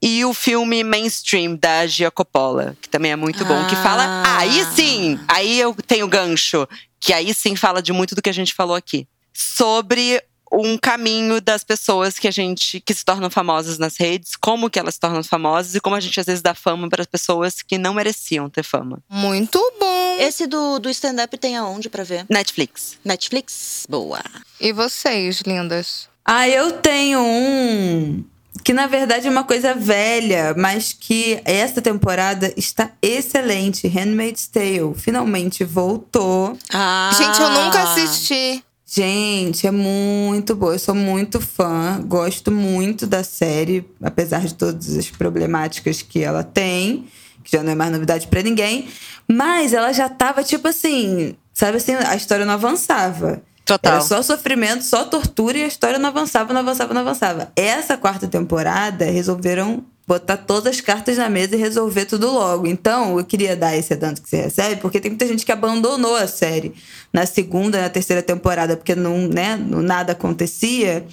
E 0.00 0.24
o 0.24 0.32
filme 0.32 0.84
Mainstream 0.84 1.56
da 1.56 1.86
Gia 1.86 2.10
Coppola, 2.10 2.76
que 2.80 2.88
também 2.88 3.12
é 3.12 3.16
muito 3.16 3.44
bom, 3.44 3.66
que 3.66 3.76
fala, 3.76 4.04
Ah. 4.24 4.38
aí 4.38 4.64
sim, 4.74 5.18
aí 5.28 5.58
eu 5.60 5.74
tenho 5.86 6.06
gancho, 6.06 6.66
que 7.00 7.12
aí 7.12 7.34
sim 7.34 7.56
fala 7.56 7.82
de 7.82 7.92
muito 7.92 8.14
do 8.14 8.22
que 8.22 8.30
a 8.30 8.32
gente 8.34 8.54
falou 8.54 8.76
aqui. 8.76 9.06
Sobre 9.32 10.22
um 10.52 10.76
caminho 10.78 11.40
das 11.40 11.64
pessoas 11.64 12.18
que 12.18 12.28
a 12.28 12.30
gente 12.30 12.80
que 12.80 12.94
se 12.94 13.04
tornam 13.04 13.30
famosas 13.30 13.78
nas 13.78 13.96
redes, 13.96 14.36
como 14.36 14.70
que 14.70 14.78
elas 14.78 14.94
se 14.94 15.00
tornam 15.00 15.22
famosas 15.22 15.74
e 15.74 15.80
como 15.80 15.96
a 15.96 16.00
gente 16.00 16.18
às 16.18 16.26
vezes 16.26 16.42
dá 16.42 16.54
fama 16.54 16.88
para 16.88 17.06
pessoas 17.06 17.62
que 17.62 17.78
não 17.78 17.94
mereciam 17.94 18.48
ter 18.48 18.62
fama. 18.62 18.98
Muito 19.08 19.58
bom. 19.78 20.16
Esse 20.18 20.46
do, 20.46 20.78
do 20.78 20.90
stand-up 20.90 21.36
tem 21.38 21.56
aonde 21.56 21.88
pra 21.88 22.04
ver? 22.04 22.26
Netflix. 22.28 22.98
Netflix? 23.04 23.86
Boa. 23.88 24.22
E 24.60 24.72
vocês, 24.72 25.42
lindas? 25.46 26.08
Ah, 26.24 26.48
eu 26.48 26.72
tenho 26.72 27.20
um 27.20 28.24
que 28.64 28.72
na 28.72 28.86
verdade 28.86 29.26
é 29.26 29.30
uma 29.30 29.44
coisa 29.44 29.74
velha, 29.74 30.54
mas 30.56 30.92
que 30.92 31.40
essa 31.44 31.80
temporada 31.80 32.52
está 32.56 32.90
excelente. 33.00 33.88
Handmaid's 33.88 34.46
Tale 34.46 34.94
finalmente 34.96 35.64
voltou. 35.64 36.56
Ah. 36.72 37.10
Gente, 37.16 37.40
eu 37.40 37.50
nunca 37.50 37.82
assisti. 37.82 38.62
Gente, 38.90 39.66
é 39.66 39.70
muito 39.70 40.56
boa. 40.56 40.74
Eu 40.74 40.78
sou 40.78 40.94
muito 40.94 41.42
fã, 41.42 42.00
gosto 42.02 42.50
muito 42.50 43.06
da 43.06 43.22
série, 43.22 43.86
apesar 44.02 44.40
de 44.40 44.54
todas 44.54 44.96
as 44.96 45.10
problemáticas 45.10 46.00
que 46.00 46.24
ela 46.24 46.42
tem, 46.42 47.06
que 47.44 47.54
já 47.54 47.62
não 47.62 47.72
é 47.72 47.74
mais 47.74 47.92
novidade 47.92 48.26
pra 48.28 48.42
ninguém. 48.42 48.88
Mas 49.30 49.74
ela 49.74 49.92
já 49.92 50.08
tava 50.08 50.42
tipo 50.42 50.66
assim, 50.68 51.36
sabe 51.52 51.76
assim, 51.76 51.94
a 51.96 52.16
história 52.16 52.46
não 52.46 52.54
avançava. 52.54 53.42
Total. 53.62 53.92
Era 53.92 54.00
só 54.00 54.22
sofrimento, 54.22 54.82
só 54.82 55.04
tortura 55.04 55.58
e 55.58 55.64
a 55.64 55.66
história 55.66 55.98
não 55.98 56.08
avançava, 56.08 56.54
não 56.54 56.62
avançava, 56.62 56.94
não 56.94 57.02
avançava. 57.02 57.52
Essa 57.54 57.98
quarta 57.98 58.26
temporada 58.26 59.04
resolveram 59.04 59.84
botar 60.08 60.38
todas 60.38 60.76
as 60.76 60.80
cartas 60.80 61.18
na 61.18 61.28
mesa 61.28 61.54
e 61.54 61.58
resolver 61.58 62.06
tudo 62.06 62.32
logo. 62.32 62.66
Então, 62.66 63.18
eu 63.18 63.24
queria 63.26 63.54
dar 63.54 63.76
esse 63.76 63.94
tanto 63.94 64.22
que 64.22 64.28
você 64.30 64.40
recebe, 64.40 64.80
porque 64.80 64.98
tem 64.98 65.10
muita 65.10 65.26
gente 65.26 65.44
que 65.44 65.52
abandonou 65.52 66.16
a 66.16 66.26
série 66.26 66.72
na 67.12 67.26
segunda, 67.26 67.82
na 67.82 67.90
terceira 67.90 68.22
temporada, 68.22 68.74
porque 68.74 68.94
não, 68.94 69.28
né, 69.28 69.54
nada 69.56 70.12
acontecia. 70.12 71.06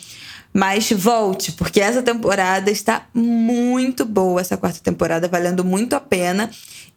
Mas 0.54 0.90
volte, 0.94 1.52
porque 1.52 1.82
essa 1.82 2.02
temporada 2.02 2.72
está 2.72 3.06
muito 3.14 4.06
boa, 4.06 4.40
essa 4.40 4.56
quarta 4.56 4.80
temporada, 4.82 5.28
valendo 5.28 5.66
muito 5.66 5.94
a 5.94 6.00
pena. 6.00 6.50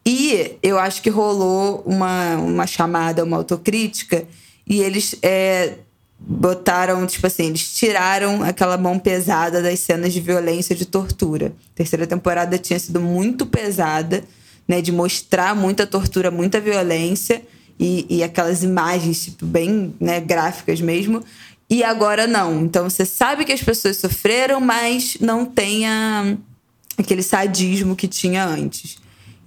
E 0.05 0.57
eu 0.63 0.79
acho 0.79 1.01
que 1.01 1.09
rolou 1.09 1.83
uma, 1.85 2.37
uma 2.37 2.65
chamada, 2.65 3.25
uma 3.25 3.35
autocrítica, 3.35 4.23
e 4.65 4.79
eles 4.79 5.17
é, 5.21 5.79
botaram, 6.19 7.05
tipo 7.07 7.25
assim, 7.25 7.47
eles 7.47 7.73
tiraram 7.73 8.43
aquela 8.43 8.77
mão 8.77 8.99
pesada 8.99 9.61
das 9.61 9.79
cenas 9.79 10.13
de 10.13 10.19
violência 10.19 10.73
e 10.73 10.77
de 10.77 10.85
tortura. 10.85 11.53
A 11.73 11.75
terceira 11.77 12.05
temporada 12.05 12.57
tinha 12.57 12.77
sido 12.77 12.99
muito 12.99 13.45
pesada, 13.45 14.23
né? 14.67 14.81
De 14.81 14.91
mostrar 14.91 15.55
muita 15.55 15.87
tortura, 15.87 16.29
muita 16.29 16.59
violência 16.59 17.41
e, 17.79 18.05
e 18.09 18.23
aquelas 18.23 18.63
imagens, 18.63 19.23
tipo, 19.25 19.45
bem 19.45 19.95
né, 19.99 20.19
gráficas 20.19 20.81
mesmo. 20.81 21.23
E 21.69 21.83
agora 21.83 22.27
não. 22.27 22.61
Então 22.61 22.89
você 22.89 23.05
sabe 23.05 23.45
que 23.45 23.53
as 23.53 23.61
pessoas 23.63 23.97
sofreram, 23.97 24.59
mas 24.59 25.17
não 25.21 25.45
tem 25.45 25.87
a- 25.87 26.35
aquele 26.97 27.23
sadismo 27.23 27.95
que 27.95 28.07
tinha 28.07 28.45
antes. 28.45 28.97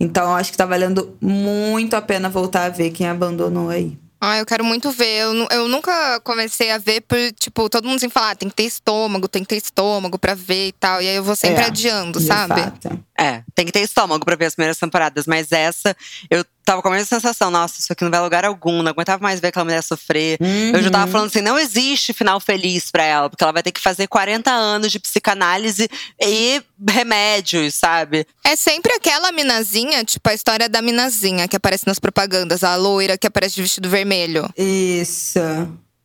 Então 0.00 0.24
eu 0.30 0.34
acho 0.36 0.50
que 0.50 0.56
tá 0.56 0.64
valendo 0.66 1.16
muito 1.20 1.94
a 1.94 2.00
pena 2.02 2.28
voltar 2.28 2.64
a 2.64 2.68
ver 2.70 2.90
quem 2.90 3.06
abandonou 3.08 3.68
aí. 3.68 3.96
Ah, 4.24 4.38
eu 4.38 4.46
quero 4.46 4.64
muito 4.64 4.88
ver. 4.92 5.22
Eu, 5.22 5.48
eu 5.50 5.66
nunca 5.66 6.20
comecei 6.20 6.70
a 6.70 6.78
ver 6.78 7.00
por, 7.00 7.18
tipo, 7.32 7.68
todo 7.68 7.88
mundo 7.88 7.98
sempre 7.98 8.14
fala, 8.14 8.30
ah, 8.30 8.36
tem 8.36 8.48
que 8.48 8.54
ter 8.54 8.62
estômago, 8.62 9.26
tem 9.26 9.42
que 9.42 9.48
ter 9.48 9.56
estômago 9.56 10.16
pra 10.16 10.32
ver 10.32 10.68
e 10.68 10.72
tal. 10.72 11.02
E 11.02 11.08
aí 11.08 11.16
eu 11.16 11.24
vou 11.24 11.34
sempre 11.34 11.64
É, 11.64 11.66
adiando, 11.66 12.20
sabe? 12.20 12.60
fato. 12.62 13.04
É, 13.22 13.44
tem 13.54 13.64
que 13.64 13.72
ter 13.72 13.80
estômago 13.80 14.24
pra 14.24 14.34
ver 14.34 14.46
as 14.46 14.54
primeiras 14.54 14.78
temporadas, 14.78 15.26
mas 15.26 15.52
essa 15.52 15.96
eu 16.28 16.44
tava 16.64 16.82
com 16.82 16.88
a 16.88 16.90
mesma 16.90 17.06
sensação, 17.06 17.50
nossa, 17.50 17.78
isso 17.78 17.92
aqui 17.92 18.02
não 18.02 18.10
vai 18.10 18.18
a 18.18 18.22
lugar 18.22 18.44
algum, 18.44 18.82
não 18.82 18.90
aguentava 18.90 19.22
mais 19.22 19.38
ver 19.38 19.48
aquela 19.48 19.64
mulher 19.64 19.82
sofrer. 19.82 20.38
Uhum. 20.40 20.72
Eu 20.74 20.82
já 20.82 20.90
tava 20.90 21.10
falando 21.10 21.28
assim, 21.28 21.40
não 21.40 21.58
existe 21.58 22.12
final 22.12 22.40
feliz 22.40 22.90
pra 22.90 23.04
ela, 23.04 23.30
porque 23.30 23.42
ela 23.44 23.52
vai 23.52 23.62
ter 23.62 23.70
que 23.70 23.80
fazer 23.80 24.08
40 24.08 24.50
anos 24.50 24.90
de 24.90 24.98
psicanálise 24.98 25.88
e 26.20 26.62
remédios, 26.88 27.74
sabe? 27.74 28.26
É 28.44 28.56
sempre 28.56 28.92
aquela 28.94 29.30
minazinha, 29.30 30.04
tipo 30.04 30.28
a 30.28 30.34
história 30.34 30.68
da 30.68 30.82
minazinha 30.82 31.46
que 31.46 31.56
aparece 31.56 31.86
nas 31.86 31.98
propagandas, 31.98 32.64
a 32.64 32.74
loira 32.74 33.16
que 33.16 33.26
aparece 33.26 33.54
de 33.54 33.62
vestido 33.62 33.88
vermelho. 33.88 34.48
Isso. 34.56 35.38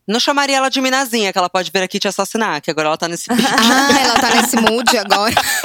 Não 0.08 0.22
chamaria 0.22 0.56
ela 0.56 0.70
de 0.70 0.80
minazinha, 0.80 1.34
que 1.34 1.38
ela 1.38 1.50
pode 1.50 1.70
vir 1.70 1.84
aqui 1.84 2.00
te 2.00 2.08
assassinar, 2.08 2.62
que 2.62 2.72
agora 2.72 2.88
ela 2.88 2.98
tá 2.98 3.10
nesse. 3.10 3.26
Ah, 3.60 4.00
ela 4.00 4.16
tá 4.16 4.36
nesse 4.36 4.56
mood 4.56 4.98
agora. 4.98 5.36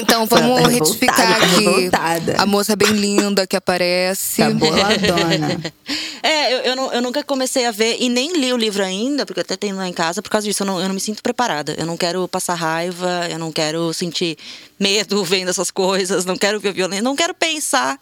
Então 0.00 0.26
vamos 0.26 0.62
Tá 0.62 0.68
retificar 0.68 1.32
aqui. 1.42 1.64
revoltada. 1.64 2.36
A 2.38 2.46
moça 2.46 2.74
bem 2.76 2.90
linda 2.92 3.46
que 3.46 3.56
aparece. 3.56 4.42
Tá 4.42 4.50
boladona. 4.50 5.60
É, 6.26 6.54
eu, 6.54 6.58
eu, 6.60 6.76
não- 6.76 6.90
eu 6.90 7.02
nunca 7.02 7.22
comecei 7.22 7.66
a 7.66 7.70
ver 7.70 7.98
e 8.00 8.08
nem 8.08 8.32
li 8.40 8.50
o 8.50 8.56
livro 8.56 8.82
ainda, 8.82 9.26
porque 9.26 9.40
eu 9.40 9.42
até 9.42 9.58
tenho 9.58 9.76
lá 9.76 9.86
em 9.86 9.92
casa, 9.92 10.22
por 10.22 10.30
causa 10.30 10.46
disso. 10.46 10.62
Eu 10.62 10.66
não, 10.66 10.80
eu 10.80 10.88
não 10.88 10.94
me 10.94 11.00
sinto 11.00 11.22
preparada. 11.22 11.74
Eu 11.78 11.84
não 11.84 11.98
quero 11.98 12.26
passar 12.26 12.54
raiva, 12.54 13.28
eu 13.30 13.38
não 13.38 13.52
quero 13.52 13.92
sentir 13.92 14.38
medo 14.80 15.22
vendo 15.26 15.50
essas 15.50 15.70
coisas, 15.70 16.24
não 16.24 16.34
quero 16.38 16.58
ver 16.58 16.72
violência, 16.72 17.02
não 17.02 17.14
quero 17.14 17.34
pensar 17.34 18.00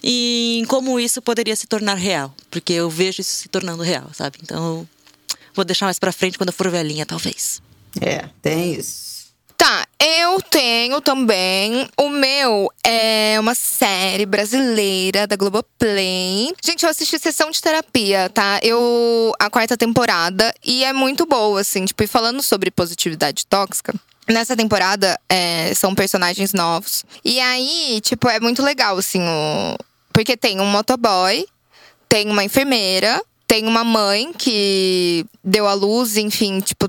em 0.00 0.64
como 0.66 1.00
isso 1.00 1.20
poderia 1.20 1.56
se 1.56 1.66
tornar 1.66 1.94
real. 1.96 2.32
Porque 2.52 2.72
eu 2.72 2.88
vejo 2.88 3.20
isso 3.20 3.30
se 3.34 3.48
tornando 3.48 3.82
real, 3.82 4.10
sabe? 4.14 4.38
Então 4.44 4.88
vou 5.52 5.64
deixar 5.64 5.86
mais 5.86 5.98
pra 5.98 6.12
frente 6.12 6.38
quando 6.38 6.50
eu 6.50 6.54
for 6.54 6.70
velhinha, 6.70 7.04
talvez. 7.04 7.60
É, 8.00 8.26
tem 8.40 8.74
isso. 8.74 9.15
Tá, 9.66 9.84
eu 9.98 10.40
tenho 10.42 11.00
também. 11.00 11.88
O 11.96 12.08
meu 12.08 12.72
é 12.84 13.36
uma 13.40 13.52
série 13.52 14.24
brasileira 14.24 15.26
da 15.26 15.34
Globoplay. 15.34 16.54
Gente, 16.64 16.84
eu 16.84 16.88
assisti 16.88 17.18
Sessão 17.18 17.50
de 17.50 17.60
Terapia, 17.60 18.30
tá? 18.32 18.60
Eu. 18.62 19.32
A 19.40 19.50
quarta 19.50 19.76
temporada. 19.76 20.54
E 20.64 20.84
é 20.84 20.92
muito 20.92 21.26
boa, 21.26 21.62
assim. 21.62 21.84
Tipo, 21.84 22.04
e 22.04 22.06
falando 22.06 22.44
sobre 22.44 22.70
positividade 22.70 23.44
tóxica. 23.44 23.92
Nessa 24.28 24.56
temporada, 24.56 25.18
é, 25.28 25.74
são 25.74 25.96
personagens 25.96 26.52
novos. 26.52 27.04
E 27.24 27.40
aí, 27.40 28.00
tipo, 28.02 28.28
é 28.28 28.38
muito 28.38 28.62
legal, 28.62 28.96
assim, 28.96 29.20
o... 29.20 29.76
Porque 30.12 30.36
tem 30.36 30.60
um 30.60 30.66
motoboy, 30.66 31.44
tem 32.08 32.30
uma 32.30 32.44
enfermeira, 32.44 33.20
tem 33.48 33.66
uma 33.66 33.82
mãe 33.82 34.32
que 34.32 35.26
deu 35.42 35.66
à 35.66 35.74
luz, 35.74 36.16
enfim, 36.16 36.60
tipo, 36.60 36.88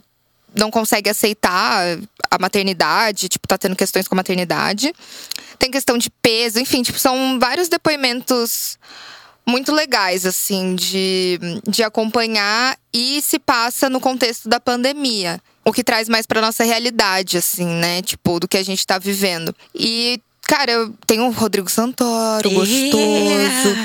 não 0.58 0.72
consegue 0.72 1.10
aceitar 1.10 1.98
a 2.30 2.40
maternidade, 2.40 3.30
tipo, 3.30 3.48
tá 3.48 3.58
tendo 3.58 3.76
questões 3.76 4.08
com 4.08 4.16
a 4.16 4.18
maternidade. 4.18 4.94
Tem 5.60 5.72
questão 5.72 5.98
de 5.98 6.10
peso, 6.10 6.60
enfim, 6.60 6.82
tipo, 6.82 7.00
são 7.00 7.40
vários 7.40 7.68
depoimentos 7.68 8.78
muito 9.48 9.72
legais, 9.72 10.26
assim, 10.26 10.76
de, 10.76 11.40
de 11.66 11.82
acompanhar 11.82 12.78
e 12.94 13.22
se 13.22 13.40
passa 13.40 13.90
no 13.90 14.00
contexto 14.00 14.50
da 14.50 14.60
pandemia. 14.60 15.40
O 15.64 15.72
que 15.72 15.84
traz 15.84 16.10
mais 16.10 16.26
pra 16.26 16.42
nossa 16.42 16.64
realidade, 16.64 17.38
assim, 17.38 17.66
né? 17.66 18.02
Tipo, 18.02 18.40
do 18.40 18.48
que 18.48 18.58
a 18.58 18.64
gente 18.64 18.86
tá 18.86 18.98
vivendo. 19.00 19.56
E, 19.74 20.20
cara, 20.42 20.72
eu 20.72 20.94
tenho 21.06 21.26
o 21.26 21.32
Rodrigo 21.32 21.70
Santoro, 21.70 22.50
gostoso. 22.50 23.76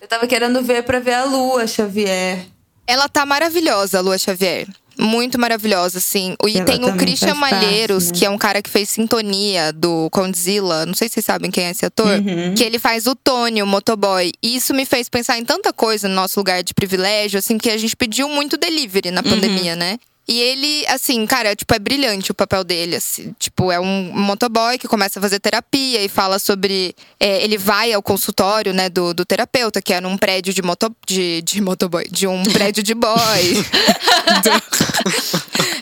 Eu 0.00 0.06
tava 0.08 0.26
querendo 0.26 0.62
ver 0.62 0.84
pra 0.84 1.00
ver 1.00 1.14
a 1.14 1.24
Lua 1.24 1.66
Xavier. 1.66 2.46
Ela 2.86 3.08
tá 3.08 3.26
maravilhosa, 3.26 3.98
a 3.98 4.00
Lua 4.00 4.18
Xavier. 4.18 4.66
Muito 4.98 5.38
maravilhosa, 5.38 5.98
assim. 5.98 6.34
E 6.44 6.56
Ela 6.56 6.64
tem 6.64 6.84
o 6.84 6.96
Christian 6.96 7.36
parte, 7.38 7.54
Malheiros, 7.54 8.10
né? 8.10 8.18
que 8.18 8.24
é 8.24 8.30
um 8.30 8.36
cara 8.36 8.60
que 8.60 8.68
fez 8.68 8.88
sintonia 8.88 9.72
do 9.72 10.10
Condzilla. 10.10 10.84
Não 10.84 10.94
sei 10.94 11.08
se 11.08 11.14
vocês 11.14 11.26
sabem 11.26 11.50
quem 11.50 11.66
é 11.66 11.70
esse 11.70 11.86
ator. 11.86 12.18
Uhum. 12.18 12.54
Que 12.54 12.64
ele 12.64 12.80
faz 12.80 13.06
o 13.06 13.14
Tony, 13.14 13.62
o 13.62 13.66
motoboy. 13.66 14.32
E 14.42 14.56
isso 14.56 14.74
me 14.74 14.84
fez 14.84 15.08
pensar 15.08 15.38
em 15.38 15.44
tanta 15.44 15.72
coisa 15.72 16.08
no 16.08 16.14
nosso 16.14 16.40
lugar 16.40 16.64
de 16.64 16.74
privilégio, 16.74 17.38
assim, 17.38 17.58
que 17.58 17.70
a 17.70 17.78
gente 17.78 17.94
pediu 17.94 18.28
muito 18.28 18.56
delivery 18.56 19.12
na 19.12 19.22
pandemia, 19.22 19.76
né? 19.76 19.98
E 20.30 20.40
ele, 20.40 20.84
assim, 20.88 21.26
cara, 21.26 21.56
tipo, 21.56 21.74
é 21.74 21.78
brilhante 21.78 22.30
o 22.30 22.34
papel 22.34 22.62
dele, 22.62 22.96
assim. 22.96 23.34
Tipo, 23.38 23.72
é 23.72 23.80
um 23.80 24.12
motoboy 24.12 24.76
que 24.76 24.86
começa 24.86 25.18
a 25.18 25.22
fazer 25.22 25.40
terapia 25.40 26.04
e 26.04 26.08
fala 26.08 26.38
sobre… 26.38 26.94
é, 27.18 27.42
ele 27.42 27.56
vai 27.56 27.94
ao 27.94 28.02
consultório, 28.02 28.74
né, 28.74 28.90
do, 28.90 29.14
do 29.14 29.24
terapeuta, 29.24 29.80
que 29.80 29.94
é 29.94 30.02
num 30.02 30.18
prédio 30.18 30.52
de, 30.52 30.60
moto, 30.60 30.94
de, 31.06 31.40
de 31.40 31.62
motoboy… 31.62 32.06
De 32.10 32.26
um 32.26 32.42
prédio 32.52 32.82
de 32.82 32.94
boy. 32.94 33.14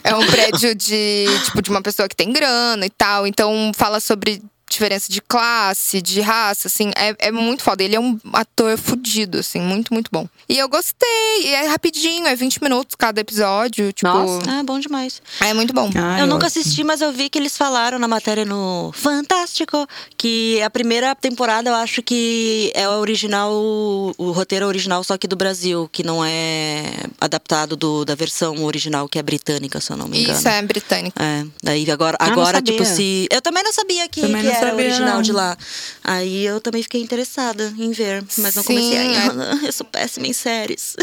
É 0.03 0.15
um 0.15 0.25
prédio 0.25 0.73
de, 0.73 1.25
tipo, 1.43 1.61
de 1.61 1.69
uma 1.69 1.81
pessoa 1.81 2.07
que 2.07 2.15
tem 2.15 2.31
grana 2.31 2.85
e 2.85 2.89
tal. 2.89 3.27
Então, 3.27 3.73
fala 3.75 3.99
sobre 3.99 4.41
diferença 4.77 5.11
de 5.11 5.21
classe, 5.21 6.01
de 6.01 6.21
raça, 6.21 6.67
assim. 6.67 6.91
É, 6.95 7.15
é 7.27 7.31
muito 7.31 7.63
foda. 7.63 7.83
Ele 7.83 7.95
é 7.95 7.99
um 7.99 8.19
ator 8.33 8.77
fudido, 8.77 9.39
assim. 9.39 9.59
Muito, 9.59 9.93
muito 9.93 10.09
bom. 10.11 10.27
E 10.47 10.57
eu 10.57 10.69
gostei. 10.69 11.07
E 11.43 11.47
é 11.47 11.67
rapidinho, 11.67 12.27
é 12.27 12.35
20 12.35 12.61
minutos 12.63 12.95
cada 12.95 13.19
episódio. 13.19 13.91
Tipo, 13.91 14.07
Nossa. 14.07 14.49
Ah, 14.51 14.63
bom 14.63 14.79
demais. 14.79 15.21
é 15.41 15.53
muito 15.53 15.73
bom. 15.73 15.89
Ai, 15.95 16.21
eu 16.21 16.27
nunca 16.27 16.45
ótimo. 16.45 16.61
assisti, 16.61 16.83
mas 16.83 17.01
eu 17.01 17.11
vi 17.11 17.29
que 17.29 17.37
eles 17.39 17.57
falaram 17.57 17.97
na 17.99 18.07
matéria 18.07 18.45
no 18.45 18.91
Fantástico 18.93 19.87
que 20.17 20.61
a 20.61 20.69
primeira 20.69 21.13
temporada 21.15 21.69
eu 21.69 21.75
acho 21.75 22.01
que 22.03 22.71
é 22.75 22.87
o 22.87 22.99
original, 22.99 23.51
o 23.53 24.31
roteiro 24.31 24.65
original 24.67 25.03
só 25.03 25.17
que 25.17 25.27
do 25.27 25.35
Brasil, 25.35 25.89
que 25.91 26.03
não 26.03 26.23
é 26.23 26.83
adaptado 27.19 27.75
do, 27.75 28.05
da 28.05 28.15
versão 28.15 28.63
original 28.63 29.07
que 29.09 29.17
é 29.17 29.23
britânica, 29.23 29.81
se 29.81 29.91
eu 29.91 29.97
não 29.97 30.07
me 30.07 30.21
engano. 30.21 30.37
Isso 30.37 30.47
é 30.47 30.61
britânico. 30.61 31.21
É, 31.21 31.45
daí 31.63 31.89
agora, 31.89 32.15
Ah, 32.19 32.27
agora 32.31 32.61
tipo, 32.61 32.85
se. 32.85 33.27
Eu 33.31 33.41
também 33.41 33.63
não 33.63 33.73
sabia 33.73 34.07
que, 34.07 34.21
Também 34.21 34.41
que 34.41 34.47
não 34.47 34.53
era 34.55 34.66
sabia, 34.71 34.85
original 34.85 35.21
de 35.21 35.31
lá. 35.31 35.57
Aí 36.03 36.45
eu 36.45 36.59
também 36.61 36.81
fiquei 36.83 37.01
interessada 37.01 37.73
em 37.77 37.91
ver, 37.91 38.23
mas 38.37 38.55
não 38.55 38.63
Sim, 38.63 38.67
comecei 38.67 38.97
é. 38.97 39.01
ainda. 39.01 39.59
Eu 39.65 39.71
sou 39.73 39.85
péssima 39.85 40.27
em 40.27 40.33
séries. 40.33 40.95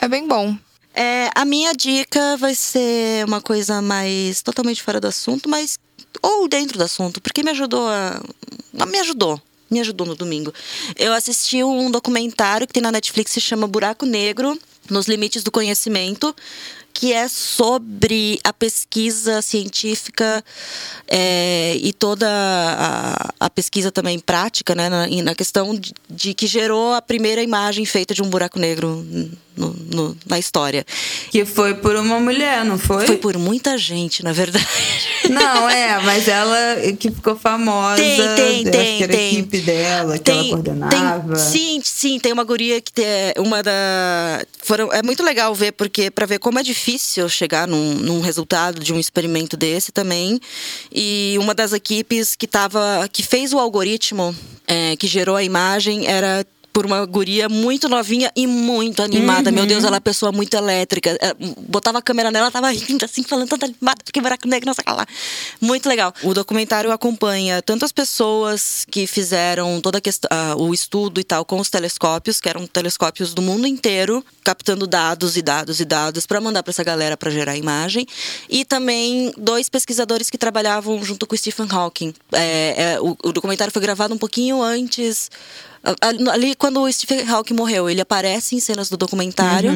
É 0.00 0.06
bem 0.08 0.26
bom. 0.26 0.56
É, 0.94 1.30
a 1.34 1.44
minha 1.44 1.72
dica 1.72 2.36
vai 2.36 2.54
ser 2.54 3.24
uma 3.26 3.40
coisa 3.40 3.80
mais 3.80 4.42
totalmente 4.42 4.82
fora 4.82 5.00
do 5.00 5.06
assunto, 5.08 5.48
mas 5.48 5.78
ou 6.22 6.46
dentro 6.48 6.76
do 6.76 6.84
assunto, 6.84 7.20
porque 7.20 7.42
me 7.42 7.50
ajudou 7.50 7.88
a, 7.88 8.22
a- 8.78 8.86
me 8.86 8.98
ajudou. 8.98 9.40
Me 9.70 9.80
ajudou 9.80 10.06
no 10.06 10.14
domingo. 10.14 10.52
Eu 10.96 11.14
assisti 11.14 11.64
um 11.64 11.90
documentário 11.90 12.66
que 12.66 12.74
tem 12.74 12.82
na 12.82 12.92
Netflix 12.92 13.32
que 13.32 13.40
se 13.40 13.46
chama 13.46 13.66
Buraco 13.66 14.04
Negro 14.04 14.58
nos 14.90 15.06
Limites 15.06 15.42
do 15.42 15.50
Conhecimento, 15.50 16.36
que 16.92 17.12
é 17.12 17.28
sobre 17.28 18.38
a 18.44 18.52
pesquisa 18.52 19.42
científica 19.42 20.44
é, 21.08 21.76
e 21.76 21.92
toda 21.92 22.28
a, 22.28 23.30
a 23.40 23.50
pesquisa 23.50 23.90
também 23.90 24.18
prática, 24.18 24.74
né, 24.74 24.88
na, 24.88 25.06
na 25.06 25.34
questão 25.34 25.74
de, 25.74 25.92
de 26.08 26.34
que 26.34 26.46
gerou 26.46 26.94
a 26.94 27.02
primeira 27.02 27.42
imagem 27.42 27.84
feita 27.84 28.14
de 28.14 28.22
um 28.22 28.28
buraco 28.28 28.58
negro 28.58 29.04
no- 29.56 29.74
no- 29.92 30.16
na 30.26 30.38
história. 30.38 30.84
Que 31.30 31.44
foi 31.44 31.74
por 31.74 31.94
uma 31.96 32.18
mulher, 32.20 32.64
não 32.64 32.78
foi? 32.78 33.06
Foi 33.06 33.16
por 33.16 33.36
muita 33.38 33.76
gente, 33.78 34.22
na 34.22 34.32
verdade. 34.32 34.66
Não, 35.30 35.70
é, 35.70 36.00
mas 36.02 36.26
ela 36.26 36.56
que 36.98 37.08
ficou 37.10 37.36
famosa. 37.36 37.96
Tem, 37.96 38.16
tem, 38.34 38.64
tem, 38.64 39.02
era 39.04 39.12
a 39.12 39.16
tem. 39.16 39.32
equipe 39.38 39.58
dela, 39.60 40.18
que 40.18 40.30
ela 40.30 40.44
coordenava. 40.48 41.36
tem- 41.36 41.44
sim, 41.44 41.80
sim, 41.84 42.18
tem 42.18 42.32
uma 42.32 42.42
guria 42.42 42.80
que 42.80 42.92
tem 42.92 43.04
uma 43.38 43.62
da. 43.62 44.44
Foram, 44.64 44.92
é 44.92 45.00
muito 45.02 45.22
legal 45.22 45.54
ver, 45.54 45.72
porque 45.72 46.10
para 46.10 46.26
ver 46.26 46.38
como 46.40 46.58
é 46.58 46.62
difícil 46.62 47.28
chegar 47.28 47.68
num, 47.68 47.94
num 47.94 48.20
resultado 48.20 48.80
de 48.80 48.92
um 48.92 48.98
experimento 48.98 49.56
desse 49.56 49.92
também. 49.92 50.40
E 50.92 51.36
uma 51.38 51.54
das 51.54 51.72
equipes 51.72 52.34
que 52.34 52.46
tava. 52.48 53.08
que 53.12 53.22
fez 53.22 53.52
o 53.52 53.58
algoritmo 53.60 54.34
é, 54.66 54.96
que 54.96 55.06
gerou 55.06 55.36
a 55.36 55.42
imagem 55.44 56.06
era. 56.06 56.44
Por 56.72 56.86
uma 56.86 57.04
guria 57.04 57.48
muito 57.48 57.88
novinha 57.88 58.30
e 58.34 58.46
muito 58.46 59.02
animada. 59.02 59.50
Meu 59.50 59.66
Deus, 59.66 59.84
ela 59.84 59.96
é 59.96 59.98
uma 59.98 60.00
pessoa 60.00 60.32
muito 60.32 60.54
elétrica. 60.56 61.16
É, 61.20 61.34
Botava 61.68 61.98
a 61.98 62.02
câmera 62.02 62.30
nela, 62.30 62.46
ela 62.46 62.50
tava 62.50 62.70
rindo 62.70 63.04
assim, 63.04 63.22
falando 63.22 63.48
toda 63.48 63.66
animada, 63.66 64.02
porque 64.04 64.20
buraco 64.20 64.48
negro, 64.48 64.66
não 64.66 64.74
sei 64.74 64.84
lá. 64.86 65.06
Muito 65.60 65.88
legal. 65.88 66.14
O 66.22 66.32
documentário 66.34 66.90
acompanha 66.90 67.60
tanto 67.62 67.84
as 67.84 67.92
pessoas 67.92 68.86
que 68.90 69.06
fizeram 69.06 69.80
toda 69.80 69.98
a 69.98 70.02
ah, 70.30 70.56
o 70.56 70.72
estudo 70.72 71.20
e 71.20 71.24
tal 71.24 71.44
com 71.44 71.58
os 71.58 71.70
telescópios, 71.70 72.40
que 72.40 72.48
eram 72.48 72.66
telescópios 72.66 73.34
do 73.34 73.42
mundo 73.42 73.66
inteiro, 73.66 74.24
captando 74.44 74.86
dados 74.86 75.36
e 75.36 75.42
dados 75.42 75.80
e 75.80 75.84
dados 75.84 76.26
para 76.26 76.40
mandar 76.40 76.62
para 76.62 76.70
essa 76.70 76.84
galera 76.84 77.16
para 77.16 77.30
gerar 77.30 77.56
imagem, 77.56 78.06
e 78.48 78.64
também 78.64 79.32
dois 79.36 79.68
pesquisadores 79.68 80.30
que 80.30 80.38
trabalhavam 80.38 81.02
junto 81.04 81.26
com 81.26 81.34
o 81.34 81.38
Stephen 81.38 81.66
Hawking. 81.70 82.14
É, 82.32 82.94
é, 82.94 83.00
o, 83.00 83.16
o 83.22 83.32
documentário 83.32 83.72
foi 83.72 83.82
gravado 83.82 84.14
um 84.14 84.18
pouquinho 84.18 84.62
antes. 84.62 85.30
Ali, 86.30 86.54
quando 86.54 86.80
o 86.80 86.92
Stephen 86.92 87.28
Hawking 87.28 87.54
morreu, 87.54 87.90
ele 87.90 88.00
aparece 88.00 88.54
em 88.54 88.60
cenas 88.60 88.88
do 88.88 88.96
documentário. 88.96 89.72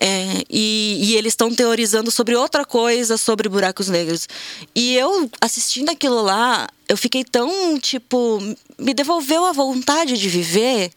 É, 0.00 0.44
e, 0.48 0.98
e 1.00 1.16
eles 1.16 1.32
estão 1.32 1.52
teorizando 1.52 2.10
sobre 2.10 2.36
outra 2.36 2.64
coisa, 2.64 3.16
sobre 3.16 3.48
buracos 3.48 3.88
negros. 3.88 4.28
E 4.74 4.94
eu, 4.94 5.28
assistindo 5.40 5.90
aquilo 5.90 6.22
lá, 6.22 6.68
eu 6.88 6.96
fiquei 6.96 7.24
tão, 7.24 7.78
tipo, 7.80 8.40
me 8.78 8.94
devolveu 8.94 9.44
a 9.44 9.52
vontade 9.52 10.16
de 10.16 10.28
viver, 10.28 10.92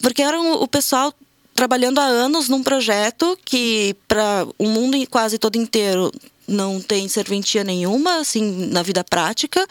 porque 0.00 0.20
era 0.20 0.40
o 0.40 0.66
pessoal 0.66 1.14
trabalhando 1.54 1.98
há 2.00 2.04
anos 2.04 2.48
num 2.48 2.62
projeto 2.62 3.38
que 3.44 3.94
para 4.08 4.46
o 4.58 4.66
mundo 4.66 4.96
quase 5.08 5.38
todo 5.38 5.56
inteiro 5.56 6.10
não 6.46 6.80
tem 6.80 7.08
serventia 7.08 7.62
nenhuma, 7.62 8.16
assim, 8.18 8.66
na 8.72 8.82
vida 8.82 9.04
prática, 9.04 9.66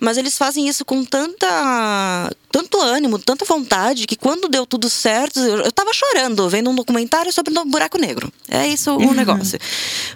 mas 0.00 0.16
eles 0.18 0.36
fazem 0.36 0.68
isso 0.68 0.84
com 0.84 1.04
tanta, 1.04 1.46
tanto 2.50 2.80
ânimo, 2.80 3.18
tanta 3.18 3.44
vontade, 3.44 4.06
que 4.06 4.16
quando 4.16 4.48
deu 4.48 4.66
tudo 4.66 4.90
certo, 4.90 5.38
eu, 5.38 5.58
eu 5.62 5.72
tava 5.72 5.92
chorando 5.92 6.48
vendo 6.48 6.70
um 6.70 6.74
documentário 6.74 7.32
sobre 7.32 7.56
o 7.56 7.64
buraco 7.64 7.98
negro. 7.98 8.32
É 8.48 8.66
isso 8.66 8.90
o 8.92 8.98
Uhum. 9.04 9.12
negócio. 9.14 9.58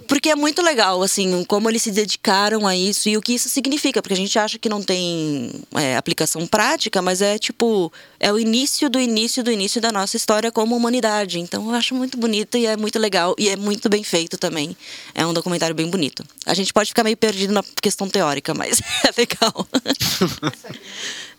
Porque 0.08 0.30
é 0.30 0.34
muito 0.34 0.62
legal, 0.62 1.02
assim, 1.02 1.44
como 1.44 1.68
eles 1.70 1.82
se 1.82 1.90
dedicaram 1.90 2.66
a 2.66 2.74
isso 2.76 3.08
e 3.08 3.16
o 3.16 3.22
que 3.22 3.34
isso 3.34 3.48
significa, 3.48 4.00
porque 4.02 4.14
a 4.14 4.16
gente 4.16 4.38
acha 4.38 4.58
que 4.58 4.68
não 4.68 4.82
tem 4.82 5.50
é, 5.74 5.96
aplicação 5.96 6.46
prática, 6.46 7.00
mas 7.02 7.20
é 7.22 7.38
tipo, 7.38 7.92
é 8.18 8.32
o 8.32 8.38
início 8.38 8.88
do 8.90 8.98
início 8.98 9.42
do 9.44 9.52
início 9.52 9.80
da 9.80 9.92
nossa 9.92 10.16
história 10.16 10.50
como 10.50 10.74
humanidade. 10.76 11.38
Então 11.38 11.68
eu 11.68 11.74
acho 11.74 11.94
muito 11.94 12.16
bonito 12.18 12.56
e 12.56 12.66
é 12.66 12.76
muito 12.76 12.98
legal 12.98 13.34
e 13.38 13.48
é 13.48 13.56
muito 13.56 13.88
bem 13.88 14.02
feito 14.02 14.36
também. 14.36 14.76
É 15.14 15.24
um 15.26 15.32
documentário 15.32 15.74
bem 15.74 15.86
bonito. 15.88 16.07
A 16.46 16.54
gente 16.54 16.72
pode 16.72 16.90
ficar 16.90 17.04
meio 17.04 17.16
perdido 17.16 17.52
na 17.52 17.62
questão 17.80 18.08
teórica, 18.08 18.54
mas 18.54 18.80
é 19.04 19.10
legal. 19.16 19.68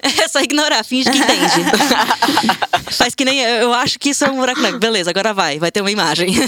É 0.01 0.27
só 0.27 0.39
ignorar, 0.41 0.83
finge 0.83 1.09
que 1.11 1.17
entende. 1.17 1.65
Faz 2.91 3.13
que 3.13 3.25
nem 3.25 3.39
eu, 3.39 3.55
eu 3.63 3.73
acho 3.73 3.99
que 3.99 4.09
isso 4.09 4.23
é 4.23 4.29
um 4.29 4.37
buraco 4.37 4.61
negro. 4.61 4.79
Beleza, 4.79 5.09
agora 5.09 5.33
vai, 5.33 5.59
vai 5.59 5.71
ter 5.71 5.81
uma 5.81 5.91
imagem. 5.91 6.33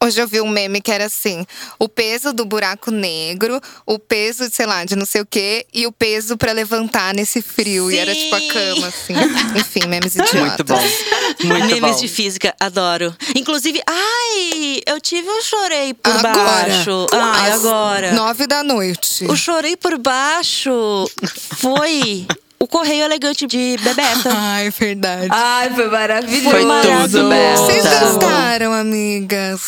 Hoje 0.00 0.20
eu 0.20 0.28
vi 0.28 0.40
um 0.40 0.48
meme 0.48 0.80
que 0.80 0.92
era 0.92 1.06
assim: 1.06 1.44
o 1.78 1.88
peso 1.88 2.32
do 2.32 2.44
buraco 2.44 2.90
negro, 2.90 3.60
o 3.84 3.98
peso, 3.98 4.48
sei 4.50 4.64
lá, 4.64 4.84
de 4.84 4.94
não 4.94 5.04
sei 5.04 5.20
o 5.22 5.26
quê, 5.26 5.66
e 5.74 5.86
o 5.86 5.92
peso 5.92 6.36
pra 6.36 6.52
levantar 6.52 7.12
nesse 7.14 7.42
frio. 7.42 7.90
E 7.90 7.98
era 7.98 8.14
tipo 8.14 8.34
a 8.36 8.40
Sim. 8.40 8.48
cama, 8.48 8.86
assim. 8.86 9.14
Enfim, 9.58 9.86
memes 9.88 10.14
idiotas. 10.14 10.40
Muito 10.40 10.64
bom. 10.64 10.80
Muito 11.44 11.66
Memes 11.66 11.96
bom. 11.96 12.00
de 12.00 12.08
física, 12.08 12.54
adoro. 12.60 13.14
Inclusive, 13.34 13.80
ai, 13.86 14.80
eu 14.86 15.00
tive 15.00 15.28
um 15.28 15.42
chorei 15.42 15.94
por 15.94 16.12
Agora. 16.14 16.32
baixo. 16.34 17.06
Ai, 17.12 17.50
Às 17.50 17.54
agora. 17.64 18.12
Nove 18.12 18.46
da 18.46 18.62
noite. 18.62 19.24
O 19.26 19.36
chorei 19.36 19.76
por 19.76 19.98
baixo 19.98 20.70
foi 21.56 22.26
o 22.60 22.66
correio 22.66 23.04
elegante 23.04 23.46
de 23.46 23.76
Bebeca. 23.82 24.30
Ai, 24.34 24.70
verdade. 24.70 25.28
Ai, 25.30 25.70
foi 25.70 25.88
maravilhoso. 25.88 26.50
Foi 26.50 26.60
tudo, 26.60 26.68
maravilhoso. 26.68 27.28
Berta. 27.28 27.56
Vocês 27.62 28.00
gostaram, 28.00 28.72
amigas? 28.72 29.60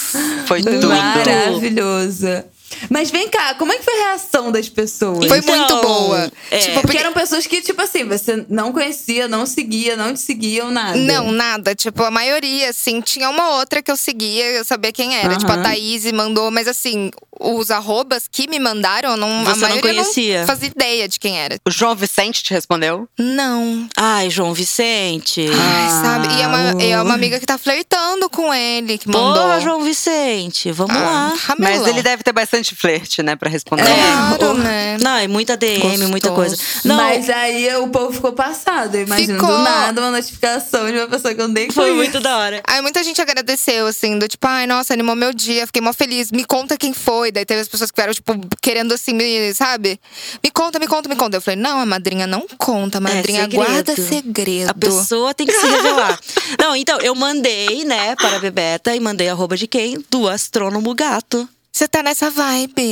Foi 0.47 0.63
Foi 0.63 0.63
tudo. 0.63 0.89
maravilhoso. 0.89 2.45
Mas 2.89 3.11
vem 3.11 3.29
cá, 3.29 3.55
como 3.55 3.73
é 3.73 3.77
que 3.77 3.85
foi 3.85 3.95
a 4.01 4.05
reação 4.09 4.51
das 4.51 4.69
pessoas? 4.69 5.27
Foi 5.27 5.39
Então, 5.39 5.57
muito 5.57 5.81
boa. 5.83 6.31
é. 6.51 6.59
Tipo, 6.59 6.81
Porque 6.83 6.97
eram 6.99 7.13
pessoas 7.13 7.47
que, 7.47 7.61
tipo 7.61 7.81
assim, 7.83 8.05
você 8.05 8.45
não 8.49 8.73
conhecia, 8.73 9.29
não 9.29 9.45
seguia, 9.47 9.97
não 9.97 10.15
te 10.15 10.21
seguiam, 10.21 10.71
nada. 10.71 10.97
Não, 10.97 11.31
nada. 11.31 11.75
Tipo, 11.75 12.03
a 12.05 12.11
maioria, 12.11 12.71
assim, 12.71 13.01
tinha 13.01 13.29
uma 13.29 13.57
outra 13.57 13.83
que 13.83 13.91
eu 13.91 13.97
seguia, 13.97 14.45
eu 14.53 14.65
sabia 14.65 14.93
quem 14.93 15.17
era. 15.17 15.29
Aham. 15.31 15.39
Tipo, 15.39 15.53
a 15.53 15.59
Thaís 15.59 16.11
mandou, 16.13 16.51
mas 16.51 16.67
assim, 16.69 17.11
os 17.39 17.71
arrobas 17.71 18.25
que 18.31 18.49
me 18.49 18.59
mandaram, 18.59 19.17
não, 19.17 19.45
Você 19.45 19.51
a 19.51 19.55
não 19.55 19.61
maioria 19.77 20.03
conhecia? 20.03 20.41
não 20.41 20.47
fazia 20.47 20.69
ideia 20.69 21.09
de 21.09 21.19
quem 21.19 21.39
era. 21.39 21.57
O 21.67 21.71
João 21.71 21.95
Vicente 21.95 22.43
te 22.43 22.53
respondeu? 22.53 23.09
Não. 23.19 23.89
Ai, 23.97 24.31
João 24.31 24.53
Vicente. 24.55 25.47
Ai, 25.49 25.87
Ah, 25.87 26.03
sabe? 26.03 26.29
E 26.35 26.43
é 26.43 26.47
uma, 26.47 26.83
é 26.83 27.03
uma 27.03 27.15
amiga 27.15 27.39
que 27.41 27.47
tá 27.47 27.57
flertando 27.59 28.29
com 28.31 28.53
ele, 28.53 28.99
que 28.99 29.09
mandou. 29.09 29.35
Boa, 29.43 29.61
João 29.61 29.83
Vicente. 29.83 30.71
Vamos 30.73 30.95
lá. 30.95 31.33
Ah, 31.33 31.39
Ramelão. 31.47 31.79
Mas 31.79 31.87
ele 31.87 32.03
deve 32.03 32.23
ter 32.23 32.33
bastante 32.33 32.70
flerte, 32.75 33.23
né, 33.23 33.37
pra 33.37 33.49
responder. 33.51 33.85
Claro, 33.85 34.51
o- 34.51 34.55
né? 34.55 34.97
Não, 35.01 35.17
é 35.17 35.27
muita 35.29 35.57
DM, 35.57 35.81
Gostoso. 35.81 36.09
muita 36.09 36.31
coisa. 36.31 36.57
Não, 36.85 36.97
Mas 36.97 37.29
aí 37.31 37.75
o 37.77 37.89
povo 37.89 38.13
ficou 38.13 38.33
passado. 38.33 38.95
Eu 38.95 39.03
imagino 39.03 39.35
Ficou. 39.41 39.57
do 39.57 39.63
nada 39.63 40.01
uma 40.01 40.11
notificação 40.11 40.91
de 40.91 40.99
uma 40.99 41.09
pessoa 41.09 41.35
que 41.35 41.41
eu 41.41 41.49
nem 41.49 41.71
foi 41.71 41.93
muito 41.93 42.21
da 42.21 42.37
hora. 42.39 42.63
Aí 42.67 42.81
muita 42.83 43.03
gente 43.03 43.21
agradeceu, 43.21 43.87
assim, 43.87 44.19
do 44.19 44.29
tipo, 44.29 44.47
ai, 44.47 44.67
nossa, 44.67 44.93
animou 44.93 45.15
meu 45.17 45.33
dia, 45.33 45.67
fiquei 45.67 45.81
mó 45.83 45.93
feliz. 45.93 46.31
Me 46.31 46.45
conta 46.45 46.77
quem 46.77 46.93
foi. 46.93 47.31
Daí 47.33 47.45
teve 47.45 47.61
as 47.61 47.69
pessoas 47.69 47.91
que 47.91 47.97
vieram, 47.97 48.13
tipo, 48.13 48.33
querendo 48.61 48.93
assim, 48.95 49.13
me, 49.15 49.55
sabe? 49.55 49.99
Me 50.43 50.51
conta, 50.51 50.79
me 50.79 50.87
conta, 50.87 51.09
me 51.09 51.17
conta. 51.17 51.37
Eu 51.37 51.41
falei, 51.41 51.59
não, 51.61 51.81
a 51.81 51.87
madrinha 51.87 52.27
não 52.27 52.47
conta, 52.59 52.99
a 52.99 53.01
madrinha 53.01 53.43
segredo. 53.43 53.65
guarda 53.67 53.97
segredo. 53.97 54.71
A 54.71 54.75
pessoa 54.75 55.33
tem 55.35 55.47
que 55.47 55.53
se 55.53 55.67
revelar. 55.67 56.19
Não, 56.61 56.75
então, 56.77 56.99
eu 57.01 57.15
mandei, 57.15 57.85
né, 57.85 58.15
para 58.17 58.37
a 58.37 58.39
Bebeta 58.39 58.95
e 58.95 59.01
mandei 59.01 59.29
arroba 59.29 59.57
de 59.57 59.67
quem? 59.67 60.05
Do 60.11 60.29
astrônomo 60.29 60.95
gato. 60.95 61.49
Você 61.73 61.87
tá 61.87 62.03
nessa 62.03 62.29
vibe. 62.31 62.83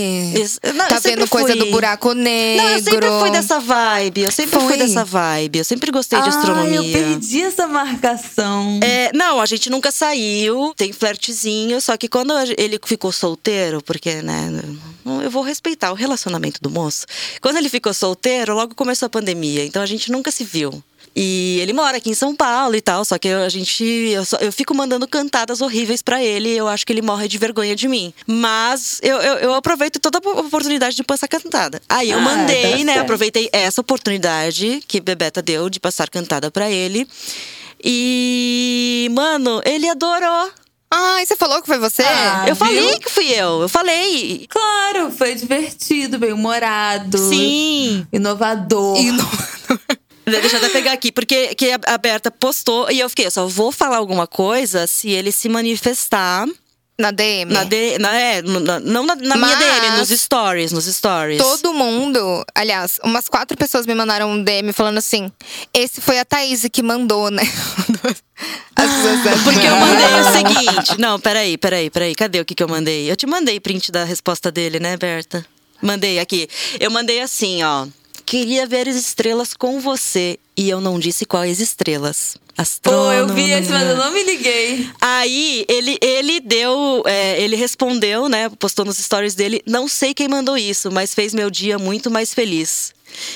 Isso- 0.40 0.60
não, 0.74 0.86
tá 0.88 1.00
vendo 1.00 1.26
coisa 1.28 1.48
fui. 1.48 1.58
do 1.58 1.66
buraco 1.66 2.12
negro. 2.12 2.64
Não, 2.64 2.72
eu 2.72 2.82
sempre 2.82 3.08
fui 3.18 3.30
dessa 3.30 3.58
vibe. 3.58 4.20
Eu 4.22 4.30
sempre 4.30 4.58
fui 4.60 4.68
Foi. 4.68 4.76
dessa 4.78 5.04
vibe. 5.04 5.58
Eu 5.58 5.64
sempre 5.64 5.90
gostei 5.90 6.20
de 6.22 6.28
astronomia. 6.28 6.80
Ai, 6.80 6.86
eu 6.86 6.92
perdi 6.92 7.42
essa 7.42 7.66
marcação. 7.66 8.78
É, 8.82 9.10
não, 9.12 9.40
a 9.40 9.46
gente 9.46 9.68
nunca 9.68 9.90
saiu, 9.90 10.72
tem 10.76 10.92
flertezinho, 10.92 11.80
só 11.80 11.96
que 11.96 12.08
quando 12.08 12.32
ele 12.56 12.78
ficou 12.84 13.10
solteiro, 13.10 13.82
porque, 13.82 14.22
né, 14.22 14.48
eu 15.24 15.30
vou 15.30 15.42
respeitar 15.42 15.90
o 15.90 15.94
relacionamento 15.94 16.60
do 16.62 16.70
moço. 16.70 17.04
Quando 17.40 17.56
ele 17.56 17.68
ficou 17.68 17.92
solteiro, 17.92 18.54
logo 18.54 18.74
começou 18.76 19.06
a 19.06 19.10
pandemia, 19.10 19.64
então 19.64 19.82
a 19.82 19.86
gente 19.86 20.10
nunca 20.12 20.30
se 20.30 20.44
viu. 20.44 20.82
E 21.20 21.58
ele 21.60 21.72
mora 21.72 21.96
aqui 21.96 22.10
em 22.10 22.14
São 22.14 22.32
Paulo 22.32 22.76
e 22.76 22.80
tal, 22.80 23.04
só 23.04 23.18
que 23.18 23.26
eu- 23.26 23.42
a 23.42 23.48
gente. 23.48 23.82
Eu, 23.84 24.24
só- 24.24 24.36
eu 24.36 24.52
fico 24.52 24.72
mandando 24.72 25.08
cantadas 25.08 25.60
horríveis 25.60 26.00
pra 26.00 26.22
ele 26.22 26.50
e 26.50 26.56
eu 26.56 26.68
acho 26.68 26.86
que 26.86 26.92
ele 26.92 27.02
morre 27.02 27.26
de 27.26 27.36
vergonha 27.38 27.74
de 27.74 27.88
mim. 27.88 28.14
Mas 28.24 29.00
eu, 29.02 29.16
eu, 29.16 29.34
eu 29.38 29.54
aproveito 29.54 29.98
toda 29.98 30.18
a 30.24 30.30
oportunidade 30.40 30.94
de 30.94 31.02
passar 31.02 31.26
cantada. 31.26 31.82
Aí 31.88 32.10
eu 32.10 32.18
Ah, 32.18 32.22
mandei, 32.22 32.62
tá 32.70 32.78
né? 32.84 32.92
certo. 32.92 33.00
Aproveitei 33.00 33.48
essa 33.52 33.80
oportunidade 33.80 34.80
que 34.86 35.00
Bebeta 35.00 35.42
deu 35.42 35.68
de 35.68 35.80
passar 35.80 36.08
cantada 36.08 36.52
pra 36.52 36.70
ele. 36.70 37.04
E, 37.84 39.08
mano, 39.12 39.60
ele 39.64 39.88
adorou. 39.88 40.50
Ai, 40.90 41.26
você 41.26 41.34
falou 41.36 41.60
que 41.60 41.66
foi 41.66 41.78
você? 41.78 42.02
Ah, 42.02 42.44
eu 42.46 42.54
viu? 42.54 42.56
falei 42.56 42.98
que 43.00 43.10
fui 43.10 43.26
eu. 43.32 43.62
Eu 43.62 43.68
falei. 43.68 44.46
Claro, 44.48 45.10
foi 45.10 45.34
divertido, 45.34 46.16
bem 46.18 46.32
humorado. 46.32 47.18
Sim. 47.18 48.06
Inovador. 48.12 48.96
Não- 49.02 49.30
Deixa 50.28 50.56
eu 50.56 50.58
até 50.58 50.68
pegar 50.68 50.92
aqui, 50.92 51.10
porque 51.12 51.54
que 51.54 51.70
a 51.86 51.98
Berta 51.98 52.30
postou 52.30 52.90
e 52.90 53.00
eu 53.00 53.08
fiquei, 53.08 53.26
eu 53.26 53.30
só 53.30 53.46
vou 53.46 53.72
falar 53.72 53.96
alguma 53.96 54.26
coisa 54.26 54.86
se 54.86 55.08
ele 55.10 55.32
se 55.32 55.48
manifestar 55.48 56.46
Na 56.98 57.10
DM. 57.10 57.52
na, 57.52 57.64
D- 57.64 57.98
na 57.98 58.14
é, 58.14 58.42
na- 58.42 58.80
não 58.80 59.04
na, 59.06 59.14
na 59.16 59.36
minha 59.36 59.56
DM, 59.56 59.96
nos 59.98 60.08
stories, 60.10 60.72
nos 60.72 60.84
stories. 60.86 61.38
Todo 61.38 61.72
mundo, 61.72 62.44
aliás, 62.54 62.98
umas 63.04 63.28
quatro 63.28 63.56
pessoas 63.56 63.86
me 63.86 63.94
mandaram 63.94 64.30
um 64.30 64.42
DM 64.42 64.72
falando 64.72 64.98
assim: 64.98 65.30
esse 65.72 66.00
foi 66.00 66.18
a 66.18 66.24
Thaís 66.24 66.66
que 66.72 66.82
mandou, 66.82 67.30
né? 67.30 67.42
As 68.76 68.86
pessoas 68.90 69.42
Porque 69.42 69.66
eu 69.66 69.74
mandei 69.76 70.06
o 70.06 70.32
seguinte. 70.32 70.98
Não, 71.00 71.18
peraí, 71.18 71.58
peraí, 71.58 71.90
peraí. 71.90 72.14
Cadê 72.14 72.40
o 72.40 72.44
que, 72.44 72.54
que 72.54 72.62
eu 72.62 72.68
mandei? 72.68 73.10
Eu 73.10 73.16
te 73.16 73.26
mandei 73.26 73.58
print 73.58 73.90
da 73.90 74.04
resposta 74.04 74.50
dele, 74.52 74.78
né, 74.78 74.96
Berta? 74.96 75.44
Mandei 75.82 76.18
aqui. 76.20 76.48
Eu 76.78 76.90
mandei 76.90 77.20
assim, 77.20 77.62
ó. 77.64 77.86
Queria 78.28 78.66
ver 78.66 78.86
as 78.86 78.94
estrelas 78.94 79.54
com 79.54 79.80
você. 79.80 80.38
E 80.54 80.68
eu 80.68 80.82
não 80.82 80.98
disse 80.98 81.24
quais 81.24 81.60
estrelas. 81.60 82.36
Pô, 82.36 82.52
Astrônomo. 82.60 83.12
eu 83.12 83.28
vi 83.28 83.50
esse, 83.52 83.70
mas 83.70 83.88
eu 83.88 83.96
não 83.96 84.12
me 84.12 84.22
liguei. 84.22 84.86
Aí 85.00 85.64
ele, 85.66 85.96
ele 86.02 86.38
deu, 86.40 87.02
é, 87.06 87.40
ele 87.40 87.56
respondeu, 87.56 88.28
né? 88.28 88.50
Postou 88.50 88.84
nos 88.84 88.98
stories 88.98 89.34
dele. 89.34 89.62
Não 89.66 89.88
sei 89.88 90.12
quem 90.12 90.28
mandou 90.28 90.58
isso, 90.58 90.90
mas 90.90 91.14
fez 91.14 91.32
meu 91.32 91.48
dia 91.48 91.78
muito 91.78 92.10
mais 92.10 92.34
feliz. 92.34 92.92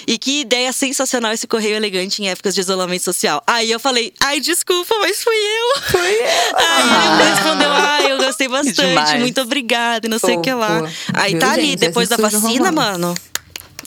E 0.07 0.19
que 0.19 0.43
ideia 0.43 0.71
sensacional 0.75 1.33
esse 1.33 1.47
correio 1.47 1.75
elegante 1.75 2.23
em 2.23 2.29
épocas 2.29 2.55
de 2.55 2.61
isolamento 2.61 3.03
social. 3.05 3.43
Aí 3.47 3.71
eu 3.71 3.81
falei, 3.81 4.13
ai, 4.21 4.41
desculpa, 4.41 4.95
mas 5.01 5.23
fui 5.25 5.35
eu. 5.35 5.83
Foi 5.85 6.15
eu. 6.15 6.57
Aí 6.59 7.23
ele 7.23 7.31
respondeu, 7.31 7.71
ai, 7.73 8.13
eu 8.13 8.19
gostei 8.19 8.49
bastante, 8.49 8.75
Demais. 8.89 9.19
muito 9.21 9.41
obrigada, 9.41 10.07
e 10.07 10.11
não 10.11 10.19
sei 10.19 10.37
o 10.37 10.43
que 10.43 10.53
lá. 10.53 10.83
Aí 11.15 11.31
Viu, 11.31 11.41
tá 11.41 11.53
ali, 11.53 11.63
gente? 11.69 11.79
depois 11.79 12.11
da 12.11 12.19
vacina, 12.19 12.69
romance. 12.69 12.73
mano. 12.75 13.15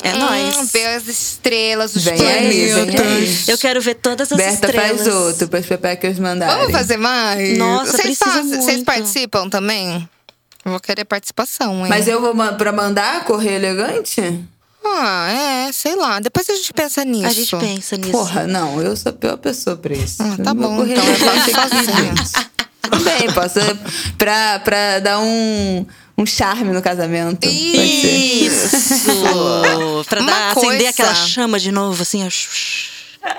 É 0.03 0.13
Hum, 0.13 0.19
nóis. 0.19 0.71
ver 0.71 0.85
as 0.87 1.07
estrelas, 1.07 1.95
os 1.95 2.03
Vem 2.03 2.13
aí, 2.27 2.73
vem 2.73 2.91
planetas. 2.91 3.47
Eu 3.47 3.57
quero 3.57 3.81
ver 3.81 3.95
todas 3.95 4.31
as 4.31 4.37
Berta 4.37 4.67
estrelas. 4.67 5.01
faz 5.01 5.07
outro 5.15 5.47
pras 5.47 5.65
pepecas 5.65 6.19
mandarem. 6.19 6.55
Vamos 6.57 6.71
fazer 6.71 6.97
mais? 6.97 7.57
Nossa, 7.57 7.91
vocês, 7.97 8.17
precisa 8.17 8.31
fazem- 8.43 8.61
vocês 8.61 8.83
participam 8.83 9.49
também? 9.49 10.07
Eu 10.63 10.71
vou 10.71 10.79
querer 10.79 11.05
participação, 11.05 11.81
hein? 11.83 11.89
Mas 11.89 12.07
eu 12.07 12.19
vou 12.21 12.33
ma- 12.33 12.53
pra 12.53 12.71
mandar 12.71 13.23
correio 13.25 13.55
elegante? 13.55 14.21
Ah, 14.83 15.65
é, 15.67 15.71
sei 15.71 15.95
lá. 15.95 16.19
Depois 16.19 16.47
a 16.49 16.53
gente 16.55 16.71
pensa 16.73 17.03
nisso. 17.03 17.25
A 17.25 17.29
gente 17.31 17.55
pensa 17.57 17.97
nisso. 17.97 18.11
Porra, 18.11 18.45
não, 18.45 18.81
eu 18.81 18.95
sou 18.95 19.09
a 19.09 19.13
pior 19.13 19.37
pessoa 19.37 19.75
pra 19.75 19.93
isso. 19.95 20.17
Ah, 20.21 20.35
tá 20.43 20.53
bom, 20.53 20.75
correr 20.77 20.93
então 20.93 21.05
eu 21.07 21.15
faço 21.15 21.75
aqui, 21.75 23.03
bem, 23.03 23.33
posso. 23.33 23.59
Pra, 24.17 24.59
pra 24.59 24.99
dar 24.99 25.19
um, 25.19 25.85
um 26.17 26.25
charme 26.25 26.71
no 26.71 26.81
casamento. 26.81 27.45
Isso! 27.47 28.75
pra 30.09 30.21
Uma 30.21 30.31
dar, 30.31 30.51
acender 30.51 30.69
coisa- 30.77 30.89
aquela 30.89 31.15
chama 31.15 31.59
de 31.59 31.71
novo, 31.71 32.01
assim. 32.01 32.27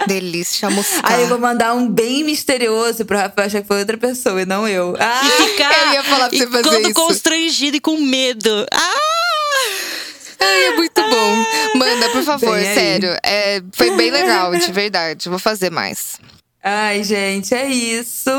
Delícia. 0.07 0.69
Aí 1.05 1.23
eu 1.23 1.28
vou 1.28 1.39
mandar 1.39 1.73
um 1.74 1.89
bem 1.89 2.24
misterioso 2.24 3.05
pro 3.05 3.16
Rafael 3.16 3.47
achar 3.47 3.62
que 3.62 3.69
foi 3.69 3.78
outra 3.78 3.97
pessoa 3.97 4.43
e 4.43 4.44
não 4.44 4.66
eu. 4.66 4.97
Ah! 4.98 5.20
E 5.24 5.31
ficar 5.44 5.86
eu 5.86 5.93
ia 5.94 6.03
falar 6.05 6.28
pra 6.28 6.36
e 6.36 6.40
você 6.40 6.47
fazer 6.48 6.62
todo 6.62 6.81
isso. 6.82 6.94
constrangido 6.94 7.77
e 7.77 7.81
com 7.81 7.97
medo. 7.98 8.66
Ah! 8.73 9.01
Ai, 10.40 10.65
é 10.66 10.77
muito 10.77 11.01
bom. 11.01 11.44
Manda, 11.78 12.09
por 12.11 12.23
favor, 12.23 12.55
aí. 12.57 12.74
sério. 12.74 13.16
É, 13.23 13.62
foi 13.73 13.90
bem 13.97 14.11
legal, 14.11 14.55
de 14.57 14.70
verdade. 14.73 15.28
Vou 15.28 15.39
fazer 15.39 15.70
mais. 15.70 16.19
Ai, 16.62 17.03
gente, 17.05 17.55
é 17.55 17.66
isso. 17.69 18.31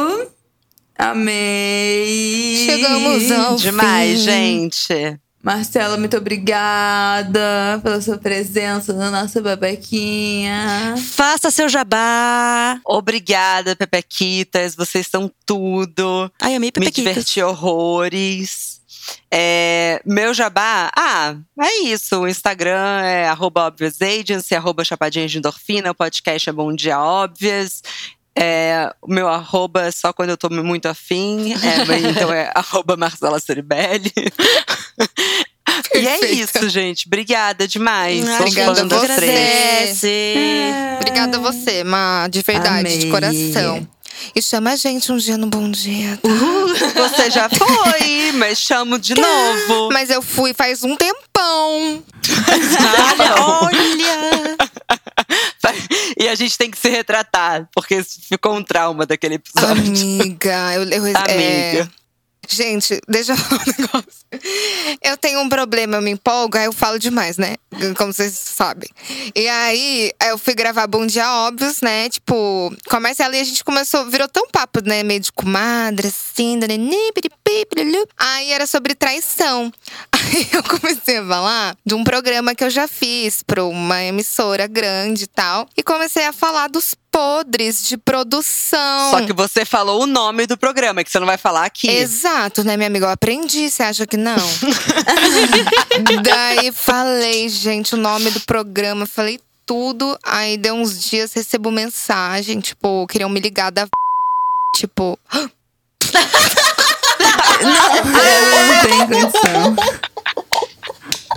Amei. 0.98 2.64
Chegamos 2.66 3.32
ao 3.32 3.56
Demais, 3.56 4.20
fim. 4.20 4.26
gente. 4.26 5.20
Marcela, 5.44 5.96
muito 5.98 6.18
obrigada 6.18 7.80
pela 7.82 8.02
sua 8.02 8.18
presença 8.18 8.92
na 8.94 9.10
nossa 9.10 9.42
babequinha. 9.42 10.96
Faça 11.12 11.50
seu 11.52 11.70
jabá. 11.70 12.80
Obrigada, 12.86 13.76
Pepequitas. 13.76 14.76
Vocês 14.76 15.08
são 15.08 15.32
tudo. 15.46 16.30
Ai, 16.42 16.56
amei 16.56 16.68
Me 16.68 16.72
Pepequitas. 16.72 17.04
diverti 17.14 17.42
horrores. 17.42 18.78
É, 19.32 20.02
meu 20.06 20.34
jabá, 20.34 20.92
ah, 20.98 21.36
é 21.62 21.84
isso. 21.84 22.20
O 22.22 22.28
Instagram 22.28 23.02
é 23.04 23.28
arroba 23.30 23.68
Obvious 23.68 24.02
Agency, 24.02 24.54
arroba 24.54 24.84
Chapadinha 24.84 25.28
de 25.30 25.38
Endorfina, 25.38 25.92
o 25.92 25.96
podcast 25.96 26.50
é 26.50 26.52
Bom 26.52 26.74
Dia 26.76 27.00
Óbvias. 27.00 27.82
É, 28.40 28.94
o 29.02 29.12
meu 29.12 29.28
arroba 29.28 29.88
é 29.88 29.92
só 29.92 30.14
quando 30.14 30.30
eu 30.30 30.38
tô 30.38 30.48
muito 30.50 30.88
afim, 30.88 31.54
é, 31.54 32.10
então 32.10 32.32
é 32.32 32.52
arroba 32.56 32.96
Marcela 32.96 33.40
Ceribelli. 33.40 34.14
E 35.94 36.08
é 36.08 36.32
isso, 36.32 36.70
gente. 36.70 37.08
Obrigada 37.08 37.68
demais. 37.68 38.28
Ai, 38.28 38.38
Sou 38.38 38.48
Obrigada 38.48 38.82
a 38.82 38.86
você. 38.86 39.12
Agradece. 39.12 40.36
Obrigada 41.00 41.38
a 41.38 41.40
você, 41.40 41.84
Ma, 41.84 42.28
de 42.30 42.42
verdade, 42.44 42.90
de 42.90 43.08
Amei. 43.08 43.12
coração. 43.12 43.88
E 44.36 44.42
chama 44.42 44.72
a 44.72 44.76
gente 44.76 45.12
um 45.12 45.18
dia 45.18 45.38
no 45.38 45.48
Bom 45.48 45.70
Dia, 45.70 46.18
tá? 46.18 46.30
Você 47.02 47.30
já 47.30 47.50
foi, 47.50 48.32
mas 48.34 48.60
chamo 48.60 48.98
de 49.00 49.14
novo. 49.14 49.90
Mas 49.92 50.10
eu 50.10 50.22
fui 50.22 50.54
faz 50.54 50.84
um 50.84 50.96
tempão. 50.96 52.04
Olha! 53.40 54.47
E 56.20 56.28
a 56.28 56.36
gente 56.36 56.58
tem 56.58 56.72
que 56.72 56.78
se 56.78 56.90
retratar, 56.90 57.70
porque 57.74 58.04
ficou 58.04 58.56
um 58.56 58.64
trauma 58.64 59.06
daquele 59.06 59.36
episódio. 59.36 59.84
Amiga, 59.84 60.74
eu, 60.74 60.84
eu 60.84 61.06
é, 61.06 61.14
Amiga. 61.16 61.92
Gente, 62.48 63.02
deixa 63.08 63.34
eu 63.34 63.38
falar 63.38 63.62
um 63.62 63.82
negócio. 63.82 64.18
Eu 65.02 65.18
tenho 65.18 65.40
um 65.42 65.50
problema, 65.50 65.98
eu 65.98 66.02
me 66.02 66.12
empolgo, 66.12 66.58
aí 66.58 66.66
eu 66.66 66.74
falo 66.74 66.98
demais, 66.98 67.38
né? 67.38 67.56
Como 67.98 68.14
vocês 68.14 68.34
sabem. 68.34 68.90
E 69.36 69.48
aí, 69.48 70.12
eu 70.24 70.38
fui 70.38 70.54
gravar 70.54 70.88
Bom 70.88 71.06
Dia 71.06 71.30
Óbvios, 71.48 71.82
né? 71.82 72.10
Tipo, 72.10 72.74
começa 72.90 73.26
ali, 73.26 73.40
a 73.40 73.44
gente 73.44 73.64
começou, 73.64 74.06
virou 74.06 74.28
tão 74.28 74.48
papo, 74.50 74.82
né? 74.84 75.04
Meio 75.04 75.20
de 75.20 75.32
comadre, 75.32 76.08
assim. 76.08 76.60
Aí 78.18 78.52
era 78.52 78.66
sobre 78.66 78.96
traição. 78.96 79.72
Aí 80.12 80.48
eu 80.52 80.64
comecei 80.64 81.18
a 81.18 81.26
falar 81.26 81.78
de 81.86 81.94
um 81.94 82.04
programa 82.04 82.56
que 82.56 82.64
eu 82.64 82.70
já 82.70 82.88
fiz 82.88 83.44
pra 83.44 83.64
uma 83.64 84.04
emissora 84.04 84.68
grande 84.68 85.24
e 85.24 85.28
tal. 85.28 85.68
E 85.76 85.84
comecei 85.84 86.26
a 86.26 86.34
falar 86.34 86.68
dos 86.68 86.96
podres 87.18 87.84
de 87.88 87.98
produção. 87.98 89.10
Só 89.10 89.26
que 89.26 89.34
você 89.34 89.66
falou 89.66 90.04
o 90.04 90.06
nome 90.06 90.46
do 90.46 90.56
programa, 90.56 91.04
que 91.04 91.10
você 91.10 91.20
não 91.20 91.26
vai 91.26 91.36
falar 91.36 91.66
aqui. 91.66 91.90
Exato, 91.90 92.64
né, 92.64 92.78
minha 92.78 92.86
amiga? 92.86 93.08
Eu 93.08 93.10
aprendi, 93.10 93.72
você 93.72 93.82
acha 93.82 94.06
que 94.06 94.16
não? 94.16 94.36
Daí 96.22 96.72
falei, 96.72 97.50
gente, 97.50 97.96
o 97.96 97.98
nome 97.98 98.30
do 98.30 98.40
programa, 98.42 99.08
falei 99.08 99.40
tudo. 99.66 100.16
Aí 100.24 100.58
deu 100.58 100.76
uns 100.76 101.02
dias, 101.02 101.34
recebo 101.34 101.72
mensagem, 101.72 102.60
tipo, 102.60 103.08
queriam 103.08 103.32
me 103.32 103.40
ligar 103.40 103.72
da. 103.72 103.88
Tipo, 104.76 105.18
Eu 105.34 105.50
não 107.68 108.82
tenho 108.84 109.08
condição. 109.08 109.76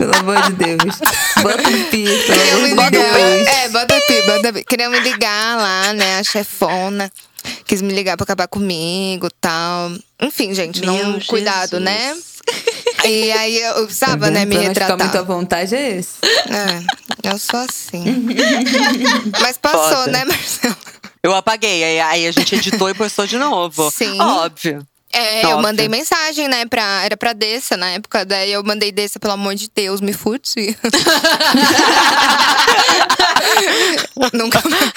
Pelo 0.01 0.17
amor 0.17 0.43
de 0.45 0.53
Deus. 0.55 0.99
Bota 1.43 1.69
um 1.69 1.85
pi, 1.91 2.05
pelo 2.05 2.27
queriam 2.27 2.57
amor 2.57 2.63
me 2.63 2.69
de 2.69 2.75
Bota. 2.75 2.91
Deus. 2.91 3.47
É, 3.49 3.69
bota 3.69 4.01
pi, 4.07 4.23
bota 4.23 4.53
pi. 4.55 4.65
Queriam 4.65 4.91
me 4.91 5.01
ligar 5.01 5.59
lá, 5.59 5.93
né, 5.93 6.19
a 6.19 6.25
chefona. 6.25 7.13
Quis 7.67 7.83
me 7.83 7.93
ligar 7.93 8.17
pra 8.17 8.25
acabar 8.25 8.49
comigo 8.49 9.27
e 9.27 9.35
tal. 9.41 9.93
Enfim, 10.23 10.55
gente, 10.55 10.83
não 10.83 10.95
Meu 11.13 11.21
cuidado, 11.27 11.79
Jesus. 11.79 11.83
né? 11.83 12.17
E 13.05 13.31
aí 13.33 13.61
eu 13.61 13.85
precisava, 13.85 14.27
Tá 14.27 14.31
né, 14.31 14.45
me 14.47 14.55
não 14.55 14.61
ficar 14.63 14.69
retratar. 14.69 14.99
muito 14.99 15.19
à 15.19 15.23
vontade 15.23 15.75
é 15.75 15.99
esse. 15.99 16.15
É, 16.25 17.31
eu 17.31 17.39
sou 17.39 17.61
assim. 17.61 18.05
Mas 19.41 19.59
passou, 19.59 19.97
Foda. 19.99 20.13
né, 20.13 20.25
Marcelo? 20.25 20.77
Eu 21.23 21.35
apaguei, 21.35 21.85
aí, 21.85 22.01
aí 22.01 22.27
a 22.27 22.33
gente 22.33 22.55
editou 22.57 22.89
e 22.89 22.95
postou 22.95 23.27
de 23.27 23.37
novo. 23.39 23.91
Sim. 23.91 24.19
Óbvio. 24.21 24.83
É, 25.13 25.45
eu 25.45 25.49
Óbvio. 25.51 25.63
mandei 25.63 25.89
mensagem, 25.89 26.47
né, 26.49 26.65
pra, 26.67 27.05
era 27.05 27.17
pra 27.17 27.33
Dessa 27.33 27.77
na 27.77 27.91
época. 27.91 28.25
Daí 28.25 28.53
eu 28.53 28.63
mandei 28.63 28.93
Dessa, 28.93 29.19
pelo 29.19 29.33
amor 29.35 29.55
de 29.55 29.69
Deus, 29.75 30.01
me 30.01 30.13
fute. 30.13 30.77
Nunca 34.33 34.63
mais. 34.69 34.93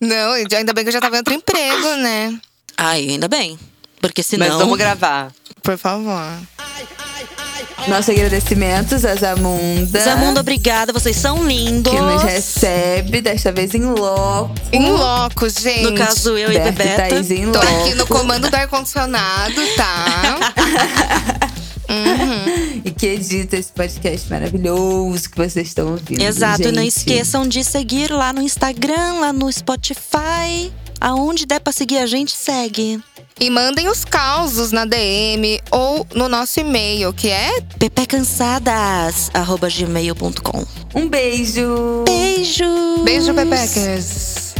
Não, 0.00 0.32
ainda 0.32 0.72
bem 0.72 0.84
que 0.84 0.88
eu 0.88 0.92
já 0.92 1.00
tava 1.00 1.16
em 1.16 1.18
outro 1.18 1.34
emprego, 1.34 1.88
né? 1.96 2.38
Ai, 2.76 3.08
ainda 3.10 3.28
bem. 3.28 3.58
Porque 4.00 4.22
senão. 4.22 4.48
Mas 4.48 4.56
vamos 4.58 4.76
gravar. 4.76 5.32
Por 5.62 5.78
favor. 5.78 6.22
Nossos 7.88 8.08
agradecimentos 8.08 9.04
a 9.04 9.14
Zamunda. 9.14 10.00
Zamunda, 10.00 10.40
obrigada. 10.40 10.92
Vocês 10.92 11.16
são 11.16 11.46
lindos. 11.46 11.92
Que 11.92 12.00
nos 12.00 12.22
recebe, 12.22 13.20
desta 13.20 13.52
vez 13.52 13.74
em 13.74 13.84
loco. 13.84 14.54
Em 14.72 14.90
loco, 14.90 15.48
gente. 15.48 15.82
No 15.82 15.94
caso, 15.94 16.36
eu 16.38 16.50
e 16.50 16.54
Berta 16.54 16.68
e 16.68 16.72
Bebeta. 16.72 17.08
Thaís 17.08 17.30
em 17.30 17.52
Tô 17.52 17.58
loco. 17.58 17.80
aqui 17.80 17.94
no 17.94 18.06
comando 18.06 18.48
do 18.48 18.54
ar-condicionado, 18.54 19.60
tá? 19.76 20.54
E 22.84 22.90
que 22.90 23.06
edita 23.06 23.56
esse 23.56 23.70
podcast 23.70 24.28
maravilhoso 24.30 25.30
que 25.30 25.36
vocês 25.36 25.68
estão 25.68 25.92
ouvindo. 25.92 26.20
Exato. 26.22 26.62
E 26.62 26.72
não 26.72 26.82
gente. 26.82 26.96
esqueçam 26.96 27.46
de 27.46 27.62
seguir 27.62 28.10
lá 28.10 28.32
no 28.32 28.42
Instagram, 28.42 29.20
lá 29.20 29.32
no 29.32 29.50
Spotify. 29.52 30.72
Aonde 31.00 31.46
der 31.46 31.60
pra 31.60 31.72
seguir 31.72 31.98
a 31.98 32.06
gente, 32.06 32.32
segue. 32.32 33.00
E 33.40 33.50
mandem 33.50 33.88
os 33.88 34.04
causos 34.04 34.70
na 34.70 34.84
DM 34.84 35.60
ou 35.70 36.06
no 36.14 36.28
nosso 36.28 36.60
e-mail, 36.60 37.12
que 37.12 37.28
é 37.28 37.60
pepecansadas.gmail.com 37.78 40.64
Um 40.94 41.08
beijo. 41.08 42.04
Beijo! 42.06 42.64
beijo, 43.04 43.34
Pepeckers. 43.34 44.53